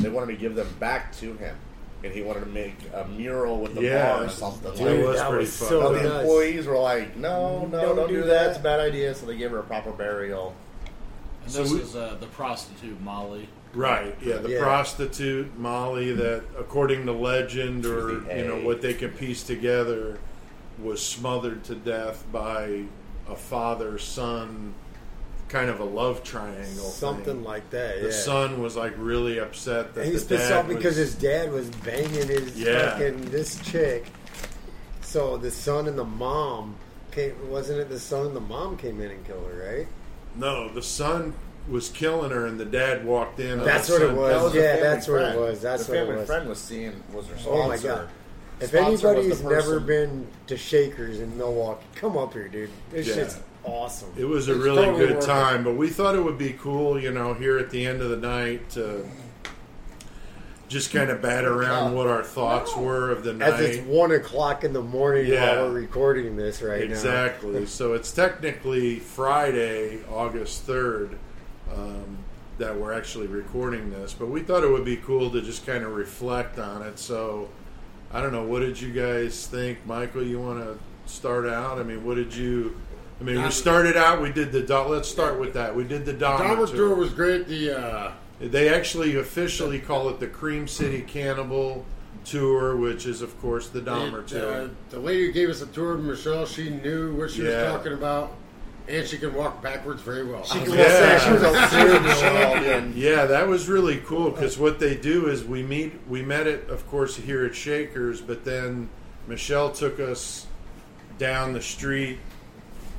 they 0.00 0.08
wanted 0.08 0.32
to 0.34 0.38
give 0.38 0.54
them 0.54 0.68
back 0.78 1.16
to 1.16 1.34
him, 1.34 1.56
and 2.04 2.12
he 2.12 2.22
wanted 2.22 2.40
to 2.40 2.46
make 2.50 2.76
a 2.94 3.04
mural 3.08 3.58
with 3.60 3.74
the 3.74 3.82
Yeah. 3.82 4.12
bar 4.14 4.24
or 4.24 4.28
something. 4.28 4.72
Dude, 4.74 4.80
like 4.98 5.06
was 5.06 5.16
that 5.18 5.28
pretty 5.30 5.44
was 5.44 5.56
fucked 5.58 5.68
so 5.70 5.80
So 5.80 5.92
the 5.94 6.02
nuts. 6.02 6.20
employees 6.22 6.66
were 6.66 6.78
like, 6.78 7.16
"No, 7.16 7.66
no, 7.66 7.80
Don't 7.80 7.96
don't, 7.96 8.08
do 8.08 8.14
do, 8.16 8.20
that. 8.22 8.26
that. 8.28 8.50
It's 8.50 8.58
a 8.58 8.62
bad 8.62 8.78
idea." 8.80 9.14
So 9.16 9.26
they 9.26 9.36
gave 9.36 9.50
her 9.50 9.58
a 9.58 9.64
proper 9.64 9.90
burial. 9.90 10.54
And 11.42 11.50
So 11.50 11.62
this 11.64 11.72
we- 11.72 11.80
is 11.80 11.96
uh, 11.96 12.16
the 12.20 12.26
prostitute 12.26 13.00
Molly. 13.00 13.48
Right. 13.74 14.16
Yeah. 14.22 14.36
The 14.38 14.50
Yeah. 14.50 14.62
prostitute 14.62 15.58
Molly, 15.58 16.12
that 16.12 16.42
according 16.58 17.06
to 17.06 17.12
legend 17.12 17.86
or 17.86 18.10
you 18.36 18.44
know 18.46 18.60
what 18.64 18.82
they 18.82 18.94
can 18.94 19.10
piece 19.10 19.42
together, 19.42 20.18
was 20.82 21.04
smothered 21.04 21.64
to 21.64 21.74
death 21.74 22.24
by 22.32 22.82
a 23.28 23.36
father 23.36 23.98
son 23.98 24.74
kind 25.48 25.68
of 25.68 25.80
a 25.80 25.84
love 25.84 26.22
triangle. 26.24 26.64
Something 26.90 27.24
thing. 27.24 27.44
like 27.44 27.68
that. 27.70 28.00
The 28.00 28.06
yeah. 28.08 28.12
son 28.12 28.62
was 28.62 28.74
like 28.74 28.94
really 28.96 29.38
upset 29.38 29.94
that 29.94 30.02
And 30.04 30.12
he's 30.12 30.26
the 30.26 30.36
pissed 30.36 30.48
dad 30.48 30.60
off 30.60 30.68
because 30.68 30.84
was- 30.84 31.12
his 31.12 31.14
dad 31.14 31.52
was 31.52 31.68
banging 31.68 32.28
his 32.28 32.58
Yeah. 32.58 32.92
fucking 32.92 33.30
this 33.30 33.60
chick. 33.60 34.06
So 35.02 35.36
the 35.36 35.50
son 35.50 35.88
and 35.88 35.98
the 35.98 36.04
mom 36.04 36.76
came. 37.10 37.34
Wasn't 37.50 37.78
it 37.78 37.90
the 37.90 38.00
son 38.00 38.28
and 38.28 38.36
the 38.36 38.40
mom 38.40 38.76
came 38.78 38.98
in 39.00 39.10
and 39.10 39.26
killed 39.26 39.46
her? 39.52 39.74
Right. 39.76 39.88
no, 40.34 40.70
the 40.72 40.80
son 40.82 41.34
was 41.68 41.88
killing 41.90 42.30
her, 42.32 42.46
and 42.46 42.58
the 42.58 42.64
dad 42.64 43.04
walked 43.04 43.38
in. 43.40 43.60
That's 43.60 43.88
what 43.88 44.02
it 44.02 44.12
was. 44.12 44.30
That 44.32 44.42
was 44.42 44.54
a 44.54 44.56
Yeah, 44.58 44.62
family 44.74 44.82
that's 44.82 45.08
what 45.08 45.22
it 45.22 45.24
friend. 45.24 45.40
was. 45.40 45.60
That's 45.62 45.86
the 45.86 45.92
what 45.92 45.96
it 45.96 46.00
family 46.04 46.16
was. 46.20 46.26
friend 46.26 46.48
was 46.48 46.58
seeing 46.58 47.02
was 47.12 47.26
her 47.28 47.38
sponsor. 47.38 47.50
Oh 47.62 47.68
my 47.68 47.76
god! 47.78 48.08
If 48.60 48.68
Sponsor 48.70 48.90
was 48.90 49.00
the 49.02 49.08
anybody's 49.08 49.42
never 49.42 49.54
person- 49.80 49.86
been 49.86 50.26
to 50.48 50.56
Shakers 50.56 51.20
in 51.20 51.36
Milwaukee, 51.36 51.84
come 51.96 52.16
up 52.16 52.32
here, 52.32 52.48
dude. 52.48 52.70
This 52.90 53.08
Yeah. 53.08 53.14
shit's 53.14 53.38
awesome. 53.64 54.10
It 54.16 54.24
was 54.24 54.48
a 54.48 54.54
It's 54.54 54.62
really 54.64 54.84
totally 54.86 54.98
good 55.06 55.14
worth 55.16 55.24
it. 55.24 55.26
time, 55.26 55.64
but 55.64 55.74
we 55.76 55.88
thought 55.88 56.14
it 56.14 56.22
would 56.22 56.38
be 56.38 56.52
cool, 56.52 56.98
you 57.00 57.10
know, 57.12 57.34
here 57.34 57.58
at 57.58 57.70
the 57.70 57.86
end 57.86 58.02
of 58.02 58.10
the 58.10 58.16
night 58.16 58.70
to 58.70 59.04
just 60.68 60.92
kind 60.92 61.10
of 61.10 61.20
bat 61.20 61.44
around 61.44 61.94
what 61.94 62.06
our 62.06 62.22
thoughts 62.22 62.74
were 62.76 63.10
of 63.10 63.24
the 63.24 63.32
night. 63.34 63.52
As 63.54 63.60
it's 63.60 63.86
one 63.86 64.10
o'clock 64.10 64.64
in 64.64 64.72
the 64.72 64.80
morning 64.80 65.26
Yeah. 65.26 65.56
while 65.56 65.66
we're 65.68 65.80
recording 65.80 66.36
this 66.36 66.62
right 66.62 66.86
now. 66.88 66.94
Exactly. 66.94 67.66
so 67.66 67.92
it's 67.92 68.10
technically 68.10 68.98
Friday, 68.98 69.98
August 70.10 70.66
3rd, 70.66 71.16
um, 71.74 72.18
that 72.58 72.76
we're 72.76 72.92
actually 72.92 73.26
recording 73.26 73.90
this, 73.90 74.12
but 74.12 74.26
we 74.28 74.40
thought 74.42 74.62
it 74.62 74.70
would 74.70 74.84
be 74.84 74.96
cool 74.96 75.30
to 75.30 75.40
just 75.40 75.66
kind 75.66 75.84
of 75.84 75.94
reflect 75.94 76.58
on 76.58 76.82
it. 76.82 76.98
So 76.98 77.48
I 78.12 78.20
don't 78.20 78.32
know, 78.32 78.42
what 78.44 78.60
did 78.60 78.80
you 78.80 78.92
guys 78.92 79.46
think? 79.46 79.84
Michael, 79.86 80.22
you 80.22 80.40
want 80.40 80.60
to 80.62 80.78
start 81.10 81.46
out? 81.46 81.78
I 81.78 81.82
mean, 81.82 82.04
what 82.04 82.14
did 82.16 82.34
you. 82.34 82.76
I 83.20 83.24
mean, 83.24 83.40
we 83.42 83.50
started 83.50 83.96
out. 83.96 84.20
We 84.20 84.32
did 84.32 84.50
the. 84.52 84.62
Do- 84.62 84.80
Let's 84.88 85.08
start 85.08 85.38
with 85.38 85.54
that. 85.54 85.74
We 85.74 85.84
did 85.84 86.04
the 86.04 86.12
Dahmer 86.14 86.38
Dahmer 86.40 86.66
tour. 86.66 86.76
tour 86.88 86.94
was 86.96 87.10
great. 87.10 87.46
The 87.46 87.78
uh, 87.78 88.12
They 88.40 88.68
actually 88.74 89.16
officially 89.16 89.78
call 89.78 90.08
it 90.08 90.18
the 90.18 90.26
Cream 90.26 90.66
City 90.66 91.02
Cannibal 91.02 91.84
Tour, 92.24 92.76
which 92.76 93.06
is, 93.06 93.22
of 93.22 93.40
course, 93.40 93.68
the 93.68 93.80
Dahmer 93.80 94.20
it, 94.20 94.28
tour. 94.28 94.52
uh, 94.62 94.68
the 94.90 94.98
lady 94.98 95.26
who 95.26 95.32
gave 95.32 95.48
us 95.50 95.62
a 95.62 95.66
tour, 95.66 95.96
Michelle, 95.96 96.46
she 96.46 96.68
knew 96.70 97.14
what 97.14 97.30
she 97.30 97.44
Yeah. 97.44 97.62
was 97.62 97.72
talking 97.76 97.92
about, 97.92 98.32
and 98.88 99.06
she 99.06 99.18
can 99.18 99.32
walk 99.34 99.62
backwards 99.62 100.02
very 100.02 100.24
well. 100.24 100.44
She 100.44 100.58
can 100.60 100.72
Yeah. 100.74 101.18
say 101.18 101.24
she 101.26 101.32
was 101.32 101.42
a 101.42 101.68
serious 101.70 102.20
champion. 102.20 102.92
Yeah, 102.96 103.26
that 103.26 103.46
was 103.48 103.68
really 103.68 103.98
cool 103.98 104.30
because 104.30 104.58
what 104.58 104.78
they 104.80 104.96
do 104.96 105.28
is 105.28 105.44
we 105.44 105.62
meet. 105.62 105.92
We 106.08 106.22
met 106.22 106.46
it, 106.46 106.68
of 106.68 106.86
course, 106.88 107.16
here 107.16 107.44
at 107.44 107.54
Shakers, 107.54 108.20
but 108.20 108.44
then 108.44 108.88
Michelle 109.26 109.70
took 109.70 110.00
us 110.00 110.46
down 111.18 111.52
the 111.52 111.62
street, 111.62 112.18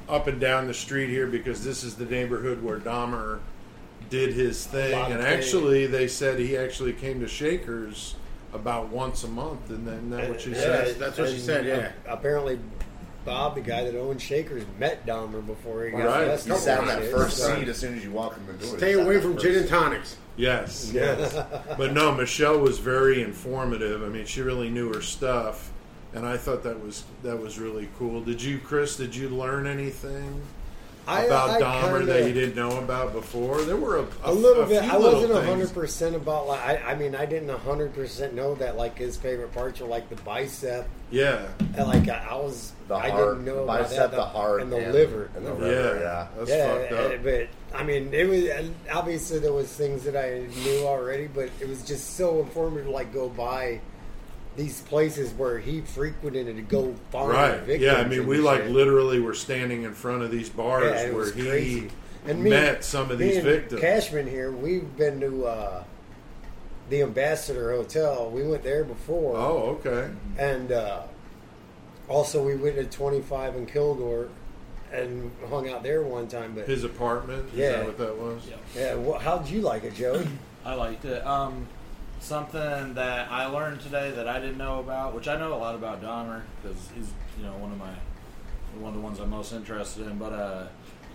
up 0.08 0.28
and 0.28 0.40
down 0.40 0.68
the 0.68 0.74
street 0.74 1.10
here 1.10 1.28
because 1.28 1.64
this 1.64 1.84
is 1.84 1.96
the 1.96 2.06
neighborhood 2.06 2.64
where 2.64 2.80
Dahmer 2.80 3.40
did 4.10 4.34
his 4.34 4.66
thing. 4.66 4.94
And 4.94 5.22
things. 5.22 5.26
actually, 5.26 5.86
they 5.88 6.08
said 6.08 6.40
he 6.40 6.56
actually 6.58 6.94
came 6.94 7.20
to 7.22 7.28
Shakers 7.28 8.16
about 8.54 8.90
once 8.90 9.24
a 9.24 9.28
month, 9.28 9.70
and 9.72 9.88
then 9.88 10.12
that 10.12 10.30
what 10.30 10.40
she 10.42 10.52
Yeah, 10.52 10.58
said. 10.60 10.96
that's 11.00 11.18
what 11.18 11.30
she 11.30 11.40
said, 11.40 11.66
yeah. 11.66 11.92
apparently, 12.08 12.60
Bob, 13.26 13.56
the 13.56 13.62
guy 13.62 13.84
that 13.84 13.98
owns 14.00 14.22
Shakers, 14.22 14.64
met 14.80 15.06
Dahmer 15.06 15.46
before 15.46 15.86
he 15.86 15.92
got 15.92 16.06
Right. 16.06 16.28
arrested. 16.28 16.50
You 16.54 16.58
sat 16.58 16.80
in 16.82 16.88
that 16.88 17.00
Shit, 17.00 17.12
first 17.12 17.38
so- 17.38 17.56
seat 17.56 17.68
as 17.68 17.78
soon 17.78 17.98
as 17.98 18.04
you 18.04 18.12
walk 18.12 18.36
in 18.38 18.46
the 18.48 18.54
door. 18.66 18.78
Stay 18.78 18.94
away 18.94 19.20
from 19.22 19.38
gin 19.38 19.56
and 19.56 19.68
tonics. 19.68 20.18
Yes, 20.36 20.90
Yes. 20.94 21.34
but 21.78 21.94
no, 21.94 22.12
Michelle 22.14 22.58
was 22.60 22.80
very 22.80 23.22
informative. 23.22 24.04
I 24.04 24.08
mean, 24.08 24.26
she 24.26 24.42
really 24.42 24.70
knew 24.70 24.92
her 24.94 25.02
stuff, 25.02 25.72
and 26.14 26.26
I 26.26 26.38
thought 26.38 26.64
that 26.64 26.84
was 26.84 27.04
that 27.24 27.40
was 27.40 27.60
really 27.60 27.88
cool. 28.00 28.22
Did 28.22 28.42
you, 28.42 28.58
Chris? 28.60 28.96
Did 28.96 29.16
you 29.16 29.30
learn 29.30 29.68
anything 29.68 30.42
I- 31.08 31.24
about 31.24 31.50
I 31.50 31.60
Dahmer 31.62 31.98
kinda- 32.00 32.14
that 32.14 32.28
you 32.28 32.34
didn't 32.34 32.56
know 32.56 32.78
about 32.80 33.12
before? 33.14 33.62
There 33.62 33.76
were 33.76 33.98
a, 34.00 34.06
A 34.24 34.32
little 34.34 34.66
bit. 34.66 34.82
few 34.84 34.92
I 34.92 34.98
wasn't 34.98 35.34
things. 35.34 35.46
hundred 35.46 35.74
percent 35.74 36.16
about 36.16 36.48
like. 36.48 36.62
I, 36.62 36.92
I 36.92 36.96
mean, 36.96 37.14
I 37.16 37.26
didn't 37.26 37.50
hundred 37.50 37.94
percent 37.94 38.34
know 38.34 38.56
that 38.56 38.78
like 38.78 38.98
his 38.98 39.18
favorite 39.18 39.54
parts 39.54 39.80
were 39.82 39.88
like 39.88 40.10
the 40.10 40.16
bicep. 40.24 40.88
Yeah, 41.12 41.46
And 41.78 41.88
like 41.88 42.08
I, 42.10 42.26
I 42.32 42.36
was, 42.36 42.72
The 42.88 42.96
I 42.96 43.10
heart, 43.10 43.34
didn't 43.36 43.46
know 43.46 43.56
the 43.58 43.62
about 43.64 43.82
bicep, 43.84 43.98
that, 43.98 44.12
the 44.12 44.24
heart, 44.26 44.62
and 44.62 44.72
the 44.72 44.78
liver. 44.78 45.30
and 45.36 45.46
the 45.46 45.52
yeah, 45.52 45.58
liver. 45.60 46.00
Yeah, 46.00 46.28
That's 46.38 46.50
yeah, 46.50 46.68
fucked 46.74 46.92
up. 46.94 47.12
uh, 47.12 47.18
but 47.24 47.48
I 47.80 47.84
mean, 47.84 48.14
it 48.14 48.28
was 48.28 48.72
obviously 48.92 49.38
there 49.40 49.54
was 49.54 49.68
things 49.68 50.04
that 50.06 50.16
I 50.16 50.48
knew 50.64 50.86
already, 50.88 51.28
but 51.28 51.50
it 51.60 51.68
was 51.70 51.84
just 51.84 52.16
so 52.18 52.40
informative 52.40 52.86
to 52.88 52.92
like 52.92 53.14
go 53.14 53.30
by 53.30 53.80
these 54.56 54.82
places 54.82 55.32
where 55.34 55.58
he 55.60 55.82
frequented 55.82 56.48
and 56.48 56.58
to 56.58 56.62
go 56.62 56.94
find 57.12 57.30
Right. 57.30 57.60
victims. 57.60 57.82
Yeah, 57.82 57.96
I 57.96 58.08
mean, 58.08 58.28
we 58.28 58.38
like 58.38 58.62
shit. 58.64 58.72
literally 58.72 59.20
were 59.20 59.34
standing 59.34 59.84
in 59.84 59.94
front 59.94 60.22
of 60.22 60.30
these 60.32 60.50
bars 60.50 60.84
Yeah, 60.86 61.10
where 61.12 61.32
he 61.32 61.42
crazy. 61.42 61.90
And 62.26 62.42
me- 62.44 62.52
met 62.52 62.84
some 62.86 63.10
of 63.12 63.20
me 63.20 63.26
these 63.28 63.38
and 63.38 63.46
victims. 63.46 63.82
Cashman 63.82 64.28
here, 64.28 64.52
we've 64.52 64.96
been 64.96 65.20
to 65.22 65.46
uh, 65.46 65.84
the 66.90 67.02
Ambassador 67.02 67.72
Hotel. 67.74 68.30
We 68.30 68.44
went 68.44 68.64
there 68.64 68.84
before. 68.84 69.36
Oh, 69.36 69.80
okay. 69.86 70.10
And 70.38 70.72
uh, 70.72 71.02
also, 72.08 72.44
we 72.46 72.56
went 72.56 72.76
to 72.76 72.86
25 72.86 73.56
in 73.56 73.66
Kilbourn 73.66 74.30
and 74.92 75.32
hung 75.50 75.68
out 75.70 75.82
there 75.84 76.04
one 76.04 76.28
time. 76.28 76.54
But 76.54 76.68
His 76.68 76.84
apartment. 76.84 77.50
Is 77.54 77.60
Yeah. 77.60 77.72
that 77.78 77.86
what 77.86 77.98
that 77.98 78.18
was? 78.18 78.44
yeah, 78.76 78.94
wha 78.96 79.18
how'd 79.20 79.50
you 79.50 79.62
like 79.62 79.84
it, 79.84 79.96
Joe? 79.96 80.24
I 80.64 80.76
liked 80.76 81.04
it. 81.06 81.26
Um, 81.26 81.68
something 82.24 82.94
that 82.94 83.32
I 83.32 83.46
learned 83.48 83.82
today 83.82 84.12
that 84.12 84.28
I 84.28 84.40
didn't 84.40 84.58
know 84.58 84.80
about, 84.80 85.14
which 85.14 85.28
I 85.28 85.38
know 85.38 85.54
a 85.54 85.56
lot 85.56 85.76
about 85.76 86.02
Dahmer 86.02 86.42
because 86.62 86.90
he's 86.96 87.12
you 87.38 87.44
know 87.44 87.54
one 87.58 87.72
of 87.72 87.78
my 87.78 87.94
one 88.80 88.90
of 88.90 88.96
the 88.96 89.02
ones 89.02 89.20
I'm 89.20 89.30
most 89.30 89.52
interested 89.54 90.08
in. 90.08 90.18
But 90.18 90.34
uh, 90.34 90.68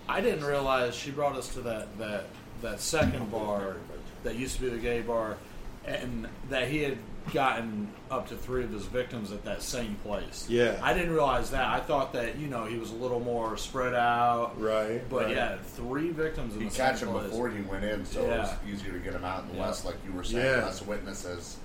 I 0.07 0.21
didn't 0.21 0.45
realize 0.45 0.95
she 0.95 1.11
brought 1.11 1.35
us 1.35 1.53
to 1.55 1.61
that 1.61 1.97
that 1.97 2.25
that 2.61 2.79
second 2.79 3.31
bar 3.31 3.77
that 4.23 4.35
used 4.35 4.55
to 4.57 4.61
be 4.61 4.69
the 4.69 4.77
gay 4.77 5.01
bar, 5.01 5.37
and 5.85 6.27
that 6.49 6.67
he 6.67 6.83
had 6.83 6.97
gotten 7.33 7.91
up 8.11 8.27
to 8.29 8.35
three 8.35 8.63
of 8.63 8.71
his 8.71 8.85
victims 8.85 9.31
at 9.31 9.43
that 9.45 9.61
same 9.61 9.95
place. 10.03 10.45
Yeah. 10.49 10.79
I 10.81 10.93
didn't 10.93 11.11
realize 11.13 11.51
that. 11.51 11.65
I 11.67 11.79
thought 11.79 12.13
that 12.13 12.37
you 12.37 12.47
know 12.47 12.65
he 12.65 12.77
was 12.77 12.91
a 12.91 12.95
little 12.95 13.19
more 13.19 13.55
spread 13.57 13.93
out. 13.93 14.59
Right. 14.59 15.07
But 15.09 15.25
right. 15.25 15.35
yeah, 15.35 15.57
three 15.75 16.09
victims 16.11 16.55
in 16.55 16.61
You 16.61 16.69
catch 16.69 16.99
same 16.99 17.09
him 17.09 17.13
place. 17.15 17.29
before 17.29 17.49
he 17.49 17.61
went 17.61 17.83
in, 17.83 18.05
so 18.05 18.21
Yeah. 18.25 18.35
it 18.35 18.39
was 18.39 18.51
easier 18.73 18.93
to 18.93 18.99
get 18.99 19.13
him 19.13 19.23
out 19.25 19.43
and 19.43 19.55
Yeah. 19.55 19.67
less, 19.67 19.85
like 19.85 19.95
you 20.05 20.11
were 20.13 20.23
saying, 20.23 20.43
Yeah. 20.45 20.65
less 20.65 20.81
witnesses. 20.81 21.57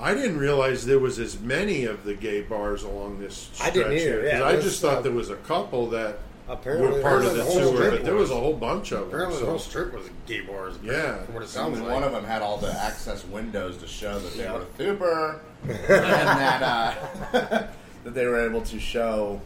I 0.00 0.14
didn't 0.14 0.38
realize 0.38 0.86
there 0.86 1.00
was 1.00 1.18
as 1.18 1.40
many 1.40 1.84
of 1.84 2.04
the 2.04 2.14
gay 2.14 2.42
bars 2.42 2.84
along 2.84 3.18
this 3.18 3.48
I 3.54 3.56
stretch 3.56 3.74
didn't 3.74 3.92
either, 3.94 4.00
here, 4.22 4.30
'cause 4.30 4.38
yeah, 4.40 4.46
I 4.46 4.56
just 4.60 4.80
thought 4.80 4.98
uh, 4.98 5.00
there 5.02 5.12
was 5.12 5.30
a 5.30 5.36
couple 5.36 5.88
that 5.90 6.18
Apparently, 6.48 6.88
were 6.96 7.02
part 7.02 7.24
of 7.24 7.24
there 7.24 7.32
the 7.32 7.38
was 7.44 7.52
whole 7.52 7.62
tour, 7.62 7.74
strip 7.76 7.90
but 7.90 8.04
there 8.04 8.14
was 8.14 8.30
a 8.30 8.36
whole 8.36 8.54
bunch 8.54 8.92
of 8.92 9.00
them. 9.00 9.08
Apparently, 9.08 9.38
the 9.40 9.46
whole 9.46 9.58
strip 9.58 9.92
was 9.92 10.08
gay 10.26 10.40
bars. 10.42 10.76
Yeah. 10.84 11.24
from 11.24 11.34
what 11.34 11.42
it 11.42 11.48
sounds 11.48 11.80
like. 11.80 11.90
one 11.90 12.04
of 12.04 12.12
them 12.12 12.24
had 12.24 12.40
all 12.42 12.56
the 12.58 12.72
access 12.72 13.24
windows 13.26 13.76
to 13.78 13.86
show 13.88 14.18
that 14.20 14.34
they 14.36 14.44
Yeah. 14.44 14.52
were 14.54 14.64
super, 14.78 15.40
and 15.62 15.70
that 15.78 16.62
uh, 16.62 16.94
that 18.04 18.14
they 18.14 18.26
were 18.26 18.44
able 18.46 18.62
to 18.62 18.78
show 18.78 19.40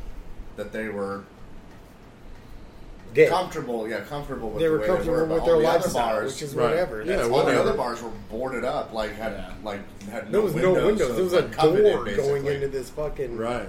that 0.56 0.72
they 0.72 0.88
were 0.88 1.24
Gay. 3.14 3.26
comfortable. 3.28 3.88
Yeah, 3.88 4.00
comfortable 4.00 4.50
with 4.50 4.60
They 4.60 4.66
the 4.66 4.72
were 4.72 4.78
way 4.80 4.86
comfortable 4.86 5.14
they 5.16 5.22
were, 5.22 5.28
with 5.28 5.40
all 5.40 5.46
their 5.46 5.56
the 5.56 5.62
lifestyle, 5.62 6.14
bars, 6.14 6.32
which 6.32 6.42
is 6.42 6.54
Right. 6.54 6.70
whatever. 6.70 7.02
Yeah, 7.02 7.16
That's 7.16 7.28
all 7.28 7.44
the 7.44 7.60
other 7.60 7.74
bars 7.74 8.02
were 8.02 8.10
boarded 8.30 8.64
up, 8.64 8.92
like 8.92 9.12
had 9.16 9.32
Yeah. 9.32 9.50
like 9.62 9.80
had 10.08 10.24
There 10.26 10.32
no 10.32 10.40
was 10.42 10.54
windows. 10.54 10.76
no 10.76 10.86
windows. 10.86 11.08
so 11.08 11.14
there 11.14 11.24
was 11.24 11.32
it's 11.34 11.42
a 11.42 11.46
like 11.46 11.52
coveted, 11.56 11.92
door 11.92 12.04
basically. 12.04 12.40
going 12.40 12.46
into 12.46 12.68
this 12.68 12.90
fucking 12.90 13.36
right. 13.36 13.68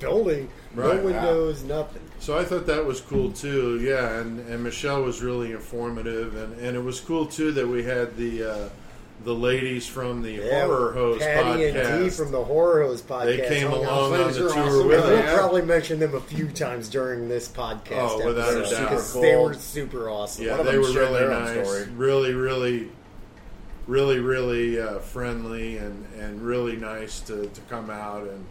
building. 0.00 0.48
Right. 0.74 0.96
No 0.96 1.02
windows, 1.04 1.62
nothing. 1.64 2.02
So 2.20 2.36
I 2.38 2.44
thought 2.44 2.66
that 2.66 2.84
was 2.84 3.00
cool 3.00 3.30
too. 3.32 3.80
Yeah, 3.80 4.18
and, 4.20 4.40
and 4.48 4.62
Michelle 4.62 5.02
was 5.02 5.22
really 5.22 5.52
informative, 5.52 6.36
and, 6.36 6.58
and 6.60 6.76
it 6.76 6.82
was 6.82 7.00
cool 7.00 7.24
too 7.26 7.52
that 7.52 7.66
we 7.66 7.84
had 7.84 8.16
the 8.16 8.44
uh, 8.44 8.68
the 9.28 9.34
ladies 9.34 9.86
from 9.86 10.22
the 10.22 10.32
Yeah, 10.32 10.64
Horror 10.64 10.92
Hoes 10.94 11.18
Patty 11.20 11.66
and 11.66 11.74
Dee 11.74 11.80
podcast. 12.08 12.16
from 12.16 12.32
the 12.32 12.42
Horror 12.42 12.82
Hoes 12.84 13.02
podcast. 13.02 13.24
they 13.26 13.48
came 13.48 13.66
out. 13.68 13.76
along 13.76 14.14
on 14.14 14.32
the 14.32 14.38
tour 14.38 14.48
awesome. 14.48 14.86
with 14.88 15.04
And 15.04 15.12
we'll 15.26 15.36
probably 15.36 15.62
mention 15.62 15.98
them 15.98 16.14
a 16.14 16.20
few 16.20 16.48
times 16.48 16.88
during 16.88 17.28
this 17.28 17.46
podcast. 17.46 17.88
Oh, 17.92 18.26
without 18.26 18.56
a 18.56 18.60
doubt. 18.62 18.70
because 18.88 19.12
Super 19.12 19.26
they 19.26 19.36
were 19.36 19.54
super 19.54 20.08
awesome. 20.10 20.46
Yeah, 20.46 20.62
they 20.62 20.78
were 20.78 20.90
really 20.92 21.28
nice, 21.28 21.86
really, 21.88 22.32
really, 22.32 22.88
really, 23.86 24.18
really 24.18 24.80
uh, 24.80 24.98
friendly, 25.00 25.76
and 25.76 26.06
and 26.18 26.40
really 26.40 26.76
nice 26.76 27.20
to, 27.20 27.46
to 27.48 27.60
come 27.68 27.90
out 27.90 28.22
and. 28.22 28.46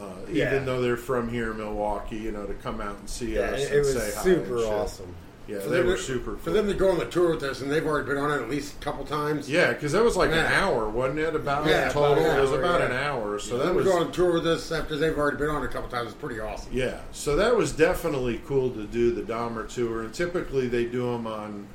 Uh, 0.00 0.04
Yeah. 0.30 0.46
Even 0.46 0.64
though 0.64 0.80
they're 0.80 0.96
from 0.96 1.28
here, 1.28 1.50
in 1.50 1.58
Milwaukee, 1.58 2.16
you 2.16 2.30
know, 2.30 2.46
to 2.46 2.54
come 2.54 2.80
out 2.80 2.96
and 2.98 3.10
see 3.10 3.34
Yeah, 3.34 3.50
us 3.50 3.62
it 3.64 3.72
and 3.72 3.78
was 3.80 3.92
say 3.94 4.12
hi 4.16 4.22
super 4.22 4.56
and 4.56 4.64
awesome. 4.66 5.14
Yeah, 5.48 5.60
For 5.60 5.70
they 5.70 5.78
them 5.78 5.86
were 5.86 5.96
to- 5.96 6.02
super. 6.02 6.36
For 6.36 6.44
cool. 6.50 6.52
them 6.52 6.66
to 6.68 6.74
go 6.74 6.90
on 6.90 6.98
the 6.98 7.06
tour 7.06 7.30
with 7.30 7.42
us, 7.42 7.62
and 7.62 7.70
they've 7.70 7.86
already 7.86 8.06
been 8.06 8.18
on 8.18 8.30
it 8.38 8.42
at 8.42 8.50
least 8.50 8.74
a 8.74 8.84
couple 8.84 9.04
times. 9.06 9.48
Yeah, 9.48 9.72
because 9.72 9.92
that 9.92 10.04
was 10.04 10.14
like 10.14 10.30
an 10.30 10.38
hour, 10.38 10.88
wasn't 10.90 11.20
it? 11.20 11.34
About 11.34 11.66
Yeah, 11.66 11.88
total, 11.88 12.12
about 12.22 12.28
an 12.32 12.38
it 12.38 12.40
was 12.42 12.52
about 12.52 12.80
yeah. 12.80 12.86
an 12.86 12.92
hour. 12.92 13.38
So 13.38 13.48
So 13.52 13.58
that 13.58 13.64
them 13.68 13.76
was 13.76 13.86
to 13.86 13.90
go 13.92 13.98
on 13.98 14.12
tour 14.12 14.32
with 14.34 14.46
us 14.46 14.70
after 14.70 14.96
they've 14.96 15.16
already 15.16 15.38
been 15.38 15.48
on 15.48 15.62
it 15.62 15.66
a 15.66 15.68
couple 15.68 15.88
times 15.88 16.10
is 16.10 16.14
pretty 16.14 16.38
awesome. 16.38 16.70
yeah. 16.72 17.00
So 17.12 17.34
that 17.36 17.56
was 17.56 17.72
definitely 17.72 18.42
cool 18.46 18.70
to 18.72 18.84
do 18.84 19.10
the 19.10 19.22
Dahmer 19.22 19.66
tour, 19.72 20.02
and 20.02 20.12
typically 20.12 20.68
they 20.68 20.84
do 20.84 21.10
them 21.12 21.26
on 21.26 21.66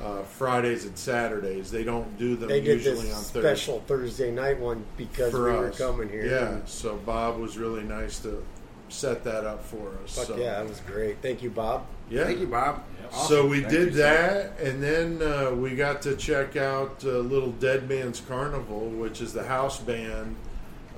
uh, 0.00 0.22
Fridays 0.22 0.86
and 0.86 0.96
Saturdays. 0.96 1.70
They 1.70 1.84
don't 1.84 2.16
do 2.18 2.34
them 2.36 2.48
They 2.48 2.60
did 2.60 2.76
usually 2.84 3.08
this 3.08 3.16
on 3.16 3.22
Thursday 3.24 3.40
special 3.40 3.80
Thursday 3.86 4.30
night 4.30 4.58
one 4.58 4.84
because 4.96 5.32
for 5.32 5.50
we 5.60 5.66
us. 5.68 5.78
were 5.78 5.86
coming 5.90 6.08
here. 6.08 6.24
Yeah. 6.24 6.58
So 6.66 6.96
Bob 7.04 7.38
was 7.38 7.58
really 7.58 7.82
nice 7.82 8.20
to 8.20 8.42
set 8.88 9.22
that 9.24 9.44
up 9.44 9.62
for 9.64 9.90
us. 10.04 10.16
Fuck 10.16 10.26
so. 10.28 10.36
yeah, 10.36 10.60
that 10.60 10.68
was 10.68 10.80
great. 10.86 11.20
Thank 11.20 11.42
you, 11.42 11.50
Bob. 11.50 11.84
Yeah. 12.10 12.24
Thank 12.24 12.40
you, 12.40 12.46
Bob. 12.46 12.82
So 13.10 13.16
Awesome. 13.18 13.48
we 13.50 13.60
Thank 13.60 13.72
did 13.72 13.86
you, 13.88 13.90
that, 14.02 14.60
and 14.60 14.82
then 14.82 15.22
uh, 15.22 15.50
we 15.54 15.74
got 15.74 16.02
to 16.02 16.14
check 16.16 16.56
out 16.56 17.02
uh, 17.04 17.08
Little 17.18 17.52
Dead 17.52 17.88
Man's 17.88 18.20
Carnival, 18.20 18.88
which 18.90 19.20
is 19.22 19.32
the 19.32 19.44
house 19.44 19.80
band 19.80 20.36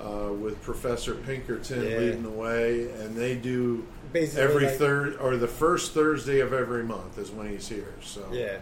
uh, 0.03 0.32
with 0.32 0.61
Professor 0.62 1.15
Pinkerton 1.15 1.85
Yeah. 1.89 1.99
leading 1.99 2.23
the 2.24 2.31
way, 2.31 2.91
and 2.93 3.15
they 3.16 3.37
do 3.37 3.87
Basically 4.12 4.43
every 4.43 4.65
like- 4.66 4.74
third 4.77 5.16
or 5.20 5.37
the 5.37 5.47
first 5.47 5.93
Thursday 5.93 6.41
of 6.41 6.53
every 6.53 6.82
month 6.82 7.16
is 7.19 7.31
when 7.31 7.49
he's 7.49 7.69
here. 7.69 7.95
So 8.03 8.27
Yeah. 8.32 8.57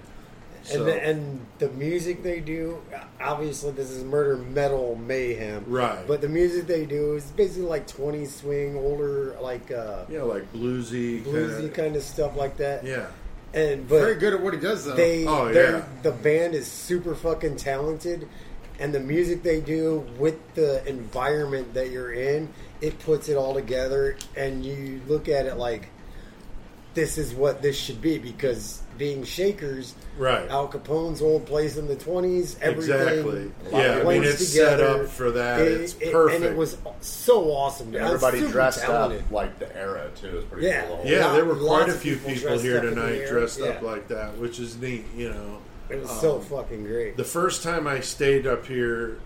So- 0.62 0.78
And, 0.80 0.86
the, 0.88 1.04
and 1.04 1.46
the 1.58 1.68
music 1.70 2.22
they 2.22 2.40
do, 2.40 2.78
obviously, 3.20 3.72
this 3.72 3.90
is 3.90 4.04
murder 4.04 4.36
metal 4.36 4.94
mayhem, 4.96 5.64
Right. 5.66 6.06
But 6.06 6.20
the 6.20 6.28
music 6.28 6.66
they 6.66 6.84
do 6.86 7.14
is 7.14 7.24
basically 7.24 7.62
like 7.68 7.86
20 7.86 8.26
swing, 8.26 8.76
older, 8.76 9.36
like 9.40 9.70
uh, 9.70 10.04
yeah, 10.08 10.22
like 10.22 10.52
bluesy, 10.52 11.22
bluesy 11.22 11.56
kinda- 11.60 11.68
kind 11.74 11.96
of 11.96 12.02
stuff 12.02 12.36
like 12.36 12.56
that. 12.58 12.84
Yeah. 12.84 13.06
and 13.54 13.88
but 13.88 14.00
Very 14.00 14.16
good 14.16 14.34
at 14.34 14.42
what 14.42 14.52
he 14.54 14.60
does, 14.60 14.84
though. 14.84 14.94
They, 14.94 15.24
Oh, 15.26 15.48
yeah. 15.48 15.82
the 16.02 16.12
band 16.12 16.54
is 16.54 16.66
super 16.66 17.14
fucking 17.14 17.56
talented, 17.56 18.28
and 18.78 18.94
the 18.94 19.00
music 19.00 19.42
they 19.42 19.60
do 19.60 20.04
with 20.18 20.36
the 20.54 20.86
environment 20.86 21.72
that 21.74 21.90
you're 21.90 22.12
in, 22.12 22.48
it 22.82 22.98
puts 23.00 23.28
it 23.30 23.36
all 23.36 23.54
together, 23.54 24.16
and 24.36 24.64
you 24.64 25.00
look 25.08 25.28
at 25.28 25.46
it 25.46 25.56
like 25.56 25.88
this 26.94 27.18
is 27.18 27.34
what 27.34 27.62
this 27.62 27.76
should 27.76 28.00
be 28.00 28.18
because 28.18 28.82
being 28.96 29.22
Shakers, 29.22 29.94
Right. 30.16 30.48
Al 30.50 30.66
Capone's 30.66 31.22
old 31.22 31.46
place 31.46 31.76
in 31.76 31.86
the 31.86 31.94
twenties, 31.94 32.56
everything 32.60 32.94
Exactly. 33.00 33.52
Yeah, 33.70 33.78
I 33.78 33.94
mean, 33.94 34.02
blends 34.04 34.28
it's 34.42 34.48
set 34.52 34.76
together. 34.78 35.04
up 35.04 35.08
for 35.08 35.30
that. 35.30 35.60
It- 35.60 35.80
It's 35.82 35.94
it- 36.00 36.12
and 36.34 36.44
it 36.44 36.56
was 36.56 36.76
so 37.00 37.44
awesome. 37.52 37.94
And 37.94 38.04
I 38.04 38.08
everybody 38.08 38.40
dressed 38.40 38.80
talented. 38.82 39.20
up 39.22 39.30
like 39.30 39.58
the 39.60 39.76
era 39.76 40.10
too. 40.20 40.38
Is 40.38 40.44
pretty 40.46 40.66
Yeah. 40.66 40.86
cool. 40.88 41.02
Yeah, 41.04 41.26
Lot- 41.26 41.32
there 41.34 41.44
were 41.44 41.54
quite 41.54 41.88
a 41.88 41.92
few 41.92 42.16
people 42.16 42.32
people 42.32 42.58
here 42.58 42.78
up 42.78 42.84
in 42.84 42.90
the 42.90 42.94
tonight 42.96 43.18
air. 43.20 43.28
dressed 43.32 43.60
up 43.60 43.82
like 43.82 44.08
that, 44.08 44.36
which 44.38 44.58
is 44.58 44.76
neat. 44.76 45.04
You 45.16 45.28
know, 45.30 45.58
It 45.90 46.02
was 46.02 46.10
so 46.20 46.34
Um, 46.36 46.42
fucking 46.42 46.84
great. 46.84 47.16
The 47.16 47.24
first 47.24 47.62
time 47.62 47.86
I 47.86 48.00
stayed 48.00 48.46
up 48.46 48.66
here, 48.66 49.16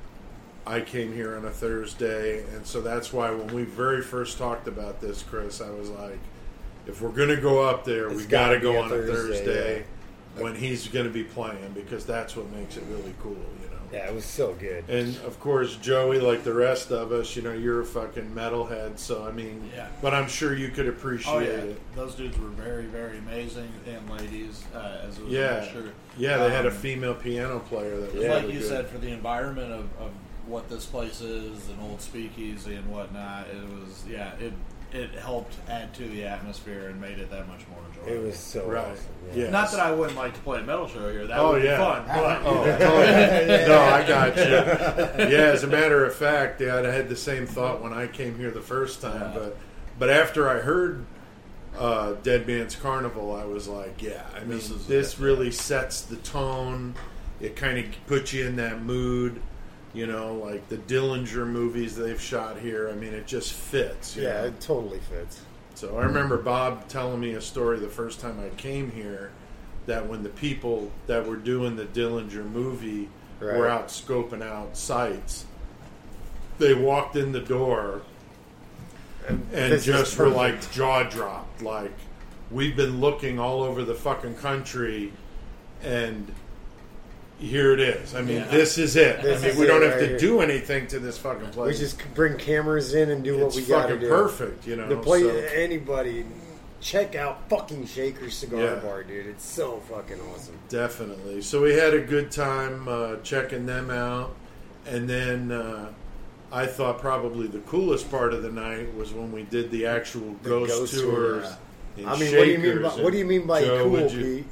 I 0.64 0.80
came 0.80 1.12
here 1.12 1.34
on 1.34 1.44
a 1.44 1.50
Thursday, 1.50 2.44
and 2.54 2.64
so 2.64 2.80
that's 2.80 3.12
why 3.12 3.30
when 3.32 3.48
we 3.52 3.64
very 3.64 4.00
first 4.00 4.38
talked 4.38 4.68
about 4.68 5.00
this, 5.00 5.24
Chris, 5.28 5.60
I 5.60 5.70
was 5.70 5.88
like, 5.88 6.20
if 6.86 7.00
we're 7.00 7.10
going 7.10 7.28
to 7.28 7.40
go 7.40 7.62
up 7.62 7.84
there, 7.84 8.08
It's 8.10 8.22
we 8.22 8.26
got 8.26 8.48
to 8.48 8.54
gotta 8.54 8.60
go 8.60 8.76
a 8.78 8.82
on 8.82 8.88
Thursday, 8.88 9.12
a 9.12 9.16
Thursday 9.16 9.84
when 10.38 10.54
he's 10.54 10.88
going 10.88 11.06
to 11.06 11.12
be 11.12 11.24
playing 11.24 11.72
because 11.74 12.04
that's 12.06 12.34
what 12.36 12.50
makes 12.52 12.76
it 12.76 12.84
really 12.88 13.14
cool, 13.22 13.32
you 13.32 13.68
know. 13.70 13.76
yeah, 13.92 14.08
it 14.08 14.14
was 14.14 14.24
so 14.24 14.54
good. 14.54 14.82
And 14.88 15.14
of 15.26 15.38
course, 15.40 15.76
Joey, 15.76 16.18
like 16.20 16.42
the 16.42 16.54
rest 16.54 16.90
of 16.90 17.12
us, 17.12 17.36
you 17.36 17.42
know, 17.42 17.52
you're 17.52 17.82
a 17.82 17.84
fucking 17.84 18.30
metalhead, 18.30 18.98
so 18.98 19.26
I 19.26 19.30
mean, 19.32 19.70
Yeah. 19.76 19.88
but 20.00 20.14
I'm 20.14 20.28
sure 20.28 20.56
you 20.56 20.68
could 20.70 20.88
appreciate 20.88 21.34
Oh 21.34 21.38
yeah, 21.40 21.48
it. 21.48 21.94
those 21.94 22.14
dudes 22.14 22.38
were 22.38 22.48
very, 22.48 22.86
very 22.86 23.18
amazing, 23.18 23.70
and 23.86 24.08
ladies, 24.08 24.64
uh, 24.74 25.02
as 25.06 25.18
it 25.18 25.24
was 25.24 25.32
Yeah, 25.34 25.70
sure. 25.70 25.82
yeah, 26.16 26.38
they 26.38 26.50
had 26.50 26.64
a 26.64 26.70
Um, 26.70 26.74
female 26.76 27.14
piano 27.14 27.58
player 27.58 27.98
that 28.00 28.14
was 28.14 28.24
like 28.24 28.42
really 28.42 28.54
you 28.54 28.60
good. 28.60 28.68
said, 28.68 28.88
for 28.88 28.96
the 28.98 29.08
environment 29.12 29.70
of, 29.70 29.80
of 30.00 30.10
what 30.46 30.70
this 30.70 30.86
place 30.86 31.20
is, 31.20 31.68
an 31.68 31.76
old 31.82 32.00
speakeasy 32.00 32.74
and 32.74 32.86
whatnot, 32.90 33.48
it 33.48 33.62
was 33.68 34.02
yeah, 34.10 34.32
it 34.40 34.54
it 34.94 35.10
helped 35.14 35.54
add 35.68 35.92
to 35.94 36.08
the 36.08 36.24
atmosphere 36.24 36.88
and 36.88 37.00
made 37.00 37.18
it 37.18 37.30
that 37.30 37.48
much 37.48 37.60
more 37.70 37.78
enjoyable. 37.88 38.12
It 38.22 38.26
was 38.26 38.36
so 38.36 38.66
Right. 38.66 38.84
awesome. 38.86 39.04
Yeah. 39.34 39.50
Not 39.50 39.70
that 39.70 39.80
I 39.80 39.90
wouldn't 39.92 40.16
like 40.18 40.34
to 40.34 40.40
play 40.40 40.60
a 40.60 40.62
metal 40.62 40.86
show 40.88 41.10
here. 41.10 41.26
That 41.26 41.38
Oh, 41.38 41.52
would 41.52 41.62
yeah. 41.64 41.76
be 41.78 41.82
fun. 41.82 42.04
But, 42.06 42.42
Oh, 42.44 42.64
oh, 42.64 43.66
no, 43.68 43.80
I 43.80 44.06
got 44.06 44.36
you. 44.36 44.42
Yeah, 45.36 45.46
as 45.52 45.62
a 45.64 45.66
matter 45.66 46.04
of 46.04 46.14
fact, 46.14 46.60
yeah, 46.60 46.76
I 46.76 46.82
had 46.88 47.08
the 47.08 47.16
same 47.16 47.46
thought 47.46 47.82
when 47.82 47.92
I 47.92 48.06
came 48.06 48.36
here 48.36 48.50
the 48.50 48.60
first 48.60 49.00
time, 49.00 49.20
Yeah. 49.20 49.32
but 49.34 49.56
but 49.98 50.10
after 50.10 50.48
I 50.48 50.56
heard 50.60 51.04
uh, 51.78 52.14
Dead 52.22 52.46
Man's 52.46 52.74
Carnival, 52.76 53.34
I 53.34 53.44
was 53.44 53.68
like, 53.68 54.02
yeah, 54.02 54.22
I 54.36 54.40
mean, 54.40 54.50
This 54.58 54.68
this 54.86 55.18
really 55.18 55.50
sets 55.50 56.02
the 56.02 56.16
tone. 56.16 56.94
It 57.40 57.56
kind 57.56 57.78
of 57.78 57.84
puts 58.06 58.32
you 58.32 58.46
in 58.46 58.56
that 58.56 58.82
mood. 58.82 59.40
You 59.94 60.06
know, 60.06 60.34
like 60.34 60.68
the 60.68 60.78
Dillinger 60.78 61.46
movies 61.46 61.96
they've 61.96 62.20
shot 62.20 62.58
here. 62.58 62.88
I 62.88 62.94
mean, 62.94 63.12
it 63.12 63.26
just 63.26 63.52
fits. 63.52 64.16
Yeah, 64.16 64.40
know? 64.40 64.44
it 64.46 64.60
totally 64.60 65.00
fits. 65.00 65.42
So 65.74 65.98
I 65.98 66.04
remember 66.04 66.38
Bob 66.38 66.88
telling 66.88 67.20
me 67.20 67.34
a 67.34 67.40
story 67.40 67.78
the 67.78 67.88
first 67.88 68.20
time 68.20 68.38
I 68.40 68.48
came 68.56 68.90
here 68.90 69.32
that 69.86 70.06
when 70.06 70.22
the 70.22 70.28
people 70.28 70.90
that 71.06 71.26
were 71.26 71.36
doing 71.36 71.76
the 71.76 71.86
Dillinger 71.86 72.48
movie 72.48 73.08
were 73.40 73.68
out 73.68 73.88
scoping 73.88 74.42
out 74.42 74.76
sites, 74.76 75.46
they 76.58 76.74
walked 76.74 77.16
in 77.16 77.32
the 77.32 77.40
door 77.40 78.02
and 79.26 79.46
is 79.52 79.84
just 79.84 80.16
were 80.16 80.28
like 80.28 80.70
jaw 80.72 81.02
dropped. 81.04 81.62
Like, 81.62 81.92
we've 82.50 82.76
been 82.76 83.00
looking 83.00 83.38
all 83.38 83.62
over 83.62 83.82
the 83.84 83.94
fucking 83.94 84.36
country 84.36 85.12
and 85.82 86.32
here 87.42 87.72
it 87.72 87.80
is. 87.80 88.14
I 88.14 88.22
mean, 88.22 88.36
Yeah. 88.38 88.48
this 88.48 88.78
is 88.78 88.96
it. 88.96 89.20
This 89.22 89.42
I 89.42 89.48
mean, 89.48 89.58
we 89.58 89.66
don't 89.66 89.82
have 89.82 89.92
right 89.92 90.00
to 90.00 90.06
here. 90.08 90.18
do 90.18 90.40
anything 90.40 90.86
to 90.88 90.98
this 90.98 91.18
fucking 91.18 91.48
place. 91.48 91.74
We 91.74 91.84
just 91.84 92.00
bring 92.14 92.36
cameras 92.38 92.94
in 92.94 93.10
and 93.10 93.22
do 93.24 93.38
what 93.38 93.54
we 93.54 93.62
got 93.62 93.82
to 93.88 93.94
fucking 93.94 94.00
do. 94.00 94.08
perfect, 94.08 94.66
you 94.66 94.76
know. 94.76 94.88
The 94.88 94.96
place, 94.96 95.24
so- 95.24 95.36
anybody, 95.54 96.24
check 96.80 97.14
out 97.14 97.48
fucking 97.50 97.86
Shaker 97.86 98.30
Cigar 98.30 98.60
Yeah. 98.60 98.74
Bar, 98.76 99.02
dude. 99.04 99.26
It's 99.26 99.44
so 99.44 99.82
fucking 99.90 100.18
awesome. 100.32 100.54
Definitely. 100.68 101.42
So 101.42 101.60
we 101.62 101.74
had 101.74 101.94
a 101.94 102.00
good 102.00 102.30
time 102.30 102.86
uh, 102.88 103.16
checking 103.22 103.66
them 103.66 103.90
out, 103.90 104.34
and 104.86 105.08
then 105.08 105.50
uh, 105.52 105.88
I 106.52 106.66
thought 106.66 107.00
probably 107.00 107.46
the 107.48 107.60
coolest 107.60 108.10
part 108.10 108.32
of 108.32 108.42
the 108.42 108.50
night 108.52 108.94
was 108.94 109.12
when 109.12 109.32
we 109.32 109.42
did 109.44 109.70
the 109.70 109.86
actual 109.86 110.36
The 110.42 110.48
ghost, 110.48 110.70
ghost 110.70 110.94
tours. 110.94 111.44
tour, 111.44 111.56
in 111.98 112.06
I 112.06 112.16
mean, 112.18 112.36
what 112.36 112.44
do 112.44 112.50
you 112.50 112.58
mean 112.58 112.82
by 112.82 112.88
what 113.02 113.12
do 113.12 113.18
you 113.18 113.24
mean 113.26 113.46
by 113.46 113.62
Joe, 113.64 113.84
cool, 113.84 114.00
you- 114.10 114.36
Pete? 114.38 114.44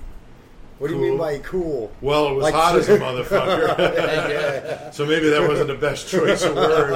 What 0.81 0.89
do 0.89 0.95
you 0.95 1.03
mean 1.03 1.19
by 1.19 1.37
cool? 1.41 1.93
Well, 2.01 2.29
it 2.29 2.35
was 2.37 2.43
Like- 2.45 2.55
hot 2.55 2.75
as 2.77 2.89
a 2.89 2.97
motherfucker. 2.99 3.79
Yeah. 3.79 4.91
so 4.93 5.05
maybe 5.05 5.29
that 5.29 5.47
wasn't 5.47 5.69
the 5.69 5.75
best 5.75 6.09
choice 6.09 6.43
of 6.43 6.57
word 6.57 6.93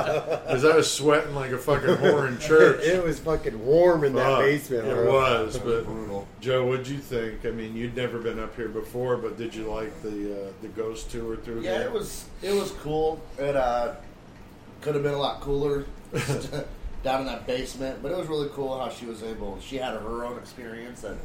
because 0.46 0.64
I 0.64 0.74
was 0.74 0.90
sweating 0.90 1.34
like 1.34 1.50
a 1.50 1.58
fucking 1.58 1.96
whore 1.96 2.26
in 2.26 2.38
church. 2.38 2.80
it 2.82 3.04
was 3.04 3.18
fucking 3.18 3.62
warm 3.62 4.04
in 4.04 4.14
that 4.14 4.24
Fuck, 4.24 4.40
basement. 4.40 4.86
It 4.86 4.94
bro. 4.94 5.12
was, 5.12 5.58
but 5.58 5.84
brutal. 5.84 6.26
Joe, 6.40 6.64
what'd 6.66 6.88
you 6.88 6.96
think? 6.96 7.44
I 7.44 7.50
mean, 7.50 7.76
you'd 7.76 7.94
never 7.94 8.18
been 8.18 8.40
up 8.40 8.56
here 8.56 8.68
before, 8.68 9.18
but 9.18 9.36
did 9.36 9.54
you 9.54 9.64
like 9.64 10.00
the 10.02 10.32
uh, 10.46 10.52
the 10.62 10.68
ghost 10.68 11.10
tour 11.10 11.36
through 11.36 11.60
Yeah, 11.60 11.80
there? 11.80 11.88
it 11.88 11.92
was 11.92 12.24
it 12.40 12.54
was 12.54 12.70
cool. 12.82 13.20
It 13.38 13.54
uh, 13.54 13.96
could 14.80 14.94
have 14.94 15.04
been 15.04 15.12
a 15.12 15.18
lot 15.18 15.42
cooler 15.42 15.84
down 17.02 17.20
in 17.20 17.26
that 17.26 17.46
basement, 17.46 17.98
but 18.02 18.12
it 18.12 18.16
was 18.16 18.28
really 18.28 18.48
cool 18.54 18.78
how 18.78 18.88
she 18.88 19.04
was 19.04 19.22
able. 19.22 19.60
She 19.60 19.76
had 19.76 19.92
her 19.92 20.24
own 20.24 20.38
experience 20.38 21.02
that 21.02 21.16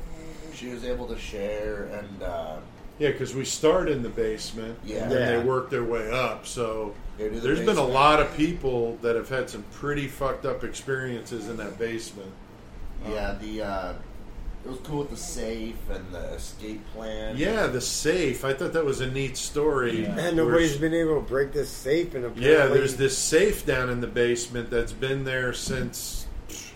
she 0.55 0.67
was 0.69 0.83
able 0.85 1.07
to 1.07 1.17
share, 1.17 1.85
and 1.93 2.23
uh, 2.23 2.55
Yeah, 2.99 3.11
because 3.11 3.33
we 3.33 3.45
start 3.45 3.87
in 3.89 4.03
the 4.03 4.09
basement, 4.09 4.77
Yeah. 4.83 5.03
and 5.03 5.11
then 5.11 5.19
Yeah. 5.21 5.39
they 5.39 5.43
work 5.47 5.69
their 5.69 5.83
way 5.85 6.11
up. 6.11 6.45
So 6.45 6.93
the 7.17 7.29
there's 7.29 7.61
been 7.61 7.77
a 7.77 7.85
lot 7.85 8.19
of 8.19 8.35
people 8.35 8.97
that 9.01 9.15
have 9.15 9.29
had 9.29 9.49
some 9.49 9.63
pretty 9.73 10.07
fucked 10.07 10.45
up 10.45 10.63
experiences 10.63 11.47
in 11.49 11.57
that 11.57 11.77
basement. 11.79 12.31
yeah, 13.09 13.35
the 13.41 13.61
uh, 13.61 13.93
it 14.65 14.69
was 14.69 14.79
cool 14.83 14.99
with 14.99 15.09
the 15.11 15.15
safe 15.15 15.77
and 15.89 16.13
the 16.13 16.33
escape 16.33 16.81
plan. 16.93 17.37
Yeah, 17.37 17.67
the 17.67 17.79
safe. 17.79 18.43
I 18.43 18.53
thought 18.53 18.73
that 18.73 18.83
was 18.83 18.99
a 18.99 19.09
neat 19.09 19.37
story. 19.37 20.03
And 20.03 20.17
Where 20.17 20.31
nobody's 20.33 20.73
she- 20.73 20.79
been 20.79 20.93
able 20.93 21.15
to 21.15 21.21
break 21.25 21.53
this 21.53 21.69
safe. 21.69 22.13
And 22.13 22.35
Yeah, 22.35 22.65
there's 22.67 22.97
this 22.97 23.17
safe 23.17 23.65
down 23.65 23.89
in 23.89 24.01
the 24.01 24.07
basement 24.07 24.69
that's 24.69 24.91
been 24.91 25.23
there 25.23 25.53
since 25.53 26.18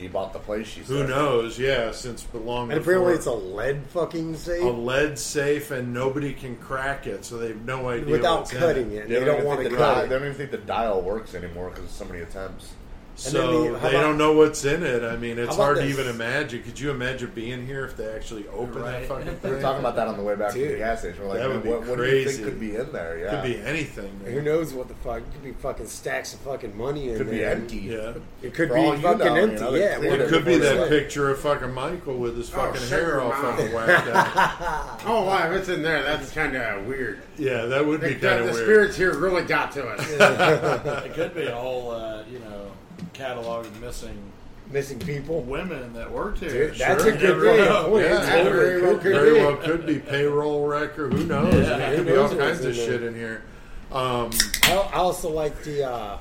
He 0.03 0.09
bought 0.09 0.33
the 0.33 0.39
place. 0.39 0.67
She 0.67 0.81
who 0.81 0.99
said. 0.99 1.09
knows? 1.09 1.57
Yeah, 1.57 1.91
since 1.91 2.27
long 2.33 2.71
And 2.71 2.79
before. 2.79 2.93
apparently 2.93 3.13
it's 3.13 3.25
a 3.25 3.31
lead 3.31 3.85
fucking 3.87 4.35
safe 4.35 4.61
a 4.61 4.67
lead 4.67 5.17
safe, 5.17 5.71
and 5.71 5.93
nobody 5.93 6.33
can 6.33 6.57
crack 6.57 7.07
it, 7.07 7.23
so 7.25 7.37
they 7.37 7.47
have 7.49 7.65
no 7.65 7.87
idea 7.89 8.11
without 8.11 8.39
what's 8.39 8.53
in 8.53 8.59
cutting 8.59 8.91
it. 8.91 8.95
it. 9.05 9.07
They 9.09 9.15
They, 9.19 9.25
don't, 9.25 9.37
don't 9.37 9.45
want 9.45 9.63
to 9.63 9.69
the 9.69 9.75
cut 9.75 9.95
dial, 9.95 10.03
it. 10.03 10.09
They 10.09 10.15
don't 10.15 10.23
even 10.25 10.35
think 10.35 10.51
the 10.51 10.57
dial 10.57 11.01
works 11.01 11.33
anymore 11.35 11.69
because 11.69 11.85
of 11.85 11.91
so 11.91 12.05
many 12.05 12.19
attempts. 12.19 12.73
So 13.15 13.29
then 13.29 13.73
the- 13.73 13.79
they 13.79 13.89
about- 13.89 14.01
don't 14.01 14.17
know 14.17 14.33
what's 14.33 14.65
in 14.65 14.81
it. 14.83 15.03
I 15.03 15.15
mean, 15.17 15.37
it's 15.37 15.49
How 15.49 15.53
about 15.55 15.63
hard 15.63 15.77
to 15.77 15.85
even 15.85 16.07
imagine. 16.07 16.63
Could 16.63 16.79
you 16.79 16.89
imagine 16.89 17.31
being 17.35 17.65
here 17.67 17.85
if 17.85 17.95
they 17.95 18.07
actually 18.07 18.45
opened 18.47 18.83
that 18.85 18.93
Right. 18.99 19.05
fucking 19.07 19.25
We 19.27 19.33
thing? 19.33 19.51
were 19.53 19.61
talking 19.61 19.79
about 19.81 19.95
that 19.97 20.07
on 20.07 20.17
the 20.17 20.23
way 20.23 20.35
back 20.35 20.51
to 20.53 20.57
the 20.59 20.77
gas 20.77 20.99
station. 21.01 21.21
We're 21.21 21.29
like, 21.29 21.39
that 21.39 21.49
would 21.49 21.61
be 21.63 21.69
what, 21.69 21.79
what 21.87 21.97
do 21.99 22.03
you 22.05 22.23
crazy. 22.23 22.37
think 22.37 22.45
could 22.45 22.59
be 22.59 22.75
in 22.75 22.91
there? 22.91 23.19
Yeah, 23.19 23.29
Could 23.29 23.43
be 23.43 23.59
anything. 23.63 24.19
Man. 24.23 24.33
Who 24.33 24.41
knows 24.41 24.73
what 24.73 24.87
the 24.87 24.95
fuck? 24.95 25.17
It 25.19 25.31
could 25.31 25.43
be 25.43 25.51
fucking 25.51 25.87
stacks 25.87 26.33
of 26.33 26.39
fucking 26.39 26.75
money 26.75 27.09
in 27.11 27.17
Could 27.17 27.29
be 27.29 27.37
there. 27.37 27.51
empty. 27.51 27.77
Yeah. 27.77 28.13
It 28.41 28.53
could 28.55 28.69
For 28.69 28.75
be 28.75 28.81
all 28.81 28.95
fucking 28.97 29.19
know, 29.19 29.35
you 29.35 29.41
empty. 29.41 29.61
know, 29.63 29.73
yeah, 29.75 29.95
cleared 29.97 30.21
It 30.21 30.29
could 30.29 30.45
be 30.45 30.57
that 30.57 30.89
they- 30.89 30.99
picture 30.99 31.29
of 31.29 31.39
fucking 31.39 31.71
Michael 31.73 32.17
with 32.17 32.35
his 32.35 32.49
fucking 32.49 32.81
shut 32.81 32.89
hair 32.89 33.07
your 33.09 33.21
all 33.21 33.29
mouth. 33.29 33.41
fucking 33.57 33.73
whacked 33.73 34.07
out. 34.07 34.99
Oh, 35.05 35.23
wow, 35.25 35.51
if 35.51 35.59
it's 35.59 35.69
in 35.69 35.83
there, 35.83 36.01
that's 36.01 36.31
kind 36.31 36.55
of 36.55 36.85
weird. 36.87 37.19
Yeah, 37.37 37.65
that 37.65 37.85
would 37.85 38.01
be 38.01 38.13
The, 38.13 38.27
kind 38.27 38.39
of 38.39 38.45
weird. 38.45 38.55
The 38.55 38.61
spirits 38.63 38.97
here 38.97 39.13
really 39.17 39.43
got 39.43 39.71
to 39.73 39.85
us. 39.87 39.99
It 41.05 41.13
could 41.13 41.35
be 41.35 41.45
a 41.45 41.55
whole, 41.55 41.91
uh, 41.91 42.23
you 42.31 42.39
know, 42.39 42.62
catalog 43.13 43.65
of 43.65 43.81
missing 43.81 44.17
missing 44.71 44.97
people. 44.99 45.41
women 45.41 45.93
that 45.93 46.09
worked 46.11 46.39
here. 46.39 46.69
Dude, 46.69 46.79
that's 46.79 47.03
Sure, 47.03 47.13
a 47.13 47.17
good 47.17 47.21
never 47.23 47.41
thing. 47.45 47.57
know. 47.65 47.85
Oh, 47.89 47.97
Yeah, 47.99 48.17
it's 48.19 48.29
very 48.29 48.43
very 48.51 48.81
well 48.81 48.91
well 48.93 48.99
could, 49.01 49.13
very 49.13 49.33
well 49.33 49.55
could 49.57 49.85
be 49.85 49.99
payroll 49.99 50.65
record. 50.65 51.13
Who 51.13 51.25
knows? 51.25 51.53
Yeah, 51.53 51.77
there 51.77 51.89
who 51.91 51.95
could 51.97 52.05
be 52.07 52.15
all 52.17 52.29
kinds 52.29 52.59
of 52.61 52.65
in 52.71 52.75
there. 52.77 52.85
shit 52.85 53.03
in 53.03 53.13
here. 53.15 53.43
Um, 53.91 54.31
I 54.63 54.89
I 54.93 54.95
also 54.95 55.29
like 55.29 55.61
the 55.63 55.83
uh, 55.89 56.17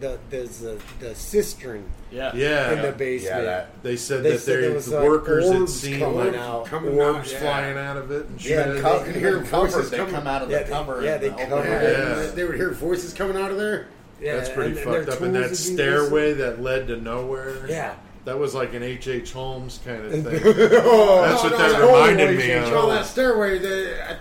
the 0.00 0.18
there's 0.30 0.58
the 0.58 0.80
the 1.00 1.14
cistern. 1.14 1.84
Yeah. 2.10 2.30
Yeah. 2.34 2.72
in 2.72 2.82
the 2.82 2.92
basement. 2.92 3.34
Yeah, 3.36 3.42
that- 3.42 3.82
They 3.82 3.96
said 3.96 4.22
They 4.22 4.30
that 4.32 4.38
said 4.38 4.52
their 4.54 4.60
there 4.62 4.74
was, 4.74 4.88
like, 4.88 5.02
workers 5.04 5.48
had 5.48 5.56
orbs 5.56 5.74
seen 5.80 5.98
coming 6.00 6.18
like 6.32 6.34
out. 6.36 6.64
Coming 6.66 6.94
out, 7.00 7.16
orbs 7.16 7.32
yeah. 7.32 7.38
flying 7.40 7.76
out 7.76 7.96
of 7.96 8.10
it 8.12 8.26
and 8.26 8.44
Yeah, 8.44 8.64
shit. 8.64 8.74
they- 8.74 8.80
Co- 8.80 9.04
You 9.04 9.12
hear 9.12 9.30
they're 9.34 9.40
voices 9.44 9.90
They 9.90 9.96
coming- 9.96 10.14
come 10.14 10.26
out 10.28 10.42
of 10.42 10.50
yeah, 10.50 10.58
the 10.58 10.64
they- 10.64 10.70
cover. 10.70 11.02
yeah, 11.02 11.14
and 11.14 11.22
they 11.24 11.30
open 11.30 11.48
cover 11.48 11.66
it. 11.66 11.82
it. 11.82 11.98
Yeah. 11.98 12.14
They, 12.14 12.26
they 12.30 12.44
would 12.44 12.54
hear 12.54 12.70
voices 12.70 13.12
coming 13.12 13.36
out 13.36 13.50
of 13.50 13.56
there. 13.58 13.88
Yeah, 14.20 14.36
That's 14.36 14.48
pretty 14.48 14.70
and- 14.70 14.78
and 14.78 14.84
fucked 14.84 15.06
their 15.06 15.14
up. 15.16 15.20
And 15.22 15.34
that 15.34 15.40
tools 15.48 15.66
would 15.68 15.76
be 15.76 15.82
stairway 15.82 16.32
that 16.34 16.62
led 16.62 16.88
to 16.88 16.96
nowhere. 16.96 17.66
Yeah. 17.68 17.94
That 18.24 18.38
was 18.38 18.54
like 18.54 18.74
an 18.74 18.82
H. 18.82 19.06
H. 19.06 19.32
Holmes 19.32 19.78
kind 19.84 20.04
of 20.04 20.10
thing. 20.12 20.24
oh, 20.82 21.22
That's 21.22 21.42
what 21.44 21.56
that 21.58 21.72
no, 21.78 21.86
reminded 21.86 22.36
me 22.38 22.48
Well, 22.48 22.90
of. 22.90 22.96
that 22.98 23.06
stairway, 23.06 23.58
they, 23.58 24.00
I, 24.00 24.16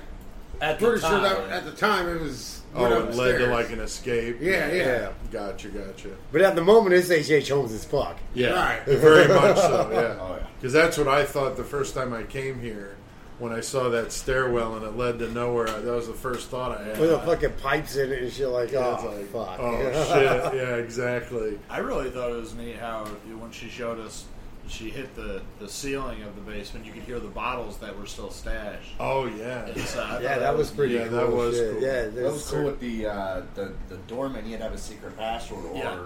At 0.62 0.80
the 0.80 0.86
pretty 0.86 1.02
sure 1.02 1.20
that 1.22 1.50
at 1.50 1.66
the 1.66 1.72
time 1.72 2.08
it 2.10 2.22
was. 2.22 2.62
Oh, 2.78 2.86
it 3.08 3.16
led 3.16 3.38
to 3.38 3.48
like 3.48 3.72
an 3.72 3.80
escape. 3.80 4.38
Yeah, 4.42 4.70
yeah. 4.72 5.10
Gotcha, 5.32 5.70
gotcha. 5.70 6.10
But 6.34 6.42
at 6.42 6.56
the 6.56 6.62
moment, 6.64 6.94
it's 6.94 7.10
H. 7.10 7.32
H. 7.32 7.50
Holmes 7.50 7.72
as 7.72 7.86
fuck. 7.86 8.18
Yeah, 8.34 8.50
Right. 8.52 8.84
very 8.86 9.28
much 9.30 9.56
so. 9.58 9.90
Yeah, 9.94 10.18
Oh, 10.22 10.36
yeah. 10.40 10.48
because 10.60 10.74
that's 10.74 10.98
what 10.98 11.08
I 11.08 11.24
thought 11.24 11.56
the 11.56 11.64
first 11.64 11.94
time 11.96 12.14
I 12.14 12.24
came 12.24 12.60
here. 12.60 12.98
When 13.38 13.52
I 13.52 13.60
saw 13.60 13.90
that 13.90 14.14
stairwell 14.14 14.76
and 14.78 14.86
it 14.86 14.96
led 14.96 15.20
to 15.20 15.30
nowhere, 15.30 15.66
that 15.68 15.84
was 15.92 16.08
the 16.08 16.14
first 16.14 16.48
thought 16.50 16.80
I 16.80 16.84
had. 16.86 17.00
With 17.00 17.10
the 17.10 17.20
fucking 17.20 17.54
pipes 17.62 17.98
in 17.98 18.12
it 18.14 18.24
and 18.24 18.32
shit 18.32 18.48
like, 18.48 18.72
Yeah, 18.72 18.98
oh, 19.00 19.10
it's 19.18 19.30
fuck. 19.32 19.60
Oh 19.60 19.82
shit! 20.14 20.56
Yeah, 20.56 20.76
exactly. 20.78 21.60
I 21.70 21.80
really 21.80 22.10
thought 22.10 22.32
it 22.32 22.36
was 22.38 22.54
neat 22.56 22.78
how 22.78 23.04
when 23.06 23.52
she 23.52 23.68
showed 23.68 24.00
us, 24.00 24.24
she 24.68 24.90
hit 24.90 25.14
the, 25.16 25.42
the 25.60 25.68
ceiling 25.68 26.24
of 26.24 26.34
the 26.36 26.42
basement. 26.42 26.86
You 26.86 26.94
could 26.94 27.04
hear 27.04 27.20
the 27.20 27.28
bottles 27.28 27.78
that 27.80 28.00
were 28.00 28.06
still 28.06 28.32
stashed. 28.32 28.94
Oh 29.00 29.26
yeah. 29.26 29.66
It's, 29.66 29.96
Yeah, 29.96 30.08
thought 30.08 30.22
that 30.22 30.58
was 30.58 30.72
pretty 30.72 30.94
Yeah, 30.96 31.08
cool. 31.10 31.18
that 31.18 31.32
was 31.32 31.56
shit. 31.58 31.74
cool. 31.74 31.82
Yeah, 31.82 32.08
That 32.08 32.24
was 32.32 32.50
cool 32.50 32.64
with 32.64 32.80
the 32.80 33.06
uh, 33.08 33.42
the 33.56 33.74
the 33.90 33.98
doorman. 34.08 34.46
He'd 34.46 34.62
have 34.62 34.74
a 34.74 34.78
secret 34.78 35.18
password, 35.18 35.66
or 35.66 35.76
Yeah. 35.78 36.00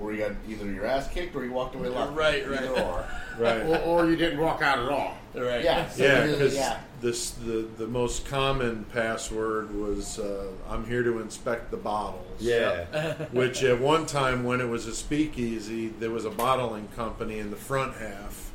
Or 0.00 0.12
you 0.12 0.18
got 0.18 0.32
either 0.48 0.66
your 0.66 0.86
ass 0.86 1.08
kicked 1.08 1.34
or 1.36 1.44
you 1.44 1.52
walked 1.52 1.74
away 1.74 1.88
lucky. 1.88 2.14
Right, 2.14 2.48
right. 2.48 2.62
Either 2.62 2.80
or. 2.80 3.04
Right. 3.38 3.62
Or, 3.62 3.78
or 3.78 4.10
you 4.10 4.16
didn't 4.16 4.38
walk 4.38 4.60
out 4.60 4.80
at 4.80 4.90
all. 4.90 5.16
Right. 5.34 5.64
Yeah. 5.64 5.88
so 5.88 6.04
Yeah, 6.04 6.26
because 6.26 6.54
yeah. 6.54 6.80
this 7.00 7.30
the 7.30 7.66
the 7.78 7.86
most 7.86 8.26
common 8.26 8.84
password 8.92 9.74
was 9.74 10.18
uh, 10.18 10.48
"I'm 10.68 10.84
here 10.84 11.02
to 11.02 11.20
inspect 11.20 11.70
the 11.70 11.78
bottles." 11.78 12.26
Yeah. 12.38 13.14
Which 13.32 13.62
at 13.62 13.80
one 13.80 14.04
time, 14.04 14.44
when 14.44 14.60
it 14.60 14.68
was 14.68 14.86
a 14.86 14.94
speakeasy, 14.94 15.88
there 15.88 16.10
was 16.10 16.26
a 16.26 16.30
bottling 16.30 16.88
company 16.88 17.38
in 17.38 17.50
the 17.50 17.56
front 17.56 17.96
half, 17.96 18.50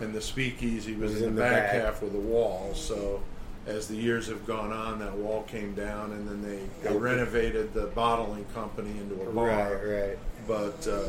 and 0.00 0.12
the 0.12 0.20
speakeasy 0.20 0.94
was, 0.94 1.22
in, 1.22 1.36
the, 1.36 1.42
back, 1.42 1.70
half 1.70 2.02
with 2.02 2.14
a 2.14 2.18
wall. 2.18 2.72
So, 2.74 3.22
as 3.66 3.86
the 3.86 3.96
years 3.96 4.26
have 4.28 4.46
gone 4.46 4.72
on, 4.72 4.98
that 4.98 5.14
wall 5.14 5.42
came 5.42 5.74
down, 5.74 6.12
and 6.12 6.26
then 6.26 6.42
they, 6.42 6.88
they 6.88 6.96
renovated 6.96 7.72
the 7.72 7.86
bottling 7.88 8.46
company 8.54 8.90
into 8.90 9.14
a 9.22 9.32
bar. 9.32 9.46
Right, 9.46 10.08
right. 10.08 10.18
But 10.46 10.86
uh, 10.86 11.08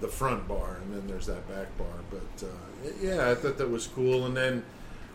the 0.00 0.08
front 0.08 0.46
bar, 0.48 0.78
and 0.82 0.94
then 0.94 1.06
there's 1.06 1.26
that 1.26 1.46
back 1.48 1.76
bar. 1.78 1.86
But 2.10 2.46
uh, 2.46 2.90
yeah, 3.00 3.30
I 3.30 3.34
thought 3.34 3.58
that 3.58 3.70
was 3.70 3.86
cool. 3.86 4.26
And 4.26 4.36
then 4.36 4.64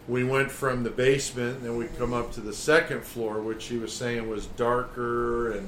we 0.07 0.23
went 0.23 0.49
from 0.51 0.83
the 0.83 0.89
basement, 0.89 1.57
and 1.57 1.65
then 1.65 1.75
we 1.77 1.85
come 1.97 2.13
up 2.13 2.31
to 2.33 2.41
the 2.41 2.53
second 2.53 3.03
floor, 3.03 3.41
which 3.41 3.65
he 3.65 3.77
was 3.77 3.93
saying 3.93 4.29
was 4.29 4.45
darker 4.47 5.51
and 5.51 5.67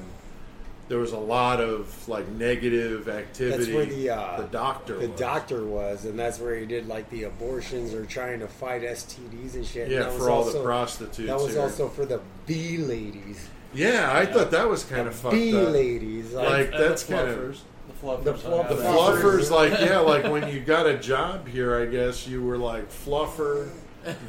there 0.87 0.97
was 0.97 1.11
a 1.11 1.17
lot 1.19 1.61
of 1.61 2.07
like 2.09 2.27
negative 2.29 3.07
activity. 3.07 3.57
That's 3.65 3.75
where 3.75 3.85
the 3.85 4.09
uh, 4.09 4.37
the 4.41 4.47
doctor 4.47 4.97
the 4.97 5.07
was. 5.09 5.19
doctor 5.19 5.63
was, 5.63 6.05
and 6.05 6.17
that's 6.17 6.39
where 6.39 6.55
he 6.57 6.65
did 6.65 6.87
like 6.87 7.07
the 7.11 7.25
abortions 7.25 7.93
or 7.93 8.05
trying 8.07 8.39
to 8.39 8.47
fight 8.47 8.81
STDs 8.81 9.53
and 9.53 9.63
shit. 9.67 9.89
Yeah, 9.91 9.99
that 9.99 10.13
for 10.13 10.19
was 10.19 10.27
all 10.27 10.39
the 10.45 10.49
also- 10.51 10.63
prostitutes 10.63 11.27
That 11.29 11.37
was 11.37 11.53
here. 11.53 11.61
also 11.61 11.89
for 11.89 12.07
the 12.07 12.19
B 12.47 12.77
ladies. 12.77 13.47
Yeah, 13.71 14.09
I 14.11 14.25
thought 14.25 14.49
that 14.49 14.67
was 14.67 14.83
kind 14.83 15.07
of 15.07 15.13
fucked 15.13 15.35
B 15.35 15.55
up. 15.55 15.69
ladies, 15.69 16.33
like, 16.33 16.49
Like 16.49 16.71
And 16.73 16.83
that's 16.83 17.03
the 17.03 17.13
kind 17.13 17.27
fluffers. 17.27 17.49
of 17.49 17.57
The 17.59 17.78
fluffers. 18.01 18.23
The 18.23 18.33
fluff- 18.35 18.69
the 18.69 18.75
fluffers. 18.75 19.51
Like 19.51 19.71
yeah, 19.79 19.99
like 19.99 20.25
when 20.31 20.47
you 20.53 20.59
got 20.61 20.85
a 20.87 20.97
job 20.97 21.47
here, 21.47 21.79
I 21.79 21.85
guess 21.85 22.27
you 22.27 22.43
were 22.43 22.57
like 22.57 22.89
fluffer, 22.91 23.69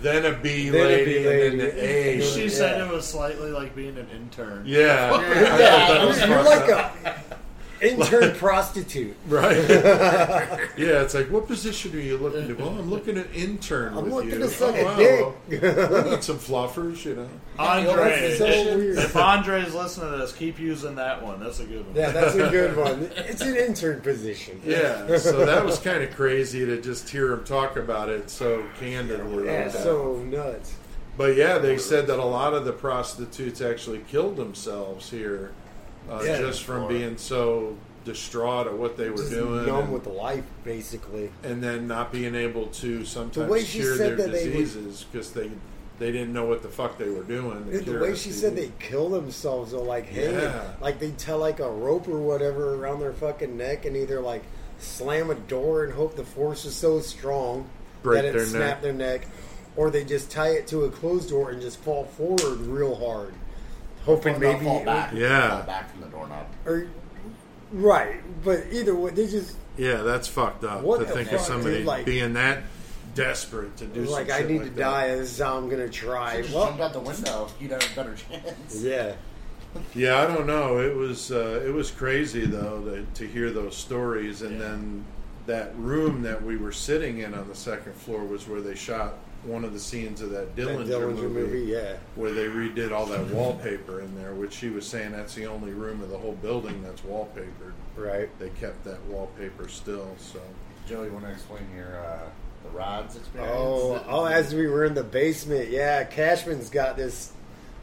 then 0.03 0.27
a 0.27 0.33
B 0.37 0.69
Then 0.71 0.81
a 0.81 0.85
lady, 0.89 1.05
B 1.05 1.17
and 1.19 1.27
then 1.27 1.33
lady. 1.41 1.57
the 1.59 1.85
A. 1.85 2.21
She 2.23 2.43
Yeah. 2.45 2.49
said 2.51 2.81
it 2.81 2.93
was 2.93 3.07
slightly 3.07 3.51
like 3.51 3.75
being 3.75 3.97
an 3.97 4.09
intern. 4.15 4.65
Yeah, 4.67 5.11
I 5.15 5.23
Yeah. 5.23 5.47
thought 5.47 5.59
that 5.89 6.07
was 6.07 6.19
You're 6.19 6.45
fucked 6.45 6.69
like 6.69 6.71
up. 6.71 6.97
a 7.30 7.30
intern 7.83 8.35
prostitute. 8.37 9.17
Right. 9.27 9.57
yeah, 10.77 11.03
it's 11.03 11.15
like, 11.15 11.31
what 11.31 11.47
position 11.47 11.95
are 11.95 12.01
you 12.01 12.17
looking 12.17 12.49
to? 12.49 12.55
Well, 12.55 12.71
I'm 12.71 12.91
looking 12.91 13.17
at 13.17 13.33
intern 13.35 13.97
I'm 13.97 14.05
with 14.05 14.13
looking 14.15 14.31
you. 14.31 14.39
to 14.41 14.49
suck 14.49 14.75
oh, 14.75 14.81
a 14.81 14.85
wow, 14.85 15.35
dick. 15.49 15.63
well, 15.63 16.05
we 16.05 16.11
need 16.11 16.25
some 16.25 16.39
fluffers, 16.39 17.05
you 17.05 17.15
know. 17.15 17.29
Andre, 17.59 17.95
That's 17.95 18.39
so 18.39 18.77
weird. 18.77 18.99
if 18.99 19.15
Andre's 19.17 19.75
listening 19.75 20.11
to 20.11 20.17
this, 20.19 20.33
keep 20.33 20.59
using 20.59 20.97
that 20.97 21.23
one. 21.23 21.39
That's 21.41 21.61
a 21.61 21.65
good 21.65 21.87
one. 21.87 21.95
Yeah, 21.95 22.11
that's 22.11 22.35
a 22.35 22.49
good 22.51 22.77
one. 22.77 23.11
It's 23.17 23.43
an 23.43 23.55
intern 23.57 24.01
position. 24.01 24.61
Yeah, 24.65 25.17
so 25.19 25.45
that 25.45 25.65
was 25.65 25.79
kind 25.79 26.03
of 26.03 26.15
crazy 26.17 26.65
to 26.67 26.81
just 26.81 27.09
hear 27.09 27.33
him 27.33 27.45
talk 27.45 27.77
about 27.77 28.09
it 28.09 28.31
so 28.31 28.65
candidly. 28.81 29.45
Yeah, 29.47 29.63
And, 29.63 29.71
uh, 29.71 29.83
so 29.83 30.17
nuts. 30.17 30.75
but 31.17 31.37
yeah, 31.37 31.59
they 31.59 31.79
said 31.79 32.07
that 32.09 32.19
a 32.19 32.25
lot 32.25 32.55
of 32.55 32.65
the 32.65 32.73
prostitutes 32.73 33.61
actually 33.61 34.01
killed 34.09 34.37
themselves 34.37 35.11
here 35.11 35.53
uh, 36.11 36.23
Yeah. 36.25 36.39
just 36.39 36.63
from 36.65 36.89
being 36.89 37.17
so 37.17 37.77
distraught 38.05 38.67
at 38.67 38.73
what 38.77 38.97
they 38.97 39.11
were 39.11 39.17
Just 39.19 39.31
doing. 39.31 39.67
numb 39.67 39.85
and- 39.85 39.93
with 39.93 40.07
life, 40.07 40.45
basically. 40.65 41.31
and 41.43 41.63
then 41.63 41.87
not 41.87 42.11
being 42.13 42.35
able 42.35 42.67
to 42.69 43.05
sometimes 43.05 43.51
way 43.51 43.63
she 43.63 43.81
cure 43.81 43.97
said 43.97 44.17
their 44.19 44.27
that 44.27 44.33
they 44.33 44.49
would- 44.49 44.53
diseases 44.57 45.05
because 45.11 45.33
they 45.33 45.51
they 45.99 46.11
didn't 46.11 46.33
know 46.33 46.47
what 46.47 46.63
the 46.63 46.69
fuck 46.71 46.97
they 46.97 47.11
were 47.11 47.23
doing. 47.23 47.63
to 47.71 47.81
The 47.93 47.99
way 47.99 48.15
she 48.15 48.33
said 48.33 48.55
STDs. 48.55 48.57
they 48.57 48.73
kill 48.89 49.11
themselves, 49.11 49.75
or 49.75 49.85
like, 49.85 50.07
hey, 50.07 50.33
Yeah. 50.33 50.63
like 50.81 50.99
they 50.99 51.11
tie 51.11 51.35
like 51.35 51.61
a 51.61 51.69
rope 51.71 52.09
or 52.09 52.17
whatever 52.17 52.75
around 52.75 53.01
their 53.01 53.13
fucking 53.13 53.55
neck, 53.55 53.85
and 53.85 53.95
either 53.95 54.19
like 54.19 54.43
slam 54.79 55.29
a 55.31 55.35
door 55.35 55.85
and 55.85 55.93
hope 55.93 56.17
the 56.17 56.25
force 56.25 56.65
is 56.65 56.75
so 56.75 57.01
strong 57.01 57.67
Break 58.03 58.23
that 58.23 58.29
it 58.31 58.33
their 58.33 58.47
snap 58.47 58.61
neck. 58.61 58.81
their 58.83 58.93
neck, 58.95 59.27
or 59.77 59.91
they 59.91 60.03
just 60.05 60.31
tie 60.31 60.49
it 60.53 60.67
to 60.69 60.85
a 60.85 60.89
closed 60.91 61.29
door 61.29 61.51
and 61.51 61.61
just 61.61 61.77
fall 61.81 62.05
forward 62.17 62.61
real 62.63 62.95
hard, 62.95 63.35
hoping 64.05 64.39
They'll 64.39 64.53
maybe 64.55 64.65
fall 64.65 64.85
back. 64.85 65.13
Yeah. 65.15 65.59
Fall 65.59 65.67
back 65.67 65.91
from 65.93 66.01
the 66.03 66.07
doorknob. 66.09 66.47
or 66.67 66.87
right. 67.73 68.17
But 68.45 68.65
either 68.73 68.95
way, 68.95 69.11
they 69.13 69.27
just 69.27 69.57
Yeah, 69.77 70.03
that's 70.03 70.29
fucked 70.29 70.65
up 70.65 70.83
What 70.83 70.99
to 71.01 71.05
the 71.05 71.13
think 71.13 71.33
of 71.33 71.41
somebody 71.41 71.79
dude, 71.79 71.87
like- 71.87 72.05
being 72.07 72.33
that 72.35 72.63
desperate 73.15 73.77
to 73.79 73.87
do. 73.87 74.03
like 74.05 74.31
some 74.31 74.45
I 74.45 74.47
need 74.47 74.59
like 74.61 74.69
to 74.69 74.75
that. 74.75 74.81
die. 74.81 75.09
This 75.17 75.33
is 75.33 75.39
how 75.41 75.57
I'm 75.57 75.69
gonna 75.69 75.89
try. 75.89 76.43
Just 76.43 76.55
Well, 76.55 76.67
jumped 76.67 76.81
out 76.81 76.93
the 76.93 77.01
window. 77.01 77.49
You'd 77.61 77.73
have 77.73 77.83
a 77.93 77.97
better 77.97 78.15
chance. 78.15 78.83
yeah. 78.83 79.13
Yeah, 79.95 80.21
I 80.21 80.27
don't 80.27 80.47
know. 80.47 80.79
It 80.81 80.95
was 80.97 81.31
uh, 81.31 81.63
it 81.65 81.73
was 81.73 81.91
crazy 81.91 82.45
though 82.47 82.81
to, 82.83 83.07
to 83.21 83.27
hear 83.27 83.51
those 83.51 83.77
stories, 83.77 84.43
and 84.43 84.61
then 84.61 85.05
that 85.47 85.73
room 85.77 86.23
that 86.23 86.43
we 86.43 86.57
were 86.57 86.73
sitting 86.73 87.19
in 87.19 87.35
on 87.35 87.49
the 87.49 87.55
second 87.55 87.95
floor 87.95 88.25
was 88.25 88.47
where 88.49 88.61
they 88.61 88.75
shot 88.75 89.15
one 89.45 89.65
of 89.65 89.73
the 89.73 89.81
scenes 89.81 90.21
of 90.21 90.31
that 90.31 90.55
That 90.55 90.67
Dillinger, 90.67 90.87
Dillinger 90.87 91.15
movie, 91.17 91.41
movie, 91.41 91.73
yeah. 91.73 91.97
where 92.15 92.33
they 92.33 92.47
redid 92.47 92.93
all 92.93 93.07
that 93.07 93.27
wallpaper 93.29 94.01
in 94.01 94.15
there. 94.21 94.35
Which 94.35 94.53
she 94.53 94.69
was 94.69 94.87
saying 94.87 95.13
that's 95.13 95.35
the 95.35 95.47
only 95.47 95.73
room 95.73 96.03
of 96.03 96.11
the 96.11 96.19
whole 96.19 96.35
building 96.35 96.83
that's 96.83 97.01
wallpapered. 97.03 97.73
Right. 97.97 98.29
They 98.39 98.51
kept 98.51 98.85
that 98.85 99.03
wallpaper 99.05 99.69
still. 99.69 100.15
So 100.19 100.41
Joey, 100.87 101.07
you 101.07 101.13
want 101.13 101.25
to 101.25 101.31
explain 101.33 101.63
your 101.75 102.05
uh, 102.05 102.29
the 102.65 102.71
rods 102.71 103.17
experience? 103.17 103.53
Oh, 103.55 104.05
oh! 104.07 104.25
As 104.25 104.55
we 104.55 104.67
were 104.67 104.85
in 104.85 104.95
the 104.95 105.05
basement, 105.05 105.71
yeah, 105.71 106.05
Cashman's 106.05 106.71
got 106.71 106.97
this 106.97 107.33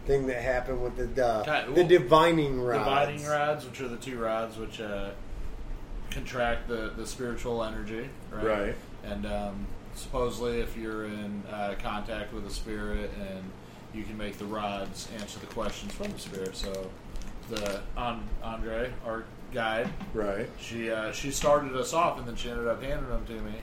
thing 0.05 0.27
that 0.27 0.41
happened 0.41 0.81
with 0.81 1.15
the 1.15 1.25
uh, 1.25 1.43
Ca- 1.43 1.65
the 1.65 1.71
well, 1.71 1.87
divining 1.87 2.61
rods. 2.61 2.85
Dividing 2.85 3.25
rods, 3.25 3.65
which 3.65 3.81
are 3.81 3.87
the 3.87 3.97
two 3.97 4.19
rods 4.19 4.57
which 4.57 4.79
uh, 4.79 5.11
contract 6.11 6.67
the, 6.67 6.93
the 6.95 7.05
spiritual 7.05 7.63
energy, 7.63 8.09
right? 8.31 8.45
Right. 8.45 8.75
And 9.03 9.25
um, 9.25 9.67
supposedly, 9.97 10.59
if 10.59 10.77
you're 10.77 11.05
in 11.05 11.43
uh, 11.51 11.75
contact 11.81 12.33
with 12.33 12.45
a 12.45 12.49
spirit, 12.51 13.11
and 13.19 13.43
you 13.93 14.03
can 14.03 14.17
make 14.17 14.37
the 14.37 14.45
rods 14.45 15.07
answer 15.19 15.39
the 15.39 15.47
questions 15.47 15.91
from 15.93 16.11
the 16.11 16.19
spirit. 16.19 16.55
So, 16.55 16.89
the 17.49 17.81
An- 17.97 18.23
Andre, 18.43 18.91
our 19.05 19.23
guide, 19.53 19.89
right, 20.13 20.49
she 20.59 20.91
uh, 20.91 21.11
she 21.11 21.31
started 21.31 21.75
us 21.75 21.93
off, 21.93 22.17
and 22.19 22.27
then 22.27 22.35
she 22.35 22.49
ended 22.49 22.67
up 22.67 22.81
handing 22.83 23.09
them 23.09 23.25
to 23.25 23.33
me, 23.33 23.53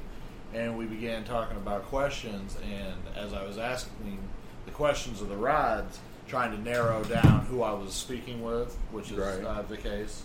and 0.54 0.76
we 0.76 0.86
began 0.86 1.24
talking 1.24 1.56
about 1.56 1.84
questions. 1.84 2.56
And 2.72 2.94
as 3.16 3.32
I 3.32 3.44
was 3.44 3.58
asking 3.58 4.18
the 4.66 4.72
questions 4.72 5.20
of 5.20 5.28
the 5.28 5.36
rods, 5.36 5.98
trying 6.26 6.50
to 6.52 6.58
narrow 6.62 7.04
down 7.04 7.44
who 7.46 7.62
I 7.62 7.72
was 7.72 7.92
speaking 7.92 8.42
with, 8.42 8.74
which 8.92 9.10
is 9.12 9.18
Right. 9.18 9.44
uh, 9.44 9.62
the 9.62 9.76
case. 9.76 10.22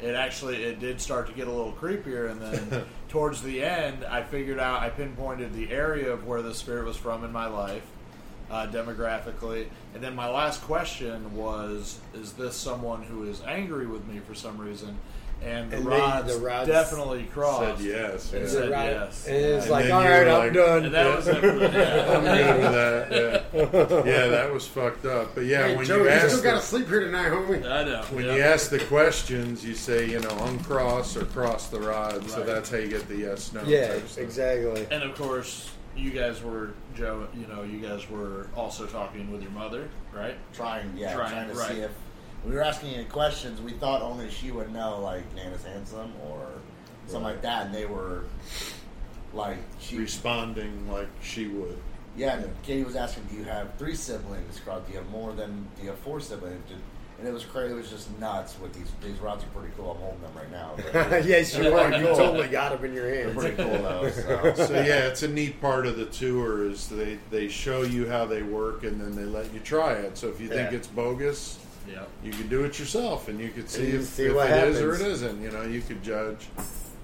It 0.00 0.14
actually 0.14 0.62
it 0.64 0.80
did 0.80 1.00
start 1.00 1.28
to 1.28 1.32
get 1.32 1.46
a 1.46 1.52
little 1.52 1.72
creepier, 1.72 2.30
and 2.30 2.40
then 2.40 2.84
towards 3.08 3.42
the 3.42 3.62
end, 3.62 4.04
I 4.04 4.22
figured 4.22 4.58
out 4.58 4.82
I 4.82 4.90
pinpointed 4.90 5.54
the 5.54 5.70
area 5.70 6.12
of 6.12 6.26
where 6.26 6.42
the 6.42 6.54
spirit 6.54 6.84
was 6.84 6.96
from 6.96 7.24
in 7.24 7.32
my 7.32 7.46
life, 7.46 7.86
uh, 8.50 8.66
demographically, 8.66 9.66
and 9.94 10.02
then 10.02 10.14
my 10.14 10.28
last 10.28 10.62
question 10.62 11.34
was: 11.36 12.00
Is 12.12 12.32
this 12.32 12.56
someone 12.56 13.02
who 13.02 13.24
is 13.24 13.40
angry 13.46 13.86
with 13.86 14.06
me 14.06 14.20
for 14.20 14.34
some 14.34 14.58
reason? 14.58 14.98
And 15.42 15.70
the 15.70 15.76
And 15.76 15.86
they- 15.86 16.32
the 16.34 16.38
rods 16.40 16.68
definitely 16.68 17.24
crossed. 17.24 17.78
Said 17.82 17.86
yes. 17.86 18.32
And 18.32 18.42
yeah. 18.42 18.48
said 18.48 18.70
Right. 18.70 18.84
yes. 18.90 19.26
And 19.26 19.36
it's 19.36 19.62
And 19.64 19.70
like, 19.72 19.84
then 19.84 19.92
all 19.92 20.02
you 20.02 20.08
right, 20.08 20.24
were 20.26 20.30
I'm 20.32 20.38
like- 20.38 20.52
done. 20.52 20.84
And 20.86 20.94
that 20.94 21.16
was 21.16 21.28
it. 21.28 21.34
Yeah. 21.44 21.50
I 21.50 22.16
remember 22.16 22.72
that. 22.72 23.12
Yeah. 23.54 24.02
yeah, 24.06 24.26
that 24.28 24.52
was 24.52 24.66
fucked 24.66 25.04
up. 25.06 25.34
But 25.34 25.44
yeah, 25.44 25.68
Hey, 25.68 25.76
when 25.76 25.86
Joe, 25.86 25.98
you 25.98 26.02
you 26.04 26.08
ask 26.10 26.28
still 26.30 26.42
got 26.42 26.54
to 26.54 26.62
sleep 26.66 26.88
here 26.88 27.00
tonight, 27.00 27.30
homie. 27.30 27.64
I 27.70 27.84
know. 27.84 28.02
when 28.10 28.24
yeah. 28.24 28.34
you 28.36 28.42
ask 28.42 28.70
the 28.70 28.78
questions, 28.80 29.64
you 29.64 29.74
say 29.74 30.08
you 30.08 30.20
know 30.20 30.30
uncross 30.44 31.16
or 31.16 31.24
cross 31.26 31.68
the 31.68 31.80
rod. 31.80 32.28
So 32.30 32.42
that's 32.42 32.70
how 32.70 32.78
you 32.78 32.88
get 32.88 33.06
the 33.08 33.16
yes 33.16 33.52
no. 33.52 33.62
yeah, 33.64 33.88
type 33.94 34.08
stuff. 34.08 34.24
exactly. 34.24 34.86
And 34.90 35.02
of 35.02 35.14
course, 35.16 35.70
you 35.96 36.10
guys 36.10 36.42
were 36.42 36.70
Joe. 36.96 37.28
You 37.34 37.46
know, 37.46 37.62
you 37.62 37.78
guys 37.78 38.08
were 38.10 38.48
also 38.56 38.86
talking 38.86 39.30
with 39.30 39.42
your 39.42 39.50
mother, 39.52 39.88
right? 40.12 40.36
Trying, 40.52 40.96
yeah, 40.96 41.14
Trying, 41.14 41.30
trying, 41.30 41.48
to 41.50 41.54
right. 41.54 41.68
see 41.70 41.80
if 41.80 41.90
we 42.46 42.54
were 42.54 42.62
asking 42.62 42.90
any 42.94 43.04
questions. 43.04 43.60
We 43.60 43.72
thought 43.72 44.02
only 44.02 44.30
she 44.30 44.50
would 44.50 44.72
know, 44.72 45.00
like 45.00 45.22
Nana's 45.34 45.64
handsome 45.64 46.12
or 46.28 46.46
something 47.06 47.22
like 47.24 47.42
that, 47.42 47.66
and 47.66 47.74
they 47.74 47.86
were 47.86 48.24
like 49.32 49.58
she. 49.80 49.98
responding 49.98 50.90
like 50.90 51.08
she 51.22 51.46
would. 51.48 51.78
Yeah, 52.16 52.36
and 52.38 52.48
Katie 52.62 52.84
was 52.84 52.96
asking, 52.96 53.24
"Do 53.24 53.36
you 53.36 53.44
have 53.44 53.74
three 53.76 53.94
siblings? 53.94 54.56
Scott? 54.56 54.86
Do 54.86 54.92
you 54.92 54.98
have 54.98 55.08
more 55.10 55.32
than? 55.32 55.66
Do 55.76 55.82
you 55.82 55.88
have 55.90 55.98
four 55.98 56.20
siblings?" 56.20 56.62
Did- 56.68 56.78
And 57.18 57.28
it 57.28 57.32
was 57.32 57.44
crazy. 57.44 57.72
It 57.72 57.76
was 57.76 57.90
just 57.90 58.10
nuts 58.18 58.56
with 58.60 58.72
these. 58.74 58.90
These 59.02 59.20
rods 59.20 59.42
are 59.44 59.48
pretty 59.48 59.72
cool. 59.76 59.92
I'm 59.92 59.98
holding 59.98 60.20
them 60.20 60.32
right 60.36 60.50
now. 60.50 60.74
but 60.92 61.24
yes, 61.26 61.56
you 61.56 61.62
they're 61.64 62.00
You 62.00 62.06
totally 62.14 62.48
got 62.48 62.72
them 62.72 62.84
in 62.84 62.92
your 62.94 63.08
hand. 63.08 63.36
They're 63.38 63.54
hands. 63.54 63.56
pretty 63.56 63.70
cool 63.70 63.82
though. 63.82 64.10
So. 64.56 64.66
So 64.66 64.74
yeah, 64.74 65.06
it's 65.08 65.22
a 65.22 65.28
neat 65.28 65.60
part 65.60 65.86
of 65.86 65.96
the 65.96 66.06
tour 66.06 66.68
is 66.68 66.88
they 66.88 67.18
they 67.30 67.48
show 67.48 67.82
you 67.82 68.08
how 68.08 68.26
they 68.26 68.42
work 68.42 68.82
and 68.84 69.00
then 69.00 69.14
they 69.16 69.24
let 69.24 69.52
you 69.54 69.60
try 69.60 69.92
it. 69.94 70.18
So 70.18 70.28
if 70.28 70.40
you 70.40 70.48
think 70.48 70.72
it's 70.72 70.86
bogus, 70.88 71.58
Yep. 71.88 72.08
you 72.22 72.32
could 72.32 72.48
do 72.50 72.64
it 72.64 72.78
yourself 72.78 73.28
and 73.28 73.38
you 73.40 73.50
could 73.50 73.68
see 73.68 73.90
you 73.90 73.98
if, 74.00 74.04
see 74.06 74.24
if 74.26 74.34
what 74.34 74.50
it 74.50 74.68
is 74.68 74.80
or 74.80 74.94
it 74.94 74.98
happens. 74.98 75.22
isn't. 75.22 75.42
You 75.42 75.50
know, 75.50 75.62
you 75.62 75.80
could 75.82 76.02
judge. 76.02 76.46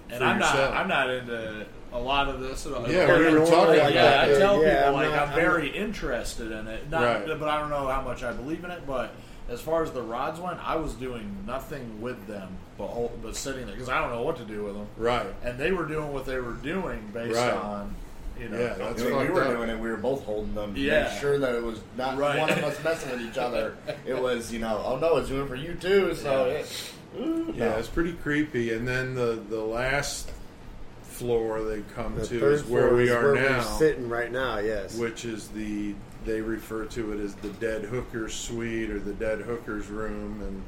And 0.08 0.18
for 0.18 0.24
I'm 0.24 0.38
yourself. 0.40 0.70
not. 0.74 0.80
I'm 0.80 0.88
not 0.88 1.10
into 1.10 1.66
a 1.92 1.98
lot 1.98 2.28
of 2.28 2.40
this 2.40 2.66
at 2.66 2.72
all. 2.72 2.88
Yeah, 2.90 3.16
we 3.18 3.24
were 3.38 3.46
talking 3.46 3.74
yeah, 3.74 3.88
about 3.88 4.24
I 4.24 4.28
that. 4.28 4.38
tell 4.38 4.62
Yeah, 4.62 4.74
people 4.84 4.86
I'm 4.88 4.94
like 4.94 5.10
not- 5.10 5.22
I'm 5.22 5.28
I'm 5.30 5.34
very 5.34 5.68
interested 5.68 6.50
in 6.52 6.66
it, 6.68 6.88
not, 6.90 7.02
Right. 7.28 7.38
but 7.38 7.48
I 7.48 7.60
don't 7.60 7.70
know 7.70 7.86
how 7.88 8.00
much 8.02 8.22
I 8.22 8.32
believe 8.32 8.64
in 8.64 8.70
it. 8.70 8.86
But 8.86 9.12
as 9.48 9.60
far 9.60 9.82
as 9.82 9.90
the 9.92 10.02
rods 10.02 10.40
went, 10.40 10.58
I 10.66 10.76
was 10.76 10.94
doing 10.94 11.36
nothing 11.46 12.00
with 12.00 12.26
them, 12.26 12.48
but 12.78 12.86
hol- 12.88 13.12
but 13.22 13.36
sitting 13.36 13.66
there 13.66 13.74
because 13.74 13.88
I 13.88 14.00
don't 14.00 14.10
know 14.10 14.22
what 14.22 14.36
to 14.38 14.44
do 14.44 14.64
with 14.64 14.74
them. 14.74 14.86
Right. 14.96 15.26
And 15.44 15.58
they 15.58 15.72
were 15.72 15.84
doing 15.86 16.12
what 16.12 16.26
they 16.26 16.38
were 16.40 16.52
doing 16.54 17.10
based 17.12 17.36
Right. 17.36 17.52
on, 17.54 17.94
you 18.40 18.48
know. 18.48 18.58
Yeah, 18.58 18.74
that's 18.78 19.02
when 19.02 19.16
we 19.18 19.28
were 19.28 19.44
up. 19.44 19.56
doing 19.56 19.68
it, 19.70 19.78
we 19.78 19.88
were 19.90 19.96
both 19.96 20.24
holding 20.24 20.54
them 20.54 20.74
to 20.74 20.80
Yeah. 20.80 21.04
make 21.04 21.20
sure 21.20 21.38
that 21.38 21.54
it 21.54 21.62
was 21.62 21.80
not 21.96 22.16
Right. 22.18 22.38
one 22.38 22.50
of 22.50 22.58
us 22.64 22.82
messing 22.82 23.10
with 23.10 23.20
each 23.22 23.38
other. 23.38 23.74
It 24.06 24.20
was, 24.20 24.52
you 24.52 24.58
know, 24.60 24.82
oh 24.84 24.96
no, 24.96 25.16
it's 25.18 25.28
doing 25.28 25.44
it 25.44 25.48
for 25.48 25.56
you 25.56 25.74
too. 25.74 26.14
So 26.14 26.46
Yeah. 26.46 26.52
it, 26.52 26.92
ooh, 27.20 27.54
Yeah, 27.56 27.68
no. 27.70 27.76
it's 27.78 27.88
pretty 27.88 28.12
creepy. 28.14 28.72
And 28.72 28.86
then 28.88 29.14
the 29.14 29.38
the 29.48 29.60
last 29.60 30.30
floor 31.02 31.62
they 31.62 31.82
come 31.94 32.16
The 32.16 32.26
to 32.26 32.46
is 32.50 32.64
where 32.64 32.94
we 32.94 33.04
is 33.04 33.10
are 33.10 33.32
where 33.32 33.34
now, 33.50 33.58
We're 33.58 33.78
sitting 33.78 34.08
right 34.08 34.32
now. 34.32 34.58
Yes. 34.58 34.96
which 34.96 35.24
is 35.24 35.48
the 35.48 35.94
they 36.24 36.40
refer 36.40 36.84
to 36.84 37.12
it 37.12 37.20
as 37.20 37.34
the 37.36 37.48
dead 37.48 37.82
hooker's 37.84 38.34
suite 38.34 38.90
or 38.90 38.98
the 38.98 39.12
dead 39.14 39.40
hooker's 39.40 39.88
room, 39.88 40.40
and 40.42 40.62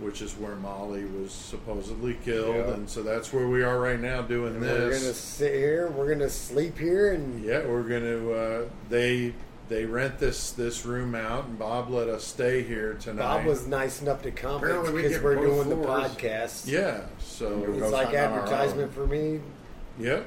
which 0.00 0.22
is 0.22 0.32
where 0.34 0.54
Molly 0.56 1.04
was 1.04 1.32
supposedly 1.32 2.14
killed. 2.24 2.54
Yeah. 2.56 2.72
And 2.74 2.88
so 2.88 3.02
that's 3.02 3.32
where 3.32 3.48
we 3.48 3.62
are 3.62 3.78
right 3.80 4.00
now 4.00 4.22
doing 4.22 4.54
And 4.54 4.62
We're 4.62 4.90
gonna 4.90 5.12
sit 5.14 5.54
here. 5.54 5.88
We're 5.88 6.08
gonna 6.12 6.30
sleep 6.30 6.78
here, 6.78 7.12
and 7.12 7.42
Yeah, 7.44 7.66
we're 7.66 7.82
gonna. 7.82 8.30
Uh, 8.30 8.62
they 8.88 9.34
they 9.68 9.84
rent 9.84 10.18
this 10.18 10.52
this 10.52 10.86
room 10.86 11.14
out, 11.14 11.44
and 11.46 11.58
Bob 11.58 11.90
let 11.90 12.08
us 12.08 12.24
stay 12.24 12.62
here 12.62 12.94
tonight. 13.00 13.22
Bob 13.22 13.44
was 13.46 13.66
nice 13.66 14.00
enough 14.00 14.22
to 14.22 14.30
come 14.30 14.56
Apparently 14.62 14.92
we 14.92 15.02
because 15.02 15.22
we 15.22 15.28
are 15.30 15.36
both 15.36 15.66
doing 15.66 15.68
the 15.80 15.86
podcast. 15.86 16.66
yeah. 16.66 17.02
So 17.20 17.64
It's 17.76 17.92
like 17.92 18.14
advertisement 18.14 18.92
for 18.94 19.06
me. 19.06 19.40
yep. 19.98 20.26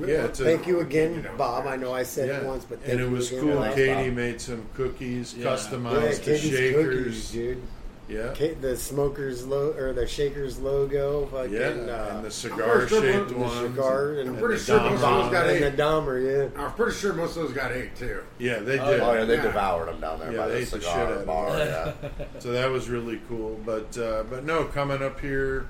Yeah. 0.00 0.24
It's 0.24 0.40
a- 0.40 0.44
Thank 0.44 0.66
you 0.66 0.80
again, 0.80 1.28
Bob. 1.36 1.66
I 1.66 1.76
know 1.76 1.92
I 1.92 2.04
said 2.04 2.28
Yeah, 2.28 2.38
it 2.38 2.44
once, 2.46 2.64
but 2.64 2.78
thank 2.80 2.92
and 2.92 3.00
it 3.02 3.04
you 3.04 3.10
was 3.10 3.30
again, 3.32 3.42
cool. 3.42 3.72
Katie 3.74 4.08
Bob. 4.08 4.16
made 4.16 4.40
some 4.40 4.64
cookies, 4.74 5.34
Yeah. 5.34 5.44
Yeah, 5.44 5.50
customized 5.56 6.14
to 6.24 6.32
Katie's 6.32 6.50
shakers. 6.50 6.96
cookies, 7.04 7.30
dude. 7.32 7.62
Yeah, 8.10 8.34
Ka- 8.34 8.58
the 8.60 8.76
smokers 8.76 9.46
lo- 9.46 9.72
or 9.78 9.92
the 9.92 10.06
shakers 10.06 10.58
logo, 10.58 11.26
fucking 11.26 11.52
yeah, 11.52 11.60
uh, 11.68 12.16
and 12.16 12.24
the 12.24 12.30
cigar 12.30 12.88
shaped 12.88 13.28
the 13.28 13.48
cigar 13.50 14.14
and, 14.14 14.30
I'm 14.30 14.36
pretty 14.36 14.56
the 14.56 14.64
sure 14.64 14.80
most 14.80 14.94
of 14.94 15.00
those 15.00 15.30
got 15.30 15.46
and 15.48 15.64
ate. 15.64 15.76
the 15.76 15.82
Dahmer, 15.82 16.50
yeah. 16.56 16.62
I'm 16.64 16.72
pretty 16.72 16.92
sure 16.96 17.12
most 17.12 17.36
of 17.36 17.42
those 17.44 17.52
got 17.52 17.70
ate 17.72 17.94
too. 17.94 18.20
Yeah, 18.38 18.58
they 18.58 18.80
Oh, 18.80 18.90
did. 18.90 19.00
Oh 19.00 19.12
yeah, 19.12 19.24
they 19.24 19.36
Yeah. 19.36 19.42
devoured 19.42 19.88
them 19.88 20.00
down 20.00 20.18
there 20.18 20.32
Yeah, 20.32 20.38
by 20.38 20.48
they 20.48 20.54
the 20.54 20.60
ate 20.60 20.70
the 20.70 20.80
cigar 20.80 20.94
shit 20.94 21.06
out 21.06 21.12
of 21.20 21.26
bar. 21.26 21.56
Yeah. 21.58 21.92
So 22.40 22.50
that 22.52 22.70
was 22.70 22.88
really 22.88 23.20
cool. 23.28 23.60
But 23.64 23.96
uh, 23.96 24.24
but 24.28 24.44
no, 24.44 24.64
coming 24.64 25.02
up 25.02 25.20
here 25.20 25.66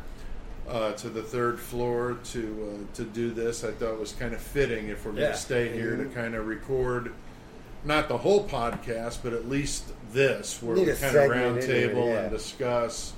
uh, 0.69 0.93
to 0.93 1.09
the 1.11 1.23
third 1.23 1.59
floor 1.61 2.17
to 2.33 2.73
uh, 2.91 2.97
to 2.97 3.05
do 3.05 3.33
this, 3.33 3.65
I 3.65 3.73
thought 3.73 3.99
was 3.99 4.12
kind 4.12 4.33
of 4.33 4.41
fitting 4.41 4.89
if 4.89 5.05
we're 5.05 5.11
going 5.12 5.25
Yeah. 5.25 5.33
to 5.33 5.37
stay 5.37 5.69
here 5.73 5.97
to 5.97 6.05
Mhm. 6.05 6.15
kind 6.15 6.35
of 6.35 6.47
record. 6.47 7.12
Not 7.85 8.09
the 8.09 8.19
whole 8.19 8.44
podcast, 8.47 9.19
but 9.23 9.32
at 9.32 9.48
least 9.48 9.85
this, 10.12 10.62
where 10.62 10.77
Need 10.77 10.86
we 10.86 10.93
a 10.93 10.97
kind 10.97 11.05
of 11.07 11.12
segment 11.12 11.31
round 11.40 11.59
in 11.59 11.66
here, 11.70 11.89
table 11.89 12.09
yeah. 12.09 12.20
and 12.20 12.31
discuss, 12.31 13.12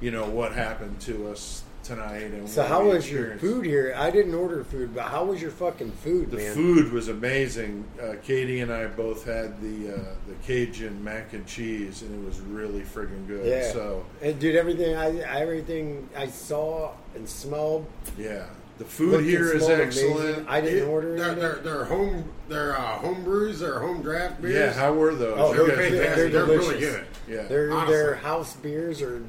you 0.00 0.10
know, 0.12 0.24
what 0.26 0.52
happened 0.52 1.00
to 1.00 1.28
us 1.28 1.62
tonight. 1.82 2.30
And 2.32 2.48
So 2.48 2.62
what 2.62 2.70
how 2.70 2.82
we 2.84 2.90
was 2.94 3.10
your 3.10 3.32
experienced. 3.32 3.44
food 3.44 3.66
here? 3.66 3.92
I 3.96 4.10
didn't 4.10 4.34
order 4.34 4.62
food, 4.62 4.94
but 4.94 5.02
how 5.04 5.24
was 5.24 5.42
your 5.42 5.50
fucking 5.50 5.90
food, 5.90 6.30
The 6.30 6.36
man? 6.36 6.54
food 6.54 6.92
was 6.92 7.08
amazing. 7.08 7.84
Uh, 8.00 8.14
Katie 8.22 8.60
and 8.60 8.72
I 8.72 8.86
both 8.86 9.24
had 9.24 9.60
the 9.60 9.94
uh, 9.94 9.98
the 10.28 10.34
Cajun 10.46 11.02
mac 11.02 11.32
and 11.32 11.44
cheese, 11.46 12.02
and 12.02 12.14
it 12.14 12.24
was 12.26 12.38
really 12.40 12.82
friggin' 12.82 13.26
good. 13.26 13.44
Yeah. 13.46 13.70
So 13.72 14.06
And 14.22 14.38
dude, 14.38 14.54
everything 14.54 14.94
I 14.96 15.10
everything 15.40 16.08
I 16.16 16.28
saw 16.28 16.92
and 17.16 17.28
smelled. 17.28 17.84
yeah, 18.16 18.46
the 18.78 18.84
food 18.86 19.10
looked 19.10 19.20
and 19.22 19.30
here 19.30 19.52
is 19.52 19.64
smelled 19.64 19.80
excellent. 19.80 20.20
amazing. 20.24 20.46
I 20.48 20.60
didn't 20.62 20.78
It- 20.84 20.88
order 20.88 21.16
They're, 21.16 21.24
anything. 21.26 21.40
they're, 21.40 21.56
they're 21.56 21.84
home. 21.84 22.30
They're 22.48 22.76
uh, 22.76 22.98
home 22.98 23.24
brews. 23.24 23.60
They're 23.60 23.78
home 23.80 24.02
draft 24.02 24.40
beers. 24.42 24.54
Yeah, 24.54 24.72
how 24.72 24.92
were 24.92 25.14
those? 25.14 25.36
Oh, 25.38 25.52
You 25.52 25.66
they're 25.66 25.76
they're 25.76 25.90
fantastic. 25.90 26.32
They're, 26.32 26.44
really 26.44 26.78
good. 26.80 27.06
yeah, 27.28 27.42
Their 27.44 27.86
their 27.86 28.14
house 28.16 28.54
beers 28.56 29.00
are 29.02 29.22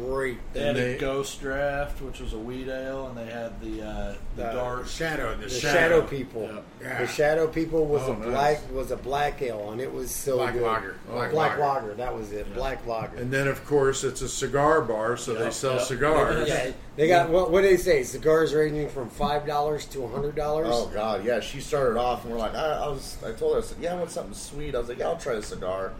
great. 0.00 0.38
They 0.52 0.60
had 0.60 0.76
And 0.76 0.96
a 0.96 0.98
ghost 0.98 1.40
draft, 1.40 2.02
which 2.02 2.20
was 2.20 2.32
a 2.34 2.38
wheat 2.38 2.68
ale, 2.68 3.06
and 3.08 3.16
they 3.16 3.32
had 3.32 3.58
the 3.62 3.82
uh, 3.82 4.14
the 4.36 4.44
Uh, 4.46 4.52
dark. 4.54 4.86
Shadow. 4.88 5.34
The, 5.36 5.44
The 5.44 5.48
shadow. 5.50 5.72
Shadow 5.78 6.02
People. 6.02 6.42
Yeah. 6.42 6.60
Yeah. 6.82 7.00
The 7.00 7.06
Shadow 7.06 7.46
People 7.46 7.86
was 7.86 8.02
Oh, 8.02 8.12
a 8.12 8.16
nice. 8.18 8.28
black 8.28 8.72
was 8.72 8.90
a 8.90 8.96
black 8.96 9.40
ale, 9.42 9.70
and 9.72 9.80
it 9.80 9.90
was 9.92 10.10
so 10.10 10.36
Black 10.36 10.52
good. 10.52 10.62
lager. 10.62 10.94
Black 11.08 11.30
Black, 11.30 11.58
lager. 11.58 11.62
lager. 11.82 11.94
That 11.94 12.14
was 12.14 12.32
it. 12.32 12.52
Black 12.54 12.86
lager. 12.86 13.16
and 13.16 13.30
then 13.32 13.48
of 13.48 13.64
course 13.64 14.04
it's 14.04 14.20
a 14.22 14.28
cigar 14.28 14.82
bar, 14.82 15.16
so 15.16 15.32
they 15.34 15.50
sell 15.50 15.74
yep. 15.76 15.82
cigars. 15.82 16.46
yeah, 16.48 16.72
they 16.96 17.08
got 17.08 17.30
what? 17.30 17.50
What 17.50 17.62
do 17.62 17.68
they 17.68 17.76
say? 17.78 18.02
Cigars 18.02 18.52
ranging 18.54 18.90
from 18.90 19.08
five 19.08 19.46
dollars 19.46 19.86
to 19.86 20.06
hundred 20.08 20.34
dollars. 20.36 20.68
Oh 20.70 20.88
god, 20.92 21.24
yeah. 21.24 21.40
She 21.40 21.60
started 21.60 21.98
off, 21.98 22.24
and 22.24 22.32
we're 22.32 22.38
like, 22.38 22.54
I, 22.56 22.84
I 22.84 22.88
was. 22.88 23.16
I 23.24 23.32
told 23.32 23.54
her, 23.54 23.60
I 23.60 23.62
said, 23.62 23.78
yeah, 23.80 23.92
I 23.92 23.96
want 23.96 24.10
something 24.10 24.34
sweet. 24.34 24.74
I 24.74 24.78
was 24.78 24.88
like, 24.88 24.98
yeah, 24.98 25.06
I'll 25.08 25.16
try 25.18 25.34
a 25.34 25.42
cigar. 25.42 25.92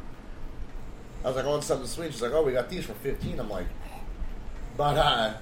I 1.25 1.29
was 1.29 1.37
like, 1.37 1.45
I 1.45 1.49
want 1.49 1.65
something 1.65 1.87
sweet. 1.87 2.13
She's 2.13 2.23
like, 2.23 2.33
oh, 2.33 2.43
we 2.43 2.53
got 2.53 2.69
these 2.69 2.85
for 2.85 2.95
fifteen. 2.95 3.39
I'm 3.41 3.51
like, 3.51 3.67
but 4.77 4.97
uh. 4.97 5.35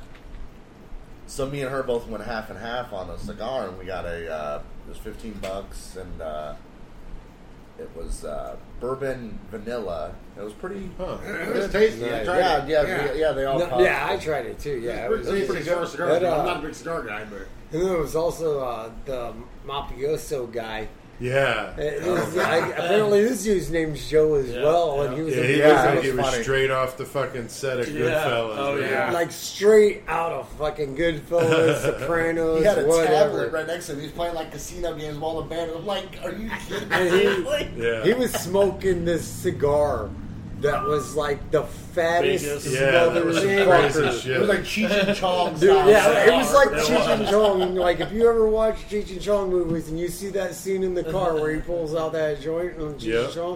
So 1.26 1.46
me 1.48 1.62
and 1.62 1.70
her 1.70 1.82
both 1.82 2.06
went 2.06 2.22
half 2.24 2.50
and 2.50 2.58
half 2.58 2.92
on 2.92 3.08
a 3.08 3.18
cigar, 3.18 3.68
and 3.68 3.78
we 3.78 3.86
got 3.86 4.04
a. 4.04 4.30
Uh, 4.30 4.62
it 4.86 4.90
was 4.90 4.98
fifteen 4.98 5.32
bucks, 5.40 5.96
and 5.96 6.20
uh, 6.20 6.54
it 7.78 7.90
was 7.96 8.24
uh, 8.24 8.56
bourbon 8.78 9.38
vanilla. 9.50 10.14
It 10.36 10.42
was 10.42 10.52
pretty. 10.52 10.90
Huh. 10.98 11.16
It 11.24 11.54
was 11.54 11.72
tasty. 11.72 12.04
I 12.06 12.10
Nice. 12.10 12.24
tried 12.26 12.38
Yeah, 12.38 12.66
yeah, 12.66 12.86
yeah, 12.86 13.12
yeah. 13.14 13.32
They 13.32 13.44
all. 13.46 13.58
No, 13.58 13.66
puffed. 13.66 13.82
yeah, 13.82 14.06
I 14.08 14.16
tried 14.18 14.46
it 14.46 14.58
too. 14.58 14.78
Yeah, 14.80 15.06
it 15.06 15.10
was, 15.10 15.26
It 15.26 15.32
was 15.32 15.46
pretty 15.48 15.64
good 15.64 15.78
for 15.78 15.86
cigars. 15.86 16.20
But, 16.20 16.24
uh, 16.24 16.38
I'm 16.38 16.46
not 16.46 16.58
a 16.58 16.66
big 16.66 16.74
cigar 16.74 17.02
guy, 17.02 17.24
but 17.24 17.38
and 17.72 17.82
then 17.82 17.88
there 17.88 17.98
was 17.98 18.14
also 18.14 18.60
uh, 18.60 18.90
the 19.06 19.32
mafioso 19.66 20.50
guy. 20.52 20.88
Yeah, 21.20 21.72
this- 21.76 22.36
I- 22.36 22.68
apparently, 22.70 23.22
this 23.24 23.44
dude's 23.44 23.70
name's 23.70 24.08
Joe 24.10 24.34
as 24.34 24.50
Yeah, 24.50 24.62
well, 24.64 25.02
and 25.02 25.14
he 25.16 25.22
was 25.22 25.34
yeah, 25.36 25.40
a 25.42 25.46
he 25.46 25.58
Yeah, 25.58 25.84
like 25.84 25.94
was 25.96 26.04
he 26.04 26.10
was 26.12 26.26
funny. 26.26 26.42
straight 26.42 26.70
off 26.70 26.96
the 26.96 27.04
fucking 27.04 27.48
set 27.48 27.78
of 27.80 27.88
Yeah. 27.88 28.00
Goodfellas. 28.06 28.54
Oh, 28.58 28.76
man. 28.80 28.90
yeah. 28.90 29.10
like 29.12 29.30
straight 29.30 30.02
out 30.08 30.32
of 30.32 30.48
fucking 30.58 30.96
Goodfellas, 30.96 31.82
Sopranos, 32.00 32.58
He 32.58 32.64
had 32.64 32.78
a 32.78 32.84
whatever. 32.86 33.06
tablet 33.06 33.52
right 33.52 33.66
next 33.66 33.86
to 33.86 33.92
him. 33.92 34.00
He's 34.00 34.10
playing 34.12 34.34
like 34.34 34.50
casino 34.50 34.94
games 34.94 35.14
with 35.14 35.22
all 35.22 35.40
the 35.42 35.48
band. 35.48 35.70
I'm 35.74 35.86
like, 35.86 36.18
are 36.24 36.32
you 36.32 36.50
kidding 36.68 36.92
And 36.92 37.12
me? 37.12 37.20
he- 37.20 37.28
Like, 37.42 37.68
Yeah. 37.76 38.02
He 38.04 38.12
was 38.14 38.32
smoking 38.32 39.04
this 39.04 39.24
cigar 39.26 40.10
that 40.64 40.84
was 40.84 41.14
like 41.14 41.50
the 41.50 41.62
fattest, 41.62 42.44
Biggest. 42.44 42.66
Yeah, 42.66 42.80
that 42.90 43.04
smothered 43.04 43.24
was 43.26 43.36
some 43.36 43.46
crazy 44.02 44.20
shit. 44.20 44.36
It 44.36 44.40
was 44.40 44.48
like 44.48 44.60
Cheech 44.60 45.06
and 45.08 45.16
Chong 45.16 45.50
Dude, 45.52 45.60
style 45.70 45.88
yeah, 45.90 46.26
it 46.26 46.36
was 46.36 46.52
like 46.52 46.68
It 46.68 46.84
Cheech 46.84 47.08
and 47.12 47.20
was. 47.22 47.30
Chong. 47.30 47.74
Like 47.76 48.00
if 48.00 48.12
you 48.12 48.28
ever 48.28 48.48
watch 48.48 48.76
Cheech 48.90 49.10
and 49.12 49.20
Chong 49.20 49.50
movies 49.50 49.88
and 49.88 49.98
you 49.98 50.08
see 50.08 50.28
that 50.30 50.54
scene 50.54 50.82
in 50.82 50.94
the 50.94 51.04
car 51.04 51.34
where 51.34 51.54
he 51.54 51.60
pulls 51.60 51.94
out 51.94 52.12
that 52.12 52.40
joint 52.40 52.78
on 52.80 52.94
Cheech 52.94 53.02
Yep. 53.04 53.24
and 53.26 53.34
Chong, 53.34 53.54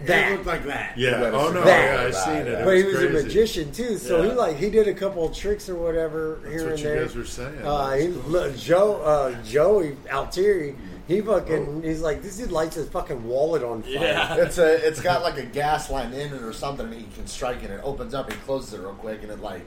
it 0.00 0.06
that. 0.06 0.32
looked 0.32 0.46
like 0.46 0.64
that. 0.66 0.96
yeah. 0.96 1.30
Oh 1.32 1.50
no, 1.52 1.62
that. 1.64 2.00
yeah, 2.00 2.06
I 2.06 2.10
seen 2.10 2.36
it. 2.46 2.48
it 2.48 2.64
But 2.64 2.76
he 2.76 2.84
was 2.84 2.94
was 2.94 3.02
a 3.02 3.08
crazy. 3.08 3.24
magician 3.26 3.72
too, 3.72 3.98
so 3.98 4.22
he 4.22 4.28
Yeah. 4.28 4.34
like 4.34 4.56
he 4.56 4.70
did 4.70 4.86
a 4.88 4.94
couple 4.94 5.26
of 5.26 5.34
tricks 5.36 5.68
or 5.68 5.74
whatever 5.74 6.38
here. 6.48 6.50
That's 6.50 6.54
here 6.62 6.62
what 6.64 6.70
and 6.70 6.78
you 6.78 6.84
there. 6.84 7.04
guys 7.04 7.16
were 7.16 7.24
saying. 7.24 7.58
Uh, 7.64 7.92
he, 7.94 8.06
look, 8.08 8.56
Joe, 8.56 8.96
uh, 9.02 9.42
Joey 9.42 9.96
Altieri, 10.12 10.76
he 11.08 11.20
fucking, 11.22 11.82
he's 11.82 12.00
like, 12.02 12.22
this 12.22 12.36
dude 12.36 12.52
lights 12.52 12.76
his 12.76 12.88
fucking 12.90 13.26
wallet 13.26 13.62
on 13.64 13.82
fire. 13.82 13.92
Yeah. 13.92 14.36
It's 14.44 14.58
a, 14.58 14.86
it's 14.86 15.00
got 15.00 15.22
like 15.22 15.38
a 15.38 15.44
gas 15.46 15.90
line 15.90 16.12
in 16.12 16.32
it 16.34 16.42
or 16.42 16.52
something, 16.52 16.86
and 16.86 16.94
he 16.94 17.06
can 17.14 17.26
strike 17.26 17.58
it. 17.64 17.70
and 17.70 17.74
It 17.74 17.80
opens 17.82 18.14
up, 18.14 18.30
he 18.30 18.38
closes 18.40 18.74
it 18.74 18.80
real 18.80 18.92
quick, 18.92 19.22
and 19.22 19.32
it 19.32 19.40
like 19.40 19.62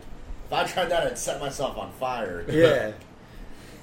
If 0.47 0.53
I 0.53 0.63
tried 0.65 0.85
that, 0.89 1.05
I'd 1.07 1.17
set 1.17 1.39
myself 1.41 1.77
on 1.77 1.91
fire. 1.93 2.45
Yeah. 2.49 2.91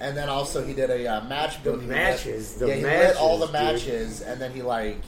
And 0.01 0.17
then 0.17 0.29
also 0.29 0.65
he 0.65 0.73
did 0.75 0.91
a 0.91 1.09
uh, 1.09 1.25
match 1.25 1.57
The 1.57 1.71
building. 1.73 1.89
matches, 1.89 2.55
the 2.55 2.69
yeah, 2.69 2.75
he 2.77 2.83
lit 2.85 3.17
all 3.17 3.37
the 3.39 3.51
matches, 3.51 4.21
dude. 4.21 4.29
and 4.29 4.41
then 4.41 4.53
he 4.53 4.63
like 4.63 4.99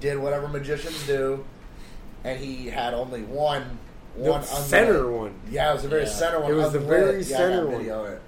did 0.00 0.18
whatever 0.18 0.48
magicians 0.48 1.06
do, 1.06 1.44
and 2.24 2.36
he 2.40 2.66
had 2.66 2.92
only 2.92 3.22
one, 3.22 3.78
The 4.16 4.28
one 4.32 4.42
center 4.42 5.06
unlit. 5.06 5.20
one. 5.20 5.34
Yeah, 5.52 5.70
it 5.70 5.74
was 5.74 5.82
the 5.84 5.88
very 5.88 6.02
Yeah. 6.02 6.08
center 6.08 6.40
one. 6.40 6.50
It 6.50 6.54
was 6.56 6.72
the 6.72 6.80
very 6.80 7.18
yeah, 7.18 7.36
center 7.36 7.60
I 7.68 7.84
got 7.84 8.02
one. 8.02 8.18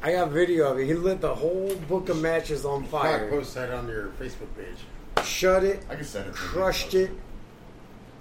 Video 0.00 0.08
of 0.08 0.08
it. 0.08 0.08
I 0.08 0.12
got 0.12 0.30
video 0.32 0.70
of 0.72 0.78
it. 0.78 0.86
He 0.86 0.94
lit 0.94 1.20
the 1.20 1.34
whole 1.34 1.74
book 1.88 2.08
of 2.08 2.20
matches 2.20 2.64
on 2.64 2.82
I'll 2.84 2.88
fire. 2.88 3.28
post 3.30 3.54
that 3.54 3.70
on 3.70 3.88
your 3.88 4.08
Facebook 4.18 4.48
page. 4.56 5.24
Shut 5.24 5.64
it. 5.64 5.84
I 5.88 5.94
can 5.96 6.04
send 6.04 6.28
it. 6.28 6.34
Crushed 6.34 6.94
it. 6.94 7.10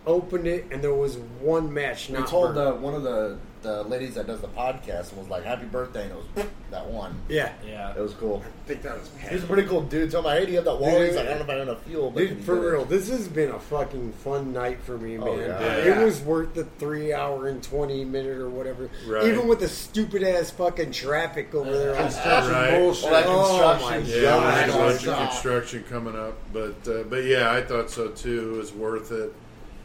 Opened 0.07 0.47
it, 0.47 0.65
and 0.71 0.81
there 0.81 0.93
was 0.93 1.17
one 1.17 1.71
match. 1.73 2.09
We 2.09 2.17
Not 2.17 2.27
told 2.29 2.57
uh, 2.57 2.73
one 2.73 2.95
of 2.95 3.03
the, 3.03 3.37
the 3.61 3.83
ladies 3.83 4.15
that 4.15 4.25
does 4.27 4.39
the 4.41 4.47
podcast 4.47 5.09
and 5.09 5.19
was 5.19 5.27
like, 5.29 5.43
"Happy 5.43 5.65
birthday!" 5.65 6.03
and 6.03 6.11
it 6.11 6.17
was 6.37 6.45
that 6.71 6.85
one. 6.87 7.19
Yeah. 7.27 7.51
Yeah. 7.65 7.93
It 7.95 7.99
was 7.99 8.13
cool. 8.13 8.43
I 8.45 8.67
think 8.67 8.83
that 8.83 8.97
was 8.99 9.09
He 9.27 9.33
was 9.35 9.43
a 9.43 9.47
pretty 9.47 9.67
cool 9.67 9.81
dude. 9.81 10.11
Told 10.11 10.25
me, 10.25 10.31
"Hey, 10.31 10.45
do 10.45 10.51
you 10.51 10.57
have 10.57 10.65
that 10.65 10.79
wall?" 10.79 11.01
He's 11.01 11.15
like, 11.15 11.25
"I 11.25 11.29
don't 11.29 11.39
know 11.39 11.43
if 11.43 11.49
I 11.49 11.53
have 11.55 11.67
enough 11.67 11.83
fuel." 11.83 12.11
But 12.11 12.19
Dude, 12.19 12.43
for 12.43 12.55
did 12.55 12.63
it. 12.63 12.67
real, 12.67 12.85
this 12.85 13.09
has 13.09 13.27
been 13.27 13.49
a 13.51 13.59
fucking 13.59 14.13
fun 14.13 14.53
night 14.53 14.79
for 14.83 14.97
me, 14.97 15.17
man. 15.17 15.27
Oh, 15.27 15.35
yeah. 15.39 15.59
It 15.99 16.03
was 16.05 16.21
worth 16.21 16.53
the 16.53 16.63
three 16.79 17.13
hour 17.13 17.47
and 17.47 17.61
twenty 17.61 18.05
minute 18.05 18.37
or 18.37 18.49
whatever. 18.49 18.89
Right. 19.07 19.25
Even 19.25 19.47
with 19.47 19.59
the 19.59 19.67
stupid 19.69 20.23
ass 20.23 20.51
fucking 20.51 20.91
traffic 20.91 21.53
over 21.53 21.69
there 21.75 21.95
on 21.95 22.03
Construction 22.03 22.51
Right. 22.53 22.71
bullshit. 22.79 23.05
All 23.05 23.11
that 23.11 23.25
Oh 23.27 23.63
my 23.81 23.97
construction. 23.97 24.23
Yeah, 24.23 24.29
God. 24.29 24.53
there's 24.57 24.69
a 24.69 24.77
Oh, 24.79 24.87
bunch 24.89 25.07
of 25.07 25.29
construction 25.29 25.83
coming 25.89 26.15
up, 26.15 26.37
but 26.53 26.87
uh, 26.87 27.03
but 27.03 27.23
yeah, 27.25 27.51
I 27.51 27.61
thought 27.61 27.89
so 27.89 28.07
too. 28.09 28.53
It 28.55 28.57
was 28.57 28.71
worth 28.73 29.11
it, 29.11 29.33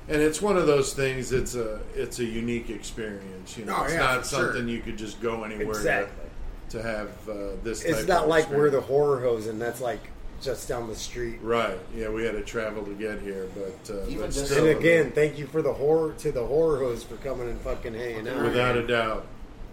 and 0.09 0.21
it's 0.21 0.41
one 0.43 0.57
of 0.57 0.67
those 0.67 0.93
things. 0.95 1.33
It's 1.33 1.55
a 1.55 1.81
it's 1.95 2.19
a 2.19 2.25
unique 2.25 2.71
experience. 2.71 3.57
You 3.59 3.65
know, 3.67 3.77
Oh, 3.79 3.85
it's 3.85 3.95
yeah, 3.95 3.99
not 4.01 4.27
for 4.27 4.37
sure. 4.37 4.53
something 4.53 4.69
you 4.69 4.81
could 4.81 4.97
just 4.99 5.21
go 5.21 5.45
anywhere 5.45 5.69
Exactly. 5.69 6.29
to, 6.71 6.79
to 6.79 6.83
have 6.83 7.09
uh, 7.29 7.35
this. 7.63 7.85
It's 7.85 8.01
type 8.01 8.09
not 8.09 8.23
of 8.25 8.29
like 8.29 8.51
we're 8.51 8.71
the 8.71 8.81
horror 8.81 9.21
hoes, 9.21 9.47
and 9.47 9.61
that's 9.61 9.81
like 9.81 10.01
just 10.43 10.69
down 10.69 10.89
the 10.89 10.95
street. 10.97 11.39
right. 11.43 11.79
Yeah, 11.97 12.11
we 12.11 12.23
had 12.25 12.33
to 12.33 12.43
travel 12.43 12.83
to 12.85 12.93
get 12.95 13.23
here, 13.23 13.49
but, 13.55 13.95
uh, 13.95 14.03
Even 14.09 14.19
but 14.23 14.31
just- 14.33 14.47
still, 14.51 14.67
And 14.67 14.79
again, 14.79 15.11
thank 15.13 15.39
you 15.39 15.47
for 15.47 15.63
the 15.63 15.73
horror 15.73 16.13
to 16.19 16.33
the 16.33 16.45
horror 16.45 16.79
hoes 16.81 17.03
for 17.03 17.17
coming 17.19 17.49
and 17.49 17.59
fucking 17.63 17.95
hanging 17.95 18.29
out. 18.29 18.43
without 18.43 18.77
a 18.77 18.87
doubt, 18.87 19.25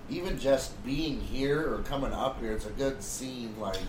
even 0.10 0.40
just 0.40 0.82
being 0.86 1.20
here 1.20 1.74
or 1.74 1.80
coming 1.80 2.14
up 2.14 2.40
here, 2.40 2.53
it's 2.53 2.68
a 2.68 2.70
good 2.70 3.03
scene. 3.03 3.53
Like, 3.60 3.80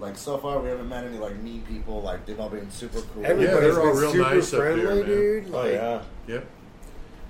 like 0.00 0.16
so 0.16 0.38
far 0.38 0.60
we 0.60 0.68
haven't 0.68 0.88
met 0.88 1.04
any 1.04 1.18
like 1.18 1.36
mean 1.42 1.62
people. 1.62 2.02
Like 2.02 2.26
they've 2.26 2.38
all 2.40 2.48
been 2.50 2.70
super 2.70 3.00
cool. 3.00 3.24
Everybody's 3.24 3.60
they're 3.74 3.80
all 3.80 3.94
real 3.94 4.12
super 4.12 4.34
nice 4.34 4.52
up 4.52 4.60
here, 4.62 4.74
friendly, 4.74 4.94
man. 4.94 5.06
dude. 5.06 5.46
Oh 5.48 5.56
Like, 5.62 5.72
yeah. 5.72 6.02
Yep. 6.26 6.46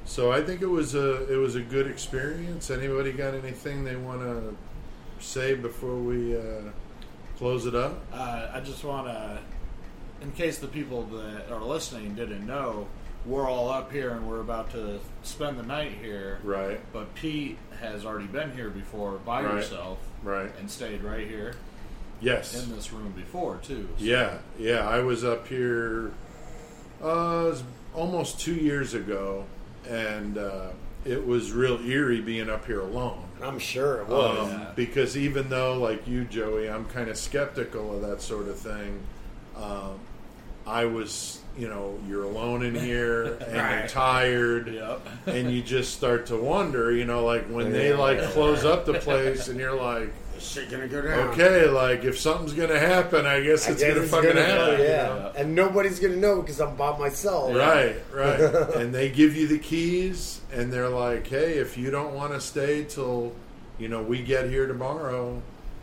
So 0.07 0.33
I 0.33 0.43
think 0.43 0.61
it 0.63 0.67
was 0.69 0.95
a 0.95 1.33
it 1.33 1.37
was 1.37 1.55
a 1.55 1.61
good 1.63 1.87
experience. 1.87 2.71
Anybody 2.71 3.13
got 3.13 3.35
anything 3.35 3.85
they 3.85 3.97
want 3.97 4.21
to 4.21 4.57
say 5.19 5.55
before 5.55 5.97
we 5.97 6.37
uh, 6.37 6.43
close 7.39 7.67
it 7.67 7.75
up? 7.75 8.01
Uh, 8.13 8.49
I 8.53 8.61
just 8.61 8.85
want 8.85 9.07
to, 9.07 9.39
in 10.21 10.33
case 10.33 10.59
the 10.59 10.67
people 10.69 11.05
that 11.05 11.51
are 11.51 11.63
listening 11.63 12.15
didn't 12.15 12.47
know, 12.47 12.87
we're 13.25 13.49
all 13.49 13.71
up 13.71 13.91
here 13.93 14.11
and 14.11 14.29
we're 14.29 14.41
about 14.41 14.71
to 14.73 15.01
spend 15.23 15.59
the 15.59 15.63
night 15.63 15.93
here. 16.03 16.39
Right. 16.45 16.81
But 16.93 17.15
Pete 17.15 17.57
has 17.81 18.05
already 18.05 18.27
been 18.27 18.53
here 18.55 18.69
before 18.69 19.13
by 19.13 19.43
Right. 19.43 19.55
yourself 19.55 19.99
Right. 20.23 20.51
and 20.59 20.71
stayed 20.71 21.03
right 21.03 21.27
here 21.27 21.55
Yes. 22.25 22.65
in 22.65 22.75
this 22.75 22.93
room 22.93 23.13
before 23.13 23.59
too. 23.63 23.89
So- 23.99 24.05
Yeah, 24.05 24.39
yeah. 24.59 24.89
I 24.89 25.01
was 25.01 25.25
up 25.25 25.47
here 25.47 26.11
uh, 27.03 27.55
almost 27.95 28.41
two 28.41 28.55
years 28.55 28.95
ago, 28.95 29.45
and 29.89 30.39
uh, 30.39 30.69
it 31.05 31.27
was 31.27 31.53
real 31.53 31.79
eerie 31.81 32.21
being 32.21 32.49
up 32.51 32.67
here 32.67 32.81
alone. 32.81 33.21
I'm 33.43 33.59
sure 33.59 34.01
it 34.01 34.09
was. 34.09 34.39
Um, 34.39 34.49
Yeah. 34.61 34.71
Because 34.75 35.17
even 35.17 35.49
though, 35.51 35.79
like 35.79 36.07
you, 36.09 36.25
Joey, 36.25 36.69
I'm 36.71 36.87
kind 36.87 37.09
of 37.11 37.17
skeptical 37.19 37.95
of 37.95 38.03
that 38.09 38.23
sort 38.23 38.49
of 38.49 38.59
thing, 38.59 39.01
um, 39.57 39.99
I 40.67 40.87
was, 40.87 41.41
you 41.59 41.69
know, 41.69 41.99
you're 42.09 42.25
alone 42.25 42.65
in 42.65 42.75
here 42.75 43.35
and 43.47 43.55
you're 43.81 43.89
tired. 43.89 44.69
Yep. 44.73 45.07
And 45.27 45.51
you 45.53 45.63
just 45.63 45.93
start 45.95 46.27
to 46.27 46.37
wonder, 46.39 46.91
you 46.91 47.05
know, 47.05 47.25
like 47.27 47.45
when 47.49 47.71
they 47.71 47.93
like 47.93 48.23
close 48.31 48.65
up 48.65 48.87
the 48.87 48.95
place 48.95 49.49
and 49.49 49.61
you're 49.61 49.77
like, 49.79 50.09
Is 50.09 50.15
shit 50.45 50.71
gonna 50.71 50.87
go 50.89 51.03
down? 51.03 51.29
okay, 51.31 51.67
like 51.67 52.05
if 52.05 52.19
something's 52.19 52.53
gonna 52.53 52.79
happen, 52.79 53.27
I 53.27 53.41
guess 53.41 53.69
I 53.69 53.73
it's 53.73 53.83
guess 53.83 53.95
gonna 53.95 54.07
fucking 54.07 54.29
gonna- 54.31 54.45
happen. 54.45 54.81
Yeah. 54.81 55.15
you 55.15 55.21
know? 55.21 55.33
and 55.37 55.55
nobody's 55.55 55.99
gonna 55.99 56.17
know 56.17 56.41
because 56.41 56.61
I'm 56.61 56.77
by 56.77 56.97
myself. 56.99 57.55
Right, 57.55 57.97
right. 58.13 58.41
and 58.77 58.95
they 58.95 59.11
give 59.11 59.35
you 59.37 59.47
the 59.49 59.59
keys, 59.59 60.41
and 60.53 60.73
they're 60.73 60.89
like, 60.89 61.27
"Hey, 61.27 61.55
if 61.59 61.77
you 61.79 61.91
don't 61.91 62.15
want 62.15 62.33
to 62.33 62.41
stay 62.41 62.85
till, 62.85 63.33
you 63.79 63.89
know, 63.89 64.03
we 64.03 64.23
get 64.23 64.49
here 64.49 64.67
tomorrow, 64.67 65.41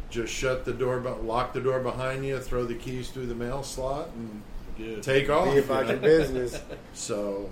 just 0.09 0.33
shut 0.33 0.65
the 0.65 0.73
door, 0.73 0.99
but 0.99 1.23
lock 1.25 1.53
the 1.53 1.61
door 1.61 1.79
behind 1.79 2.25
you, 2.25 2.39
throw 2.39 2.65
the 2.65 2.75
keys 2.75 3.09
through 3.09 3.25
the 3.27 3.35
mail 3.35 3.63
slot, 3.63 4.09
and 4.15 4.41
Good. 4.77 5.03
take 5.03 5.29
off." 5.29 5.53
Be 5.53 5.59
about 5.59 5.85
you 5.87 5.91
your 5.93 5.97
business. 6.01 6.61
So 6.93 7.49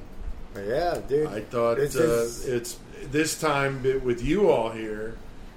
yeah, 0.55 0.99
dude. 1.07 1.27
I 1.27 1.41
thought 1.41 1.77
This 1.77 1.95
uh, 1.95 2.01
is- 2.01 2.45
it's 2.47 2.77
this 3.11 3.39
time 3.39 3.81
with 4.03 4.21
you 4.23 4.49
all 4.49 4.71
here. 4.71 5.15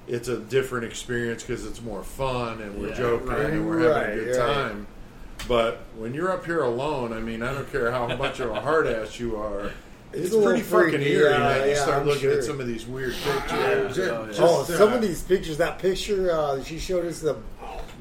It's 0.08 0.28
a 0.28 0.36
different 0.38 0.84
experience 0.84 1.42
because 1.44 1.64
it's 1.64 1.80
more 1.80 2.02
fun 2.02 2.60
and 2.60 2.80
we're 2.80 2.88
Yeah, 2.88 2.94
joking 2.96 3.26
right, 3.28 3.40
and 3.50 3.68
we're 3.68 3.78
having 3.80 3.92
right, 3.92 4.10
a 4.12 4.24
good 4.24 4.36
right. 4.38 4.54
time. 4.54 4.86
But 5.48 5.80
when 5.96 6.12
you're 6.14 6.30
up 6.30 6.44
here 6.44 6.62
alone, 6.62 7.12
I 7.12 7.20
mean, 7.20 7.42
I 7.42 7.52
don't 7.52 7.70
care 7.70 7.90
how 7.90 8.08
much 8.16 8.40
of 8.40 8.50
a 8.50 8.60
hard 8.60 8.86
ass 8.86 9.18
you 9.20 9.36
are. 9.36 9.70
It's 10.12 10.26
It's, 10.26 10.30
pretty 10.30 10.46
little 10.46 10.60
fucking 10.60 10.90
freaky, 10.98 11.12
eerie, 11.12 11.30
yeah, 11.32 11.38
man. 11.38 11.60
You 11.68 11.74
yeah, 11.74 11.82
start 11.82 12.00
I'm 12.02 12.06
looking 12.06 12.22
sure. 12.22 12.38
at 12.38 12.44
some 12.44 12.60
of 12.60 12.66
these 12.66 12.84
weird 12.86 13.14
Yeah, 13.24 13.40
pictures. 13.40 13.98
Oh, 13.98 14.20
yeah. 14.22 14.26
just, 14.28 14.40
oh, 14.42 14.64
some 14.64 14.92
uh, 14.92 14.96
of 14.96 15.02
these 15.02 15.22
pictures. 15.22 15.56
That 15.56 15.78
picture 15.78 16.30
uh, 16.30 16.62
she 16.62 16.78
showed 16.78 17.06
us 17.06 17.20
the 17.20 17.36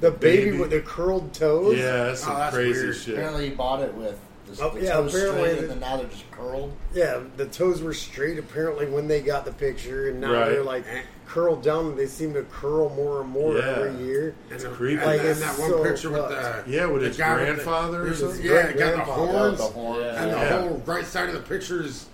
the 0.02 0.11
baby, 0.11 0.45
baby. 0.45 0.57
with 0.60 0.72
the 0.72 0.82
curled 0.82 1.34
toes. 1.34 1.78
Yeah, 1.78 2.06
that's 2.06 2.22
some 2.22 2.34
Oh, 2.36 2.38
that's 2.40 2.56
crazy 2.56 2.82
weird. 2.84 2.95
shit. 2.98 3.14
Apparently, 3.14 3.49
he 3.49 3.56
bought 3.56 3.82
it 3.82 3.94
with 3.94 4.19
the, 4.48 4.64
Oh, 4.64 4.69
the 4.72 4.82
yeah, 4.84 4.94
toes 4.94 5.14
apparently 5.15 5.41
straight, 5.44 5.56
the- 5.56 5.61
and 5.61 5.69
then 5.69 5.80
now 5.80 5.98
they're 5.98 6.07
just 6.07 6.30
curled. 6.32 6.73
Yeah, 6.94 7.22
the 7.38 7.45
toes 7.45 7.82
were 7.82 7.94
straight 7.94 8.38
apparently 8.40 8.88
when 8.88 9.07
they 9.07 9.22
got 9.22 9.45
the 9.45 9.53
picture, 9.53 10.10
and 10.10 10.19
now 10.19 10.34
Right. 10.34 10.49
they're 10.49 10.64
like 10.64 10.84
curled 11.31 11.63
down. 11.63 11.95
They 11.95 12.07
seem 12.07 12.33
to 12.33 12.43
curl 12.43 12.89
more 12.89 13.21
and 13.21 13.29
more 13.29 13.55
Yeah. 13.57 13.63
every 13.77 14.03
year. 14.05 14.35
And, 14.49 14.55
It's 14.55 14.63
the- 14.63 14.69
creepy. 14.69 15.03
Like, 15.05 15.19
and 15.21 15.29
it's 15.29 15.39
that 15.39 15.57
one 15.57 15.69
so 15.69 15.83
picture 15.83 16.09
with 16.09 16.27
the. 16.29 16.63
Yeah, 16.67 16.85
with 16.87 17.01
the 17.01 17.07
his 17.07 17.17
guy 17.17 17.35
with 17.35 17.39
the- 17.47 17.53
grandfather 17.53 18.01
or 18.03 18.05
his- 18.07 18.19
something? 18.19 18.41
Yeah, 18.45 18.51
got 18.53 18.67
the 18.67 18.73
Great-grandfather. 18.73 19.15
horns, 19.31 19.57
The 19.57 19.63
horns. 19.63 19.99
Yeah. 20.03 20.23
and 20.23 20.31
the 20.31 20.37
Yeah. 20.37 20.61
whole 20.61 20.81
right 20.85 21.05
side 21.05 21.29
of 21.29 21.35
the 21.35 21.41
picture 21.41 21.81
is 21.83 22.05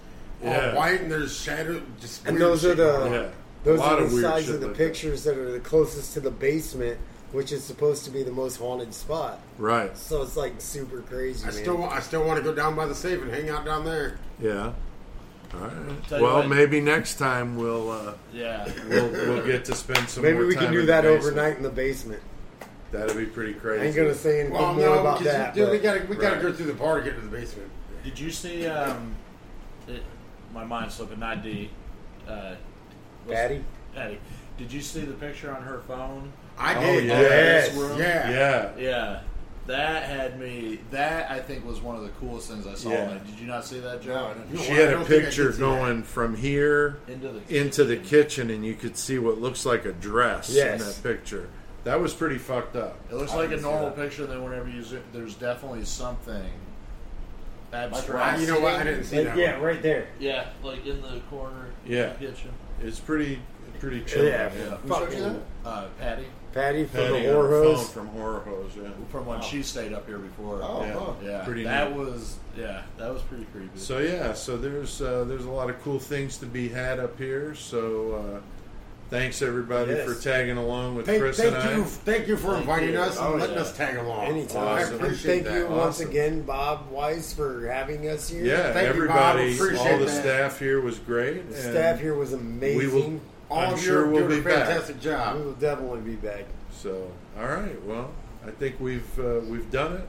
all 0.44 0.52
Yeah. 0.52 0.76
white, 0.76 1.02
and 1.02 1.12
there's 1.12 1.36
shadow. 1.36 1.82
Just 2.00 2.26
And 2.28 2.38
weird 2.38 2.52
those 2.52 2.66
are 2.66 2.76
the. 2.76 3.10
Yeah. 3.12 3.26
those 3.64 3.80
are 3.80 4.02
the 4.04 4.14
weird 4.14 4.24
sides 4.24 4.50
of 4.50 4.62
the 4.62 4.68
like 4.68 4.78
pictures 4.78 5.24
that. 5.24 5.36
are 5.38 5.52
the 5.52 5.60
closest 5.60 6.14
to 6.14 6.20
the 6.20 6.32
basement, 6.32 6.98
which 7.32 7.52
is 7.52 7.64
supposed 7.64 8.06
to 8.06 8.12
be 8.12 8.22
the 8.24 8.32
most 8.32 8.58
haunted 8.58 8.94
spot. 8.94 9.40
Right. 9.58 9.98
So 9.98 10.22
it's 10.22 10.38
like 10.38 10.54
super 10.60 11.02
crazy. 11.02 11.44
I 11.44 11.52
man. 11.52 11.54
still, 11.62 11.84
I 11.86 12.00
still 12.02 12.24
want 12.24 12.38
to 12.38 12.44
go 12.44 12.54
down 12.54 12.76
by 12.76 12.86
the 12.86 12.96
safe 12.96 13.20
and 13.22 13.32
hang 13.34 13.50
out 13.50 13.66
down 13.66 13.84
there. 13.84 14.18
Yeah. 14.40 14.72
All 15.54 15.60
right. 15.62 16.08
Tell 16.08 16.20
you 16.20 16.24
Well, 16.26 16.36
what. 16.40 16.48
maybe 16.50 16.82
next 16.82 17.16
time 17.16 17.56
we'll 17.58 17.90
uh, 17.92 18.14
Yeah. 18.34 18.68
we'll 18.90 19.10
we'll 19.10 19.46
get 19.46 19.66
to 19.66 19.76
spend 19.76 20.10
some. 20.10 20.24
Maybe 20.24 20.38
more 20.38 20.46
we 20.48 20.56
time 20.56 20.66
can 20.66 20.74
do 20.74 20.80
in 20.82 20.86
the 20.86 20.92
that 20.92 21.02
basement. 21.04 21.24
overnight 21.38 21.58
in 21.58 21.64
the 21.64 21.70
basement. 21.70 22.22
That'd 22.92 23.18
be 23.18 23.26
pretty 23.26 23.54
crazy. 23.54 23.76
I 23.76 23.84
crazy. 23.84 24.00
ain't 24.00 24.08
gonna 24.08 24.18
say 24.18 24.40
anything 24.42 24.54
Well, 24.58 24.74
more 24.74 24.84
no, 24.86 24.94
about 25.00 25.20
because 25.20 25.34
that. 25.34 25.54
dude, 25.54 25.70
we 25.72 25.78
but- 25.78 25.84
gotta, 25.84 26.06
we 26.08 26.16
gotta 26.16 26.36
Right. 26.36 26.42
go 26.42 26.54
through 26.54 26.66
the 26.68 26.74
bar 26.74 27.00
to 27.00 27.04
get 27.04 27.16
to 27.16 27.22
the 27.22 27.28
basement. 27.36 27.70
Did 28.04 28.20
you 28.20 28.32
see? 28.32 28.66
Um, 28.68 29.16
it, 29.88 30.04
my 30.54 30.64
mind's 30.64 30.96
slipping. 30.96 31.20
Not 31.20 31.44
Dee. 31.44 31.70
Uh, 32.28 32.56
what's- 33.26 33.40
Patty? 33.40 33.64
Patty. 33.96 34.20
Did 34.58 34.72
you 34.72 34.82
see 34.82 35.02
the 35.02 35.14
picture 35.14 35.54
on 35.56 35.62
her 35.64 35.82
phone? 35.88 36.32
I 36.58 36.76
Oh, 36.76 36.82
did. 36.82 37.06
yeah. 37.06 37.20
Yes. 37.22 37.76
Room? 37.76 38.00
Yeah. 38.00 38.30
Yeah. 38.32 38.70
Yeah. 38.78 39.20
That 39.68 40.04
had 40.04 40.40
me. 40.40 40.80
That 40.92 41.30
I 41.30 41.40
think 41.40 41.66
was 41.66 41.82
one 41.82 41.96
of 41.98 42.04
the 42.04 42.10
coolest 42.10 42.50
things 42.50 42.66
I 42.66 42.74
saw. 42.76 42.90
Yeah. 42.90 43.18
Did 43.26 43.38
you 43.40 43.48
not 43.48 43.66
see 43.66 43.80
that, 43.82 44.00
No, 44.06 44.14
Joe? 44.14 44.32
I 44.34 44.34
didn't. 44.50 44.64
She 44.66 44.72
had 44.72 44.88
a 44.88 44.92
don't 44.92 45.06
think 45.06 45.22
I 45.24 45.26
picture 45.26 45.44
did 45.52 45.54
that. 45.56 45.60
going 45.60 46.04
from 46.04 46.36
here 46.38 46.98
Into 47.08 47.28
the 47.30 47.58
into 47.62 47.84
the 47.84 47.98
kitchen, 47.98 48.50
and 48.50 48.66
you 48.66 48.74
could 48.76 48.98
see 48.98 49.20
what 49.20 49.40
looks 49.42 49.66
like 49.66 49.86
a 49.86 49.92
dress 49.92 50.56
in 50.56 50.80
that 50.80 51.00
picture. 51.04 51.50
That 51.84 52.00
was 52.02 52.14
pretty 52.14 52.38
fucked 52.38 52.76
up. 52.76 52.98
It 53.12 53.16
looks 53.16 53.32
I 53.34 53.38
like 53.38 53.52
a 53.52 53.58
normal 53.58 53.92
picture. 53.92 54.26
Then 54.26 54.44
whenever 54.44 54.70
you 54.70 54.84
zoom, 54.84 55.04
there's 55.14 55.36
definitely 55.36 55.86
something 55.86 56.50
Like 57.72 57.94
abstract. 57.94 58.40
You 58.42 58.48
know 58.48 58.60
what? 58.62 58.76
I 58.76 58.84
didn't 58.86 59.04
see 59.04 59.18
Like, 59.18 59.26
that. 59.28 59.38
yeah, 59.38 59.54
one. 59.54 59.64
right 59.64 59.82
there. 59.82 60.08
yeah, 60.20 60.48
like 60.64 60.86
in 60.86 61.02
the 61.02 61.20
corner. 61.30 61.68
Yeah. 61.86 62.12
of 62.12 62.20
the 62.20 62.28
kitchen. 62.28 62.52
It's 62.82 63.00
pretty 63.00 63.40
pretty 63.80 64.02
chill. 64.04 64.26
Yeah, 64.26 64.50
Yeah. 64.58 64.78
Who 64.78 65.16
you? 65.16 65.42
Uh, 65.66 65.86
Patty, 66.00 66.26
Patty 66.54 66.86
from 66.86 67.00
Patty 67.02 67.10
the 67.24 67.30
on 67.30 67.36
horror 67.36 67.50
her 67.50 67.64
phone 67.64 67.76
hose. 67.76 67.90
from 67.90 68.08
Horror 68.08 68.40
Hoes. 68.40 68.72
Yeah. 68.76 68.90
from 69.12 69.26
when 69.26 69.42
she 69.42 69.62
stayed 69.64 69.94
up 69.94 70.08
here 70.08 70.18
before. 70.18 70.62
Oh, 70.64 70.84
Yeah. 70.84 70.94
huh. 70.94 71.12
yeah, 71.24 71.44
Pretty 71.46 71.64
that 71.66 71.90
neat. 71.92 71.98
was 72.00 72.38
yeah, 72.58 72.82
that 72.98 73.14
was 73.14 73.22
pretty 73.24 73.46
creepy. 73.54 73.78
So 73.78 74.00
yeah, 74.00 74.34
so 74.34 74.58
there's 74.58 75.02
uh, 75.02 75.24
there's 75.28 75.46
a 75.46 75.52
lot 75.52 75.70
of 75.70 75.82
cool 75.84 76.00
things 76.00 76.38
to 76.38 76.46
be 76.46 76.70
had 76.70 77.00
up 77.00 77.18
here. 77.18 77.54
So 77.56 78.34
uh, 78.38 78.40
Thanks 79.10 79.42
everybody 79.42 79.94
Yes. 79.94 80.06
for 80.06 80.22
tagging 80.22 80.58
along 80.58 80.96
with 80.96 81.06
Thank, 81.06 81.22
Chris 81.22 81.38
thank 81.38 81.56
and 81.56 81.64
I. 81.64 81.78
you, 81.78 81.86
thank 81.86 82.28
you 82.28 82.36
for 82.36 82.48
Thank 82.50 82.60
inviting 82.64 82.90
you. 82.92 83.00
us 83.00 83.18
and 83.18 83.26
Oh, 83.28 83.36
letting 83.38 83.56
yeah. 83.56 83.62
us 83.62 83.78
tag 83.78 83.96
along. 83.96 84.26
Anytime. 84.26 84.68
I 84.68 84.82
Awesome. 84.82 84.96
And 84.96 85.02
appreciate 85.06 85.44
thank 85.46 85.56
you 85.56 85.62
that. 85.62 85.70
once 85.72 86.02
again, 86.02 86.42
Bob 86.42 86.92
Weiss, 86.92 87.32
for 87.32 87.70
having 87.72 88.10
us 88.10 88.28
here. 88.28 88.44
Yeah, 88.44 88.74
Thank 88.74 88.96
you, 88.98 89.08
Bob. 89.08 89.18
everybody, 89.38 89.54
Appreciate 89.56 89.92
all 89.94 90.00
the 90.00 90.06
that. 90.08 90.22
staff 90.22 90.60
here 90.60 90.82
was 90.82 91.00
great. 91.00 91.50
The 91.50 91.56
staff 91.56 92.02
here 92.02 92.16
was 92.16 92.34
amazing. 92.34 92.78
We 92.78 92.88
will, 92.88 93.22
All 93.50 93.60
I'm 93.60 93.74
of 93.74 93.82
sure 93.82 94.06
you 94.06 94.12
we'll 94.12 94.28
doing 94.28 94.44
be 94.44 94.50
a 94.50 94.54
back. 94.56 94.68
fantastic 94.68 95.38
We 95.38 95.46
will 95.46 95.54
definitely 95.54 96.02
be 96.02 96.16
back. 96.16 96.46
So, 96.72 97.12
all 97.40 97.48
right. 97.48 97.82
Well, 97.86 98.12
I 98.46 98.52
think 98.52 98.80
we've 98.80 99.20
uh, 99.20 99.40
we've 99.48 99.70
done 99.72 99.94
it, 99.94 100.08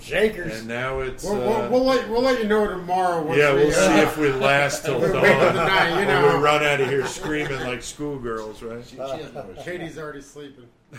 Shakers. 0.00 0.60
and 0.60 0.68
now 0.68 1.00
it's. 1.00 1.24
We'll, 1.24 1.34
uh, 1.34 1.68
we'll, 1.68 1.70
we'll 1.70 1.84
let 1.84 2.08
we'll 2.10 2.22
let 2.22 2.38
you 2.42 2.48
know 2.48 2.66
tomorrow. 2.66 3.22
Once 3.22 3.38
yeah, 3.38 3.54
we, 3.54 3.64
we'll 3.64 3.72
see 3.72 4.00
uh, 4.00 4.02
if 4.02 4.16
we 4.16 4.32
last 4.32 4.84
till 4.84 5.00
dawn. 5.00 5.12
waiting 5.22 5.38
for 5.38 5.52
the 5.52 5.64
night, 5.64 6.00
you 6.00 6.26
Or 6.26 6.38
we 6.38 6.42
run 6.42 6.64
out 6.64 6.80
of 6.80 6.88
here 6.88 7.06
screaming 7.06 7.60
like 7.60 7.82
schoolgirls, 7.82 8.62
right? 8.62 8.84
She, 8.84 8.96
she 8.96 9.02
has 9.02 9.32
no. 9.32 9.46
Katie's 9.62 9.98
already 9.98 10.22
sleeping. 10.22 10.68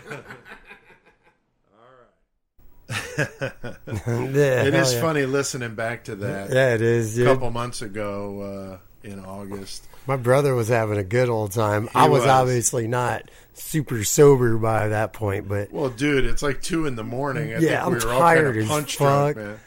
yeah, 3.18 4.64
it 4.64 4.74
is 4.74 4.94
yeah. 4.94 5.02
funny 5.02 5.26
listening 5.26 5.76
back 5.76 6.04
to 6.06 6.16
that. 6.16 6.52
Yeah, 6.52 6.74
it 6.76 6.82
is. 6.82 7.18
A 7.18 7.26
couple 7.26 7.50
months 7.52 7.82
ago 7.82 8.80
uh, 9.04 9.08
in 9.08 9.20
August. 9.20 9.88
My 10.08 10.18
brother 10.18 10.56
was 10.56 10.68
having 10.68 10.98
a 10.98 11.04
good 11.04 11.30
old 11.30 11.52
time. 11.52 11.84
He 11.84 11.90
I 11.96 12.08
was, 12.10 12.22
was. 12.22 12.30
obviously 12.30 12.88
not 12.88 13.30
super 13.54 14.04
sober 14.04 14.58
by 14.58 14.88
that 14.90 15.14
point, 15.14 15.48
but 15.48 15.72
Well, 15.72 15.90
dude, 15.90 16.26
it's 16.26 16.42
like 16.42 16.62
two 16.62 16.86
in 16.88 16.96
the 16.96 17.04
morning. 17.04 17.54
I 17.54 17.60
Yeah, 17.60 17.60
think 17.60 17.70
we 17.70 18.02
I'm 18.02 18.08
were 18.08 18.14
all 18.14 18.20
tired 18.20 18.56
kind 18.56 18.72
of 18.72 18.80
as 18.86 18.96
fuck. 18.96 18.98
drunk, 18.98 19.38
man. 19.38 19.60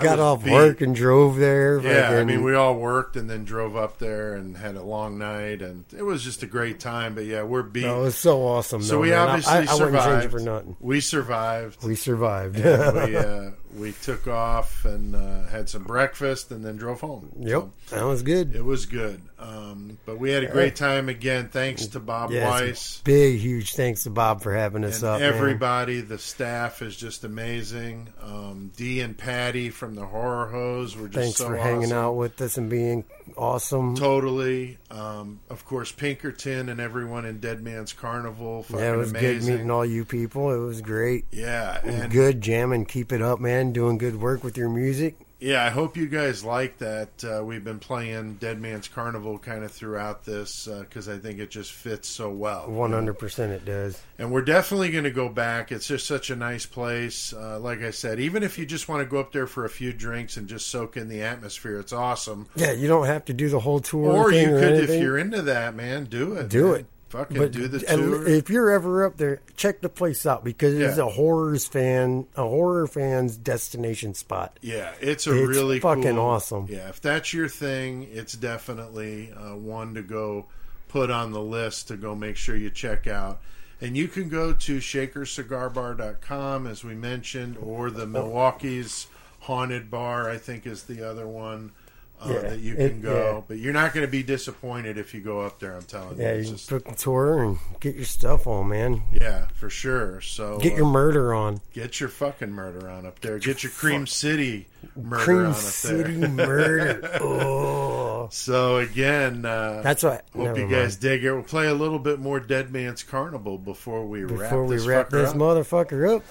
Got 0.00 0.18
off 0.18 0.42
beat. 0.44 0.52
work 0.52 0.80
and 0.80 0.92
drove 0.92 1.36
there. 1.36 1.80
Yeah, 1.80 2.18
I 2.18 2.24
mean, 2.24 2.42
we 2.42 2.52
all 2.56 2.74
worked 2.74 3.14
and 3.14 3.30
then 3.30 3.44
drove 3.44 3.76
up 3.76 4.00
there 4.00 4.34
and 4.34 4.56
had 4.56 4.74
a 4.74 4.82
long 4.82 5.18
night, 5.18 5.62
and 5.62 5.84
it 5.96 6.02
was 6.02 6.24
just 6.24 6.42
a 6.42 6.46
great 6.48 6.80
time. 6.80 7.14
But 7.14 7.26
yeah, 7.26 7.44
we're 7.44 7.62
beat. 7.62 7.84
No, 7.84 8.00
it 8.00 8.02
was 8.02 8.16
so 8.16 8.42
awesome. 8.42 8.82
so 8.82 8.94
though, 8.96 9.00
we 9.02 9.10
man. 9.10 9.20
Obviously 9.28 9.52
I, 9.52 9.56
I, 9.56 9.60
wouldn't 9.60 9.78
survived. 9.78 10.06
change 10.10 10.24
it 10.24 10.30
for 10.36 10.40
nothing. 10.40 10.76
We 10.80 11.00
survived. 11.00 11.84
We 11.84 11.94
survived. 11.94 12.56
we 12.56 12.64
uh, 13.16 13.50
we 13.76 13.92
took 13.92 14.26
off 14.28 14.84
and 14.84 15.14
uh, 15.16 15.44
had 15.46 15.68
some 15.68 15.82
breakfast 15.84 16.50
and 16.52 16.64
then 16.64 16.76
drove 16.76 17.00
home. 17.00 17.30
yep, 17.40 17.68
that 17.90 18.04
was 18.04 18.22
good. 18.22 18.54
It 18.54 18.64
was 18.64 18.86
good. 18.86 19.20
Um, 19.38 19.98
but 20.06 20.18
we 20.18 20.30
had 20.30 20.42
a 20.44 20.46
great 20.48 20.74
time 20.76 21.08
again. 21.08 21.48
Thanks 21.48 21.86
to 21.88 22.00
Bob 22.00 22.30
Yes, 22.30 22.48
Weiss. 22.48 23.00
big, 23.04 23.40
huge 23.40 23.74
thanks 23.74 24.04
to 24.04 24.10
Bob 24.10 24.42
for 24.42 24.54
having 24.54 24.84
us 24.84 25.02
and 25.02 25.10
up. 25.10 25.20
man. 25.20 25.32
everybody, 25.34 26.00
the 26.00 26.18
staff 26.18 26.80
is 26.82 26.96
just 26.96 27.24
amazing. 27.24 28.08
Um, 28.22 28.70
Dee 28.76 29.00
and 29.00 29.18
Patty 29.18 29.70
from 29.70 29.94
the 29.96 30.06
Horror 30.06 30.46
Hoes 30.46 30.96
were 30.96 31.08
just 31.08 31.14
so 31.14 31.20
Thanks 31.20 31.36
so 31.38 31.46
for 31.48 31.56
hanging 31.56 31.92
out 31.92 32.12
with 32.12 32.40
us 32.40 32.56
and 32.56 32.70
being 32.70 33.04
awesome. 33.36 33.94
Totally. 33.96 34.78
Um, 34.90 35.40
of 35.50 35.64
course, 35.64 35.92
Pinkerton 35.92 36.68
and 36.68 36.80
everyone 36.80 37.24
in 37.24 37.38
Dead 37.40 37.62
Man's 37.62 37.92
Carnival. 37.92 38.62
Fucking 38.64 38.78
Yeah, 38.84 38.94
it 38.94 38.96
was 38.96 39.10
amazing. 39.10 39.40
good 39.40 39.52
meeting 39.52 39.70
all 39.70 39.84
you 39.84 40.04
people. 40.04 40.52
It 40.52 40.64
was 40.64 40.80
great. 40.80 41.24
Yeah, 41.32 41.80
and 41.84 42.10
good 42.12 42.40
jamming. 42.40 42.86
Keep 42.86 43.12
it 43.12 43.22
up, 43.22 43.40
man. 43.40 43.72
Doing 43.72 43.98
good 43.98 44.20
work 44.20 44.44
with 44.44 44.56
your 44.56 44.68
music. 44.68 45.16
Yeah, 45.44 45.62
I 45.62 45.68
hope 45.68 45.98
you 45.98 46.06
guys 46.06 46.42
like 46.42 46.78
that. 46.78 47.22
Uh, 47.22 47.44
we've 47.44 47.62
been 47.62 47.78
playing 47.78 48.36
Dead 48.36 48.58
Man's 48.58 48.88
Carnival 48.88 49.38
kind 49.38 49.62
of 49.62 49.70
throughout 49.70 50.24
this 50.24 50.66
because 50.66 51.06
I 51.06 51.18
think 51.18 51.38
it 51.38 51.50
just 51.50 51.72
fits 51.72 52.08
so 52.08 52.30
well. 52.30 52.70
One 52.70 52.92
hundred 52.92 53.18
percent, 53.18 53.52
it 53.52 53.66
does. 53.66 54.00
And 54.18 54.32
we're 54.32 54.42
definitely 54.42 54.90
going 54.90 55.04
to 55.04 55.10
go 55.10 55.28
back. 55.28 55.70
It's 55.70 55.86
just 55.86 56.06
such 56.06 56.30
a 56.30 56.36
nice 56.36 56.64
place. 56.64 57.34
Uh, 57.34 57.58
like 57.60 57.82
I 57.82 57.90
said, 57.90 58.20
even 58.20 58.42
if 58.42 58.58
you 58.58 58.64
just 58.64 58.88
want 58.88 59.02
to 59.02 59.06
go 59.06 59.20
up 59.20 59.32
there 59.32 59.46
for 59.46 59.66
a 59.66 59.68
few 59.68 59.92
drinks 59.92 60.38
and 60.38 60.48
just 60.48 60.70
soak 60.70 60.96
in 60.96 61.08
the 61.08 61.22
atmosphere, 61.22 61.78
it's 61.78 61.92
awesome. 61.92 62.48
Yeah, 62.56 62.72
you 62.72 62.88
don't 62.88 63.06
have 63.06 63.26
to 63.26 63.34
do 63.34 63.50
the 63.50 63.60
whole 63.60 63.80
tour. 63.80 64.12
Or 64.12 64.32
you 64.32 64.56
or 64.56 64.60
could, 64.60 64.72
if 64.74 64.98
you're 64.98 65.18
into 65.18 65.42
that, 65.42 65.74
man, 65.74 66.04
do 66.04 66.34
it. 66.36 66.48
do 66.48 66.72
man. 66.72 66.80
it. 66.80 66.86
Fucking 67.14 67.38
But 67.38 67.52
do 67.52 67.68
the 67.68 67.88
and 67.88 68.02
tour. 68.02 68.26
If 68.28 68.50
you're 68.50 68.72
ever 68.72 69.04
up 69.06 69.18
there, 69.18 69.40
check 69.56 69.80
the 69.82 69.88
place 69.88 70.26
out 70.26 70.42
because 70.42 70.74
it's 70.74 70.98
Yeah. 70.98 71.04
a 71.04 71.08
horrors 71.08 71.64
fan, 71.64 72.26
a 72.34 72.42
horror 72.42 72.88
fan's 72.88 73.36
destination 73.36 74.14
spot. 74.14 74.58
Yeah, 74.60 74.90
it's 75.00 75.28
a 75.28 75.30
It's 75.38 75.48
really 75.48 75.78
fucking 75.78 76.02
cool- 76.16 76.18
awesome. 76.18 76.66
Yeah, 76.68 76.88
if 76.88 77.00
that's 77.00 77.32
your 77.32 77.46
thing, 77.48 78.08
it's 78.12 78.32
definitely 78.32 79.32
uh, 79.32 79.54
one 79.54 79.94
to 79.94 80.02
go 80.02 80.46
put 80.88 81.08
on 81.08 81.30
the 81.30 81.40
list 81.40 81.86
to 81.88 81.96
go 81.96 82.16
make 82.16 82.36
sure 82.36 82.56
you 82.56 82.68
check 82.70 83.06
out. 83.06 83.40
And 83.80 83.96
you 83.96 84.08
can 84.08 84.28
go 84.28 84.52
to 84.52 84.78
shakercigarbar.com, 84.78 86.66
as 86.66 86.82
we 86.84 86.94
mentioned, 86.94 87.56
or 87.58 87.90
the 87.90 88.06
Milwaukee's 88.06 89.06
Haunted 89.40 89.90
Bar, 89.90 90.28
I 90.30 90.38
think 90.38 90.66
is 90.66 90.84
the 90.84 91.08
other 91.08 91.26
one 91.28 91.72
uh, 92.20 92.28
Yeah, 92.32 92.38
that 92.40 92.58
you 92.60 92.74
it- 92.74 92.88
can 92.90 93.00
go. 93.02 93.34
yeah. 93.36 93.40
But 93.48 93.58
you're 93.58 93.72
not 93.72 93.92
going 93.92 94.06
to 94.06 94.10
be 94.10 94.22
disappointed 94.22 94.96
if 94.98 95.12
you 95.14 95.20
go 95.20 95.40
up 95.40 95.58
there, 95.60 95.74
I'm 95.74 95.82
telling 95.82 96.18
Yeah, 96.18 96.30
you. 96.30 96.34
you 96.34 96.40
It's 96.40 96.48
can 96.48 96.56
just, 96.58 96.70
book 96.70 96.84
the 96.84 96.94
tour 96.94 97.42
and 97.44 97.58
get 97.80 97.94
your 97.96 98.04
stuff 98.04 98.46
on, 98.46 98.68
man. 98.68 99.02
yeah, 99.12 99.46
for 99.54 99.68
sure. 99.68 100.20
So 100.20 100.58
Get 100.58 100.74
your 100.76 100.86
uh, 100.86 100.90
murder 100.90 101.34
on. 101.34 101.60
Get 101.72 102.00
your 102.00 102.08
fucking 102.08 102.50
murder 102.50 102.88
on 102.88 103.04
up 103.06 103.20
there. 103.20 103.38
Get 103.38 103.62
your 103.62 103.72
Cream 103.72 104.06
City 104.06 104.68
murder 104.96 105.16
on 105.16 105.24
Cream 105.24 105.46
up 105.46 105.54
City 105.56 106.14
there. 106.14 106.28
murder. 106.30 107.18
Oh, 107.20 108.28
So 108.30 108.76
again, 108.78 109.44
uh, 109.44 109.80
that's 109.82 110.02
what. 110.02 110.24
hope 110.34 110.56
you 110.56 110.68
guys 110.68 110.92
mind. 110.94 111.00
dig 111.00 111.24
it. 111.24 111.32
We'll 111.32 111.42
play 111.42 111.66
a 111.66 111.74
little 111.74 111.98
bit 111.98 112.20
more 112.20 112.40
Dead 112.40 112.72
Man's 112.72 113.02
Carnival 113.02 113.58
before 113.58 114.06
we 114.06 114.24
wrap 114.24 114.38
Before 114.50 114.64
we 114.64 114.76
this 114.76 114.86
wrap 114.86 115.10
this 115.10 115.30
up. 115.30 115.36
motherfucker 115.36 116.16
up. 116.16 116.24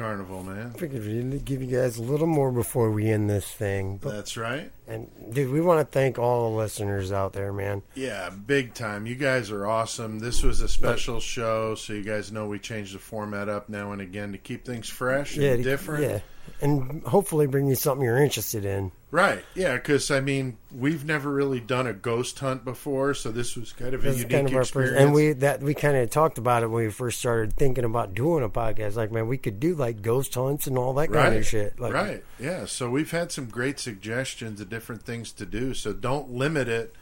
Carnival, 0.00 0.42
man. 0.42 0.72
I 0.74 0.78
figured 0.78 1.04
we'd 1.04 1.44
give 1.44 1.60
you 1.60 1.76
guys 1.76 1.98
a 1.98 2.02
little 2.02 2.26
more 2.26 2.50
before 2.50 2.90
we 2.90 3.10
end 3.10 3.28
this 3.28 3.44
thing. 3.44 3.98
But, 3.98 4.12
That's 4.14 4.34
right. 4.34 4.72
And 4.90 5.34
dude, 5.34 5.52
we 5.52 5.60
want 5.60 5.80
to 5.80 5.90
thank 5.90 6.18
all 6.18 6.50
the 6.50 6.56
listeners 6.56 7.12
out 7.12 7.32
there, 7.32 7.52
man. 7.52 7.82
Yeah, 7.94 8.30
big 8.30 8.74
time. 8.74 9.06
You 9.06 9.14
guys 9.14 9.50
are 9.50 9.66
awesome. 9.66 10.18
This 10.18 10.42
was 10.42 10.60
a 10.60 10.68
special 10.68 11.20
show, 11.20 11.74
so 11.74 11.92
you 11.92 12.02
guys 12.02 12.32
know 12.32 12.46
we 12.46 12.58
change 12.58 12.92
the 12.92 12.98
format 12.98 13.48
up 13.48 13.68
now 13.68 13.92
and 13.92 14.00
again 14.00 14.32
to 14.32 14.38
keep 14.38 14.64
things 14.64 14.88
fresh 14.88 15.34
and 15.34 15.44
Yeah, 15.44 15.56
different. 15.56 16.04
Yeah, 16.04 16.20
and 16.60 17.02
hopefully 17.04 17.46
bring 17.46 17.66
you 17.66 17.74
something 17.74 18.04
you're 18.04 18.22
interested 18.22 18.64
in. 18.64 18.92
Right. 19.12 19.44
Yeah, 19.56 19.74
because 19.74 20.08
I 20.12 20.20
mean, 20.20 20.56
we've 20.72 21.04
never 21.04 21.32
really 21.32 21.58
done 21.58 21.88
a 21.88 21.92
ghost 21.92 22.38
hunt 22.38 22.64
before, 22.64 23.12
so 23.14 23.32
this 23.32 23.56
was 23.56 23.72
kind 23.72 23.92
of 23.92 24.04
a 24.04 24.06
This 24.06 24.16
is 24.16 24.22
unique 24.22 24.36
kind 24.36 24.46
of 24.46 24.60
experience. 24.60 24.92
first, 24.92 25.02
and 25.02 25.12
we 25.12 25.32
that 25.32 25.62
we 25.62 25.74
kind 25.74 25.96
of 25.96 26.10
talked 26.10 26.38
about 26.38 26.62
it 26.62 26.68
when 26.68 26.84
we 26.84 26.92
first 26.92 27.18
started 27.18 27.54
thinking 27.54 27.84
about 27.84 28.14
doing 28.14 28.44
a 28.44 28.48
podcast. 28.48 28.94
Like, 28.94 29.10
man, 29.10 29.26
we 29.26 29.36
could 29.36 29.58
do 29.58 29.74
like 29.74 30.00
ghost 30.00 30.32
hunts 30.34 30.68
and 30.68 30.78
all 30.78 30.94
that 30.94 31.08
kind 31.08 31.30
right, 31.30 31.36
of 31.38 31.46
shit. 31.46 31.80
Like, 31.80 31.92
right. 31.92 32.24
Yeah. 32.38 32.66
So 32.66 32.88
we've 32.88 33.10
had 33.10 33.32
some 33.32 33.46
great 33.46 33.80
suggestions 33.80 34.60
of 34.60 34.68
different 34.68 34.79
things 34.80 35.32
to 35.32 35.46
do. 35.46 35.74
So 35.74 35.92
don't 35.92 36.30
limit 36.30 36.68
it 36.68 36.94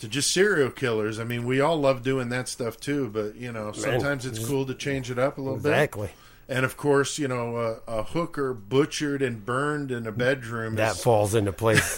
to 0.00 0.08
just 0.08 0.30
serial 0.32 0.70
killers. 0.70 1.18
I 1.20 1.24
mean, 1.24 1.46
we 1.46 1.60
all 1.60 1.78
love 1.78 2.02
doing 2.02 2.28
that 2.30 2.48
stuff 2.48 2.78
too, 2.78 3.08
but 3.08 3.36
you 3.36 3.52
know, 3.52 3.72
sometimes 3.72 4.26
it's 4.26 4.44
cool 4.44 4.66
to 4.66 4.74
change 4.74 5.10
it 5.10 5.18
up 5.18 5.38
a 5.38 5.40
little 5.40 5.58
bit. 5.58 5.68
Exactly. 5.70 6.10
And 6.48 6.64
of 6.64 6.76
course, 6.76 7.18
you 7.18 7.28
know, 7.28 7.56
a, 7.86 7.98
a 8.00 8.02
hooker 8.02 8.52
butchered 8.52 9.22
and 9.22 9.46
burned 9.46 9.90
in 9.92 10.06
a 10.06 10.12
bedroom 10.12 10.74
That 10.74 10.96
is- 10.96 11.02
falls 11.02 11.34
into 11.34 11.52
place. 11.52 11.84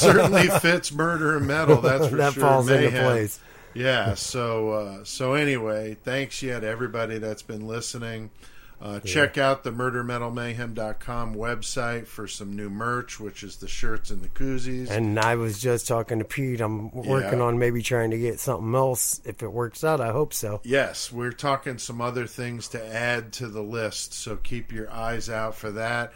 certainly 0.00 0.48
fits 0.60 0.92
murder 0.92 1.36
and 1.36 1.46
metal. 1.46 1.80
That's 1.80 2.06
for 2.10 2.16
that 2.16 2.32
sure. 2.34 2.42
That 2.42 2.48
falls 2.48 2.68
into 2.68 2.90
place. 2.90 3.38
Yeah. 3.74 4.14
So 4.14 4.70
uh, 4.70 5.04
so 5.04 5.34
anyway, 5.34 5.96
thanks 6.02 6.42
yet 6.42 6.64
everybody 6.64 7.18
that's 7.18 7.42
been 7.42 7.66
listening. 7.68 8.30
Uh, 8.78 9.00
Check 9.00 9.38
out 9.38 9.64
the 9.64 9.70
murdermetalmayhem.com 9.72 11.34
website 11.34 12.06
for 12.06 12.26
some 12.26 12.54
new 12.54 12.68
merch, 12.68 13.18
which 13.18 13.42
is 13.42 13.56
the 13.56 13.68
shirts 13.68 14.10
and 14.10 14.20
the 14.22 14.28
koozies. 14.28 14.90
And 14.90 15.18
I 15.18 15.36
was 15.36 15.58
just 15.58 15.88
talking 15.88 16.18
to 16.18 16.24
Pete. 16.24 16.60
I'm 16.60 16.90
working 16.92 17.38
Yeah. 17.38 17.44
on 17.46 17.58
maybe 17.58 17.82
trying 17.82 18.10
to 18.10 18.18
get 18.18 18.38
something 18.38 18.74
else. 18.74 19.20
If 19.24 19.42
it 19.42 19.50
works 19.50 19.82
out, 19.82 20.00
I 20.00 20.12
hope 20.12 20.34
so. 20.34 20.60
yes, 20.64 21.10
we're 21.10 21.32
talking 21.32 21.78
some 21.78 22.00
other 22.00 22.26
things 22.26 22.68
to 22.68 22.94
add 22.94 23.32
to 23.34 23.48
the 23.48 23.62
list, 23.62 24.12
so 24.12 24.36
keep 24.36 24.72
your 24.72 24.90
eyes 24.90 25.30
out 25.30 25.54
for 25.54 25.70
that. 25.72 26.12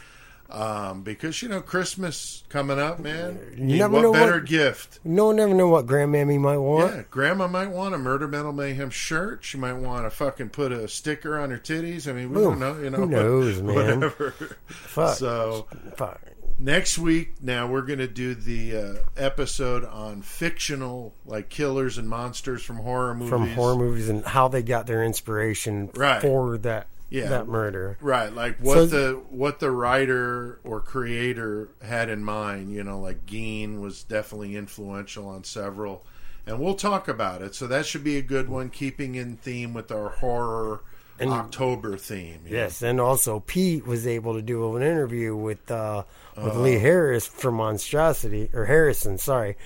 Um, 0.53 1.03
because 1.03 1.43
you 1.43 1.49
know 1.49 1.61
Christmas 1.61 2.43
coming 2.49 2.79
up, 2.79 2.99
man. 2.99 3.39
You 3.57 3.79
never 3.79 3.95
what 3.95 4.03
know 4.03 4.13
better 4.13 4.35
what- 4.35 4.47
gift? 4.47 4.99
No 5.05 5.27
one 5.27 5.39
ever 5.39 5.55
know 5.55 5.69
what 5.69 5.87
grandmammy 5.87 6.39
might 6.41 6.59
want. 6.59 6.95
Yeah, 6.95 7.03
grandma 7.11 7.47
might 7.47 7.71
want 7.71 7.95
a 7.95 7.99
Murder 7.99 8.27
Metal 8.27 8.53
Mayhem 8.53 8.91
shirt. 8.91 9.45
She 9.45 9.57
might 9.59 9.75
want 9.75 10.07
to 10.07 10.11
fucking 10.11 10.49
put 10.51 10.73
a 10.73 10.89
sticker 10.89 11.39
on 11.39 11.51
her 11.51 11.59
titties. 11.59 12.09
I 12.09 12.13
mean, 12.13 12.31
we 12.31 12.41
Ooh, 12.41 12.45
don't 12.45 12.59
know, 12.59 12.79
you 12.81 12.91
know. 12.91 12.99
who 12.99 13.07
knows, 13.09 13.63
man? 13.63 13.75
Whatever. 14.01 14.31
Fuck. 14.67 15.17
So, 15.17 15.67
Fuck. 15.97 16.21
Next 16.59 16.99
week, 16.99 17.43
now 17.43 17.67
we're 17.67 17.81
going 17.83 18.01
to 18.01 18.07
do 18.09 18.35
the 18.35 18.77
uh, 18.77 18.95
episode 19.17 19.83
on 19.85 20.21
fictional, 20.21 21.15
like 21.25 21.49
killers 21.49 21.97
and 21.97 22.07
monsters 22.07 22.63
from 22.63 22.77
horror 22.77 23.15
movies. 23.15 23.31
from 23.31 23.49
horror 23.53 23.77
movies 23.77 24.09
and 24.11 24.23
how 24.27 24.49
they 24.49 24.63
got 24.63 24.87
their 24.87 25.03
inspiration 25.03 25.89
Right. 25.95 26.21
for 26.21 26.59
that 26.59 26.87
Yeah. 27.11 27.29
that 27.29 27.49
murder. 27.49 27.99
Right, 28.01 28.33
like 28.33 28.59
what 28.61 28.75
So- 28.75 28.87
the 28.87 29.13
what 29.31 29.59
the 29.59 29.71
writer 29.71 30.61
or 30.65 30.81
creator 30.81 31.69
had 31.83 32.09
in 32.09 32.23
mind. 32.25 32.73
You 32.73 32.85
know, 32.85 33.01
like 33.01 33.27
Gein 33.27 33.81
was 33.81 34.03
definitely 34.05 34.57
influential 34.57 35.27
on 35.29 35.43
several, 35.45 36.05
and 36.47 36.61
we'll 36.61 36.75
talk 36.77 37.09
about 37.09 37.43
it. 37.43 37.55
So 37.55 37.67
that 37.67 37.85
should 37.87 38.05
be 38.05 38.17
a 38.17 38.23
good 38.23 38.49
one, 38.49 38.71
keeping 38.71 39.17
in 39.17 39.37
theme 39.37 39.75
with 39.75 39.91
our 39.91 40.09
horror 40.11 40.83
And- 41.19 41.33
October 41.33 41.97
theme. 41.99 42.41
Yes, 42.47 42.81
and 42.81 43.01
also 43.01 43.41
Pete 43.41 43.87
was 43.87 44.07
able 44.07 44.35
to 44.35 44.43
do 44.43 44.77
an 44.77 44.83
interview 44.83 45.35
with 45.37 45.69
uh, 45.71 46.05
with 46.37 46.55
Uh, 46.55 46.61
Lee 46.61 46.79
Harris 46.79 47.27
from 47.27 47.57
Monstrosity 47.57 48.51
or 48.55 48.67
Harrison, 48.67 49.19
sorry, 49.19 49.57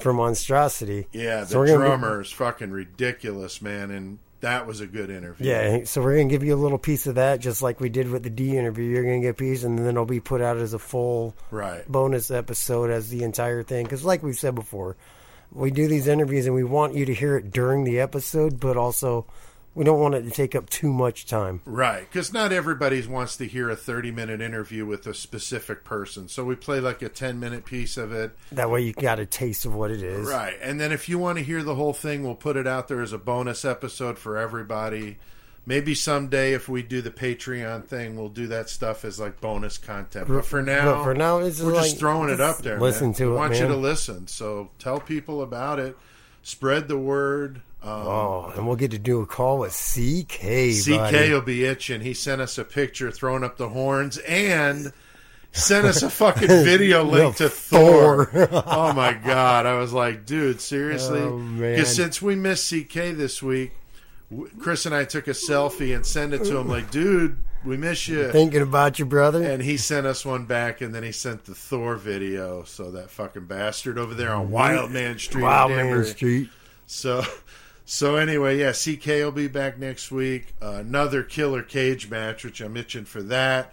from 0.00 0.16
Monstrosity. 0.16 1.06
Yeah, 1.12 1.44
the 1.44 1.58
we're 1.58 1.66
gonna 1.66 1.78
be- 1.80 1.84
drummer 1.86 2.20
is 2.20 2.30
fucking 2.30 2.70
ridiculous, 2.70 3.60
man, 3.62 3.90
and 3.90 4.18
that 4.40 4.66
was 4.66 4.80
a 4.80 4.86
good 4.86 5.10
interview. 5.10 5.46
Yeah, 5.48 5.84
so 5.84 6.00
we're 6.02 6.16
gonna 6.16 6.28
give 6.28 6.42
you 6.42 6.54
a 6.54 6.56
little 6.56 6.78
piece 6.78 7.06
of 7.06 7.16
that, 7.16 7.40
just 7.40 7.62
like 7.62 7.80
we 7.80 7.88
did 7.88 8.10
with 8.10 8.22
the 8.22 8.30
Dee 8.30 8.56
interview. 8.56 8.84
You're 8.84 9.02
gonna 9.04 9.20
get 9.20 9.28
a 9.30 9.34
piece, 9.34 9.64
and 9.64 9.78
then 9.78 9.86
it'll 9.88 10.04
be 10.06 10.20
put 10.20 10.40
out 10.40 10.56
as 10.56 10.72
a 10.74 10.78
full 10.78 11.34
Right. 11.50 11.86
bonus 11.90 12.30
episode 12.30 12.90
as 12.90 13.10
the 13.10 13.22
entire 13.22 13.62
thing. 13.62 13.84
Because, 13.84 14.04
like 14.04 14.22
we've 14.22 14.38
said 14.38 14.54
before, 14.54 14.96
we 15.52 15.70
do 15.70 15.86
these 15.88 16.06
interviews, 16.06 16.46
and 16.46 16.54
we 16.54 16.64
want 16.64 16.94
you 16.94 17.04
to 17.06 17.14
hear 17.14 17.36
it 17.36 17.50
during 17.50 17.84
the 17.84 18.00
episode, 18.00 18.60
but 18.60 18.76
also 18.76 19.26
we 19.74 19.84
don't 19.84 20.00
want 20.00 20.14
it 20.14 20.22
to 20.22 20.30
take 20.30 20.54
up 20.54 20.68
too 20.68 20.92
much 20.92 21.26
time. 21.26 21.60
Right, 21.64 22.00
because 22.00 22.32
not 22.32 22.52
everybody 22.52 23.06
wants 23.06 23.36
to 23.36 23.46
hear 23.46 23.70
a 23.70 23.76
30 23.76 24.10
minute 24.10 24.40
interview 24.40 24.84
with 24.84 25.06
a 25.06 25.14
specific 25.14 25.84
person. 25.84 26.28
So 26.28 26.44
we 26.44 26.56
play 26.56 26.80
like 26.80 27.02
a 27.02 27.08
10 27.08 27.38
minute 27.38 27.64
piece 27.64 27.96
of 27.96 28.12
it. 28.12 28.32
That 28.52 28.70
way, 28.70 28.82
you 28.82 28.92
got 28.92 29.20
a 29.20 29.26
taste 29.26 29.64
of 29.64 29.74
what 29.74 29.90
it 29.90 30.02
is. 30.02 30.26
Right. 30.28 30.56
And 30.60 30.80
then 30.80 30.92
if 30.92 31.08
you 31.08 31.18
want 31.18 31.38
to 31.38 31.44
hear 31.44 31.62
the 31.62 31.76
whole 31.76 31.92
thing, 31.92 32.24
we'll 32.24 32.34
put 32.34 32.56
it 32.56 32.66
out 32.66 32.88
there 32.88 33.00
as 33.00 33.12
a 33.12 33.18
bonus 33.18 33.64
episode 33.64 34.18
for 34.18 34.36
everybody. 34.36 35.18
Maybe 35.66 35.94
someday, 35.94 36.54
if 36.54 36.68
we 36.68 36.82
do 36.82 37.00
the 37.02 37.10
Patreon 37.10 37.84
thing, 37.84 38.16
we'll 38.16 38.30
do 38.30 38.46
that 38.48 38.70
stuff 38.70 39.04
as 39.04 39.20
like 39.20 39.40
bonus 39.40 39.78
content. 39.78 40.26
But 40.26 40.44
for 40.46 40.62
now, 40.62 40.96
But 40.96 41.04
for 41.04 41.14
now, 41.14 41.38
it's 41.38 41.60
we're 41.60 41.74
just 41.74 41.98
throwing 41.98 42.30
it 42.30 42.40
up 42.40 42.58
there. 42.58 42.80
listen 42.80 43.08
man. 43.08 43.14
to 43.14 43.26
we 43.26 43.32
it, 43.34 43.36
want 43.36 43.54
you 43.56 43.68
to 43.68 43.76
listen. 43.76 44.26
So 44.26 44.70
tell 44.78 44.98
people 44.98 45.42
about 45.42 45.78
it. 45.78 45.96
Spread 46.42 46.88
the 46.88 46.98
word. 46.98 47.62
Um, 47.82 47.90
Oh, 47.92 48.52
and 48.56 48.66
we'll 48.66 48.76
get 48.76 48.90
to 48.90 48.98
do 48.98 49.20
a 49.20 49.26
call 49.26 49.58
with 49.58 49.72
CK. 49.72 50.74
CK 50.84 50.86
buddy. 51.12 51.30
will 51.32 51.40
be 51.40 51.64
itching. 51.64 52.00
He 52.02 52.12
sent 52.14 52.40
us 52.40 52.58
a 52.58 52.64
picture 52.64 53.10
throwing 53.10 53.42
up 53.44 53.56
the 53.56 53.68
horns 53.70 54.18
and 54.18 54.92
sent 55.52 55.86
us 55.86 56.02
a 56.02 56.10
fucking 56.10 56.48
video 56.64 57.02
link 57.04 57.36
to 57.36 57.48
Thor. 57.48 58.30
Oh 58.66 58.92
my 58.92 59.14
god! 59.14 59.64
I 59.66 59.74
was 59.78 59.92
like, 59.92 60.26
dude, 60.26 60.60
seriously? 60.60 61.20
Oh. 61.20 61.38
Because 61.58 61.94
since 61.94 62.20
we 62.20 62.34
missed 62.36 62.70
CK 62.70 62.92
this 63.16 63.42
week, 63.42 63.72
Chris 64.58 64.84
and 64.86 64.94
I 64.94 65.04
took 65.04 65.26
a 65.26 65.30
selfie 65.32 65.94
and 65.94 66.04
sent 66.04 66.34
it 66.34 66.44
to 66.44 66.56
him. 66.58 66.68
Like, 66.68 66.90
dude, 66.90 67.38
we 67.64 67.76
miss 67.76 68.08
you. 68.08 68.30
Thinking 68.30 68.62
about 68.62 68.98
you, 68.98 69.04
brother. 69.04 69.42
And 69.42 69.62
he 69.62 69.76
sent 69.76 70.06
us 70.06 70.24
one 70.24 70.46
back, 70.46 70.80
and 70.80 70.94
then 70.94 71.02
he 71.02 71.12
sent 71.12 71.44
the 71.44 71.54
Thor 71.54 71.96
video. 71.96 72.64
So 72.64 72.90
that 72.92 73.10
fucking 73.10 73.46
bastard 73.46 73.98
over 73.98 74.14
there 74.14 74.32
on 74.32 74.50
Wild 74.50 74.90
Man 74.90 75.18
Street, 75.18 75.42
Wild 75.42 75.72
Man 75.72 76.04
Street. 76.04 76.48
So, 76.86 77.22
so 77.84 78.16
anyway, 78.16 78.58
yeah, 78.58 78.72
CK 78.72 79.06
will 79.06 79.32
be 79.32 79.48
back 79.48 79.78
next 79.78 80.10
week. 80.10 80.54
Uh, 80.60 80.76
another 80.80 81.22
killer 81.22 81.62
cage 81.62 82.08
match, 82.10 82.44
which 82.44 82.60
I'm 82.60 82.76
itching 82.76 83.04
for 83.04 83.22
that. 83.24 83.72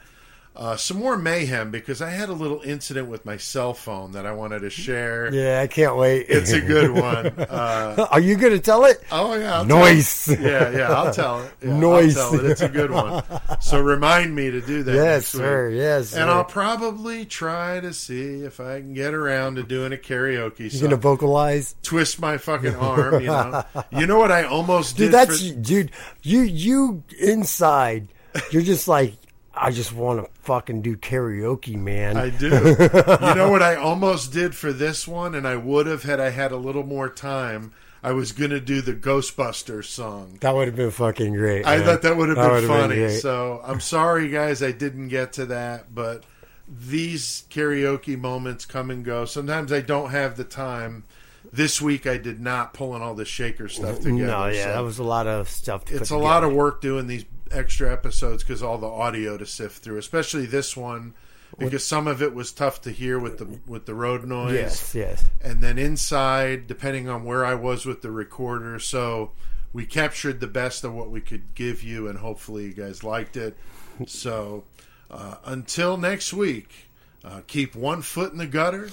Uh, 0.58 0.76
some 0.76 0.98
more 0.98 1.16
mayhem 1.18 1.70
because 1.70 2.02
I 2.02 2.10
had 2.10 2.30
a 2.30 2.34
little 2.34 2.62
incident 2.64 3.08
with 3.08 3.24
my 3.26 3.38
cell 3.38 3.76
phone 3.76 4.14
that 4.14 4.26
I 4.26 4.32
wanted 4.32 4.62
to 4.62 4.72
share. 4.72 5.32
Yeah, 5.32 5.62
I 5.62 5.68
can't 5.68 5.96
wait. 5.96 6.26
It's 6.30 6.52
a 6.52 6.62
good 6.62 6.92
one. 6.92 7.28
Uh, 7.48 8.08
Are 8.12 8.20
you 8.20 8.36
going 8.36 8.54
to 8.54 8.60
tell 8.60 8.86
it? 8.86 9.02
Oh 9.12 9.34
yeah, 9.36 9.58
I'll 9.60 9.66
Noise. 9.66 10.28
Yeah, 10.28 10.70
yeah, 10.72 10.92
I'll 10.92 11.14
tell 11.14 11.42
it. 11.44 11.52
Yeah, 11.64 11.78
Noise. 11.78 12.16
Tell 12.16 12.34
it. 12.40 12.46
It's 12.46 12.62
a 12.62 12.70
good 12.70 12.90
one. 12.92 13.24
So 13.62 13.80
remind 13.82 14.36
me 14.36 14.50
to 14.52 14.60
do 14.62 14.82
that. 14.84 14.96
Yes, 14.96 15.28
sir. 15.28 15.70
Yes, 15.70 16.14
and 16.14 16.24
sir. 16.24 16.30
I'll 16.30 16.44
probably 16.44 17.26
try 17.26 17.80
to 17.80 17.94
see 17.94 18.42
if 18.42 18.60
I 18.60 18.80
can 18.80 18.94
get 18.94 19.14
around 19.14 19.56
to 19.56 19.64
doing 19.64 19.94
a 19.94 19.98
karaoke. 19.98 20.60
You're 20.60 20.70
song. 20.72 20.90
to 20.90 20.96
vocalize? 20.98 21.76
twist 21.84 22.20
my 22.20 22.38
fucking 22.38 22.76
arm. 22.92 23.22
You 23.22 23.28
know, 23.28 23.64
you 23.92 24.08
know 24.08 24.18
what 24.18 24.32
I 24.32 24.44
almost 24.44 24.98
Dude, 24.98 25.08
did. 25.08 25.14
that's 25.14 25.48
for- 25.48 25.56
dude. 25.56 25.92
You 26.24 26.42
you 26.42 27.04
inside, 27.20 28.08
you're 28.52 28.64
just 28.64 28.88
like 28.88 29.14
I 29.60 29.72
just 29.72 29.94
want 29.94 30.24
to 30.24 30.32
fucking 30.42 30.82
do 30.82 30.96
karaoke, 30.96 31.76
man. 31.76 32.18
I 32.18 32.30
do. 32.30 32.48
you 32.50 33.36
know 33.36 33.50
what 33.50 33.62
I 33.62 33.76
almost 33.76 34.32
did 34.32 34.56
for 34.56 34.72
this 34.72 35.08
one, 35.08 35.36
and 35.36 35.48
I 35.48 35.56
would 35.56 35.88
have 35.88 36.04
had 36.04 36.20
I 36.20 36.30
had 36.30 36.52
a 36.52 36.58
little 36.58 36.84
more 36.86 37.10
time. 37.10 37.74
I 38.04 38.12
was 38.12 38.32
gonna 38.32 38.60
do 38.60 38.82
the 38.82 38.94
Ghostbusters 38.94 39.86
song. 39.86 40.38
That 40.42 40.56
would 40.56 40.68
have 40.68 40.76
been 40.76 40.92
fucking 40.92 41.34
great. 41.34 41.66
I 41.66 41.78
man. 41.78 41.86
thought 41.86 42.02
that 42.04 42.16
would 42.16 42.30
have 42.30 42.38
been 42.38 42.52
would've 42.52 42.70
funny. 42.70 42.96
great. 42.96 43.20
so 43.20 43.62
I'm 43.64 43.80
sorry, 43.80 44.30
guys, 44.30 44.62
I 44.62 44.72
didn't 44.72 45.08
get 45.10 45.34
to 45.34 45.48
that. 45.48 45.94
But 45.94 46.24
these 46.68 47.46
karaoke 47.50 48.18
moments 48.18 48.66
come 48.66 48.92
and 48.92 49.04
go. 49.04 49.26
Sometimes 49.26 49.72
I 49.74 49.82
don't 49.82 50.12
have 50.12 50.38
the 50.38 50.44
time. 50.44 51.06
This 51.52 51.82
week 51.82 52.06
I 52.06 52.18
did 52.18 52.40
not 52.42 52.74
pulling 52.74 53.02
all 53.02 53.16
the 53.16 53.26
shaker 53.26 53.70
stuff 53.70 53.98
together. 53.98 54.12
no, 54.28 54.48
yeah, 54.48 54.66
so- 54.66 54.74
that 54.74 54.84
was 54.84 55.00
a 55.00 55.04
lot 55.04 55.28
of 55.28 55.50
stuff. 55.50 55.86
To 55.86 55.96
it's 55.96 56.10
a 56.10 56.18
lot 56.18 56.44
of 56.44 56.54
work 56.54 56.82
doing 56.82 57.08
these 57.08 57.26
extra 57.52 57.92
episodes 57.92 58.44
because 58.44 58.64
all 58.64 58.78
the 58.78 58.88
audio 58.88 59.38
to 59.38 59.46
sift 59.46 59.84
through, 59.84 59.98
especially 59.98 60.46
this 60.46 60.76
one, 60.76 61.14
because 61.58 61.86
some 61.86 62.08
of 62.08 62.22
it 62.22 62.34
was 62.34 62.52
tough 62.52 62.82
to 62.82 62.92
hear 62.92 63.18
with 63.20 63.38
the 63.38 63.60
with 63.66 63.86
the 63.86 63.96
road 63.96 64.26
noise. 64.26 64.54
Yes, 64.54 64.96
yes. 64.96 65.26
And 65.42 65.62
then 65.62 65.78
inside, 65.78 66.68
depending 66.68 67.10
on 67.10 67.24
where 67.24 67.46
I 67.46 67.56
was 67.56 67.86
with 67.86 68.02
the 68.02 68.12
recorder, 68.12 68.80
so 68.80 69.32
we 69.74 69.86
captured 69.86 70.40
the 70.40 70.48
best 70.48 70.84
of 70.84 70.94
what 70.94 71.10
we 71.10 71.22
could 71.22 71.56
give 71.56 71.84
you, 71.84 72.08
and 72.08 72.20
hopefully 72.20 72.66
you 72.66 72.74
guys 72.74 73.04
liked 73.04 73.38
it. 73.38 73.58
So 74.06 74.64
uh, 75.10 75.36
until 75.46 75.98
next 75.98 76.34
week, 76.34 76.90
uh, 77.24 77.42
keep 77.48 77.76
one 77.76 78.02
foot 78.02 78.32
in 78.32 78.38
the 78.38 78.48
gutter 78.48 78.90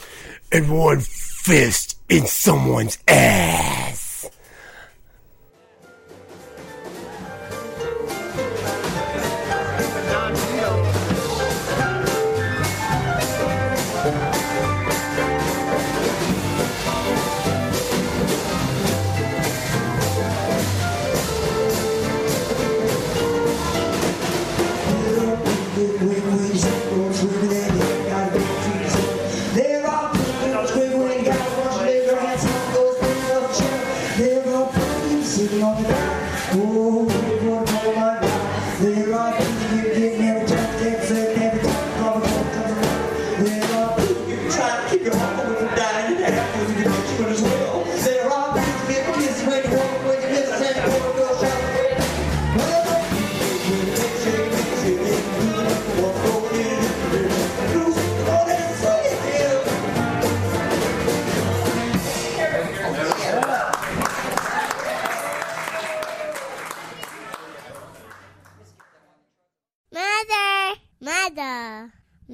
and 0.51 0.73
one 0.73 1.01
fist 1.01 1.99
in 2.09 2.27
someone's 2.27 2.99
ass. 3.07 4.04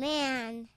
man. 0.01 0.70